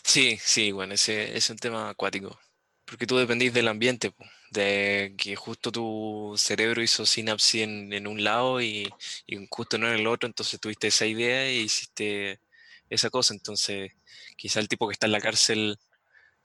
Sí, 0.04 0.38
sí, 0.40 0.72
bueno, 0.72 0.94
ese 0.94 1.36
es 1.36 1.50
un 1.50 1.56
tema 1.56 1.90
acuático. 1.90 2.38
Porque 2.84 3.06
tú 3.06 3.18
dependís 3.18 3.52
del 3.52 3.68
ambiente, 3.68 4.14
de 4.50 5.14
que 5.18 5.36
justo 5.36 5.70
tu 5.70 6.34
cerebro 6.38 6.82
hizo 6.82 7.04
sinapsis 7.04 7.62
en, 7.62 7.92
en 7.92 8.06
un 8.06 8.24
lado 8.24 8.62
y, 8.62 8.88
y 9.26 9.46
justo 9.50 9.76
no 9.76 9.88
en 9.88 9.94
el 9.94 10.06
otro, 10.06 10.26
entonces 10.26 10.58
tuviste 10.58 10.86
esa 10.86 11.04
idea 11.04 11.44
e 11.44 11.56
hiciste 11.56 12.40
esa 12.88 13.10
cosa. 13.10 13.34
Entonces, 13.34 13.92
quizá 14.36 14.60
el 14.60 14.68
tipo 14.68 14.88
que 14.88 14.94
está 14.94 15.06
en 15.06 15.12
la 15.12 15.20
cárcel 15.20 15.78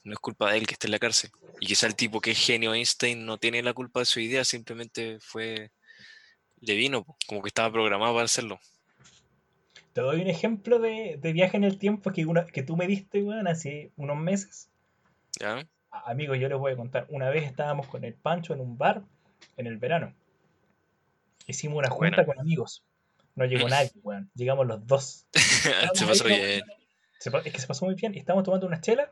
no 0.03 0.13
es 0.13 0.19
culpa 0.19 0.51
de 0.51 0.57
él 0.57 0.67
que 0.67 0.73
esté 0.73 0.87
en 0.87 0.91
la 0.91 0.99
cárcel. 0.99 1.31
Y 1.59 1.67
quizá 1.67 1.87
el 1.87 1.95
tipo 1.95 2.21
que 2.21 2.31
es 2.31 2.45
genio 2.45 2.73
Einstein 2.73 3.25
no 3.25 3.37
tiene 3.37 3.63
la 3.63 3.73
culpa 3.73 4.01
de 4.01 4.05
su 4.05 4.19
idea, 4.19 4.43
simplemente 4.43 5.17
fue, 5.19 5.71
le 6.59 6.75
vino, 6.75 7.05
como 7.27 7.41
que 7.41 7.47
estaba 7.47 7.71
programado 7.71 8.13
para 8.13 8.25
hacerlo. 8.25 8.59
Te 9.93 10.01
doy 10.01 10.21
un 10.21 10.27
ejemplo 10.27 10.79
de, 10.79 11.17
de 11.21 11.33
viaje 11.33 11.55
en 11.55 11.63
el 11.63 11.77
tiempo 11.77 12.11
que, 12.11 12.25
una, 12.25 12.45
que 12.45 12.63
tú 12.63 12.75
me 12.75 12.87
diste, 12.87 13.21
weón, 13.21 13.47
hace 13.47 13.91
unos 13.95 14.17
meses. 14.17 14.69
¿Ya? 15.39 15.67
Amigos, 15.91 16.39
yo 16.39 16.49
les 16.49 16.57
voy 16.57 16.73
a 16.73 16.75
contar. 16.75 17.05
Una 17.09 17.29
vez 17.29 17.45
estábamos 17.45 17.87
con 17.87 18.03
el 18.03 18.15
Pancho 18.15 18.53
en 18.53 18.61
un 18.61 18.77
bar 18.77 19.03
en 19.57 19.67
el 19.67 19.77
verano. 19.77 20.15
Hicimos 21.45 21.77
una 21.77 21.89
junta 21.89 22.25
con 22.25 22.39
amigos. 22.39 22.83
No 23.35 23.45
llegó 23.45 23.67
nadie, 23.69 23.91
weón. 24.01 24.31
Llegamos 24.33 24.65
los 24.65 24.85
dos. 24.87 25.27
Se 25.93 26.05
pasó 26.05 26.25
bien. 26.25 26.63
se 27.19 27.29
es 27.29 27.53
que 27.53 27.59
se 27.59 27.67
pasó 27.67 27.85
muy 27.85 27.95
bien. 27.95 28.15
Estábamos 28.15 28.43
tomando 28.43 28.65
una 28.65 28.81
chela. 28.81 29.11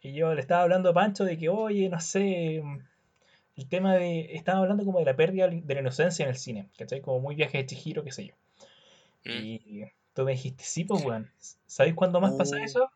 Y 0.00 0.12
yo 0.14 0.34
le 0.34 0.40
estaba 0.40 0.62
hablando 0.62 0.90
a 0.90 0.94
Pancho 0.94 1.24
de 1.24 1.36
que, 1.38 1.48
oye, 1.48 1.88
no 1.88 2.00
sé. 2.00 2.60
mm, 2.62 2.78
El 3.56 3.68
tema 3.68 3.94
de. 3.94 4.34
Estaba 4.36 4.58
hablando 4.60 4.84
como 4.84 4.98
de 4.98 5.04
la 5.06 5.16
pérdida 5.16 5.48
de 5.48 5.74
la 5.74 5.80
inocencia 5.80 6.22
en 6.24 6.30
el 6.30 6.36
cine. 6.36 6.68
¿Cachai? 6.78 7.00
Como 7.00 7.20
muy 7.20 7.34
viaje 7.34 7.58
de 7.58 7.66
Chihiro, 7.66 8.04
qué 8.04 8.12
sé 8.12 8.26
yo. 8.26 8.34
Mm. 9.24 9.30
Y 9.44 9.84
tú 10.14 10.24
me 10.24 10.32
dijiste, 10.32 10.62
sí, 10.64 10.84
pues, 10.84 11.04
weón. 11.04 11.30
¿Sabes 11.66 11.94
cuándo 11.94 12.20
más 12.20 12.32
pasa 12.34 12.56
Oh. 12.60 12.64
eso? 12.64 12.90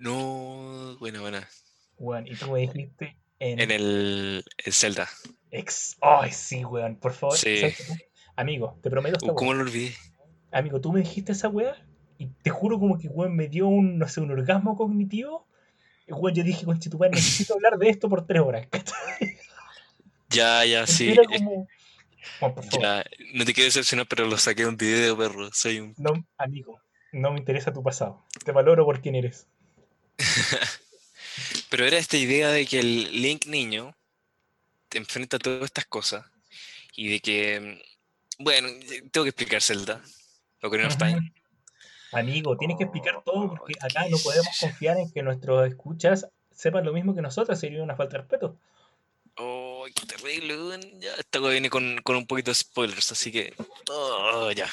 No, 0.00 0.96
buena, 0.98 1.20
buena. 1.20 1.48
Weón. 1.98 2.26
Y 2.26 2.34
tú 2.36 2.50
me 2.52 2.60
dijiste 2.60 3.16
en, 3.40 3.60
En 3.60 3.70
el, 3.70 4.44
el 4.64 4.72
Zelda. 4.72 5.08
ex. 5.50 5.96
Ay, 6.00 6.32
sí, 6.32 6.64
weón. 6.64 6.96
Por 6.96 7.12
favor. 7.12 7.36
Sí. 7.36 7.62
Amigo, 8.36 8.78
te 8.82 8.90
prometo 8.90 9.16
esta 9.16 9.32
Uh, 9.32 9.34
¿cómo 9.34 9.54
lo 9.54 9.62
olvidé? 9.62 9.94
Amigo, 10.52 10.80
tú 10.80 10.92
me 10.92 11.00
dijiste 11.00 11.32
esa 11.32 11.48
weá. 11.48 11.74
Y 12.18 12.26
te 12.42 12.50
juro 12.50 12.78
como 12.78 12.98
que, 12.98 13.08
weón, 13.08 13.34
me 13.36 13.48
dio 13.48 13.68
un, 13.68 13.98
no 13.98 14.08
sé, 14.08 14.20
un 14.20 14.30
orgasmo 14.30 14.76
cognitivo. 14.76 15.46
Y, 16.08 16.12
weón, 16.12 16.34
yo 16.34 16.42
dije, 16.42 16.64
conche, 16.64 16.90
tu 16.90 16.98
madre, 16.98 17.12
necesito 17.16 17.54
hablar 17.54 17.78
de 17.78 17.88
esto 17.90 18.08
por 18.08 18.26
tres 18.26 18.40
horas. 18.42 18.66
Ya, 20.30 20.62
ya, 20.66 20.86
sí. 20.86 21.08
Era 21.08 21.22
como. 21.24 21.66
Weón, 22.40 22.54
por 22.54 22.64
favor. 22.64 22.82
Ya, 22.82 23.04
no 23.32 23.46
te 23.46 23.54
quiero 23.54 23.64
decepcionar, 23.64 24.06
pero 24.06 24.26
lo 24.26 24.36
saqué 24.36 24.62
de 24.62 24.68
un 24.68 24.76
video, 24.76 25.16
perro. 25.16 25.50
Soy 25.54 25.80
un. 25.80 25.94
No, 25.96 26.12
amigo, 26.36 26.82
no 27.12 27.32
me 27.32 27.38
interesa 27.38 27.72
tu 27.72 27.82
pasado. 27.82 28.26
Te 28.44 28.52
valoro 28.52 28.84
por 28.84 29.00
quién 29.00 29.14
eres. 29.14 29.46
Pero 31.70 31.86
era 31.86 31.98
esta 31.98 32.16
idea 32.16 32.50
de 32.50 32.66
que 32.66 32.80
el 32.80 33.22
Link 33.22 33.46
niño 33.46 33.94
te 34.88 34.98
enfrenta 34.98 35.36
a 35.36 35.40
todas 35.40 35.64
estas 35.64 35.86
cosas 35.86 36.26
y 36.94 37.08
de 37.08 37.20
que. 37.20 37.60
mm, 37.60 38.42
Bueno, 38.42 38.68
tengo 39.10 39.24
que 39.24 39.30
explicar 39.30 39.62
Zelda. 39.62 40.02
Ocarina 40.62 40.88
of 40.88 40.96
Time. 40.96 41.32
Amigo, 42.12 42.56
tienes 42.56 42.78
que 42.78 42.84
explicar 42.84 43.22
todo 43.24 43.48
porque 43.50 43.74
acá 43.80 44.08
no 44.08 44.16
podemos 44.18 44.48
confiar 44.60 44.98
en 44.98 45.10
que 45.10 45.22
nuestros 45.22 45.68
escuchas 45.68 46.26
sepan 46.54 46.84
lo 46.84 46.92
mismo 46.92 47.14
que 47.14 47.22
nosotros. 47.22 47.58
Sería 47.58 47.82
una 47.82 47.96
falta 47.96 48.16
de 48.16 48.22
respeto. 48.22 48.56
Oh, 49.36 49.84
qué 49.94 50.06
terrible. 50.06 50.56
Ya, 50.98 51.14
esta 51.14 51.40
weá 51.40 51.52
viene 51.52 51.70
con, 51.70 52.00
con 52.02 52.16
un 52.16 52.26
poquito 52.26 52.50
de 52.50 52.56
spoilers, 52.56 53.12
así 53.12 53.30
que. 53.30 53.54
Oh, 53.90 54.50
ya. 54.50 54.68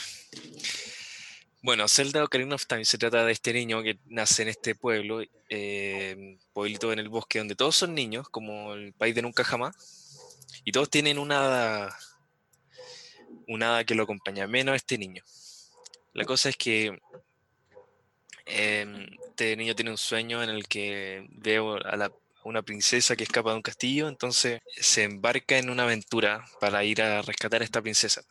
Bueno, 1.62 1.88
Zelda 1.88 2.24
Ocarina 2.24 2.56
of 2.56 2.68
Time 2.68 2.86
se 2.86 3.00
trata 3.00 3.26
de 3.26 3.32
este 3.32 3.52
niño 3.52 3.82
que 3.82 3.98
nace 4.06 4.44
en 4.44 4.50
este 4.50 4.76
pueblo, 4.76 5.24
eh, 5.50 6.38
pueblito 6.54 6.94
en 6.94 7.00
el 7.00 7.10
bosque, 7.10 7.40
donde 7.40 7.56
todos 7.56 7.76
son 7.76 7.96
niños, 7.96 8.30
como 8.30 8.74
el 8.74 8.94
país 8.94 9.16
de 9.16 9.24
nunca 9.24 9.44
jamás, 9.44 9.76
y 10.64 10.72
todos 10.72 10.92
tienen 10.92 11.18
una 11.18 11.44
hada, 11.44 11.98
una 13.48 13.70
hada 13.70 13.84
que 13.84 13.96
lo 13.96 14.04
acompaña, 14.04 14.46
menos 14.46 14.76
este 14.76 15.00
niño. 15.00 15.24
La 16.16 16.24
cosa 16.24 16.48
es 16.48 16.56
que 16.56 16.98
em, 18.46 19.06
este 19.28 19.58
niño 19.58 19.76
tiene 19.76 19.92
un 19.92 19.98
sueño 19.98 20.42
en 20.42 20.50
el 20.50 20.66
que 20.66 21.28
ve 21.30 21.58
a 21.58 22.10
una 22.46 22.62
princesa 22.62 23.18
que 23.18 23.26
escapa 23.26 23.50
de 23.50 23.58
un 23.58 23.62
castillo, 23.62 24.08
entonces 24.08 24.62
se 24.80 25.04
embarca 25.04 25.58
en 25.58 25.70
una 25.70 25.84
aventura 25.84 26.46
para 26.62 26.86
ir 26.86 27.02
a 27.02 27.22
rescatar 27.22 27.62
a 27.62 27.66
esta 27.66 27.82
princesa. 27.82 28.24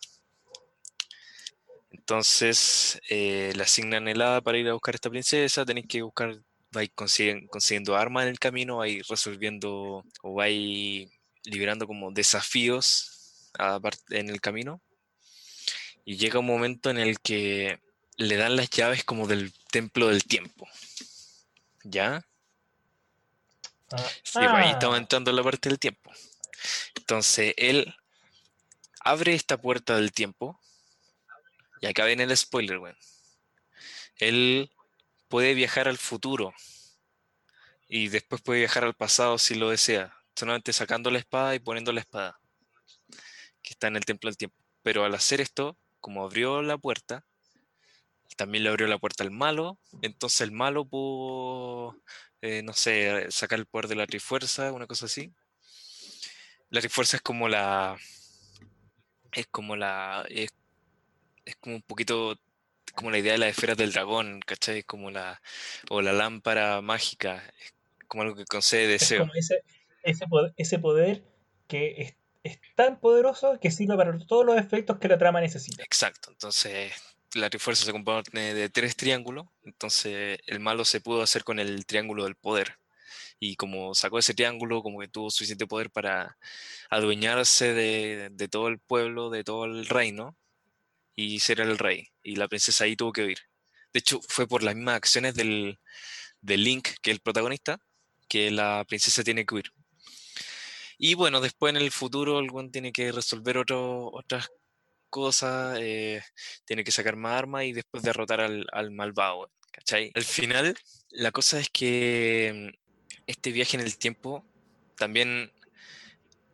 Entonces 1.90 2.98
eh, 3.10 3.52
le 3.54 3.62
asignan 3.62 4.08
el 4.08 4.18
para 4.42 4.56
ir 4.56 4.68
a 4.70 4.72
buscar 4.72 4.94
a 4.94 4.96
esta 4.96 5.10
princesa, 5.10 5.66
tenéis 5.66 5.86
que 5.86 6.00
buscar, 6.00 6.40
vais 6.72 6.90
consiguiendo 6.94 7.96
armas 7.96 8.22
en 8.24 8.30
el 8.30 8.38
camino, 8.38 8.78
vais 8.78 9.06
resolviendo 9.08 10.02
o 10.22 10.34
vais 10.34 11.06
liberando 11.44 11.86
como 11.86 12.10
desafíos 12.12 13.50
en 14.08 14.30
el 14.30 14.40
camino. 14.40 14.80
Y 16.04 16.16
llega 16.16 16.38
un 16.38 16.46
momento 16.46 16.90
en 16.90 16.98
el 16.98 17.18
que 17.20 17.80
le 18.16 18.36
dan 18.36 18.56
las 18.56 18.70
llaves 18.70 19.04
como 19.04 19.26
del 19.26 19.52
templo 19.70 20.08
del 20.08 20.24
tiempo. 20.24 20.68
¿Ya? 21.82 22.26
Ah, 23.90 24.08
Sí, 24.22 24.32
pues 24.32 24.48
ahí 24.48 24.70
estamos 24.70 24.96
ah, 24.96 25.00
entrando 25.00 25.30
en 25.30 25.36
la 25.36 25.42
parte 25.42 25.68
del 25.68 25.78
tiempo. 25.78 26.10
Entonces, 26.96 27.54
él 27.56 27.94
abre 29.00 29.34
esta 29.34 29.60
puerta 29.60 29.96
del 29.96 30.12
tiempo. 30.12 30.60
Y 31.80 31.86
acá 31.86 32.04
viene 32.06 32.24
el 32.24 32.36
spoiler, 32.36 32.78
weón. 32.78 32.96
Él 34.16 34.70
puede 35.28 35.54
viajar 35.54 35.88
al 35.88 35.98
futuro. 35.98 36.54
Y 37.88 38.08
después 38.08 38.40
puede 38.40 38.60
viajar 38.60 38.84
al 38.84 38.94
pasado 38.94 39.38
si 39.38 39.54
lo 39.54 39.70
desea. 39.70 40.16
Solamente 40.34 40.72
sacando 40.72 41.10
la 41.10 41.18
espada 41.18 41.54
y 41.54 41.58
poniendo 41.58 41.92
la 41.92 42.00
espada. 42.00 42.40
Que 43.62 43.70
está 43.70 43.88
en 43.88 43.96
el 43.96 44.04
templo 44.04 44.28
del 44.28 44.36
tiempo. 44.36 44.56
Pero 44.82 45.04
al 45.04 45.14
hacer 45.14 45.40
esto, 45.40 45.76
como 46.04 46.22
abrió 46.22 46.60
la 46.60 46.76
puerta, 46.76 47.24
también 48.36 48.62
le 48.62 48.68
abrió 48.68 48.86
la 48.86 48.98
puerta 48.98 49.24
al 49.24 49.30
malo. 49.30 49.78
Entonces 50.02 50.42
el 50.42 50.52
malo 50.52 50.84
pudo, 50.84 51.96
eh, 52.42 52.62
no 52.62 52.74
sé, 52.74 53.30
sacar 53.30 53.58
el 53.58 53.64
poder 53.64 53.88
de 53.88 53.94
la 53.94 54.06
Trifuerza, 54.06 54.70
una 54.72 54.86
cosa 54.86 55.06
así. 55.06 55.32
La 56.68 56.80
Trifuerza 56.80 57.16
es 57.16 57.22
como 57.22 57.48
la. 57.48 57.96
Es 59.32 59.46
como 59.46 59.76
la. 59.76 60.26
Es, 60.28 60.50
es 61.46 61.56
como 61.56 61.76
un 61.76 61.82
poquito. 61.82 62.38
Como 62.94 63.10
la 63.10 63.18
idea 63.18 63.32
de 63.32 63.38
las 63.38 63.48
esferas 63.48 63.78
del 63.78 63.92
dragón, 63.92 64.40
¿cachai? 64.40 64.82
Como 64.82 65.10
la. 65.10 65.40
O 65.88 66.02
la 66.02 66.12
lámpara 66.12 66.82
mágica. 66.82 67.42
Es 67.58 67.72
como 68.08 68.24
algo 68.24 68.36
que 68.36 68.44
concede 68.44 68.94
es 68.94 69.00
deseo. 69.00 69.20
como 69.20 69.32
ese, 69.36 69.62
ese, 70.02 70.26
poder, 70.26 70.52
ese 70.58 70.78
poder 70.78 71.24
que 71.66 71.94
es, 71.96 72.14
es 72.44 72.60
tan 72.76 73.00
poderoso 73.00 73.58
que 73.58 73.70
sirve 73.70 73.96
para 73.96 74.16
todos 74.26 74.46
los 74.46 74.56
efectos 74.56 74.98
que 74.98 75.08
la 75.08 75.18
trama 75.18 75.40
necesita. 75.40 75.82
Exacto. 75.82 76.30
Entonces, 76.30 76.92
la 77.34 77.50
Trifuerza 77.50 77.84
se 77.84 77.92
compone 77.92 78.54
de 78.54 78.68
tres 78.68 78.96
triángulos. 78.96 79.46
Entonces, 79.64 80.38
el 80.46 80.60
malo 80.60 80.84
se 80.84 81.00
pudo 81.00 81.22
hacer 81.22 81.42
con 81.42 81.58
el 81.58 81.86
triángulo 81.86 82.24
del 82.24 82.36
poder. 82.36 82.78
Y 83.40 83.56
como 83.56 83.94
sacó 83.94 84.18
ese 84.18 84.34
triángulo, 84.34 84.82
como 84.82 85.00
que 85.00 85.08
tuvo 85.08 85.30
suficiente 85.30 85.66
poder 85.66 85.90
para 85.90 86.36
adueñarse 86.90 87.72
de, 87.72 88.28
de 88.30 88.48
todo 88.48 88.68
el 88.68 88.78
pueblo, 88.78 89.30
de 89.30 89.42
todo 89.42 89.64
el 89.64 89.86
reino, 89.86 90.36
y 91.16 91.40
ser 91.40 91.60
el 91.60 91.78
rey. 91.78 92.08
Y 92.22 92.36
la 92.36 92.48
princesa 92.48 92.84
ahí 92.84 92.94
tuvo 92.94 93.12
que 93.12 93.24
huir. 93.24 93.38
De 93.92 94.00
hecho, 94.00 94.20
fue 94.28 94.46
por 94.46 94.62
las 94.62 94.74
mismas 94.74 94.96
acciones 94.96 95.34
del, 95.34 95.78
del 96.40 96.64
Link, 96.64 96.88
que 97.00 97.10
es 97.10 97.16
el 97.16 97.20
protagonista, 97.20 97.80
que 98.28 98.50
la 98.50 98.84
princesa 98.86 99.22
tiene 99.24 99.46
que 99.46 99.54
huir. 99.54 99.72
Y 100.98 101.14
bueno, 101.14 101.40
después 101.40 101.70
en 101.70 101.80
el 101.80 101.90
futuro 101.90 102.38
el 102.38 102.70
tiene 102.70 102.92
que 102.92 103.12
resolver 103.12 103.58
otro- 103.58 104.10
otras 104.12 104.50
cosas, 105.10 105.78
eh, 105.80 106.22
tiene 106.64 106.84
que 106.84 106.90
sacar 106.90 107.16
más 107.16 107.38
armas 107.38 107.64
y 107.64 107.72
después 107.72 108.02
derrotar 108.02 108.40
al, 108.40 108.66
al 108.72 108.90
malvado, 108.90 109.50
¿cachai? 109.70 110.10
Al 110.14 110.24
final, 110.24 110.76
la 111.10 111.30
cosa 111.30 111.60
es 111.60 111.68
que 111.70 112.72
mm, 112.74 113.22
este 113.26 113.52
viaje 113.52 113.76
en 113.76 113.82
el 113.84 113.96
tiempo 113.96 114.44
también 114.96 115.52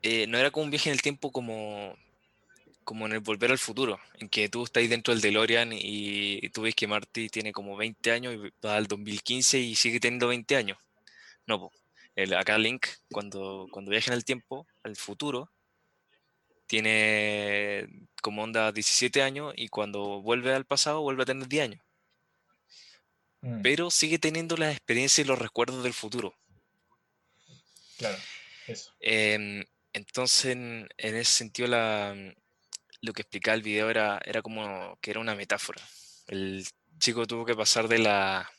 eh, 0.02 0.26
no 0.26 0.38
era 0.38 0.50
como 0.50 0.64
un 0.64 0.70
viaje 0.70 0.88
en 0.90 0.94
el 0.94 1.02
tiempo 1.02 1.30
como, 1.32 1.96
como 2.84 3.06
en 3.06 3.12
el 3.12 3.20
Volver 3.20 3.50
al 3.50 3.58
Futuro, 3.58 3.98
en 4.18 4.28
que 4.28 4.48
tú 4.48 4.64
estás 4.64 4.82
ahí 4.82 4.88
dentro 4.88 5.14
del 5.14 5.20
DeLorean 5.22 5.70
y, 5.72 6.48
tú 6.50 6.62
ves 6.62 6.74
que 6.74 6.86
Marty 6.86 7.28
tiene 7.28 7.52
como 7.52 7.76
20 7.76 8.10
años 8.12 8.34
y 8.34 8.52
va 8.66 8.76
al 8.76 8.86
2015 8.86 9.58
y 9.58 9.74
sigue 9.74 10.00
teniendo 10.00 10.28
20 10.28 10.56
años. 10.56 10.78
No, 11.46 11.60
po. 11.60 11.72
El, 12.22 12.34
acá 12.34 12.58
Link, 12.58 12.86
cuando, 13.10 13.66
cuando 13.70 13.90
viaja 13.90 14.10
en 14.12 14.16
el 14.16 14.24
tiempo, 14.24 14.66
al 14.82 14.96
futuro, 14.96 15.50
tiene 16.66 17.88
como 18.22 18.42
onda 18.42 18.72
17 18.72 19.22
años 19.22 19.52
y 19.56 19.68
cuando 19.68 20.22
vuelve 20.22 20.54
al 20.54 20.66
pasado 20.66 21.02
vuelve 21.02 21.22
a 21.24 21.26
tener 21.26 21.48
10 21.48 21.64
años. 21.64 21.82
Mm, 23.42 23.62
Pero 23.62 23.90
sigue 23.90 24.18
teniendo 24.18 24.56
las 24.56 24.76
experiencias 24.76 25.24
y 25.24 25.28
los 25.28 25.38
recuerdos 25.38 25.82
del 25.82 25.94
futuro. 25.94 26.34
claro, 27.96 28.18
eso. 28.66 28.92
Em, 29.00 29.64
entonces, 29.92 30.46
en, 30.52 30.88
en 30.96 31.16
ese 31.16 31.32
sentido, 31.32 31.68
la, 31.68 32.14
lo 33.00 33.12
que 33.12 33.22
explicaba 33.22 33.56
el 33.56 33.62
video 33.62 33.90
era, 33.90 34.20
era 34.24 34.42
como 34.42 34.96
que 35.00 35.10
era 35.10 35.20
una 35.20 35.34
metáfora. 35.34 35.82
El 36.26 36.66
chico 36.98 37.26
tuvo 37.26 37.44
que 37.44 37.56
pasar 37.56 37.88
de 37.88 37.98
la, 37.98 38.50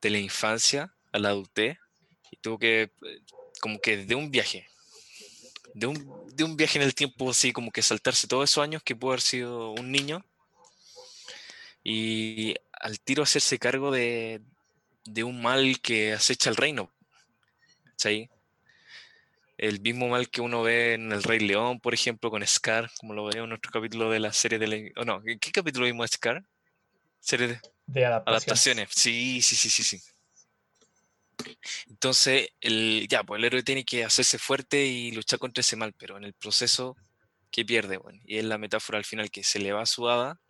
de 0.00 0.10
la 0.10 0.18
infancia 0.18 0.94
a 1.12 1.18
la 1.18 1.28
adultez 1.30 1.78
y 2.34 2.36
tuvo 2.36 2.58
que, 2.58 2.82
eh, 2.82 2.90
como 3.60 3.78
que 3.80 3.96
de 3.98 4.14
un 4.14 4.30
viaje, 4.30 4.66
de 5.74 5.86
un, 5.86 5.96
de 6.36 6.44
un 6.44 6.56
viaje 6.56 6.78
en 6.78 6.84
el 6.84 6.94
tiempo, 6.94 7.30
así 7.30 7.52
como 7.52 7.70
que 7.70 7.82
saltarse 7.82 8.26
todos 8.26 8.50
esos 8.50 8.62
años 8.62 8.82
que 8.82 8.96
pudo 8.96 9.12
haber 9.12 9.20
sido 9.20 9.70
un 9.72 9.90
niño 9.92 10.24
y 11.82 12.54
al 12.72 12.98
tiro 13.00 13.22
hacerse 13.22 13.58
cargo 13.58 13.90
de, 13.90 14.40
de 15.04 15.24
un 15.24 15.40
mal 15.42 15.80
que 15.80 16.12
acecha 16.12 16.50
el 16.50 16.56
reino. 16.56 16.90
¿cachai? 17.84 18.30
El 19.56 19.80
mismo 19.80 20.08
mal 20.08 20.28
que 20.30 20.40
uno 20.40 20.62
ve 20.62 20.94
en 20.94 21.12
El 21.12 21.22
Rey 21.22 21.38
León, 21.40 21.78
por 21.80 21.94
ejemplo, 21.94 22.30
con 22.30 22.44
Scar, 22.46 22.90
como 22.98 23.14
lo 23.14 23.24
veo 23.26 23.44
en 23.44 23.52
otro 23.52 23.70
capítulo 23.72 24.10
de 24.10 24.20
la 24.20 24.32
serie 24.32 24.58
de... 24.58 24.66
la- 24.66 25.00
¿O 25.00 25.04
no? 25.04 25.22
¿En 25.24 25.38
qué 25.38 25.52
capítulo 25.52 25.86
vimos 25.86 26.04
a 26.04 26.08
Scar? 26.08 26.44
Serie 27.20 27.48
de 27.48 27.60
De 27.86 28.04
adaptaciones. 28.04 28.66
adaptaciones. 28.66 28.88
Sí, 28.94 29.42
sí, 29.42 29.56
sí, 29.56 29.70
sí, 29.70 29.84
sí. 29.84 30.00
Entonces, 31.88 32.48
el, 32.60 33.06
ya, 33.08 33.22
pues 33.24 33.38
el 33.38 33.44
héroe 33.44 33.62
tiene 33.62 33.84
que 33.84 34.04
hacerse 34.04 34.38
fuerte 34.38 34.84
y 34.86 35.12
luchar 35.12 35.38
contra 35.38 35.60
ese 35.60 35.76
mal, 35.76 35.92
pero 35.98 36.16
en 36.16 36.24
el 36.24 36.34
proceso, 36.34 36.96
¿qué 37.50 37.64
pierde? 37.64 37.96
Bueno, 37.96 38.20
y 38.24 38.38
es 38.38 38.44
la 38.44 38.58
metáfora 38.58 38.98
al 38.98 39.04
final 39.04 39.30
que 39.30 39.44
se 39.44 39.58
le 39.58 39.72
va 39.72 39.86
su 39.86 40.08
hada 40.08 40.40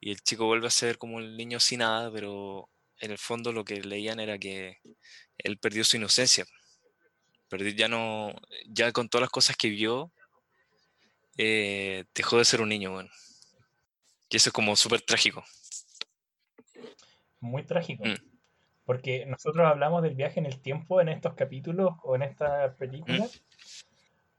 y 0.00 0.10
el 0.10 0.20
chico 0.20 0.46
vuelve 0.46 0.66
a 0.66 0.70
ser 0.70 0.98
como 0.98 1.18
el 1.18 1.36
niño 1.36 1.60
sin 1.60 1.80
nada, 1.80 2.10
pero 2.12 2.68
en 3.00 3.10
el 3.10 3.18
fondo 3.18 3.52
lo 3.52 3.64
que 3.64 3.80
leían 3.80 4.20
era 4.20 4.38
que 4.38 4.78
él 5.38 5.58
perdió 5.58 5.84
su 5.84 5.96
inocencia. 5.96 6.44
Perdió, 7.48 7.70
ya 7.72 7.88
no, 7.88 8.34
ya 8.66 8.92
con 8.92 9.08
todas 9.08 9.22
las 9.22 9.30
cosas 9.30 9.56
que 9.56 9.70
vio, 9.70 10.12
eh, 11.36 12.04
dejó 12.14 12.38
de 12.38 12.44
ser 12.44 12.60
un 12.60 12.68
niño, 12.68 12.92
bueno. 12.92 13.10
Y 14.28 14.36
eso 14.36 14.50
es 14.50 14.52
como 14.52 14.76
súper 14.76 15.00
trágico. 15.00 15.42
Muy 17.40 17.64
trágico. 17.64 18.04
Mm. 18.04 18.27
Porque 18.88 19.26
nosotros 19.26 19.66
hablamos 19.66 20.02
del 20.02 20.14
viaje 20.14 20.40
en 20.40 20.46
el 20.46 20.62
tiempo 20.62 21.02
en 21.02 21.10
estos 21.10 21.34
capítulos 21.34 21.92
o 22.02 22.16
en 22.16 22.22
estas 22.22 22.74
películas. 22.76 23.42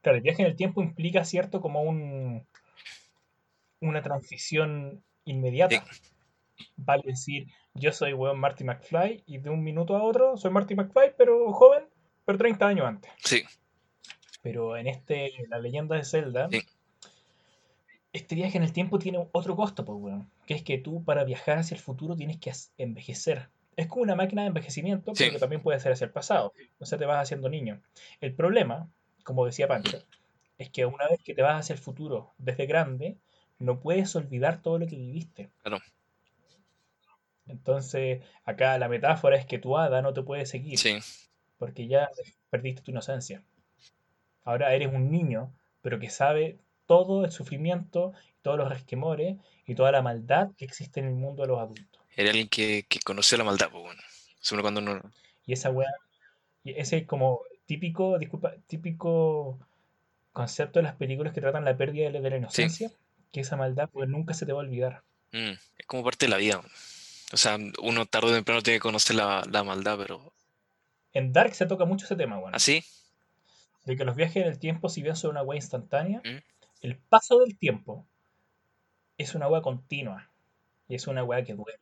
Claro, 0.01 0.17
el 0.17 0.23
viaje 0.23 0.41
en 0.41 0.47
el 0.47 0.55
tiempo 0.55 0.81
implica, 0.81 1.23
¿cierto? 1.23 1.61
Como 1.61 1.83
un, 1.83 2.47
una 3.79 4.01
transición 4.01 5.03
inmediata. 5.23 5.85
Vale 6.77 7.03
decir, 7.05 7.45
yo 7.75 7.91
soy 7.91 8.13
weón 8.13 8.39
Marty 8.39 8.63
McFly 8.63 9.21
y 9.27 9.37
de 9.37 9.51
un 9.51 9.63
minuto 9.63 9.95
a 9.95 10.01
otro 10.01 10.35
soy 10.35 10.49
Marty 10.49 10.73
McFly, 10.73 11.13
pero 11.15 11.53
joven, 11.53 11.83
pero 12.25 12.39
30 12.39 12.67
años 12.67 12.87
antes. 12.87 13.11
Sí, 13.23 13.43
Pero 14.41 14.77
en 14.77 14.87
este, 14.87 15.31
la 15.49 15.59
leyenda 15.59 15.95
de 15.95 16.03
Zelda, 16.03 16.49
Sí. 16.49 16.61
este 18.13 18.33
viaje 18.33 18.57
en 18.57 18.63
el 18.63 18.73
tiempo 18.73 18.97
tiene 18.97 19.27
otro 19.31 19.55
costo, 19.55 19.85
pues, 19.85 19.99
weón. 20.01 20.31
Que 20.47 20.55
es 20.55 20.63
que 20.63 20.79
tú 20.79 21.03
para 21.03 21.23
viajar 21.23 21.59
hacia 21.59 21.75
el 21.75 21.81
futuro 21.81 22.15
tienes 22.15 22.39
que 22.39 22.51
envejecer. 22.79 23.51
Es 23.79 23.87
como 23.87 24.01
una 24.03 24.15
máquina 24.15 24.41
de 24.41 24.49
envejecimiento, 24.49 25.13
pero 25.13 25.27
Sí. 25.27 25.31
que 25.31 25.39
también 25.39 25.61
puede 25.61 25.79
ser 25.79 25.93
hacia 25.93 26.03
el 26.03 26.11
pasado. 26.11 26.53
O 26.79 26.85
sea, 26.85 26.97
te 26.97 27.05
vas 27.05 27.21
haciendo 27.21 27.47
niño. 27.47 27.81
El 28.19 28.33
problema, 28.33 28.89
como 29.23 29.45
decía 29.45 29.69
Pancho, 29.69 30.03
es 30.57 30.69
que 30.69 30.85
una 30.85 31.07
vez 31.07 31.21
que 31.23 31.33
te 31.33 31.41
vas 31.41 31.61
hacia 31.61 31.73
el 31.73 31.79
futuro 31.79 32.33
desde 32.37 32.65
grande, 32.65 33.15
no 33.57 33.79
puedes 33.79 34.13
olvidar 34.17 34.61
todo 34.61 34.79
lo 34.79 34.85
que 34.85 34.97
viviste. 34.97 35.49
Claro. 35.61 35.79
Entonces, 37.47 38.21
acá 38.43 38.77
la 38.77 38.89
metáfora 38.89 39.37
es 39.37 39.45
que 39.45 39.59
tu 39.59 39.77
hada 39.77 40.01
no 40.01 40.13
te 40.13 40.21
puede 40.23 40.45
seguir 40.45 40.77
sí. 40.77 40.99
porque 41.57 41.87
ya 41.87 42.09
perdiste 42.49 42.81
tu 42.81 42.91
inocencia. 42.91 43.43
Ahora 44.43 44.73
eres 44.73 44.93
un 44.93 45.09
niño, 45.09 45.53
pero 45.81 45.99
que 45.99 46.09
sabe 46.09 46.59
todo 46.85 47.23
el 47.23 47.31
sufrimiento, 47.31 48.11
todos 48.41 48.57
los 48.57 48.67
resquemores 48.69 49.37
y 49.65 49.75
toda 49.75 49.91
la 49.93 50.01
maldad 50.01 50.49
que 50.57 50.65
existe 50.65 50.99
en 50.99 51.07
el 51.07 51.13
mundo 51.15 51.43
de 51.43 51.47
los 51.47 51.59
adultos. 51.59 51.98
Era 52.19 52.31
alguien 52.31 52.49
que, 52.49 52.85
que 52.89 52.99
conoció 52.99 53.37
la 53.37 53.45
maldad, 53.45 53.69
pues 53.71 53.81
bueno. 53.81 54.01
Seguro 54.41 54.63
cuando 54.63 54.81
uno. 54.81 55.01
Y 55.45 55.53
esa 55.53 55.69
weá, 55.69 55.89
ese 56.65 57.05
como 57.05 57.41
típico, 57.65 58.19
disculpa, 58.19 58.55
típico 58.67 59.57
concepto 60.33 60.79
de 60.79 60.83
las 60.83 60.95
películas 60.95 61.33
que 61.33 61.39
tratan 61.39 61.63
la 61.63 61.77
pérdida 61.77 62.11
de 62.11 62.19
la, 62.19 62.37
inocencia, 62.37 62.91
que 63.31 63.39
esa 63.39 63.55
maldad 63.55 63.89
pues 63.89 64.09
nunca 64.09 64.33
se 64.33 64.45
te 64.45 64.51
va 64.51 64.59
a 64.59 64.65
olvidar. 64.65 65.01
mm, 65.31 65.53
es 65.77 65.85
como 65.87 66.03
parte 66.03 66.25
de 66.25 66.31
la 66.31 66.37
vida. 66.37 66.61
O 67.31 67.37
sea, 67.37 67.57
uno 67.81 68.05
tarde 68.05 68.31
o 68.31 68.33
temprano 68.33 68.61
tiene 68.63 68.79
que 68.79 68.83
conocer 68.83 69.15
la, 69.15 69.45
la 69.49 69.63
maldad, 69.63 69.97
pero 69.97 70.33
en 71.13 71.31
Dark 71.31 71.55
se 71.55 71.67
toca 71.67 71.85
mucho 71.85 72.05
ese 72.05 72.17
tema, 72.17 72.37
bueno. 72.37 72.57
¿Así? 72.57 72.83
De 73.85 73.95
que 73.95 74.03
los 74.03 74.17
viajes 74.17 74.43
en 74.43 74.49
el 74.49 74.59
tiempo, 74.59 74.89
si 74.89 75.01
bien 75.01 75.15
son 75.15 75.31
una 75.31 75.43
wea 75.43 75.57
instantánea, 75.57 76.21
¿Mm? 76.25 76.43
el 76.81 76.97
paso 76.97 77.39
del 77.39 77.57
tiempo 77.57 78.05
es 79.17 79.35
una 79.35 79.47
wea 79.47 79.61
continua. 79.61 80.29
Y 80.89 80.95
es 80.95 81.07
una 81.07 81.23
wea 81.23 81.43
que 81.43 81.53
duele. 81.53 81.79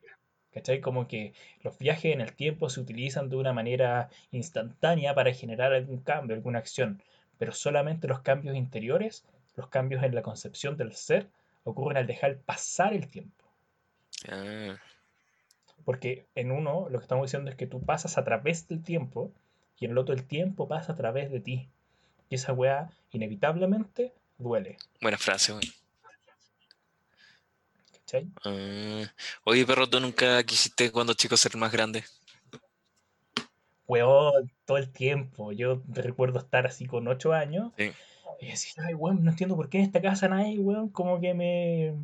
¿Cachai? 0.57 0.81
Como 0.81 1.07
que 1.07 1.33
los 1.61 1.77
viajes 1.77 2.15
en 2.15 2.19
el 2.19 2.33
tiempo 2.33 2.67
se 2.67 2.79
utilizan 2.79 3.29
de 3.29 3.35
una 3.35 3.53
manera 3.53 4.09
instantánea 4.31 5.13
para 5.13 5.31
generar 5.31 5.71
algún 5.71 5.99
cambio, 5.99 6.35
alguna 6.35 6.57
acción. 6.57 6.99
Pero 7.37 7.51
solamente 7.51 8.07
los 8.07 8.21
cambios 8.21 8.55
interiores, 8.55 9.23
los 9.55 9.67
cambios 9.67 10.01
en 10.01 10.15
la 10.15 10.23
concepción 10.23 10.75
del 10.75 10.93
ser, 10.93 11.27
ocurren 11.63 11.97
al 11.97 12.07
dejar 12.07 12.37
pasar 12.37 12.95
el 12.95 13.07
tiempo. 13.07 13.45
Ah, 14.27 14.77
Porque 15.85 16.25
en 16.33 16.51
uno 16.51 16.87
lo 16.89 16.97
que 16.97 17.03
estamos 17.03 17.27
diciendo 17.27 17.51
es 17.51 17.55
que 17.55 17.67
tú 17.67 17.79
pasas 17.79 18.17
a 18.17 18.23
través 18.23 18.67
del 18.67 18.81
tiempo 18.81 19.31
y 19.77 19.85
en 19.85 19.91
el 19.91 19.99
otro 19.99 20.15
el 20.15 20.23
tiempo 20.23 20.67
pasa 20.67 20.93
a 20.93 20.95
través 20.95 21.31
de 21.31 21.39
ti. 21.39 21.69
Y 22.29 22.35
esa 22.35 22.51
weá 22.51 22.89
inevitablemente 23.11 24.11
duele. 24.39 24.77
buena 25.01 25.19
frase, 25.19 25.51
weón. 25.51 25.61
¿Cachai? 28.07 28.29
Ah, 28.45 29.11
oye, 29.43 29.65
perro, 29.65 29.89
¿tú 29.89 29.99
nunca 29.99 30.41
quisiste 30.43 30.91
cuando 30.91 31.13
chico 31.13 31.35
ser 31.35 31.57
más 31.57 31.73
grande? 31.73 32.05
Weón, 33.85 34.49
todo 34.65 34.77
el 34.77 34.89
tiempo. 34.91 35.51
Yo 35.51 35.81
recuerdo 35.87 36.39
estar 36.39 36.65
así 36.65 36.85
con 36.85 37.07
8 37.07 37.33
años 37.33 37.71
Sí. 37.77 37.91
y 38.39 38.47
decir, 38.47 38.73
ay, 38.85 38.93
weón, 38.93 39.23
no 39.25 39.31
entiendo 39.31 39.57
por 39.57 39.69
qué 39.69 39.79
en 39.79 39.83
esta 39.85 40.01
casa 40.01 40.29
nadie, 40.29 40.57
weón, 40.57 40.87
como 40.89 41.19
que 41.19 41.33
me, 41.33 41.95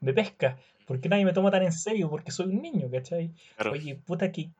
me 0.00 0.12
pesca. 0.12 0.58
¿Por 0.86 1.00
qué 1.00 1.08
nadie 1.08 1.24
me 1.24 1.32
toma 1.32 1.50
tan 1.50 1.62
en 1.62 1.72
serio? 1.72 2.10
Porque 2.10 2.30
soy 2.30 2.46
un 2.46 2.60
niño, 2.60 2.90
¿cachai? 2.90 3.32
Claro. 3.56 3.72
Oye, 3.72 3.94
puta, 3.94 4.30
que, 4.32 4.50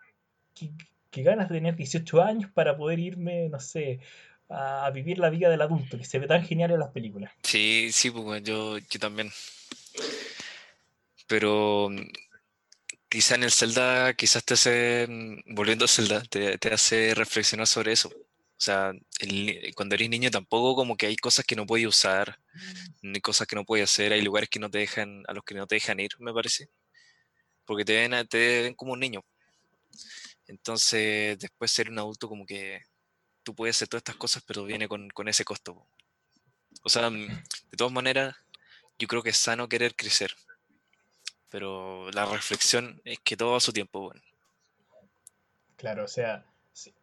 que 1.10 1.22
ganas 1.22 1.50
de 1.50 1.56
tener 1.56 1.76
18 1.76 2.22
años 2.22 2.50
para 2.50 2.78
poder 2.78 2.98
irme, 2.98 3.50
no 3.50 3.60
sé, 3.60 4.00
a 4.48 4.90
vivir 4.90 5.18
la 5.18 5.28
vida 5.30 5.50
del 5.50 5.60
adulto, 5.60 5.98
que 5.98 6.04
se 6.04 6.18
ve 6.18 6.26
tan 6.26 6.42
genial 6.44 6.70
en 6.70 6.80
las 6.80 6.90
películas. 6.90 7.30
Sí, 7.42 7.90
sí, 7.92 8.10
pues 8.10 8.42
yo, 8.42 8.78
yo 8.78 9.00
también. 9.00 9.30
Pero 11.26 11.88
mm, 11.90 12.00
quizá 13.08 13.34
en 13.36 13.44
el 13.44 13.52
Zelda, 13.52 14.14
quizás 14.14 14.44
te 14.44 14.54
hace, 14.54 15.06
mm, 15.08 15.54
volviendo 15.54 15.84
a 15.84 15.88
Zelda, 15.88 16.22
te, 16.22 16.58
te 16.58 16.72
hace 16.72 17.14
reflexionar 17.14 17.66
sobre 17.66 17.92
eso. 17.92 18.08
O 18.08 18.64
sea, 18.64 18.92
cuando 19.74 19.96
eres 19.96 20.08
niño 20.08 20.30
tampoco 20.30 20.76
como 20.76 20.96
que 20.96 21.06
hay 21.06 21.16
cosas 21.16 21.44
que 21.44 21.56
no 21.56 21.66
puedes 21.66 21.86
usar, 21.86 22.38
ni 23.02 23.20
cosas 23.20 23.48
que 23.48 23.56
no 23.56 23.64
puedes 23.64 23.90
hacer, 23.90 24.12
hay 24.12 24.22
lugares 24.22 24.48
que 24.48 24.60
no 24.60 24.70
te 24.70 24.78
dejan, 24.78 25.24
a 25.26 25.32
los 25.34 25.42
que 25.44 25.54
no 25.56 25.66
te 25.66 25.76
dejan 25.76 25.98
ir, 26.00 26.12
me 26.20 26.32
parece. 26.32 26.68
Porque 27.64 27.84
te 27.84 27.94
ven, 27.94 28.26
te 28.28 28.62
ven 28.62 28.74
como 28.74 28.92
un 28.92 29.00
niño. 29.00 29.24
Entonces, 30.46 31.38
después 31.38 31.72
ser 31.72 31.90
un 31.90 31.98
adulto 31.98 32.28
como 32.28 32.46
que 32.46 32.82
tú 33.42 33.54
puedes 33.54 33.76
hacer 33.76 33.88
todas 33.88 34.02
estas 34.02 34.16
cosas, 34.16 34.44
pero 34.46 34.64
viene 34.64 34.86
con, 34.88 35.08
con 35.10 35.28
ese 35.28 35.44
costo. 35.44 35.86
O 36.84 36.88
sea, 36.88 37.10
mm, 37.10 37.26
de 37.26 37.76
todas 37.76 37.92
maneras, 37.92 38.36
yo 38.98 39.08
creo 39.08 39.22
que 39.22 39.30
es 39.30 39.36
sano 39.36 39.68
querer 39.68 39.94
crecer. 39.96 40.36
Pero 41.52 42.10
la 42.12 42.24
reflexión 42.26 43.00
es 43.04 43.20
que 43.20 43.36
todo 43.36 43.54
a 43.54 43.60
su 43.60 43.72
tiempo, 43.72 44.00
bueno. 44.00 44.20
Claro, 45.76 46.04
o 46.04 46.08
sea, 46.08 46.44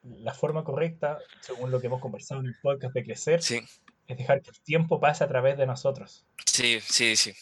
la 0.04 0.34
forma 0.34 0.64
correcta, 0.64 1.20
según 1.42 1.70
lo 1.72 1.80
que 1.80 1.88
hemos 1.88 2.02
conversado 2.02 2.42
en 2.42 2.48
el 2.48 2.56
podcast 2.56 2.94
de 2.94 3.04
crecer, 3.04 3.44
Sí, 3.44 3.62
es 4.08 4.18
dejar 4.18 4.42
que 4.42 4.50
el 4.50 4.60
tiempo 4.62 5.00
pase 5.00 5.24
a 5.24 5.28
través 5.28 5.58
de 5.58 5.68
nosotros. 5.68 6.26
sí, 6.46 6.80
sí, 6.82 7.16
sí. 7.16 7.34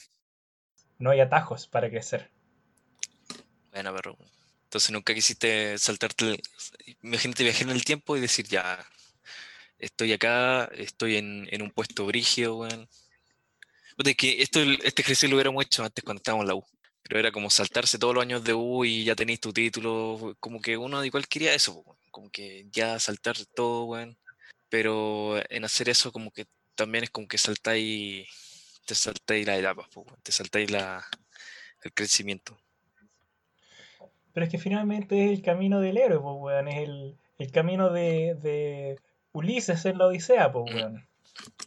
No 1.00 1.12
hay 1.12 1.22
atajos 1.22 1.68
para 1.68 1.90
crecer. 1.90 2.30
Bueno, 3.72 3.94
pero 3.96 4.18
entonces 4.64 4.92
nunca 4.92 5.14
quisiste 5.14 5.78
saltarte. 5.78 6.26
el- 6.26 6.42
Imagínate 7.04 7.44
viajar 7.44 7.64
en 7.64 7.70
el 7.70 7.86
tiempo 7.86 8.18
y 8.18 8.20
decir, 8.22 8.48
ya, 8.48 8.86
estoy 9.78 10.12
acá, 10.14 10.66
estoy 10.74 11.18
en, 11.18 11.48
en 11.52 11.62
un 11.62 11.72
puesto 11.72 12.06
brígido, 12.06 12.58
weón. 12.58 12.90
Es 13.98 14.16
que 14.16 14.42
esto, 14.42 14.60
este 14.62 15.02
ejercicio 15.02 15.30
lo 15.30 15.36
hubiéramos 15.36 15.64
hecho 15.66 15.84
antes 15.84 16.04
cuando 16.04 16.20
estábamos 16.20 16.44
en 16.44 16.48
la 16.50 16.56
U. 16.56 16.66
Pero 17.08 17.20
era 17.20 17.32
como 17.32 17.50
saltarse 17.50 17.98
todos 17.98 18.14
los 18.14 18.22
años 18.22 18.44
de 18.44 18.54
U 18.54 18.84
y 18.86 19.04
ya 19.06 19.16
tenéis 19.16 19.40
tu 19.40 19.54
título. 19.54 20.36
Como 20.40 20.62
que 20.62 20.78
uno 20.78 21.04
igual 21.06 21.28
quería 21.28 21.54
eso, 21.54 21.74
weón. 21.86 21.98
Como 22.12 22.30
que 22.30 22.66
ya 22.72 23.00
saltar 23.00 23.36
todo, 23.56 23.86
weón. 23.86 24.18
Pero 24.70 25.36
en 25.50 25.64
hacer 25.64 25.88
eso, 25.90 26.12
como 26.12 26.32
que 26.32 26.46
también 26.76 27.06
es 27.06 27.10
como 27.10 27.28
que 27.28 27.38
saltáis, 27.38 28.28
te 28.86 28.96
saltáis 28.96 29.48
las 29.48 29.60
etapas. 29.60 29.88
Te 30.24 30.32
saltáis 30.32 30.70
la, 30.70 31.06
el 31.84 31.94
crecimiento. 31.94 32.58
Pero 34.34 34.46
es 34.46 34.52
que 34.52 34.58
finalmente 34.60 35.26
es 35.26 35.32
el 35.40 35.42
camino 35.42 35.80
del 35.80 35.98
héroe, 35.98 36.20
pues, 36.20 36.36
weón. 36.38 36.68
Es 36.68 36.88
el, 36.88 37.18
el 37.38 37.52
camino 37.52 37.90
de, 37.90 38.36
de 38.36 39.00
Ulises 39.32 39.86
en 39.86 39.98
la 39.98 40.08
Odisea, 40.08 40.52
pues, 40.52 40.74
Mm. 40.74 40.76
weón. 40.78 41.08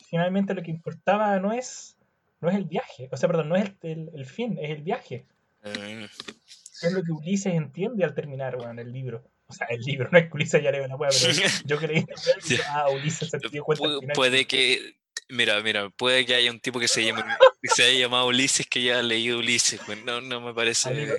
Finalmente 0.08 0.54
lo 0.54 0.62
que 0.62 0.70
importaba 0.72 1.38
no 1.38 1.52
es, 1.52 1.96
no 2.40 2.50
es 2.50 2.56
el 2.56 2.64
viaje. 2.64 3.08
O 3.12 3.16
sea, 3.16 3.28
perdón, 3.28 3.48
no 3.48 3.56
es 3.56 3.64
el, 3.82 3.90
el- 3.90 4.10
el 4.14 4.26
fin, 4.26 4.58
es 4.60 4.70
el 4.70 4.82
viaje. 4.82 5.24
Es 5.62 6.92
lo 6.92 7.02
que 7.02 7.12
Ulises 7.12 7.54
entiende 7.54 8.04
al 8.04 8.14
terminar, 8.14 8.56
weón, 8.56 8.78
el 8.78 8.92
libro. 8.92 9.24
O 9.46 9.52
sea, 9.52 9.66
el 9.68 9.80
libro, 9.80 10.08
no 10.10 10.18
es 10.18 10.28
que 10.28 10.34
Ulises 10.34 10.62
ya 10.62 10.70
leo 10.70 10.86
la 10.86 10.96
weá, 10.96 11.10
pero 11.10 11.32
yo 11.66 11.78
que 11.78 11.88
libro, 11.88 12.14
digo, 12.48 12.62
ah, 12.68 12.88
Ulises 12.90 13.28
se 13.28 13.38
dio 13.50 13.64
cuenta 13.64 13.84
al 13.84 13.98
final. 14.00 14.14
puede 14.14 14.46
que, 14.46 14.94
mira, 15.28 15.60
mira, 15.60 15.90
puede 15.90 16.24
que 16.24 16.34
haya 16.34 16.50
un 16.50 16.60
tipo 16.60 16.78
que 16.78 16.88
se 16.88 17.04
llame, 17.04 17.22
que 17.60 17.68
se 17.68 17.82
haya 17.82 17.98
llamado 17.98 18.28
Ulises 18.28 18.66
que 18.66 18.82
ya 18.82 19.00
ha 19.00 19.02
leído 19.02 19.38
Ulises, 19.38 19.80
pues 19.84 20.02
no, 20.04 20.20
no 20.20 20.40
me 20.40 20.54
parece. 20.54 20.88
Amigo, 20.88 21.14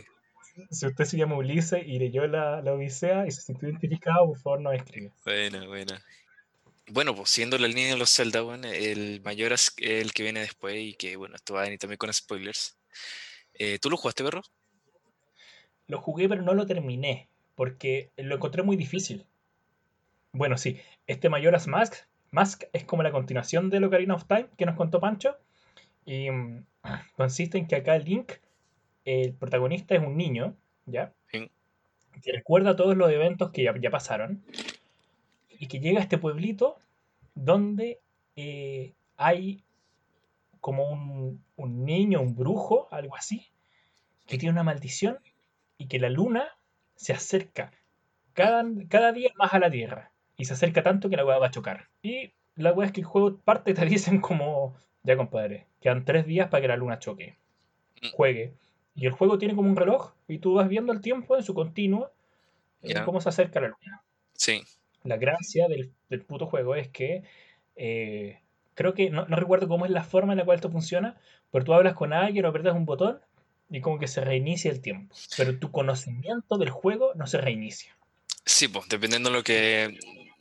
Si 0.72 0.88
usted 0.88 1.06
se 1.06 1.18
llama 1.18 1.36
Ulises 1.36 1.84
y 1.86 2.00
leyó 2.00 2.26
la, 2.26 2.62
la 2.62 2.74
Odisea 2.74 3.28
y 3.28 3.32
se 3.32 3.42
sintió 3.42 3.68
identificado, 3.68 4.28
por 4.28 4.40
favor 4.40 4.62
no 4.62 4.72
escribe. 4.72 5.12
Buena, 5.26 5.68
buena. 5.68 6.02
Bueno, 6.88 7.16
pues 7.16 7.30
siendo 7.30 7.58
la 7.58 7.68
línea 7.68 7.90
de 7.90 7.98
los 7.98 8.14
Zelda, 8.14 8.42
bueno, 8.42 8.68
el 8.68 9.22
mayor 9.22 9.54
es 9.54 9.74
el 9.78 10.14
que 10.14 10.24
viene 10.24 10.42
después 10.42 10.76
y 10.78 10.94
que, 10.94 11.16
bueno, 11.16 11.36
esto 11.36 11.54
va 11.54 11.62
a 11.62 11.64
venir 11.64 11.80
también 11.80 11.98
con 11.98 12.14
spoilers. 12.14 12.78
Eh, 13.64 13.78
¿tú 13.78 13.92
lo 13.92 13.98
jugaste, 13.98 14.24
perro? 14.24 14.42
Lo 15.86 16.02
jugué, 16.02 16.28
pero 16.28 16.42
no 16.42 16.56
lo 16.56 16.66
terminé, 16.66 17.28
porque 17.54 18.10
lo 18.18 18.34
encontré 18.34 18.64
muy 18.64 18.76
difícil. 18.76 19.28
Bueno, 20.32 20.58
sí, 20.58 20.80
este 21.06 21.30
Majora's 21.30 21.68
Mask, 21.68 21.94
Mask 22.32 22.64
es 22.74 22.86
como 22.86 23.04
la 23.04 23.12
continuación 23.12 23.70
de 23.70 23.86
Ocarina 23.86 24.16
of 24.16 24.26
Time 24.26 24.48
que 24.58 24.66
nos 24.66 24.76
contó 24.76 25.00
Pancho. 25.00 25.38
Y 26.06 26.32
mm, 26.32 26.66
consiste 27.16 27.60
en 27.60 27.68
que 27.68 27.76
acá 27.76 28.00
Link, 28.00 28.32
el 29.06 29.34
protagonista, 29.34 29.94
es 29.94 30.02
un 30.02 30.18
niño, 30.18 30.56
¿ya? 30.88 31.14
Sí. 31.32 31.52
Que 32.24 32.32
recuerda 32.32 32.76
todos 32.76 32.98
los 32.98 33.12
eventos 33.12 33.52
que 33.52 33.62
ya, 33.62 33.76
ya 33.80 33.92
pasaron. 33.92 34.44
Y 35.52 35.68
que 35.68 35.80
llega 35.80 36.00
a 36.00 36.04
este 36.04 36.18
pueblito 36.18 36.80
donde 37.36 38.00
eh, 38.36 38.96
hay 39.18 39.64
como 40.60 40.90
un, 40.90 41.44
un 41.58 41.86
niño, 41.86 42.22
un 42.22 42.36
brujo, 42.36 42.88
algo 42.90 43.16
así, 43.16 43.51
que 44.32 44.38
tiene 44.38 44.54
una 44.54 44.64
maldición 44.64 45.20
y 45.78 45.88
que 45.88 46.00
la 46.00 46.10
luna 46.10 46.48
se 46.96 47.12
acerca 47.12 47.74
cada, 48.32 48.64
cada 48.88 49.12
día 49.12 49.30
más 49.36 49.54
a 49.54 49.60
la 49.60 49.70
Tierra. 49.70 50.14
Y 50.38 50.46
se 50.46 50.54
acerca 50.54 50.84
tanto 50.84 51.10
que 51.10 51.18
la 51.18 51.26
weá 51.26 51.38
va 51.38 51.48
a 51.48 51.52
chocar. 51.52 51.90
Y 52.02 52.32
la 52.56 52.72
weá 52.72 52.88
es 52.88 52.94
que 52.94 53.02
el 53.02 53.06
juego 53.08 53.36
parte 53.40 53.74
te 53.74 53.86
dicen 53.86 54.22
como, 54.22 54.74
ya 55.04 55.18
compadre, 55.18 55.68
quedan 55.82 56.06
tres 56.06 56.26
días 56.26 56.48
para 56.48 56.62
que 56.62 56.70
la 56.70 56.78
luna 56.78 56.98
choque. 57.00 57.36
Juegue. 58.14 58.54
Y 58.96 59.06
el 59.06 59.12
juego 59.12 59.38
tiene 59.38 59.54
como 59.54 59.70
un 59.70 59.76
reloj 59.76 60.14
y 60.30 60.38
tú 60.38 60.54
vas 60.54 60.70
viendo 60.70 60.94
el 60.94 61.02
tiempo 61.02 61.36
en 61.36 61.44
su 61.44 61.54
continuo 61.54 62.10
Ya. 62.82 63.04
cómo 63.04 63.20
se 63.20 63.28
acerca 63.28 63.60
la 63.60 63.68
luna. 63.68 64.02
Sí. 64.34 64.62
La 65.04 65.18
gracia 65.18 65.68
del, 65.68 65.92
del 66.10 66.22
puto 66.24 66.46
juego 66.46 66.76
es 66.76 66.88
que 66.88 67.24
eh, 67.76 68.40
creo 68.76 68.94
que 68.94 69.10
no, 69.10 69.26
no 69.26 69.36
recuerdo 69.36 69.68
cómo 69.68 69.86
es 69.86 69.92
la 69.92 70.06
forma 70.06 70.32
en 70.32 70.40
la 70.40 70.46
cual 70.46 70.56
esto 70.56 70.72
funciona, 70.72 71.18
pero 71.52 71.66
tú 71.66 71.74
hablas 71.74 71.96
con 71.96 72.14
alguien 72.14 72.46
o 72.46 72.48
apretas 72.48 72.76
un 72.76 72.86
botón 72.86 73.20
y 73.72 73.82
como 73.82 73.98
que 73.98 74.08
se 74.08 74.22
reinicia 74.22 74.70
el 74.70 74.82
tiempo. 74.82 75.16
Pero 75.38 75.58
tu 75.58 75.72
conocimiento 75.72 76.58
del 76.58 76.70
juego 76.70 77.14
no 77.16 77.26
se 77.26 77.40
reinicia. 77.40 77.96
Sí, 78.46 78.68
pues, 78.68 78.88
dependiendo 78.90 79.30
de 79.30 79.38
lo 79.38 79.44
que, 79.44 79.98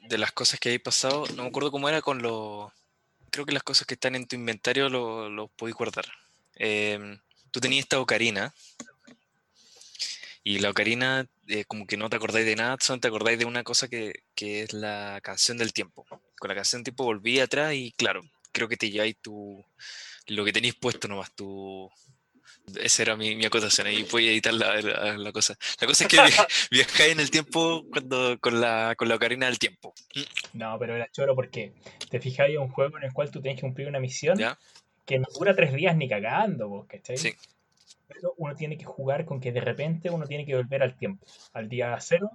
de 0.09 0.19
las 0.19 0.33
cosas 0.33 0.59
que 0.59 0.71
hay 0.71 0.79
pasado, 0.79 1.25
no 1.37 1.45
me 1.45 1.49
acuerdo 1.49 1.71
cómo 1.71 1.89
era 1.89 2.03
con 2.03 2.21
los, 2.21 2.71
creo 3.31 3.47
que 3.47 3.53
las 3.53 3.63
cosas 3.63 3.87
que 3.87 3.95
están 3.95 4.15
en 4.15 4.27
tu 4.27 4.37
inventario 4.37 4.89
lo, 4.89 5.31
lo 5.31 5.49
podéis 5.49 5.77
guardar. 5.77 6.07
Em, 6.57 7.19
tú 7.51 7.61
tenías 7.61 7.85
esta 7.85 8.01
ocarina, 8.01 8.53
y 10.43 10.59
la 10.59 10.71
ocarina, 10.71 11.29
eh, 11.49 11.65
como 11.67 11.87
que 11.87 11.97
no 11.97 12.09
te 12.09 12.17
acordáis 12.17 12.47
de 12.47 12.57
nada, 12.57 12.77
solo 12.81 13.01
te 13.01 13.09
acordáis 13.09 13.39
de 13.39 13.45
una 13.45 13.63
cosa 13.63 13.89
que, 13.89 14.25
que 14.35 14.63
es 14.63 14.73
la 14.73 15.21
canción 15.23 15.59
del 15.59 15.73
tiempo. 15.73 16.07
Con 16.39 16.49
la 16.49 16.55
canción 16.55 16.81
del 16.81 16.85
tiempo 16.85 17.05
volví 17.05 17.41
atrás 17.41 17.75
y 17.75 17.93
claro, 17.93 18.23
creo 18.51 18.67
que 18.69 18.77
te 18.77 18.91
lleváis 18.91 19.17
tu, 19.21 19.65
lo 20.27 20.45
que 20.45 20.53
tenéis 20.53 20.75
puesto 20.75 21.09
nomás, 21.09 21.33
tu... 21.33 21.91
Esa 22.81 23.03
era 23.03 23.17
mi, 23.17 23.35
mi 23.37 23.45
acotación, 23.45 23.87
ahí 23.87 24.03
voy 24.11 24.29
a 24.29 24.33
editar 24.33 24.53
la, 24.55 24.81
la- 24.81 25.17
la 25.19 25.33
cosa. 25.33 25.57
La 25.81 25.87
cosa 25.87 26.05
es 26.05 26.09
que 26.11 26.17
viaj- 26.19 26.47
viajáis 26.71 27.13
en 27.13 27.21
el 27.21 27.31
tiempo 27.31 27.85
cuando, 27.91 28.39
con, 28.41 28.61
la, 28.61 28.95
con 28.97 29.09
la 29.09 29.15
ocarina 29.17 29.47
del 29.47 29.59
tiempo. 29.59 29.95
No, 30.53 30.79
pero 30.79 30.95
era 30.97 31.09
choro 31.11 31.35
porque 31.35 31.73
te 32.11 32.21
fijáis 32.21 32.55
en 32.57 32.63
un 32.63 32.69
juego 32.69 32.99
en 32.99 33.05
el 33.05 33.13
cual 33.13 33.31
tú 33.31 33.41
tienes 33.41 33.57
que 33.61 33.67
cumplir 33.67 33.89
una 33.89 34.01
misión 34.01 34.39
¿Ya? 34.39 34.59
que 35.07 35.19
no 35.19 35.27
dura 35.37 35.55
tres 35.55 35.73
días 35.73 35.97
ni 35.97 36.09
cagando, 36.09 36.69
vos, 36.69 36.87
¿cachai? 36.87 37.17
Sí. 37.17 37.35
Pero 38.09 38.35
uno 38.39 38.55
tiene 38.57 38.77
que 38.77 38.85
jugar 38.85 39.25
con 39.25 39.41
que 39.41 39.53
de 39.53 39.61
repente 39.61 40.11
uno 40.11 40.27
tiene 40.27 40.45
que 40.45 40.55
volver 40.57 40.83
al 40.83 40.97
tiempo, 40.97 41.25
al 41.53 41.69
día 41.69 41.97
cero. 42.01 42.31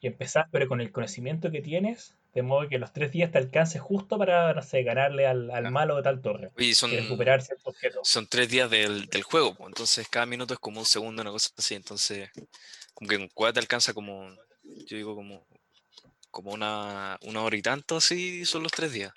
Y 0.00 0.06
empezar, 0.06 0.48
pero 0.50 0.66
con 0.68 0.80
el 0.80 0.92
conocimiento 0.92 1.50
que 1.50 1.60
tienes, 1.60 2.16
de 2.34 2.42
modo 2.42 2.68
que 2.68 2.78
los 2.78 2.92
tres 2.92 3.12
días 3.12 3.30
te 3.30 3.38
alcance 3.38 3.78
justo 3.78 4.16
para, 4.18 4.54
no 4.54 4.62
sé, 4.62 4.82
ganarle 4.82 5.26
al, 5.26 5.50
al 5.50 5.70
malo 5.70 5.96
de 5.96 6.02
tal 6.02 6.20
torre 6.22 6.50
Oye, 6.56 6.74
son, 6.74 6.92
y 6.92 6.96
recuperar 6.96 7.42
ciertos 7.42 7.66
objetos. 7.66 8.08
son 8.08 8.26
tres 8.26 8.48
días 8.48 8.70
del, 8.70 9.06
del 9.06 9.22
juego, 9.22 9.54
pues, 9.54 9.68
entonces 9.68 10.08
cada 10.08 10.26
minuto 10.26 10.54
es 10.54 10.60
como 10.60 10.80
un 10.80 10.86
segundo, 10.86 11.22
una 11.22 11.32
cosa 11.32 11.50
así. 11.58 11.74
Entonces, 11.74 12.30
como 12.94 13.08
que 13.08 13.16
en 13.16 13.28
cueva 13.28 13.52
te 13.52 13.60
alcanza 13.60 13.92
como, 13.92 14.28
yo 14.62 14.96
digo, 14.96 15.14
como, 15.14 15.44
como 16.30 16.52
una, 16.52 17.18
una 17.22 17.42
hora 17.42 17.56
y 17.56 17.62
tanto, 17.62 17.96
así 17.96 18.44
son 18.44 18.62
los 18.62 18.72
tres 18.72 18.92
días. 18.92 19.12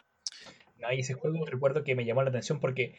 No, 0.80 0.92
y 0.92 1.00
ese 1.00 1.14
juego 1.14 1.46
recuerdo 1.46 1.84
que 1.84 1.96
me 1.96 2.04
llamó 2.06 2.24
la 2.24 2.30
atención 2.30 2.60
porque 2.60 2.96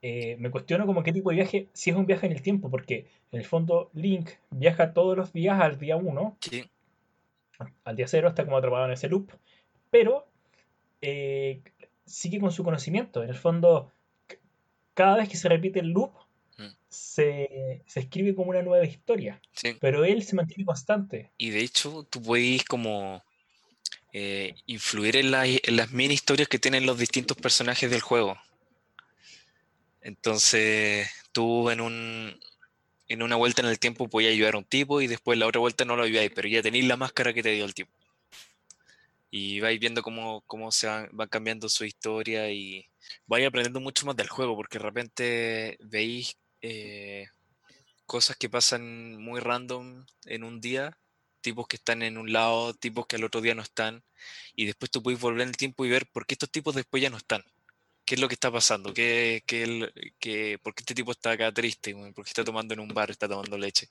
eh, 0.00 0.36
me 0.40 0.50
cuestiono 0.50 0.86
como 0.86 1.04
qué 1.04 1.12
tipo 1.12 1.30
de 1.30 1.36
viaje, 1.36 1.68
si 1.72 1.90
es 1.90 1.96
un 1.96 2.06
viaje 2.06 2.26
en 2.26 2.32
el 2.32 2.42
tiempo, 2.42 2.70
porque 2.70 3.06
en 3.30 3.38
el 3.38 3.46
fondo 3.46 3.90
Link 3.94 4.30
viaja 4.50 4.92
todos 4.92 5.16
los 5.16 5.32
días 5.32 5.60
al 5.60 5.78
día 5.78 5.96
1, 5.96 6.36
Sí, 6.40 6.64
al 7.84 7.96
día 7.96 8.08
0, 8.08 8.28
está 8.28 8.44
como 8.44 8.56
atrapado 8.58 8.86
en 8.86 8.92
ese 8.92 9.08
loop, 9.08 9.30
pero 9.90 10.26
eh, 11.00 11.62
sigue 12.06 12.40
con 12.40 12.52
su 12.52 12.64
conocimiento. 12.64 13.22
En 13.22 13.28
el 13.30 13.36
fondo, 13.36 13.92
cada 14.94 15.16
vez 15.18 15.28
que 15.28 15.36
se 15.36 15.48
repite 15.48 15.80
el 15.80 15.88
loop, 15.90 16.12
Mm. 16.58 16.66
se, 16.90 17.82
se 17.86 18.00
escribe 18.00 18.34
como 18.34 18.50
una 18.50 18.60
nueva 18.60 18.84
historia, 18.84 19.40
sí. 19.52 19.74
pero 19.80 20.04
él 20.04 20.22
se 20.22 20.36
mantiene 20.36 20.66
constante. 20.66 21.30
Y 21.38 21.48
de 21.48 21.60
hecho, 21.60 22.06
tú 22.10 22.20
puedes 22.22 22.62
como 22.64 23.24
eh, 24.12 24.54
influir 24.66 25.16
en, 25.16 25.30
la- 25.30 25.46
en 25.46 25.76
las 25.76 25.92
mini 25.92 26.12
historias 26.12 26.48
que 26.48 26.58
tienen 26.58 26.84
los 26.84 26.98
distintos 26.98 27.38
personajes 27.38 27.90
del 27.90 28.02
juego. 28.02 28.36
Entonces, 30.02 31.08
tú 31.32 31.70
en 31.70 31.80
un 31.80 32.38
en 33.12 33.22
una 33.22 33.36
vuelta 33.36 33.62
en 33.62 33.68
el 33.68 33.78
tiempo 33.78 34.08
podías 34.08 34.32
ayudar 34.32 34.54
a 34.54 34.58
un 34.58 34.64
tipo 34.64 35.00
y 35.02 35.06
después 35.06 35.38
la 35.38 35.46
otra 35.46 35.60
vuelta 35.60 35.84
no 35.84 35.96
lo 35.96 36.04
ayudáis, 36.04 36.30
pero 36.34 36.48
ya 36.48 36.62
tenéis 36.62 36.86
la 36.86 36.96
máscara 36.96 37.32
que 37.34 37.42
te 37.42 37.50
dio 37.50 37.64
el 37.64 37.74
tipo. 37.74 37.92
Y 39.30 39.60
vais 39.60 39.78
viendo 39.78 40.02
cómo, 40.02 40.42
cómo 40.46 40.72
se 40.72 40.86
van, 40.86 41.08
van 41.12 41.28
cambiando 41.28 41.68
su 41.68 41.84
historia 41.84 42.50
y 42.50 42.86
vais 43.26 43.46
aprendiendo 43.46 43.80
mucho 43.80 44.06
más 44.06 44.16
del 44.16 44.28
juego, 44.28 44.56
porque 44.56 44.78
de 44.78 44.84
repente 44.84 45.78
veis 45.80 46.38
eh, 46.62 47.26
cosas 48.06 48.36
que 48.36 48.48
pasan 48.48 49.16
muy 49.22 49.40
random 49.40 50.06
en 50.24 50.44
un 50.44 50.60
día, 50.60 50.98
tipos 51.42 51.66
que 51.66 51.76
están 51.76 52.02
en 52.02 52.16
un 52.16 52.32
lado, 52.32 52.72
tipos 52.74 53.06
que 53.06 53.16
al 53.16 53.24
otro 53.24 53.40
día 53.42 53.54
no 53.54 53.62
están, 53.62 54.02
y 54.54 54.66
después 54.66 54.90
tú 54.90 55.02
puedes 55.02 55.20
volver 55.20 55.42
en 55.42 55.48
el 55.48 55.56
tiempo 55.56 55.84
y 55.84 55.90
ver 55.90 56.06
por 56.06 56.26
qué 56.26 56.34
estos 56.34 56.50
tipos 56.50 56.74
después 56.74 57.02
ya 57.02 57.10
no 57.10 57.18
están. 57.18 57.42
¿Qué 58.04 58.16
es 58.16 58.20
lo 58.20 58.28
que 58.28 58.34
está 58.34 58.50
pasando? 58.50 58.92
¿Qué, 58.92 59.42
qué 59.46 59.62
el- 59.62 59.92
qué- 60.18 60.58
¿Por 60.62 60.74
qué 60.74 60.82
este 60.82 60.94
tipo 60.94 61.12
está 61.12 61.32
acá 61.32 61.52
triste? 61.52 61.94
¿Por 61.94 62.24
qué 62.24 62.30
está 62.30 62.44
tomando 62.44 62.74
en 62.74 62.80
un 62.80 62.88
bar, 62.88 63.10
está 63.10 63.28
tomando 63.28 63.56
leche? 63.56 63.88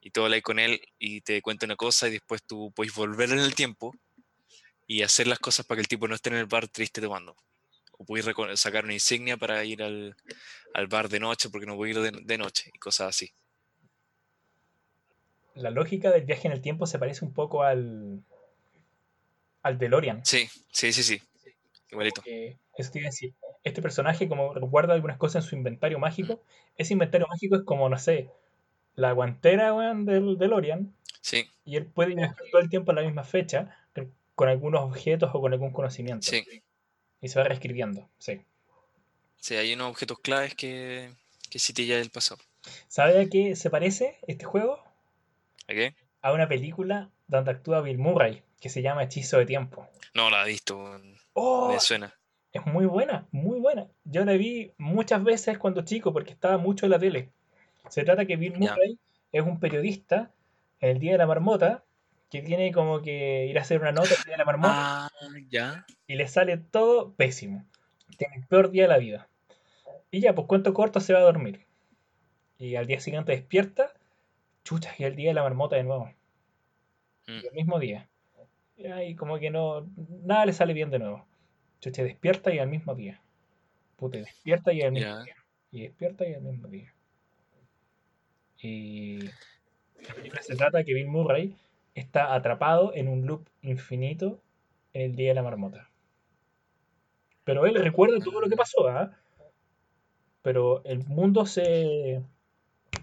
Y 0.00 0.10
tú 0.10 0.24
hablas 0.24 0.42
con 0.42 0.58
él 0.58 0.80
y 0.98 1.20
te 1.20 1.40
cuenta 1.42 1.66
una 1.66 1.76
cosa 1.76 2.08
y 2.08 2.12
después 2.12 2.42
tú 2.42 2.72
puedes 2.74 2.94
volver 2.94 3.30
en 3.30 3.38
el 3.38 3.54
tiempo 3.54 3.94
y 4.86 5.02
hacer 5.02 5.26
las 5.26 5.38
cosas 5.38 5.66
para 5.66 5.76
que 5.76 5.82
el 5.82 5.88
tipo 5.88 6.08
no 6.08 6.14
esté 6.14 6.30
en 6.30 6.36
el 6.36 6.46
bar 6.46 6.66
triste 6.68 7.00
tomando. 7.00 7.36
O 7.98 8.04
puedes 8.04 8.26
sacar 8.58 8.84
una 8.84 8.94
insignia 8.94 9.36
para 9.36 9.62
ir 9.64 9.82
al, 9.82 10.16
al 10.74 10.86
bar 10.88 11.08
de 11.08 11.20
noche 11.20 11.48
porque 11.50 11.66
no 11.66 11.76
puedo 11.76 11.90
ir 11.90 12.00
de, 12.12 12.18
de 12.22 12.38
noche 12.38 12.70
y 12.74 12.78
cosas 12.78 13.08
así. 13.10 13.30
La 15.54 15.70
lógica 15.70 16.10
del 16.10 16.24
viaje 16.24 16.48
en 16.48 16.52
el 16.52 16.62
tiempo 16.62 16.86
se 16.86 16.98
parece 16.98 17.24
un 17.24 17.34
poco 17.34 17.62
al, 17.62 18.24
al 19.62 19.78
DeLorean. 19.78 20.24
Sí, 20.24 20.48
sí, 20.72 20.92
sí, 20.92 21.02
sí. 21.02 21.20
Igualito. 21.90 22.22
que 22.22 22.56
eso 22.80 22.92
te 22.92 22.98
iba 23.00 23.06
a 23.08 23.10
decir. 23.10 23.34
Este 23.64 23.82
personaje, 23.82 24.28
como 24.28 24.54
recuerda 24.54 24.94
algunas 24.94 25.18
cosas 25.18 25.44
en 25.44 25.48
su 25.50 25.56
inventario 25.56 25.98
mágico, 25.98 26.42
ese 26.76 26.92
inventario 26.94 27.26
mágico 27.28 27.56
es 27.56 27.62
como, 27.62 27.88
no 27.88 27.98
sé, 27.98 28.30
la 28.94 29.12
guantera 29.12 29.74
weón, 29.74 30.04
del 30.06 30.38
DeLorean, 30.38 30.94
Sí, 31.22 31.46
y 31.64 31.76
él 31.76 31.86
puede 31.86 32.14
viajar 32.14 32.36
todo 32.50 32.62
el 32.62 32.70
tiempo 32.70 32.92
a 32.92 32.94
la 32.94 33.02
misma 33.02 33.24
fecha, 33.24 33.76
con- 34.34 34.48
algunos 34.48 34.82
objetos 34.82 35.30
o 35.34 35.40
con 35.40 35.52
algún 35.52 35.70
conocimiento. 35.72 36.30
sí. 36.30 36.42
Y 37.20 37.28
se 37.28 37.38
va 37.38 37.44
reescribiendo, 37.46 38.08
sí. 38.18 38.40
Sí, 39.36 39.54
hay 39.56 39.74
unos 39.74 39.90
objetos 39.90 40.18
claves 40.20 40.54
que, 40.54 41.10
que 41.50 41.58
sí 41.58 41.74
te 41.74 41.84
ya 41.84 41.96
del 41.96 42.08
pasado. 42.10 42.40
¿Sabe 42.88 43.20
a 43.20 43.28
qué 43.28 43.54
se 43.56 43.68
parece 43.68 44.18
este 44.26 44.44
juego? 44.46 44.82
¿A 45.68 45.74
qué? 45.74 45.94
A 46.22 46.32
una 46.32 46.48
película 46.48 47.10
donde 47.26 47.50
actúa 47.50 47.82
Bill 47.82 47.98
Murray, 47.98 48.42
que 48.60 48.70
se 48.70 48.80
llama 48.82 49.02
Hechizo 49.04 49.36
de 49.38 49.44
Tiempo. 49.46 49.86
No 50.14 50.30
la 50.30 50.44
he 50.44 50.48
visto. 50.48 51.00
¡Oh! 51.34 51.68
me 51.72 51.80
suena. 51.80 52.14
Es 52.52 52.66
muy 52.66 52.86
buena, 52.86 53.26
muy 53.30 53.60
buena. 53.60 53.86
Yo 54.04 54.24
la 54.24 54.32
vi 54.32 54.72
muchas 54.76 55.22
veces 55.22 55.58
cuando 55.58 55.82
chico 55.82 56.12
porque 56.12 56.32
estaba 56.32 56.58
mucho 56.58 56.86
en 56.86 56.90
la 56.90 56.98
tele. 56.98 57.30
Se 57.88 58.02
trata 58.04 58.26
que 58.26 58.36
Bill. 58.36 58.58
Murray 58.58 58.98
es 59.32 59.42
un 59.42 59.60
periodista 59.60 60.30
el 60.80 60.98
Día 60.98 61.12
de 61.12 61.18
la 61.18 61.26
Marmota 61.26 61.84
que 62.30 62.42
tiene 62.42 62.72
como 62.72 63.02
que 63.02 63.46
ir 63.46 63.58
a 63.58 63.62
hacer 63.62 63.80
una 63.80 63.92
nota 63.92 64.08
el 64.16 64.24
Día 64.24 64.32
de 64.34 64.38
la 64.38 64.44
Marmota 64.44 64.72
Ah, 64.74 65.10
ya. 65.48 65.84
y 66.06 66.14
le 66.14 66.26
sale 66.28 66.56
todo 66.58 67.12
pésimo. 67.14 67.64
Tiene 68.16 68.36
el 68.36 68.46
peor 68.46 68.70
día 68.70 68.82
de 68.84 68.88
la 68.88 68.98
vida. 68.98 69.28
Y 70.10 70.20
ya, 70.20 70.34
pues 70.34 70.46
cuento 70.48 70.74
corto 70.74 71.00
se 71.00 71.12
va 71.12 71.20
a 71.20 71.22
dormir. 71.22 71.66
Y 72.58 72.74
al 72.74 72.86
día 72.86 73.00
siguiente 73.00 73.32
despierta, 73.32 73.92
chucha, 74.64 74.92
y 74.98 75.04
el 75.04 75.14
Día 75.16 75.30
de 75.30 75.34
la 75.34 75.42
Marmota 75.42 75.76
de 75.76 75.84
nuevo. 75.84 76.12
Mm. 77.26 77.38
Y 77.42 77.46
el 77.46 77.54
mismo 77.54 77.78
día. 77.78 78.08
Y 78.76 79.14
como 79.14 79.38
que 79.38 79.50
no, 79.50 79.86
nada 80.24 80.46
le 80.46 80.52
sale 80.52 80.72
bien 80.72 80.90
de 80.90 80.98
nuevo. 80.98 81.26
Chucha, 81.80 82.02
despierta 82.02 82.52
y 82.52 82.58
al 82.58 82.68
mismo 82.68 82.94
día. 82.94 83.20
Puta, 83.96 84.18
despierta 84.18 84.72
y 84.72 84.82
al 84.82 84.92
mismo 84.92 85.22
día. 85.22 85.36
Y 85.72 85.82
despierta 85.82 86.28
y 86.28 86.34
al 86.34 86.42
mismo 86.42 86.68
día. 86.68 86.92
Y 88.58 89.24
la 90.06 90.14
película 90.14 90.42
se 90.42 90.56
trata 90.56 90.78
de 90.78 90.84
que 90.84 90.94
Bill 90.94 91.08
Murray 91.08 91.56
está 91.94 92.34
atrapado 92.34 92.92
en 92.94 93.08
un 93.08 93.26
loop 93.26 93.48
infinito 93.62 94.42
en 94.92 95.02
el 95.02 95.16
Día 95.16 95.28
de 95.28 95.34
la 95.34 95.42
Marmota. 95.42 95.88
Pero 97.44 97.66
él 97.66 97.74
recuerda 97.74 98.18
todo 98.18 98.40
lo 98.40 98.48
que 98.48 98.56
pasó, 98.56 98.88
¿ah? 98.88 99.16
Pero 100.42 100.82
el 100.84 101.04
mundo 101.06 101.46
se... 101.46 102.22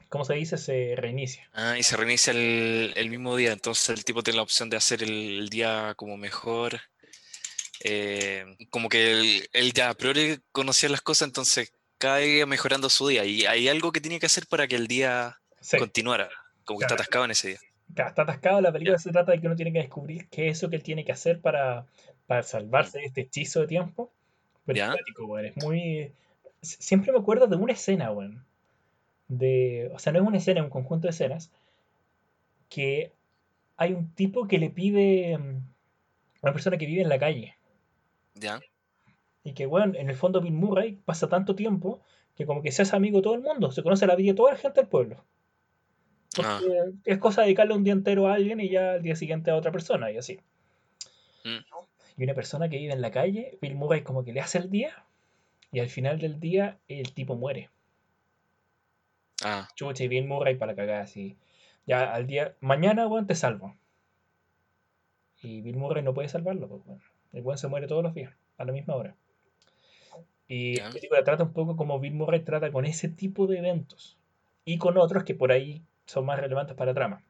¿Cómo 0.09 0.23
se 0.23 0.35
dice? 0.35 0.57
Se 0.57 0.95
reinicia. 0.95 1.49
Ah, 1.53 1.77
y 1.77 1.83
se 1.83 1.97
reinicia 1.97 2.31
el, 2.31 2.93
el 2.95 3.09
mismo 3.09 3.35
día, 3.35 3.51
entonces 3.51 3.89
el 3.89 4.05
tipo 4.05 4.23
tiene 4.23 4.37
la 4.37 4.43
opción 4.43 4.69
de 4.69 4.77
hacer 4.77 5.03
el, 5.03 5.39
el 5.39 5.49
día 5.49 5.93
como 5.97 6.17
mejor. 6.17 6.79
Eh, 7.83 8.45
como 8.69 8.89
que 8.89 9.11
él, 9.11 9.49
él 9.53 9.73
ya 9.73 9.89
a 9.89 9.93
priori 9.95 10.39
conocía 10.51 10.89
las 10.89 11.01
cosas, 11.01 11.27
entonces 11.27 11.73
cada 11.97 12.17
día 12.17 12.45
mejorando 12.45 12.89
su 12.89 13.07
día. 13.07 13.25
Y 13.25 13.45
hay 13.45 13.67
algo 13.69 13.91
que 13.91 14.01
tiene 14.01 14.19
que 14.19 14.25
hacer 14.27 14.47
para 14.47 14.67
que 14.67 14.75
el 14.75 14.87
día 14.87 15.37
Sí, 15.61 15.77
continuara, 15.77 16.29
como 16.65 16.79
que 16.79 16.85
está 16.85 16.95
atascado 16.95 17.25
en 17.25 17.31
ese 17.31 17.49
día. 17.49 17.59
está 17.89 18.21
atascado. 18.23 18.61
La 18.61 18.71
película 18.71 18.97
se 18.99 19.11
trata 19.11 19.31
de 19.31 19.41
que 19.41 19.47
uno 19.47 19.55
tiene 19.55 19.73
que 19.73 19.79
descubrir 19.79 20.27
qué 20.29 20.49
es 20.49 20.57
eso 20.57 20.69
que 20.69 20.75
él 20.77 20.83
tiene 20.83 21.03
que 21.05 21.11
hacer 21.11 21.41
para, 21.41 21.85
para 22.27 22.43
salvarse 22.43 22.99
de 22.99 23.05
este 23.05 23.21
hechizo 23.21 23.61
de 23.61 23.67
tiempo. 23.67 24.11
Pero 24.65 24.77
Ya. 24.77 24.93
es 24.93 25.55
Es 25.57 25.63
muy... 25.63 26.11
Sie- 26.61 26.77
Siempre 26.79 27.11
me 27.11 27.19
acuerdo 27.19 27.47
de 27.47 27.55
una 27.55 27.73
escena, 27.73 28.11
weón. 28.11 28.45
De... 29.27 29.89
O 29.93 29.99
sea, 29.99 30.13
no 30.13 30.19
es 30.21 30.25
una 30.27 30.37
escena, 30.37 30.59
es 30.61 30.65
un 30.65 30.69
conjunto 30.71 31.07
de 31.07 31.11
escenas. 31.11 31.51
Que 32.69 33.11
hay 33.77 33.93
un 33.93 34.13
tipo 34.13 34.47
que 34.47 34.57
le 34.59 34.69
pide... 34.69 35.37
mm, 35.37 35.57
a 36.37 36.39
una 36.43 36.53
persona 36.53 36.77
que 36.77 36.85
vive 36.85 37.01
en 37.01 37.09
la 37.09 37.19
calle. 37.19 37.56
¿Ya? 38.39 38.59
Y 39.43 39.53
que, 39.53 39.65
bueno, 39.65 39.93
en 39.97 40.09
el 40.09 40.15
fondo 40.15 40.41
Bill 40.41 40.53
Murray 40.53 40.93
pasa 41.05 41.29
tanto 41.29 41.55
tiempo 41.55 42.01
que 42.35 42.45
como 42.45 42.61
que 42.61 42.71
se 42.71 42.83
hace 42.83 42.95
amigo 42.95 43.17
de 43.17 43.23
todo 43.23 43.35
el 43.35 43.41
mundo, 43.41 43.71
se 43.71 43.81
conoce 43.81 44.05
la 44.05 44.15
vida 44.15 44.31
de 44.31 44.37
toda 44.37 44.51
la 44.51 44.57
gente 44.57 44.81
del 44.81 44.89
pueblo. 44.89 45.23
Ah. 46.43 46.61
Es 47.05 47.17
cosa 47.17 47.41
de 47.41 47.47
dedicarle 47.47 47.73
un 47.73 47.83
día 47.83 47.93
entero 47.93 48.27
a 48.27 48.33
alguien 48.35 48.59
y 48.59 48.69
ya 48.69 48.93
al 48.93 49.01
día 49.01 49.15
siguiente 49.15 49.49
a 49.49 49.55
otra 49.55 49.71
persona 49.71 50.11
y 50.11 50.17
así. 50.17 50.39
Mm. 51.43 51.63
Y 52.17 52.23
una 52.23 52.33
persona 52.33 52.69
que 52.69 52.77
vive 52.77 52.93
en 52.93 53.01
la 53.01 53.11
calle, 53.11 53.57
Bill 53.61 53.75
Murray 53.75 54.03
como 54.03 54.23
que 54.23 54.33
le 54.33 54.41
hace 54.41 54.59
el 54.59 54.69
día 54.69 55.05
y 55.71 55.79
al 55.79 55.89
final 55.89 56.19
del 56.19 56.39
día 56.39 56.77
el 56.87 57.13
tipo 57.13 57.35
muere. 57.35 57.69
Ah, 59.43 59.67
Chucha 59.75 60.03
y 60.03 60.07
Bill 60.07 60.27
Murray 60.27 60.55
para 60.55 60.75
cagar 60.75 61.01
así. 61.01 61.37
Ya 61.85 62.13
al 62.13 62.27
día, 62.27 62.55
mañana, 62.59 63.07
weón, 63.07 63.27
te 63.27 63.35
salvo. 63.35 63.75
Y 65.41 65.61
Bill 65.61 65.77
Murray 65.77 66.03
no 66.03 66.13
puede 66.13 66.27
salvarlo, 66.27 66.67
pues, 66.67 66.81
weón. 66.85 67.01
El 67.37 67.43
weón 67.43 67.57
se 67.59 67.67
muere 67.67 67.85
todos 67.87 68.01
los 68.01 68.15
días, 68.15 68.33
a 68.57 68.65
la 68.65 68.71
misma 68.71 68.95
hora. 68.95 69.15
Y 70.47 70.77
la 70.77 70.89
película 70.89 71.23
trata 71.23 71.43
un 71.43 71.53
poco 71.53 71.75
como 71.75 71.99
Bill 71.99 72.13
Murray 72.15 72.39
trata 72.39 72.71
con 72.71 72.85
ese 72.85 73.09
tipo 73.09 73.45
de 73.45 73.59
eventos. 73.59 74.17
Y 74.65 74.79
con 74.79 74.97
otros 74.97 75.23
que 75.23 75.35
por 75.35 75.51
ahí 75.51 75.83
son 76.05 76.25
más 76.25 76.39
relevantes 76.39 76.75
para 76.75 76.91
la 76.91 76.95
trama. 76.95 77.23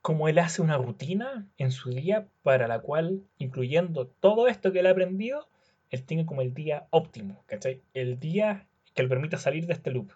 Como 0.00 0.28
él 0.28 0.38
hace 0.38 0.62
una 0.62 0.78
rutina 0.78 1.46
en 1.58 1.72
su 1.72 1.90
día 1.90 2.26
para 2.42 2.68
la 2.68 2.80
cual, 2.80 3.22
incluyendo 3.38 4.06
todo 4.06 4.48
esto 4.48 4.72
que 4.72 4.80
él 4.80 4.86
ha 4.86 4.90
aprendido, 4.90 5.46
él 5.90 6.02
tiene 6.04 6.24
como 6.24 6.40
el 6.40 6.54
día 6.54 6.86
óptimo, 6.90 7.42
¿cachai? 7.46 7.82
El 7.92 8.18
día 8.18 8.66
que 8.94 9.02
le 9.02 9.08
permita 9.10 9.36
salir 9.36 9.66
de 9.66 9.74
este 9.74 9.90
loop. 9.90 10.10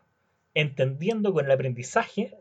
Entendiendo 0.55 1.35
con 1.35 1.45
el 1.45 1.51
aprendizaje, 1.51 2.35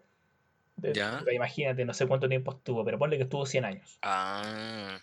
de- 0.77 0.94
Ya. 0.94 1.22
imagínate, 1.34 1.84
no 1.84 1.94
sé 1.94 2.07
cuánto 2.07 2.30
tiempo 2.30 2.52
estuvo, 2.53 2.86
pero 2.86 2.98
ponle 2.98 3.18
que 3.18 3.23
estuvo 3.23 3.45
100 3.45 3.65
años. 3.65 3.98
ah. 4.03 4.99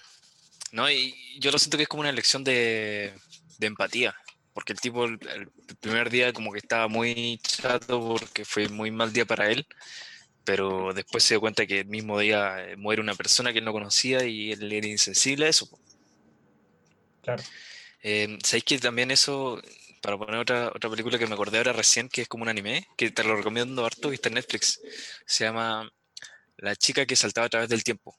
No, 0.72 0.90
y 0.90 1.14
yo 1.40 1.50
lo 1.52 1.58
siento 1.58 1.76
que 1.76 1.84
es 1.84 1.88
como 1.88 2.02
una 2.02 2.12
lección 2.12 2.44
de, 2.44 3.14
de 3.58 3.66
empatía. 3.66 4.14
Porque 4.54 4.72
el 4.74 4.80
tipo 4.80 5.04
el, 5.06 5.18
el 5.34 5.48
primer 5.80 6.10
día 6.10 6.32
como 6.34 6.52
que 6.52 6.58
estaba 6.58 6.88
muy 6.88 7.40
chato 7.42 8.00
porque 8.20 8.44
fue 8.44 8.68
muy 8.68 8.90
mal 8.90 9.12
día 9.12 9.26
para 9.26 9.50
él. 9.50 9.66
pero 10.44 10.92
después 10.94 11.24
se 11.24 11.34
dio 11.34 11.40
cuenta 11.40 11.66
que 11.66 11.80
el 11.80 11.86
mismo 11.88 12.18
día 12.20 12.64
eh, 12.72 12.76
muere 12.76 13.02
una 13.02 13.16
persona 13.16 13.52
que 13.52 13.60
él 13.60 13.66
no 13.66 13.72
conocía 13.72 14.24
y 14.26 14.52
él 14.52 14.72
era 14.72 14.88
insensible 14.88 15.46
a 15.46 15.50
eso. 15.50 15.68
Claro. 17.22 17.44
Eh, 18.02 18.38
¿sabéis 18.44 18.64
que 18.64 18.78
también 18.78 19.10
eso, 19.10 19.60
para 20.00 20.18
poner 20.18 20.36
otra, 20.40 20.68
otra 20.74 20.90
película 20.90 21.18
que 21.18 21.26
me 21.26 21.34
acordé 21.34 21.58
ahora 21.58 21.72
recién, 21.72 22.08
que 22.08 22.22
es 22.22 22.28
como 22.28 22.42
un 22.42 22.48
anime, 22.48 22.86
que 22.96 23.10
te 23.10 23.24
lo 23.24 23.36
recomiendo 23.36 23.84
harto, 23.86 24.08
que 24.08 24.16
está 24.16 24.28
en 24.28 24.34
Netflix, 24.36 24.80
se 25.26 25.44
llama 25.44 25.90
La 26.58 26.76
chica 26.76 27.06
que 27.06 27.16
saltaba 27.16 27.46
a 27.48 27.50
través 27.50 27.68
del 27.70 27.84
tiempo. 27.84 28.16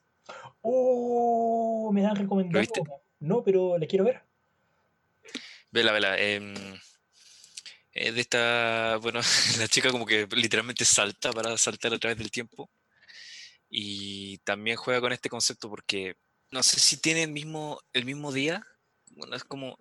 ¡Oh! 0.62 1.43
Me 1.92 2.02
dan 2.02 2.16
recomendado. 2.16 2.66
No, 3.20 3.44
pero 3.44 3.78
le 3.78 3.88
quiero 3.88 4.06
ver. 4.06 4.22
Vela, 5.72 5.92
vela. 5.92 6.20
em, 6.20 6.54
es 7.94 8.16
de 8.16 8.22
esta, 8.22 8.98
bueno, 9.02 9.22
la 9.60 9.68
chica 9.68 9.92
como 9.92 10.06
que 10.06 10.28
literalmente 10.36 10.86
salta 10.86 11.32
para 11.32 11.58
saltar 11.58 11.94
a 11.94 12.00
través 12.00 12.18
del 12.18 12.32
tiempo. 12.32 12.70
Y 13.70 14.38
también 14.40 14.78
juega 14.78 15.02
con 15.02 15.14
este 15.14 15.30
concepto 15.30 15.70
porque 15.70 16.16
no 16.52 16.62
sé 16.62 16.80
si 16.80 16.98
tiene 16.98 17.24
el 17.24 17.32
mismo, 17.32 17.80
el 17.94 18.06
mismo 18.06 18.32
día. 18.32 18.66
Bueno, 19.12 19.36
es 19.36 19.44
como, 19.44 19.78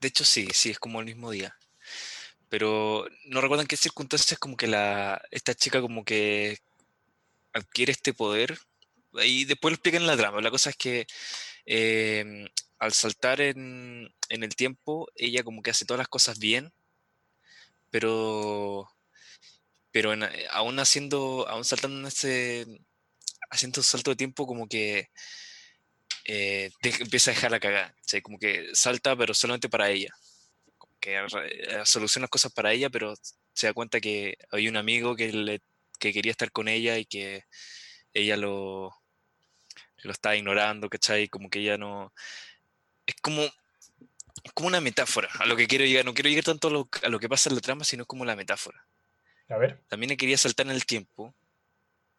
de 0.00 0.08
hecho 0.08 0.24
sí, 0.24 0.48
sí, 0.52 0.70
es 0.70 0.78
como 0.78 1.00
el 1.00 1.06
mismo 1.06 1.30
día. 1.30 1.54
Pero 2.48 3.06
no 3.26 3.40
recuerdo 3.40 3.62
en 3.62 3.68
qué 3.68 3.76
circunstancias 3.76 4.38
como 4.38 4.56
que 4.56 4.66
la, 4.66 5.20
esta 5.30 5.54
chica 5.54 5.80
como 5.82 6.04
que 6.04 6.58
adquiere 7.52 7.92
este 7.92 8.14
poder. 8.14 8.58
Y 9.24 9.44
después 9.44 9.72
lo 9.72 9.74
explican 9.76 10.02
en 10.02 10.06
la 10.08 10.16
trama. 10.16 10.40
La 10.40 10.50
cosa 10.50 10.70
es 10.70 10.76
que 10.76 11.06
em, 11.66 12.48
al 12.78 12.92
saltar 12.92 13.40
en, 13.40 14.08
en 14.30 14.42
el 14.44 14.56
tiempo, 14.56 15.08
ella 15.16 15.44
como 15.44 15.62
que 15.62 15.70
hace 15.70 15.84
todas 15.86 15.98
las 15.98 16.08
cosas 16.08 16.38
bien, 16.38 16.72
pero, 17.90 18.88
pero 19.90 20.12
en- 20.12 20.22
eh, 20.24 20.46
aún 20.50 20.78
haciendo, 20.78 21.46
aún 21.48 21.64
saltando 21.64 21.98
en 22.00 22.06
ese, 22.06 22.66
haciendo 23.50 23.80
un 23.80 23.84
salto 23.84 24.12
de 24.12 24.16
tiempo 24.16 24.46
como 24.46 24.68
que 24.68 25.08
eh, 26.24 26.70
de- 26.82 26.94
empieza 27.00 27.30
a 27.30 27.34
dejar 27.34 27.50
la 27.50 27.60
cagada, 27.60 27.94
¿cachai? 27.96 28.22
Como 28.22 28.38
que 28.38 28.68
salta 28.74 29.16
pero 29.16 29.34
solamente 29.34 29.68
para 29.68 29.90
ella, 29.90 30.10
como 30.78 30.94
que 31.00 31.16
eh, 31.16 31.82
soluciona 31.86 32.24
las 32.24 32.30
cosas 32.30 32.52
para 32.52 32.72
ella, 32.72 32.90
pero 32.90 33.14
se 33.54 33.66
da 33.68 33.74
cuenta 33.74 34.00
que 34.00 34.36
hay 34.52 34.68
un 34.68 34.76
amigo 34.76 35.16
que, 35.16 35.32
le, 35.32 35.62
que 36.00 36.12
quería 36.12 36.32
estar 36.32 36.52
con 36.52 36.68
ella 36.68 36.98
y 36.98 37.06
que 37.06 37.44
ella 38.14 38.36
lo, 38.36 38.94
lo 40.02 40.12
estaba 40.12 40.36
ignorando, 40.36 40.88
¿cachai? 40.88 41.28
Como 41.28 41.50
que 41.50 41.60
ella 41.60 41.76
no... 41.78 42.12
Es 43.06 43.14
como, 43.22 43.42
es 43.42 44.52
como 44.52 44.68
una 44.68 44.80
metáfora 44.80 45.28
a 45.38 45.46
lo 45.46 45.56
que 45.56 45.66
quiero 45.66 45.84
llegar. 45.84 46.04
No 46.04 46.14
quiero 46.14 46.28
llegar 46.28 46.44
tanto 46.44 46.68
a 46.68 46.70
lo, 46.70 46.88
a 47.02 47.08
lo 47.08 47.18
que 47.18 47.28
pasa 47.28 47.48
en 47.48 47.54
la 47.54 47.60
trama, 47.60 47.84
sino 47.84 48.06
como 48.06 48.24
la 48.24 48.36
metáfora. 48.36 48.86
A 49.48 49.56
ver. 49.56 49.80
También 49.88 50.16
quería 50.16 50.36
saltar 50.36 50.66
en 50.66 50.72
el 50.72 50.84
tiempo 50.84 51.34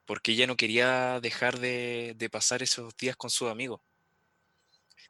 porque 0.06 0.31
ella 0.31 0.47
no 0.47 0.57
quería 0.57 1.19
dejar 1.22 1.60
de, 1.60 2.15
de 2.18 2.30
pasar 2.31 2.64
esos 2.64 2.97
días 2.97 3.15
con 3.15 3.30
sus 3.30 3.51
amigos. 3.51 3.81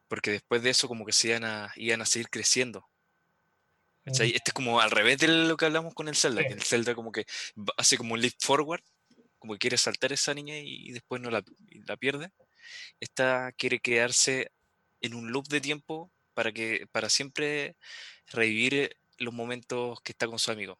Porque 0.08 0.30
después 0.30 0.62
de 0.62 0.70
eso 0.70 0.88
como 0.88 1.06
que 1.06 1.12
se 1.12 1.28
iban 1.28 1.44
a, 1.44 1.72
iban 1.76 2.02
a 2.02 2.06
seguir 2.06 2.28
creciendo. 2.28 2.86
¿cachai? 4.04 4.28
Este 4.34 4.50
es 4.50 4.52
como 4.52 4.80
al 4.80 4.90
revés 4.90 5.18
de 5.18 5.28
lo 5.28 5.56
que 5.56 5.64
hablamos 5.64 5.94
con 5.94 6.08
el 6.08 6.16
Zelda, 6.16 6.42
Sí. 6.42 6.48
que 6.48 6.54
el 6.54 6.62
Zelda 6.62 6.94
como 6.94 7.12
que 7.12 7.24
hace 7.78 7.96
como 7.96 8.14
un 8.14 8.20
leap 8.20 8.34
forward, 8.40 8.82
como 9.38 9.54
que 9.54 9.58
quiere 9.58 9.78
saltar 9.78 10.12
esa 10.12 10.34
niña 10.34 10.58
y, 10.58 10.92
después 10.92 11.20
no 11.22 11.30
la, 11.30 11.42
la 11.86 11.96
pierde. 11.96 12.30
Esta 13.00 13.52
quiere 13.52 13.80
quedarse 13.80 14.52
en 15.00 15.14
un 15.14 15.32
loop 15.32 15.48
de 15.48 15.60
tiempo 15.60 16.12
para 16.34 16.52
que 16.52 16.86
para 16.92 17.08
siempre 17.08 17.76
revivir 18.28 18.96
los 19.18 19.34
momentos 19.34 20.00
que 20.02 20.12
está 20.12 20.26
con 20.26 20.38
su 20.38 20.50
amigo. 20.50 20.78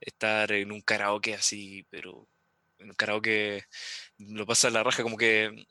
Estar 0.00 0.52
en 0.52 0.72
un 0.72 0.80
karaoke 0.82 1.34
así, 1.34 1.86
pero 1.90 2.28
en 2.78 2.90
un 2.90 2.96
karaoke 2.96 3.64
lo 4.18 4.46
pasa 4.46 4.70
la 4.70 4.82
raja, 4.82 5.02
como 5.02 5.16
que 5.16 5.66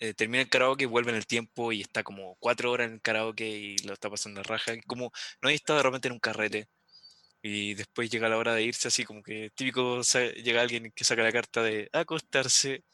eh, 0.00 0.14
termina 0.14 0.42
el 0.42 0.48
karaoke, 0.48 0.86
vuelve 0.86 1.10
en 1.10 1.16
el 1.16 1.26
tiempo 1.26 1.72
y 1.72 1.80
está 1.82 2.02
como 2.04 2.36
cuatro 2.36 2.70
horas 2.70 2.88
en 2.88 2.94
el 2.94 3.02
karaoke 3.02 3.48
y 3.48 3.78
lo 3.78 3.94
está 3.94 4.10
pasando 4.10 4.40
la 4.40 4.44
raja. 4.44 4.72
Como 4.86 5.12
no 5.42 5.48
hay 5.48 5.56
estado 5.56 5.78
de 5.78 5.82
repente 5.84 6.08
en 6.08 6.12
un 6.14 6.20
carrete 6.20 6.68
y 7.42 7.74
después 7.74 8.10
llega 8.10 8.28
la 8.28 8.36
hora 8.36 8.54
de 8.54 8.62
irse, 8.62 8.88
así 8.88 9.04
como 9.04 9.22
que 9.22 9.50
típico 9.54 10.00
llega 10.02 10.60
alguien 10.60 10.92
que 10.92 11.04
saca 11.04 11.22
la 11.22 11.32
carta 11.32 11.62
de 11.62 11.88
acostarse 11.92 12.84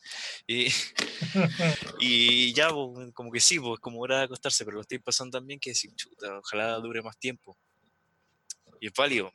y, 0.47 0.67
y 2.01 2.53
ya, 2.53 2.69
pues, 2.71 3.13
como 3.13 3.31
que 3.31 3.41
sí, 3.41 3.59
pues 3.59 3.81
como 3.81 4.01
hora 4.01 4.19
de 4.19 4.25
acostarse, 4.25 4.65
pero 4.65 4.77
lo 4.77 4.83
estoy 4.83 4.99
pasando 4.99 5.39
también 5.39 5.61
que 5.61 5.71
decir, 5.71 5.95
chuta, 5.95 6.39
ojalá 6.39 6.75
dure 6.77 7.03
más 7.03 7.19
tiempo. 7.19 7.57
Y 8.81 8.89
es 8.89 8.93
válido. 8.93 9.33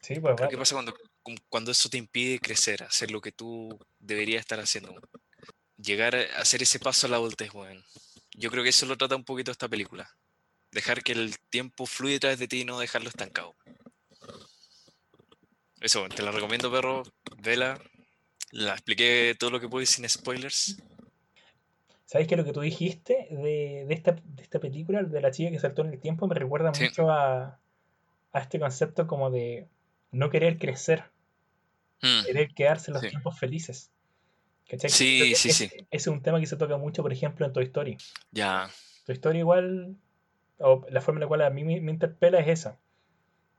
Sí, 0.00 0.18
pues 0.20 0.36
¿qué 0.48 0.56
pasa 0.56 0.74
cuando, 0.74 0.94
cuando 1.48 1.70
eso 1.70 1.88
te 1.88 1.98
impide 1.98 2.38
crecer, 2.38 2.82
hacer 2.82 3.10
lo 3.10 3.20
que 3.20 3.32
tú 3.32 3.78
deberías 3.98 4.40
estar 4.40 4.60
haciendo? 4.60 4.94
Llegar 5.76 6.16
a 6.16 6.40
hacer 6.40 6.62
ese 6.62 6.78
paso 6.78 7.06
a 7.06 7.10
la 7.10 7.16
adultez, 7.16 7.52
weón. 7.52 7.84
Yo 8.32 8.50
creo 8.50 8.62
que 8.62 8.70
eso 8.70 8.86
lo 8.86 8.96
trata 8.96 9.16
un 9.16 9.24
poquito 9.24 9.50
esta 9.50 9.68
película. 9.68 10.08
Dejar 10.70 11.02
que 11.02 11.12
el 11.12 11.38
tiempo 11.50 11.86
fluya 11.86 12.16
a 12.16 12.20
través 12.20 12.38
de 12.38 12.48
ti 12.48 12.60
y 12.60 12.64
no 12.64 12.78
dejarlo 12.78 13.08
estancado. 13.08 13.56
Eso, 15.80 16.08
te 16.08 16.22
la 16.22 16.30
recomiendo, 16.30 16.70
perro. 16.70 17.02
Vela. 17.38 17.78
La 18.50 18.72
expliqué 18.72 19.36
todo 19.38 19.50
lo 19.50 19.60
que 19.60 19.68
pude 19.68 19.84
sin 19.86 20.08
spoilers. 20.08 20.82
¿Sabes 22.06 22.26
que 22.26 22.36
lo 22.36 22.44
que 22.44 22.52
tú 22.54 22.60
dijiste 22.62 23.28
de, 23.30 23.84
de 23.86 23.94
esta, 23.94 24.12
de 24.12 24.42
esta 24.42 24.58
película, 24.58 25.02
de 25.02 25.20
la 25.20 25.30
chica 25.30 25.50
que 25.50 25.58
saltó 25.58 25.82
en 25.82 25.92
el 25.92 26.00
tiempo, 26.00 26.26
me 26.26 26.34
recuerda 26.34 26.72
Sí. 26.72 26.84
mucho 26.84 27.10
a, 27.10 27.58
a 28.32 28.38
este 28.40 28.58
concepto 28.58 29.06
como 29.06 29.30
de 29.30 29.68
no 30.10 30.30
querer 30.30 30.58
crecer, 30.58 31.04
Mm, 32.00 32.24
querer 32.26 32.54
quedarse 32.54 32.90
en 32.90 32.94
los 32.94 33.02
Sí. 33.02 33.08
tiempos 33.10 33.38
felices. 33.38 33.90
¿Cachai? 34.68 34.88
Sí, 34.88 35.34
sí, 35.34 35.50
sí. 35.52 35.64
ese 35.64 35.86
es 35.90 36.06
un 36.06 36.22
tema 36.22 36.38
que 36.40 36.46
se 36.46 36.56
toca 36.56 36.76
mucho, 36.76 37.02
por 37.02 37.12
ejemplo, 37.12 37.44
en 37.44 37.52
Toy 37.52 37.64
Story. 37.64 37.98
ya. 38.30 38.70
Toy 39.04 39.14
Story 39.14 39.38
igual, 39.40 39.96
o 40.58 40.86
la 40.90 41.00
forma 41.00 41.18
en 41.18 41.22
la 41.22 41.26
cual 41.28 41.42
a 41.42 41.50
mí 41.50 41.64
me, 41.64 41.80
me 41.80 41.90
interpela 41.90 42.38
es 42.38 42.48
esa. 42.48 42.78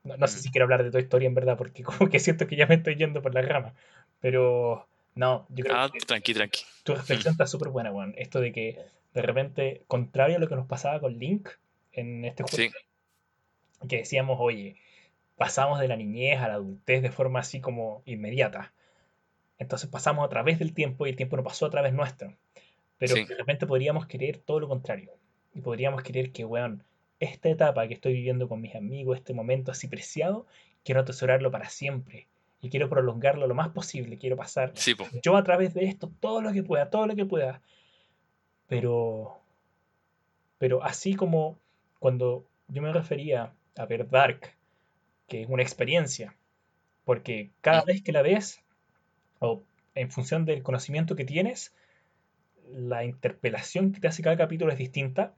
No, 0.03 0.17
no 0.17 0.27
sé 0.27 0.38
Mm. 0.39 0.41
si 0.41 0.51
quiero 0.51 0.65
hablar 0.65 0.84
de 0.84 0.91
Toy 0.91 1.01
Story 1.01 1.26
en 1.26 1.35
verdad, 1.35 1.57
porque 1.57 1.84
como 1.84 2.09
que 2.09 2.19
siento 2.19 2.47
que 2.47 2.55
ya 2.55 2.65
me 2.67 2.76
estoy 2.76 2.95
yendo 2.95 3.21
por 3.21 3.34
la 3.34 3.41
rama. 3.41 3.73
Pero 4.21 4.88
no, 5.15 5.45
yo 5.49 5.63
creo 5.65 5.76
Ah, 5.77 5.89
que 5.91 5.99
tranqui, 5.99 6.34
tranqui. 6.34 6.61
tu 6.84 6.95
reflexión 6.95 7.34
está 7.34 7.47
súper 7.47 7.69
buena, 7.69 7.91
weón. 7.91 8.13
Esto 8.17 8.39
de 8.39 8.51
que 8.51 8.77
de 9.13 9.21
repente, 9.21 9.84
contrario 9.88 10.38
a 10.38 10.39
lo 10.39 10.47
que 10.47 10.55
nos 10.55 10.67
pasaba 10.67 10.99
con 10.99 11.17
Link 11.17 11.49
en 11.93 12.26
este 12.26 12.43
juego, 12.43 12.57
Sí, 12.57 13.88
que 13.88 13.97
decíamos, 13.97 14.38
oye, 14.39 14.76
pasamos 15.38 15.80
de 15.80 15.88
la 15.88 15.95
niñez 15.95 16.39
a 16.39 16.47
la 16.49 16.55
adultez 16.55 17.01
de 17.01 17.11
forma 17.11 17.39
así 17.39 17.59
como 17.61 18.03
inmediata. 18.05 18.73
Entonces 19.57 19.89
pasamos 19.89 20.26
a 20.26 20.30
través 20.30 20.59
del 20.59 20.73
tiempo 20.73 21.05
y 21.05 21.09
el 21.11 21.15
tiempo 21.15 21.35
no 21.38 21.43
pasó 21.43 21.65
a 21.65 21.69
través 21.69 21.93
nuestro. 21.93 22.34
Pero 22.97 23.15
Sí. 23.15 23.23
de 23.26 23.35
repente 23.35 23.65
podríamos 23.65 24.05
querer 24.05 24.38
todo 24.38 24.59
lo 24.59 24.67
contrario. 24.67 25.11
Y 25.53 25.61
podríamos 25.61 26.03
querer 26.03 26.31
que, 26.31 26.45
weón, 26.45 26.84
esta 27.19 27.49
etapa 27.49 27.87
que 27.87 27.93
estoy 27.93 28.13
viviendo 28.13 28.47
con 28.47 28.61
mis 28.61 28.75
amigos, 28.75 29.17
este 29.17 29.33
momento 29.33 29.71
así 29.71 29.87
preciado, 29.87 30.45
quiero 30.83 31.01
atesorarlo 31.01 31.51
para 31.51 31.69
siempre. 31.69 32.27
Y 32.61 32.69
quiero 32.69 32.89
prolongarlo 32.89 33.47
lo 33.47 33.55
más 33.55 33.69
posible. 33.69 34.17
Quiero 34.17 34.35
pasar 34.35 34.73
sí, 34.75 34.93
po. 34.93 35.07
yo 35.23 35.37
a 35.37 35.43
través 35.43 35.73
de 35.73 35.85
esto 35.85 36.11
todo 36.19 36.41
lo 36.41 36.51
que 36.51 36.61
pueda, 36.61 36.89
todo 36.89 37.07
lo 37.07 37.15
que 37.15 37.25
pueda. 37.25 37.61
Pero, 38.67 39.39
pero 40.57 40.83
así 40.83 41.15
como 41.15 41.57
cuando 41.99 42.45
yo 42.67 42.81
me 42.81 42.91
refería 42.91 43.53
a 43.77 43.85
ver 43.85 44.09
Dark, 44.09 44.55
que 45.27 45.43
es 45.43 45.49
una 45.49 45.63
experiencia, 45.63 46.35
porque 47.05 47.49
cada 47.61 47.83
vez 47.83 48.03
que 48.03 48.11
la 48.11 48.21
ves, 48.21 48.61
o 49.39 49.63
en 49.95 50.11
función 50.11 50.45
del 50.45 50.63
conocimiento 50.63 51.15
que 51.15 51.25
tienes, 51.25 51.73
la 52.71 53.03
interpelación 53.03 53.91
que 53.91 53.99
te 53.99 54.07
hace 54.07 54.21
cada 54.21 54.37
capítulo 54.37 54.71
es 54.71 54.77
distinta. 54.77 55.33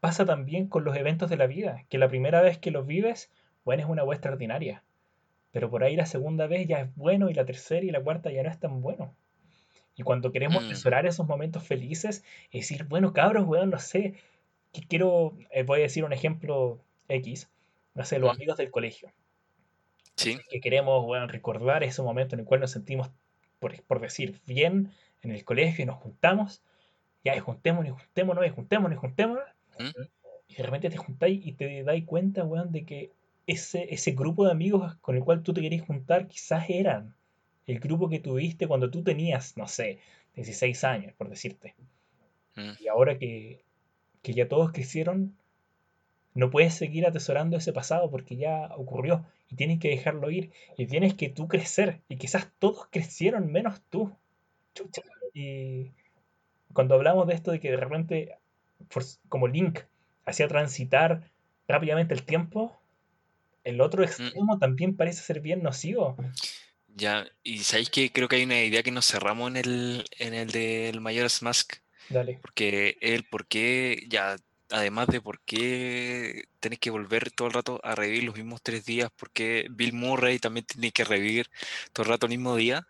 Pasa 0.00 0.24
también 0.24 0.68
con 0.68 0.84
los 0.84 0.96
eventos 0.96 1.28
de 1.30 1.36
la 1.36 1.46
vida, 1.46 1.84
que 1.90 1.98
la 1.98 2.08
primera 2.08 2.40
vez 2.42 2.58
que 2.58 2.70
los 2.70 2.86
vives, 2.86 3.30
bueno, 3.64 3.82
es 3.82 3.88
una 3.88 4.04
hueá 4.04 4.16
extraordinaria. 4.16 4.84
Pero 5.52 5.70
por 5.70 5.84
ahí 5.84 5.96
la 5.96 6.06
segunda 6.06 6.46
vez 6.48 6.66
ya 6.68 6.80
es 6.82 6.94
bueno 6.96 7.30
y 7.30 7.34
la 7.34 7.46
tercera 7.46 7.84
y 7.86 7.90
la 7.90 8.02
cuarta 8.04 8.30
ya 8.32 8.42
no 8.44 8.50
es 8.50 8.60
tan 8.60 8.82
bueno. 8.82 9.16
Y 9.96 10.02
cuando 10.04 10.32
queremos 10.32 10.62
Mm. 10.62 10.64
atesorar 10.64 11.06
esos 11.06 11.26
momentos 11.28 11.64
felices, 11.66 12.24
es 12.52 12.62
decir, 12.68 12.84
bueno, 12.86 13.12
cabros, 13.12 13.46
weón, 13.46 13.70
no 13.70 13.78
sé, 13.80 14.14
que 14.72 14.82
quiero, 14.88 15.38
eh, 15.52 15.64
voy 15.64 15.80
a 15.80 15.82
decir 15.84 16.04
un 16.04 16.12
ejemplo 16.14 16.84
X, 17.08 17.50
no 17.94 18.04
sé, 18.04 18.18
los 18.20 18.30
Mm. 18.30 18.36
amigos 18.36 18.56
del 18.58 18.70
colegio, 18.72 19.12
Sí, 20.16 20.44
que 20.48 20.60
queremos, 20.60 21.04
weón, 21.06 21.28
recordar 21.28 21.82
ese 21.84 22.02
momento 22.02 22.34
en 22.34 22.40
el 22.40 22.46
cual 22.46 22.60
nos 22.60 22.70
sentimos, 22.72 23.10
por, 23.58 23.82
por 23.84 24.00
decir, 24.00 24.40
bien 24.46 24.92
en 25.22 25.30
el 25.32 25.44
colegio 25.44 25.82
y 25.82 25.86
nos 25.86 25.96
juntamos, 25.96 26.62
ya, 27.24 27.36
y 27.36 27.40
juntémonos, 27.40 27.88
y 27.88 27.92
juntémonos, 27.92 28.46
y 28.46 28.50
juntémonos, 28.50 28.96
y 28.96 29.00
juntémonos, 29.00 29.44
Mm. 29.78 30.02
y 30.48 30.54
de 30.56 30.62
repente 30.62 30.90
te 30.90 30.96
juntáis 30.96 31.44
y 31.46 31.52
te 31.52 31.82
dais 31.84 32.04
cuenta, 32.04 32.44
weón, 32.44 32.72
de 32.72 32.84
que 32.84 33.12
ese, 33.46 33.92
ese 33.94 34.12
grupo 34.12 34.44
de 34.44 34.52
amigos 34.52 34.96
con 35.00 35.16
el 35.16 35.24
cual 35.24 35.42
tú 35.42 35.52
te 35.54 35.60
querías 35.60 35.86
juntar 35.86 36.26
quizás 36.28 36.68
eran 36.70 37.14
el 37.66 37.80
grupo 37.80 38.08
que 38.08 38.20
tuviste 38.20 38.66
cuando 38.68 38.90
tú 38.90 39.02
tenías, 39.02 39.56
no 39.56 39.68
sé, 39.68 39.98
16 40.34 40.84
años, 40.84 41.14
por 41.14 41.28
decirte. 41.28 41.74
Mm. 42.56 42.72
Y 42.80 42.88
ahora 42.88 43.18
que, 43.18 43.64
que 44.22 44.34
ya 44.34 44.48
todos 44.48 44.72
crecieron, 44.72 45.36
No 46.34 46.50
puedes 46.50 46.74
seguir 46.74 47.06
atesorando 47.06 47.56
ese 47.56 47.72
pasado 47.72 48.10
porque 48.10 48.36
ya 48.36 48.70
ocurrió 48.76 49.24
y 49.48 49.56
tienes 49.56 49.80
que 49.80 49.88
dejarlo 49.88 50.30
ir 50.30 50.52
y 50.76 50.86
tienes 50.86 51.14
que 51.14 51.28
tú 51.30 51.48
crecer 51.48 52.02
y 52.08 52.16
quizás 52.18 52.52
todos 52.58 52.86
crecieron 52.90 53.50
menos 53.50 53.80
tú. 53.90 54.12
Chucha. 54.74 55.02
Y 55.34 55.92
cuando 56.72 56.94
hablamos 56.94 57.26
de 57.26 57.34
esto 57.34 57.50
de 57.52 57.60
que 57.60 57.70
de 57.70 57.76
repente, 57.78 58.38
como 59.28 59.48
Link, 59.48 59.80
hacía 60.24 60.48
transitar 60.48 61.30
rápidamente 61.68 62.14
el 62.14 62.22
tiempo, 62.24 62.76
el 63.64 63.80
otro 63.80 64.02
Mm. 64.02 64.04
extremo 64.04 64.58
también 64.58 64.96
parece 64.96 65.22
ser 65.22 65.40
bien 65.40 65.62
nocivo. 65.62 66.16
Ya, 66.88 67.26
y 67.42 67.58
sabéis 67.58 67.90
que 67.90 68.10
creo 68.12 68.28
que 68.28 68.36
hay 68.36 68.44
una 68.44 68.62
idea 68.62 68.82
que 68.82 68.90
nos 68.90 69.06
cerramos 69.06 69.50
en 69.50 69.56
el, 69.56 70.04
en 70.18 70.34
el 70.34 70.50
del 70.50 71.00
Majora's 71.00 71.42
Mask, 71.42 71.74
Dale. 72.08 72.40
porque 72.40 72.96
el 73.00 73.24
por 73.24 73.46
qué, 73.46 74.04
ya, 74.08 74.36
además 74.70 75.08
de 75.08 75.20
por 75.20 75.40
qué 75.42 76.44
tenés 76.60 76.78
que 76.78 76.90
volver 76.90 77.30
todo 77.32 77.48
el 77.48 77.54
rato 77.54 77.80
a 77.84 77.94
revivir 77.94 78.24
los 78.24 78.36
mismos 78.36 78.62
tres 78.62 78.84
días, 78.86 79.10
porque 79.16 79.66
Bill 79.70 79.92
Murray 79.92 80.38
también 80.38 80.64
tiene 80.66 80.90
que 80.92 81.04
revivir 81.04 81.50
todo 81.92 82.04
el 82.04 82.10
rato 82.10 82.26
el 82.26 82.30
mismo 82.30 82.56
día, 82.56 82.86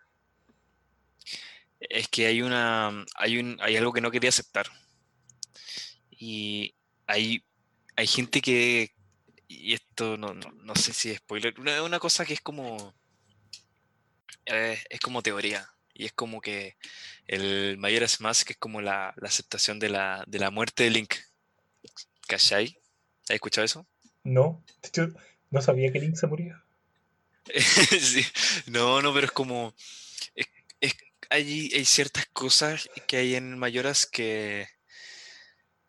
es 1.79 2.07
que 2.07 2.27
hay 2.27 2.41
una, 2.41 3.05
hay 3.15 3.37
un, 3.37 3.57
hay 3.61 3.75
algo 3.77 3.93
que 3.93 4.01
no 4.01 4.11
quería 4.11 4.29
aceptar. 4.29 4.67
Y 6.17 6.75
hay, 7.07 7.43
hay 7.95 8.07
gente 8.07 8.41
que, 8.41 8.91
y 9.47 9.73
esto 9.73 10.17
no, 10.17 10.33
no, 10.33 10.51
no 10.51 10.75
sé 10.75 10.93
si 10.93 11.11
es 11.11 11.17
spoiler, 11.19 11.59
una, 11.59 11.83
una 11.83 11.99
cosa 11.99 12.25
que 12.25 12.33
es 12.33 12.41
como, 12.41 12.93
eh, 14.45 14.77
es 14.89 14.99
como 14.99 15.21
teoría. 15.21 15.67
Y 15.93 16.05
es 16.05 16.13
como 16.13 16.41
que 16.41 16.77
el 17.25 17.77
Majora's 17.79 18.21
Mask 18.21 18.51
es 18.51 18.57
como 18.57 18.81
la, 18.81 19.13
la 19.17 19.27
aceptación 19.29 19.79
de 19.79 19.89
la, 19.89 20.23
de 20.27 20.39
la 20.39 20.51
muerte 20.51 20.83
de 20.83 20.91
Link. 20.91 21.13
¿Cachai? 22.27 22.77
¿Has 23.23 23.31
escuchado 23.35 23.65
eso? 23.65 23.87
No, 24.23 24.63
no 25.49 25.61
sabía 25.61 25.91
que 25.91 25.99
Link 25.99 26.15
se 26.15 26.27
murió. 26.27 26.61
Sí. 27.99 28.23
No, 28.67 29.01
no, 29.01 29.13
pero 29.13 29.25
es 29.27 29.31
como. 29.31 29.73
es- 30.35 30.47
es- 30.81 30.95
hay, 31.29 31.71
hay 31.73 31.85
ciertas 31.85 32.25
cosas 32.33 32.89
que 33.07 33.17
hay 33.17 33.35
en 33.35 33.57
Mayoras 33.57 34.05
que, 34.05 34.67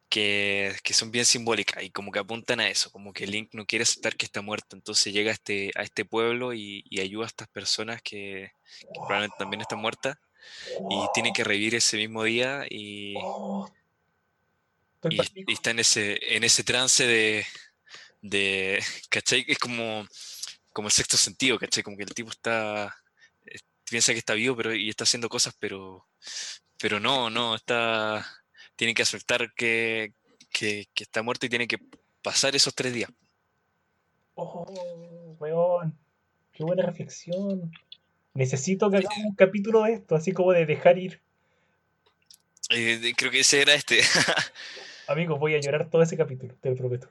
que, 0.08 0.74
que 0.82 0.94
son 0.94 1.10
bien 1.10 1.24
simbólicas 1.24 1.82
y 1.82 1.90
como 1.90 2.10
que 2.12 2.18
apuntan 2.18 2.60
a 2.60 2.68
eso, 2.68 2.90
como 2.90 3.12
que 3.12 3.26
Link 3.26 3.50
no 3.52 3.66
quiere 3.66 3.82
aceptar 3.82 4.16
que 4.16 4.26
está 4.26 4.42
muerto, 4.42 4.76
entonces 4.76 5.12
llega 5.12 5.30
a 5.30 5.34
este, 5.34 5.70
a 5.74 5.82
este 5.82 6.04
pueblo 6.04 6.54
y, 6.54 6.84
y 6.88 7.00
ayuda 7.00 7.24
a 7.24 7.28
estas 7.28 7.48
personas 7.48 8.02
que, 8.02 8.52
que 8.80 8.86
probablemente 8.94 9.36
también 9.38 9.60
están 9.60 9.80
muertas 9.80 10.16
y 10.90 11.06
tienen 11.14 11.32
que 11.32 11.44
revivir 11.44 11.74
ese 11.74 11.96
mismo 11.96 12.24
día 12.24 12.64
y, 12.68 13.14
y, 15.10 15.20
y 15.46 15.52
está 15.52 15.70
en 15.70 15.80
ese, 15.80 16.18
en 16.36 16.44
ese 16.44 16.64
trance 16.64 17.06
de, 17.06 17.46
de, 18.22 18.82
¿cachai? 19.10 19.44
Es 19.48 19.58
como, 19.58 20.06
como 20.72 20.88
el 20.88 20.92
sexto 20.92 21.16
sentido, 21.16 21.58
¿cachai? 21.58 21.82
Como 21.82 21.96
que 21.96 22.04
el 22.04 22.14
tipo 22.14 22.30
está, 22.30 22.94
eh, 23.46 23.58
piensa 23.84 24.12
que 24.12 24.18
está 24.18 24.34
vivo 24.34 24.56
pero, 24.56 24.74
y 24.74 24.88
está 24.88 25.04
haciendo 25.04 25.28
cosas, 25.28 25.54
pero, 25.58 26.06
pero 26.78 27.00
no, 27.00 27.30
no, 27.30 27.54
está, 27.56 28.26
tiene 28.78 28.94
que 28.94 29.02
aceptar 29.02 29.52
que, 29.54 30.12
que, 30.52 30.86
que 30.94 31.02
está 31.02 31.20
muerto 31.22 31.46
y 31.46 31.48
tiene 31.48 31.66
que 31.66 31.78
pasar 32.22 32.54
esos 32.54 32.72
tres 32.76 32.94
días. 32.94 33.10
Oh, 34.34 35.34
weón. 35.40 35.98
Qué 36.52 36.62
buena 36.62 36.84
reflexión. 36.84 37.72
Necesito 38.34 38.88
que 38.88 38.98
hagamos 38.98 39.18
un 39.18 39.34
capítulo 39.34 39.82
de 39.82 39.94
esto, 39.94 40.14
así 40.14 40.30
como 40.30 40.52
de 40.52 40.64
dejar 40.64 40.96
ir. 40.96 41.20
Eh, 42.70 43.12
creo 43.16 43.32
que 43.32 43.40
ese 43.40 43.62
era 43.62 43.74
este. 43.74 44.00
Amigos, 45.08 45.40
voy 45.40 45.54
a 45.56 45.60
llorar 45.60 45.90
todo 45.90 46.02
ese 46.02 46.16
capítulo, 46.16 46.54
te 46.60 46.70
lo 46.70 46.76
prometo. 46.76 47.10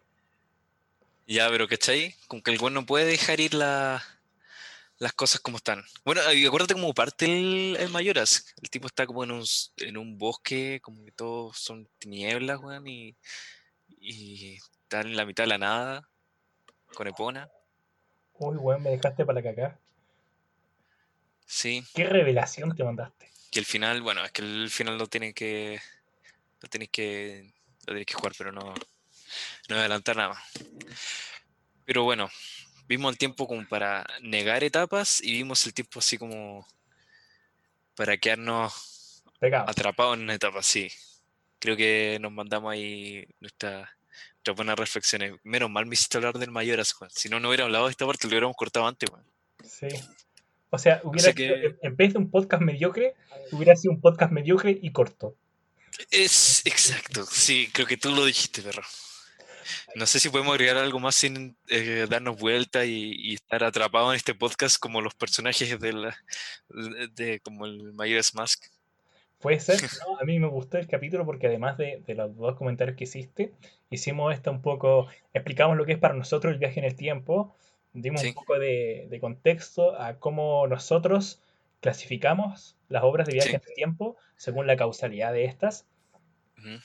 ya, 1.26 1.49
pero 1.49 1.68
¿cachai? 1.68 2.15
Como 2.27 2.41
que 2.44 2.52
el 2.52 2.60
güey 2.60 2.73
no 2.73 2.85
puede 2.85 3.06
dejar 3.06 3.41
ir 3.41 3.53
la- 3.56 4.02
las 4.99 5.14
cosas 5.14 5.41
como 5.41 5.57
están. 5.57 5.84
Bueno, 6.03 6.22
y 6.34 6.45
acuérdate 6.45 6.74
como 6.74 6.94
parte 6.94 7.26
el, 7.26 7.78
el 7.80 7.90
Mayoras. 7.90 8.53
El 8.61 8.69
tipo 8.69 8.88
está 8.88 9.06
como 9.06 9.24
en 9.24 9.32
un, 9.32 9.44
en 9.78 9.98
un 9.98 10.18
bosque, 10.18 10.80
como 10.82 11.03
que 11.06 11.11
todos 11.11 11.57
son 11.57 11.88
tinieblas, 11.99 12.60
weón, 12.60 12.88
y, 12.88 13.15
y 13.99 14.56
está 14.56 15.02
en 15.02 15.15
la 15.15 15.26
mitad 15.26 15.44
de 15.44 15.49
la 15.49 15.57
nada, 15.57 16.10
con 16.95 17.07
Epona. 17.07 17.49
Uy, 18.34 18.57
weón, 18.57 18.84
me 18.84 18.91
dejaste 18.91 19.26
para 19.26 19.41
cagá. 19.44 19.80
Sí, 21.45 21.84
Qué 21.94 22.03
revelación 22.06 22.76
te 22.76 22.84
mandaste. 22.84 23.32
que 23.52 23.60
el 23.60 23.65
final, 23.65 24.02
bueno, 24.02 24.24
es 24.26 24.32
que 24.32 24.41
el 24.41 24.69
final 24.69 24.98
lo 24.98 25.07
tienen 25.07 25.34
que. 25.34 25.80
Lo 26.60 26.69
tenéis 26.69 26.91
que. 26.91 27.53
Lo 27.82 27.94
tenéis 27.94 28.06
que 28.07 28.14
jugar, 28.15 28.34
pero 28.38 28.52
no. 28.52 28.74
No 29.69 29.76
adelantar 29.76 30.15
nada 30.18 30.30
más. 30.30 30.44
Pero 31.86 32.03
bueno, 32.03 32.30
vimos 32.88 33.11
el 33.11 33.18
tiempo 33.18 33.47
como 33.47 33.68
para 33.68 34.05
negar 34.22 34.64
etapas 34.64 35.22
y 35.23 35.31
vimos 35.34 35.65
el 35.65 35.73
tiempo 35.73 35.99
así 35.99 36.18
como 36.18 36.68
para 37.95 38.18
quedarnos 38.18 39.23
Pegado. 39.39 39.69
atrapados 39.69 40.18
en 40.18 40.23
una 40.23 40.34
etapa, 40.35 40.61
sí. 40.64 40.89
Creo 41.59 41.76
que 41.76 42.18
nos 42.22 42.31
mandamos 42.31 42.72
ahí 42.72 43.26
nuestra- 43.39 43.95
nuestras 44.35 44.55
buenas 44.55 44.77
reflexiones. 44.77 45.34
Menos 45.43 45.69
mal 45.69 45.85
me 45.85 45.93
hiciste 45.93 46.18
hablar 46.18 46.38
del 46.38 46.51
Mayoras, 46.51 46.93
Juan. 46.93 47.09
Si 47.14 47.27
no, 47.30 47.39
no 47.39 47.49
hubiera 47.49 47.65
hablado 47.65 47.85
de 47.85 47.91
esta 47.91 48.05
parte, 48.05 48.27
lo 48.27 48.30
hubiéramos 48.31 48.55
cortado 48.55 48.88
antes, 48.88 49.09
Juan. 49.09 49.23
Sí. 49.64 49.88
O 50.69 50.77
sea, 50.77 51.01
hubiera 51.03 51.34
que- 51.34 51.47
en- 51.47 51.80
en 51.81 51.95
vez 51.95 52.14
de 52.14 52.19
un 52.19 52.30
podcast 52.30 52.61
mediocre, 52.61 53.15
hubiera 53.51 53.76
sido 53.76 53.93
un 53.93 54.01
podcast 54.01 54.31
mediocre 54.31 54.77
y 54.81 54.91
corto. 54.91 55.35
Es 56.11 56.61
exacto, 56.65 57.26
sí, 57.26 57.69
creo 57.73 57.88
que 57.88 57.97
tú 57.97 58.11
lo 58.11 58.23
dijiste, 58.26 58.61
perro. 58.61 58.84
No 59.95 60.06
sé 60.06 60.19
si 60.19 60.30
podemos 60.30 60.53
agregar 60.53 60.77
algo 60.77 60.99
más 60.99 61.15
sin 61.15 61.56
eh, 61.69 62.06
darnos 62.10 62.38
vuelta 62.39 62.85
y, 62.85 63.14
y 63.15 63.34
estar 63.35 63.64
atrapados 63.64 64.11
en 64.11 64.15
este 64.18 64.35
podcast 64.35 64.77
como 64.80 65.02
los 65.02 65.14
personajes 65.15 65.80
de, 65.80 65.94
la, 65.94 66.18
de 67.15 67.39
como 67.41 67.65
el 67.65 67.94
Majora's 67.94 68.34
Mask. 68.35 68.64
Puede 69.39 69.60
ser, 69.60 69.80
¿no? 70.07 70.18
A 70.19 70.23
mí 70.23 70.39
me 70.39 70.48
gustó 70.48 70.77
el 70.77 70.88
capítulo 70.88 71.26
porque 71.26 71.48
además 71.48 71.77
de, 71.77 72.02
de 72.06 72.15
los 72.15 72.35
dos 72.35 72.56
comentarios 72.56 72.98
que 72.98 73.03
hiciste, 73.03 73.53
hicimos 73.89 74.34
esto 74.34 74.49
un 74.52 74.61
poco, 74.61 75.07
explicamos 75.34 75.77
lo 75.77 75.85
que 75.85 75.94
es 75.94 75.99
para 75.99 76.15
nosotros 76.15 76.53
el 76.53 76.60
viaje 76.60 76.80
en 76.80 76.85
el 76.85 76.95
tiempo, 76.95 77.56
dimos 77.94 78.22
Sí. 78.22 78.30
un 78.30 78.34
poco 78.34 78.57
de, 78.60 79.07
de 79.10 79.19
contexto 79.19 79.99
a 79.99 80.15
cómo 80.19 80.65
nosotros 80.68 81.39
clasificamos 81.81 82.76
las 82.89 83.03
obras 83.03 83.27
de 83.27 83.34
viaje 83.34 83.49
Sí. 83.49 83.56
en 83.56 83.61
el 83.68 83.73
tiempo 83.76 84.18
según 84.38 84.65
la 84.68 84.76
causalidad 84.76 85.34
de 85.34 85.45
estas. 85.45 85.85
Ujú. 86.57 86.80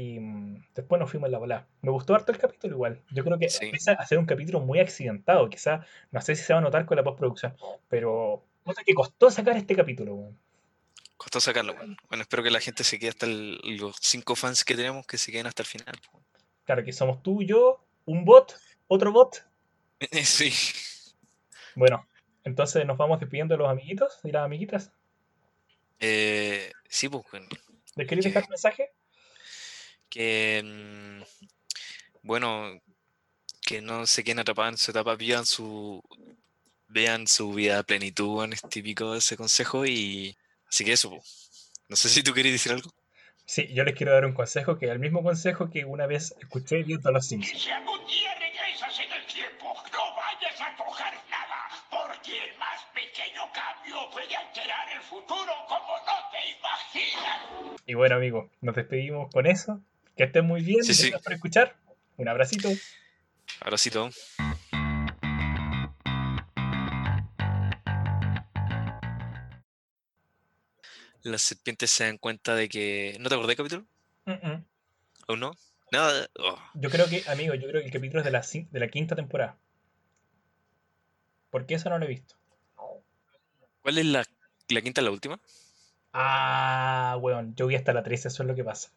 Y 0.00 0.18
mm, 0.18 0.64
después 0.74 0.98
nos 0.98 1.10
fuimos 1.10 1.26
en 1.28 1.32
la 1.32 1.38
bola. 1.38 1.66
Me 1.82 1.90
gustó 1.90 2.14
harto 2.14 2.32
el 2.32 2.38
capítulo 2.38 2.74
igual. 2.74 3.02
Yo 3.10 3.22
creo 3.22 3.38
que 3.38 3.50
Sí. 3.50 3.66
empieza 3.66 3.92
a 3.92 4.06
ser 4.06 4.18
un 4.18 4.24
capítulo 4.24 4.60
muy 4.60 4.78
accidentado. 4.80 5.48
Quizá, 5.50 5.84
no 6.10 6.20
sé 6.22 6.36
si 6.36 6.42
se 6.44 6.52
va 6.54 6.60
a 6.60 6.62
notar 6.62 6.86
con 6.86 6.96
la 6.96 7.04
postproducción, 7.04 7.54
pero 7.88 8.42
puta 8.64 8.82
que 8.84 8.94
costó 8.94 9.30
sacar 9.30 9.56
este 9.56 9.76
capítulo, 9.76 10.14
weón. 10.14 10.38
Costó 11.18 11.38
sacarlo, 11.38 11.74
bueno. 11.74 11.96
Bueno, 12.08 12.22
espero 12.22 12.42
que 12.42 12.50
la 12.50 12.60
gente 12.60 12.82
se 12.82 12.98
quede 12.98 13.10
hasta 13.10 13.26
el- 13.26 13.58
los 13.78 13.96
cinco 14.00 14.34
fans 14.36 14.64
que 14.64 14.74
tenemos 14.74 15.06
que 15.06 15.18
se 15.18 15.30
queden 15.30 15.46
hasta 15.46 15.62
el 15.62 15.68
final. 15.68 15.94
Claro 16.64 16.82
que 16.82 16.92
somos 16.94 17.22
tú, 17.22 17.42
yo, 17.42 17.84
un 18.06 18.24
bot, 18.24 18.58
otro 18.88 19.12
bot. 19.12 19.44
Sí. 20.24 20.50
Bueno, 21.74 22.06
entonces 22.44 22.86
nos 22.86 22.96
vamos 22.96 23.20
despidiendo 23.20 23.54
de 23.54 23.58
los 23.58 23.68
amiguitos 23.68 24.18
y 24.24 24.32
las 24.32 24.44
amiguitas. 24.46 24.92
Eh, 25.98 26.72
sí, 26.88 27.08
pues, 27.10 27.22
bueno, 27.30 27.46
¿Les 27.96 28.06
queréis 28.08 28.24
dejar 28.24 28.44
un 28.44 28.50
mensaje? 28.50 28.92
Que 30.10 30.62
mm, 30.64 31.22
bueno, 32.22 32.80
que 33.62 33.80
no 33.80 34.06
se 34.06 34.24
queden 34.24 34.40
atrapados 34.40 34.72
en 34.72 34.78
su 34.78 34.90
etapa, 34.90 35.14
vivan 35.16 35.46
su 35.46 36.02
vean 36.88 37.26
su 37.28 37.52
vida 37.52 37.78
a 37.78 37.82
plenitud, 37.84 38.44
en 38.44 38.52
es 38.52 38.62
típico 38.62 39.12
de 39.12 39.18
ese 39.18 39.36
consejo 39.36 39.86
y 39.86 40.36
así 40.68 40.84
que 40.84 40.92
eso, 40.92 41.10
po. 41.10 41.22
no 41.88 41.96
sé 41.96 42.08
si 42.08 42.22
tú 42.22 42.34
querías 42.34 42.54
decir 42.54 42.72
algo. 42.72 42.92
Sí, 43.46 43.66
yo 43.72 43.84
les 43.84 43.96
quiero 43.96 44.12
dar 44.12 44.26
un 44.26 44.32
consejo 44.32 44.78
que 44.78 44.86
es 44.86 44.92
el 44.92 44.98
mismo 44.98 45.22
consejo 45.22 45.70
que 45.70 45.84
una 45.84 46.06
vez 46.06 46.34
escuché 46.40 46.82
viendo 46.82 47.10
Los 47.10 47.26
Simpsons. 47.26 47.62
Si 47.62 47.70
algún 47.70 47.98
día 48.06 48.34
regresas 48.38 48.96
en 49.00 49.12
el 49.12 49.26
tiempo, 49.26 49.74
no 49.92 50.16
vayas 50.16 50.60
a 50.60 50.76
tocar 50.76 51.14
nada, 51.28 51.68
porque 51.90 52.32
el 52.44 52.58
más 52.58 52.80
pequeño 52.94 53.42
cambio 53.52 54.10
puede 54.12 54.36
alterar 54.36 54.88
el 54.94 55.02
futuro 55.02 55.52
como 55.68 55.96
no 55.96 56.30
te 56.30 56.50
imaginas. 56.58 57.80
Y 57.86 57.94
bueno, 57.94 58.16
amigos, 58.16 58.50
nos 58.60 58.76
despedimos 58.76 59.32
con 59.32 59.46
eso. 59.46 59.80
Que 60.20 60.24
estén 60.24 60.44
muy 60.44 60.60
bien. 60.60 60.84
Sí, 60.84 60.92
sí. 60.92 61.04
Gracias 61.04 61.22
por 61.22 61.32
escuchar. 61.32 61.76
Un 62.18 62.28
abracito. 62.28 62.68
Todo. 63.90 64.10
Las 71.22 71.40
serpientes 71.40 71.90
se 71.90 72.04
dan 72.04 72.18
cuenta 72.18 72.54
de 72.54 72.68
que. 72.68 73.16
¿No 73.18 73.30
te 73.30 73.34
acordás 73.34 73.48
del 73.48 73.56
capítulo? 73.56 73.86
¿Aún 75.26 75.40
no? 75.40 75.52
Nada. 75.90 76.28
oh, 76.38 76.58
Yo 76.74 76.90
creo 76.90 77.08
que, 77.08 77.24
amigo, 77.26 77.54
yo 77.54 77.66
creo 77.66 77.80
que 77.80 77.86
el 77.86 77.92
capítulo 77.92 78.20
es 78.20 78.26
de 78.26 78.30
la, 78.30 78.42
de 78.42 78.78
la 78.78 78.88
quinta 78.88 79.16
temporada. 79.16 79.56
Porque 81.48 81.76
eso 81.76 81.88
no 81.88 81.98
lo 81.98 82.04
he 82.04 82.08
visto. 82.08 82.34
¿Cuál 83.80 83.96
es 83.96 84.04
la, 84.04 84.26
la 84.68 84.82
quinta, 84.82 85.00
la 85.00 85.12
última? 85.12 85.40
Ah, 86.12 87.16
weón, 87.22 87.54
yo 87.54 87.66
vi 87.66 87.76
hasta 87.76 87.94
la 87.94 88.02
13, 88.02 88.28
eso 88.28 88.42
es 88.42 88.46
lo 88.46 88.54
que 88.54 88.64
pasa. 88.64 88.92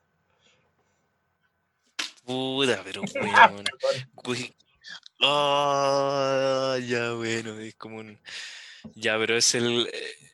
Puta, 2.26 2.82
pero 2.84 3.02
weón. 3.22 3.66
we- 4.28 4.54
Ah, 5.26 6.78
ya 6.86 7.14
bueno, 7.14 7.58
es 7.60 7.76
como 7.76 7.98
un. 7.98 8.18
Ya, 8.96 9.18
pero 9.18 9.38
es 9.38 9.56
el. 9.56 9.88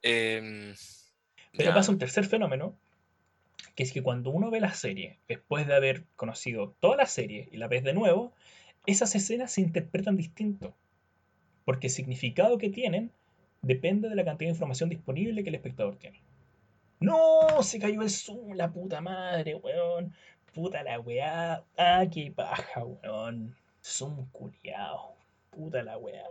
eh, 0.03 0.37
em, 0.37 0.75
Pero 1.51 1.69
ya, 1.69 1.73
pasa 1.75 1.91
un 1.91 1.99
tercer 1.99 2.25
fenómeno, 2.25 2.75
que 3.75 3.83
es 3.83 3.91
que 3.91 4.01
cuando 4.01 4.29
uno 4.31 4.49
ve 4.49 4.59
la 4.59 4.73
serie, 4.73 5.19
después 5.27 5.67
de 5.67 5.75
haber 5.75 6.05
conocido 6.15 6.75
toda 6.79 6.97
la 6.97 7.05
serie 7.05 7.47
y 7.51 7.57
la 7.57 7.67
ves 7.67 7.83
de 7.83 7.93
nuevo, 7.93 8.33
esas 8.85 9.13
escenas 9.15 9.51
se 9.51 9.61
interpretan 9.61 10.15
distinto. 10.17 10.75
Porque 11.65 11.87
el 11.87 11.93
significado 11.93 12.57
que 12.57 12.69
tienen 12.69 13.11
depende 13.61 14.09
de 14.09 14.15
la 14.15 14.25
cantidad 14.25 14.47
de 14.49 14.53
información 14.55 14.89
disponible 14.89 15.43
que 15.43 15.49
el 15.49 15.55
espectador 15.55 15.97
tiene. 15.97 16.21
¡No! 16.99 17.61
Se 17.61 17.77
cayó 17.79 18.01
el 18.01 18.09
Zoom, 18.09 18.53
la 18.53 18.71
puta 18.71 19.01
madre, 19.01 19.55
weón. 19.55 20.13
Puta 20.53 20.83
la 20.83 20.99
weá. 20.99 21.63
Ah, 21.77 22.05
qué 22.11 22.31
paja, 22.31 22.83
weón. 22.83 23.55
Zoom 23.83 24.29
culiao. 24.31 25.15
Puta 25.51 25.83
la 25.83 25.97
weá, 25.97 26.23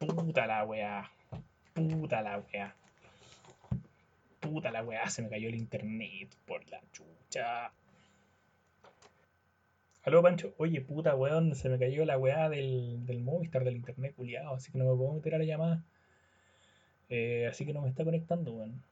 weón. 0.00 0.16
Puta 0.16 0.46
la 0.46 0.64
weá. 0.64 1.10
Puta 1.74 2.22
la 2.22 2.38
weá. 2.38 2.74
Puta 4.40 4.70
la 4.70 4.82
weá, 4.82 5.08
se 5.10 5.22
me 5.22 5.28
cayó 5.28 5.48
el 5.48 5.54
internet 5.54 6.34
por 6.46 6.68
la 6.70 6.80
chucha. 6.92 7.72
Aló, 10.02 10.22
Pancho. 10.22 10.54
Oye, 10.58 10.80
puta 10.80 11.14
weón, 11.14 11.54
se 11.54 11.68
me 11.68 11.78
cayó 11.78 12.04
la 12.04 12.18
weá 12.18 12.48
del, 12.48 13.04
del 13.06 13.20
Movistar, 13.20 13.64
del 13.64 13.76
internet 13.76 14.14
culiado, 14.16 14.54
así 14.54 14.72
que 14.72 14.78
no 14.78 14.84
me 14.86 14.96
puedo 14.96 15.12
meter 15.12 15.34
a 15.34 15.38
la 15.38 15.44
llamada. 15.44 15.84
Eh, 17.10 17.46
así 17.50 17.66
que 17.66 17.72
no 17.74 17.82
me 17.82 17.88
está 17.88 18.04
conectando, 18.04 18.52
weón. 18.52 18.82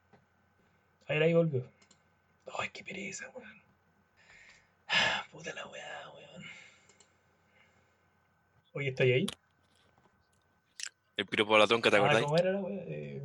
A 1.06 1.14
ver, 1.14 1.22
ahí 1.22 1.32
volvió. 1.34 1.64
Ay, 2.58 2.68
qué 2.72 2.84
pereza, 2.84 3.30
weón. 3.34 3.57
Puta 5.30 5.52
la 5.54 5.66
weá, 5.66 6.10
weón. 6.14 6.44
Oye, 8.72 8.88
¿estoy 8.90 9.12
ahí? 9.12 9.26
El 11.16 11.26
piropo 11.26 11.54
de 11.54 11.60
la 11.60 11.66
tonca, 11.66 11.90
¿te 11.90 11.96
Ah, 11.96 12.00
acordás? 12.00 12.22
¿cómo 12.22 12.36
era 12.36 12.52
la 12.52 12.60
weá? 12.60 12.82
Eh, 12.86 13.22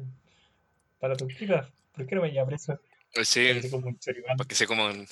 para 0.99 1.15
chica. 1.15 1.69
¿Por 1.95 2.07
qué 2.07 2.15
no 2.15 2.22
me 2.22 2.31
llamas 2.34 2.64
eso? 2.64 2.80
Sí, 3.23 3.45
Parece 3.48 3.69
como 3.69 3.88
un 3.88 3.99
choripán. 3.99 4.38
para 4.38 4.48
que 4.48 4.56
se 4.56 4.65
coman. 4.65 5.06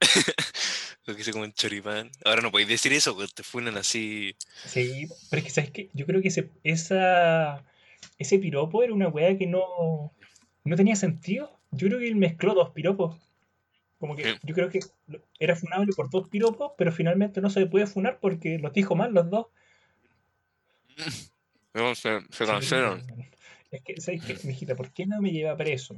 para 1.06 1.16
que 1.16 1.24
se 1.24 1.32
coman 1.32 1.52
choripán. 1.54 2.10
Ahora 2.24 2.42
no 2.42 2.50
podéis 2.50 2.68
decir 2.68 2.92
eso, 2.92 3.14
porque 3.16 3.32
te 3.34 3.42
funan 3.42 3.76
así. 3.78 4.36
Sí, 4.66 5.08
pero 5.30 5.40
es 5.40 5.44
que, 5.46 5.50
¿sabes 5.50 5.70
qué? 5.70 5.88
Yo 5.94 6.04
creo 6.04 6.20
que 6.20 6.28
ese, 6.28 6.50
esa, 6.64 7.64
ese 8.18 8.38
piropo 8.38 8.82
era 8.82 8.92
una 8.92 9.08
weá 9.08 9.38
que 9.38 9.46
no, 9.46 10.12
no 10.64 10.76
tenía 10.76 10.96
sentido. 10.96 11.58
Yo 11.70 11.86
creo 11.88 11.98
que 11.98 12.08
él 12.08 12.16
mezcló 12.16 12.52
dos 12.54 12.70
piropos. 12.70 13.16
Como 13.98 14.14
que 14.14 14.38
yo 14.42 14.54
creo 14.54 14.70
que 14.70 14.80
era 15.38 15.56
funable 15.56 15.92
por 15.94 16.08
dos 16.08 16.28
piropos, 16.28 16.72
pero 16.78 16.92
finalmente 16.92 17.40
no 17.40 17.50
se 17.50 17.66
puede 17.66 17.86
funar 17.86 18.20
porque 18.20 18.58
los 18.58 18.72
dijo 18.72 18.94
mal 18.94 19.12
los 19.12 19.30
dos. 19.30 19.46
No, 21.74 21.94
se, 21.94 22.22
se 22.30 22.44
weón. 22.44 23.04
Es 23.70 23.82
que, 23.82 24.00
¿sabes 24.00 24.24
qué? 24.24 24.36
Mijita, 24.44 24.74
¿por 24.74 24.90
qué 24.92 25.06
no 25.06 25.20
me 25.20 25.30
lleva 25.30 25.56
preso? 25.56 25.94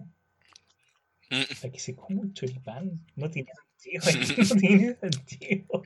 Mm. 1.31 1.43
Para 1.61 1.73
que 1.73 1.79
se 1.79 1.95
coma 1.95 2.21
un 2.21 2.35
choripán. 2.35 3.01
No 3.17 3.31
tiene 3.31 3.51
sentido. 3.79 4.05
No 4.55 4.61
tiene 4.61 4.97
sentido. 4.97 5.83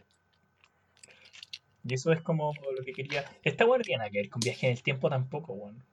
Y 1.84 1.94
eso 1.94 2.12
es 2.12 2.22
como 2.22 2.52
lo 2.76 2.82
que 2.82 2.92
quería. 2.92 3.30
Esta 3.42 3.66
weá 3.66 3.78
no 3.78 3.84
tiene 3.84 4.10
que 4.10 4.18
ver 4.18 4.30
con 4.30 4.40
viaje 4.40 4.66
en 4.66 4.72
el 4.72 4.82
tiempo 4.82 5.10
tampoco, 5.10 5.52
weón. 5.52 5.84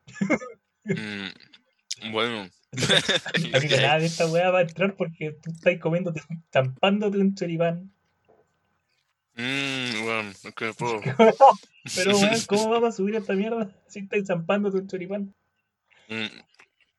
Mm, 0.85 2.11
Bueno. 2.11 2.49
A 3.53 3.59
mí 3.59 3.67
nada 3.67 3.99
de 3.99 4.05
esta 4.05 4.27
weá 4.27 4.49
va 4.49 4.59
a 4.59 4.61
entrar 4.61 4.95
porque 4.95 5.31
tú 5.43 5.51
estás 5.51 5.77
comiéndote, 5.79 6.21
tampándote 6.49 7.17
un 7.17 7.35
choripán. 7.35 7.91
Mm, 9.35 10.29
es 10.43 10.53
que 10.55 10.65
no 10.65 10.73
puedo. 10.73 11.01
Pero 11.95 12.17
weón, 12.17 12.41
¿cómo 12.47 12.69
vamos 12.69 12.89
a 12.89 12.97
subir 12.97 13.15
esta 13.15 13.33
mierda 13.33 13.69
si 13.87 13.99
estás 13.99 14.25
zampándote 14.27 14.77
un 14.77 14.87
choripán? 14.87 15.33
Mm, 16.07 16.25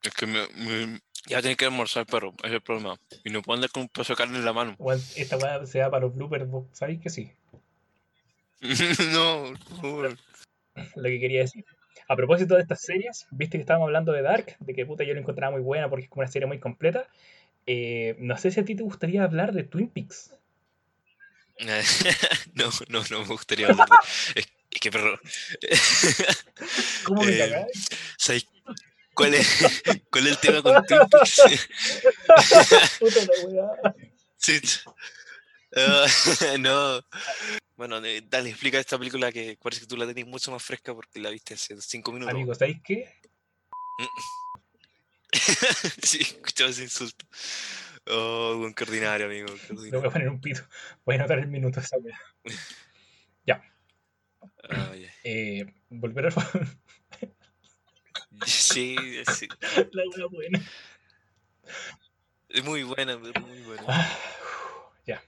Es 0.03 0.15
que 0.15 0.27
me, 0.27 0.47
me- 0.57 1.01
ya 1.27 1.41
tiene 1.41 1.57
que 1.57 1.67
almorzar, 1.67 2.05
perro. 2.05 2.35
Ese 2.39 2.49
es 2.49 2.53
el 2.55 2.61
problema. 2.63 2.99
Y 3.25 3.31
no 3.31 3.43
puedo 3.43 3.55
andar 3.57 3.71
con 3.71 3.83
un 3.85 3.89
pedazo 3.89 4.13
de 4.15 4.17
carne 4.17 4.39
en 4.39 4.45
la 4.45 4.53
mano. 4.53 4.75
Weón, 4.79 5.01
esta 5.17 5.37
weá 5.37 5.65
se 5.67 5.81
va 5.81 5.91
para 5.91 6.07
los 6.07 6.15
bloopers, 6.17 6.49
vos 6.51 6.67
sabéis 6.73 7.01
que 7.01 7.11
sí. 7.11 7.31
no, 9.13 9.53
no. 9.53 10.03
Lo 10.97 11.03
que 11.05 11.21
quería 11.21 11.41
decir. 11.41 11.65
A 12.09 12.17
propósito 12.17 12.55
de 12.55 12.63
estas 12.63 12.83
series, 12.83 13.27
viste 13.31 13.59
que 13.59 13.63
estábamos 13.63 13.87
hablando 13.87 14.13
de 14.13 14.23
Dark, 14.23 14.57
de 14.61 14.75
que 14.75 14.85
puta 14.85 15.05
yo 15.05 15.15
la 15.15 15.21
encontraba 15.21 15.53
muy 15.53 15.63
buena 15.63 15.89
porque 15.89 16.05
es 16.05 16.11
como 16.11 16.23
una 16.23 16.31
serie 16.31 16.47
muy 16.47 16.59
completa. 16.59 17.07
Eh, 17.67 18.17
no 18.19 18.37
sé 18.37 18.51
si 18.51 18.61
a 18.61 18.65
ti 18.65 18.75
te 18.75 18.83
gustaría 18.83 19.23
hablar 19.23 19.53
de 19.53 19.63
Twin 19.63 19.89
Peaks. 19.89 20.35
no, 22.55 22.71
no, 22.89 23.05
no 23.11 23.21
me 23.21 23.27
gustaría 23.27 23.69
hablar 23.69 23.89
de. 23.89 24.41
Es, 24.41 24.49
es 24.71 24.81
que, 24.81 24.91
perro. 24.91 25.19
¿Cómo 27.05 27.23
me 27.23 27.33
Eh, 27.33 27.67
cuál 29.15 29.35
es, 29.35 29.83
cuál 30.11 30.27
es 30.27 30.33
el 30.33 30.39
tema 30.39 30.63
con 30.63 30.85
Twin 30.87 31.01
Peaks? 31.11 31.69
Puta 32.99 33.21
la 33.21 33.49
weá. 33.49 33.95
Sí. 34.39 34.61
Ah, 35.77 36.07
no. 36.59 37.01
Bueno, 37.83 38.01
dale, 38.01 38.51
explica 38.51 38.79
esta 38.79 38.97
película 38.97 39.33
que 39.33 39.59
parece 39.61 39.81
que 39.81 39.89
tú 39.89 39.97
la 39.97 40.07
tenés 40.07 40.25
mucho 40.25 40.53
más 40.53 40.63
fresca 40.63 40.95
porque 40.95 41.19
la 41.19 41.31
viste 41.31 41.55
hace 41.55 41.75
cinco 41.81 42.13
minutos. 42.13 42.33
Amigos, 42.33 42.59
¿sabéis 42.59 42.81
qué? 42.85 43.13
sí, 46.01 46.21
escuchaba 46.21 46.71
ese 46.71 46.85
insulto. 46.85 47.27
Oh, 48.07 48.55
buen 48.57 48.73
qué 48.73 48.85
ordinario, 48.85 49.27
amigo. 49.27 49.49
Le 49.69 49.99
voy 49.99 50.07
a 50.07 50.11
poner 50.11 50.29
un 50.29 50.41
pito. 50.41 50.61
Voy 51.05 51.17
a 51.17 51.19
anotar 51.19 51.41
el 51.41 51.49
minuto 51.49 51.81
esa 51.81 51.99
weá. 51.99 52.21
Ah, 54.69 54.95
ya. 54.95 55.11
Eh, 55.25 55.67
volver 55.89 56.27
al 56.27 56.33
Sí, 58.47 58.97
sí. 59.37 59.49
la 59.91 60.27
buena. 60.27 60.63
Es 62.49 62.65
muy 62.65 62.85
buena, 62.85 63.21
pero 63.21 63.41
muy 63.41 63.61
buena. 63.63 63.83
Ah, 63.89 64.19
ya. 65.05 65.23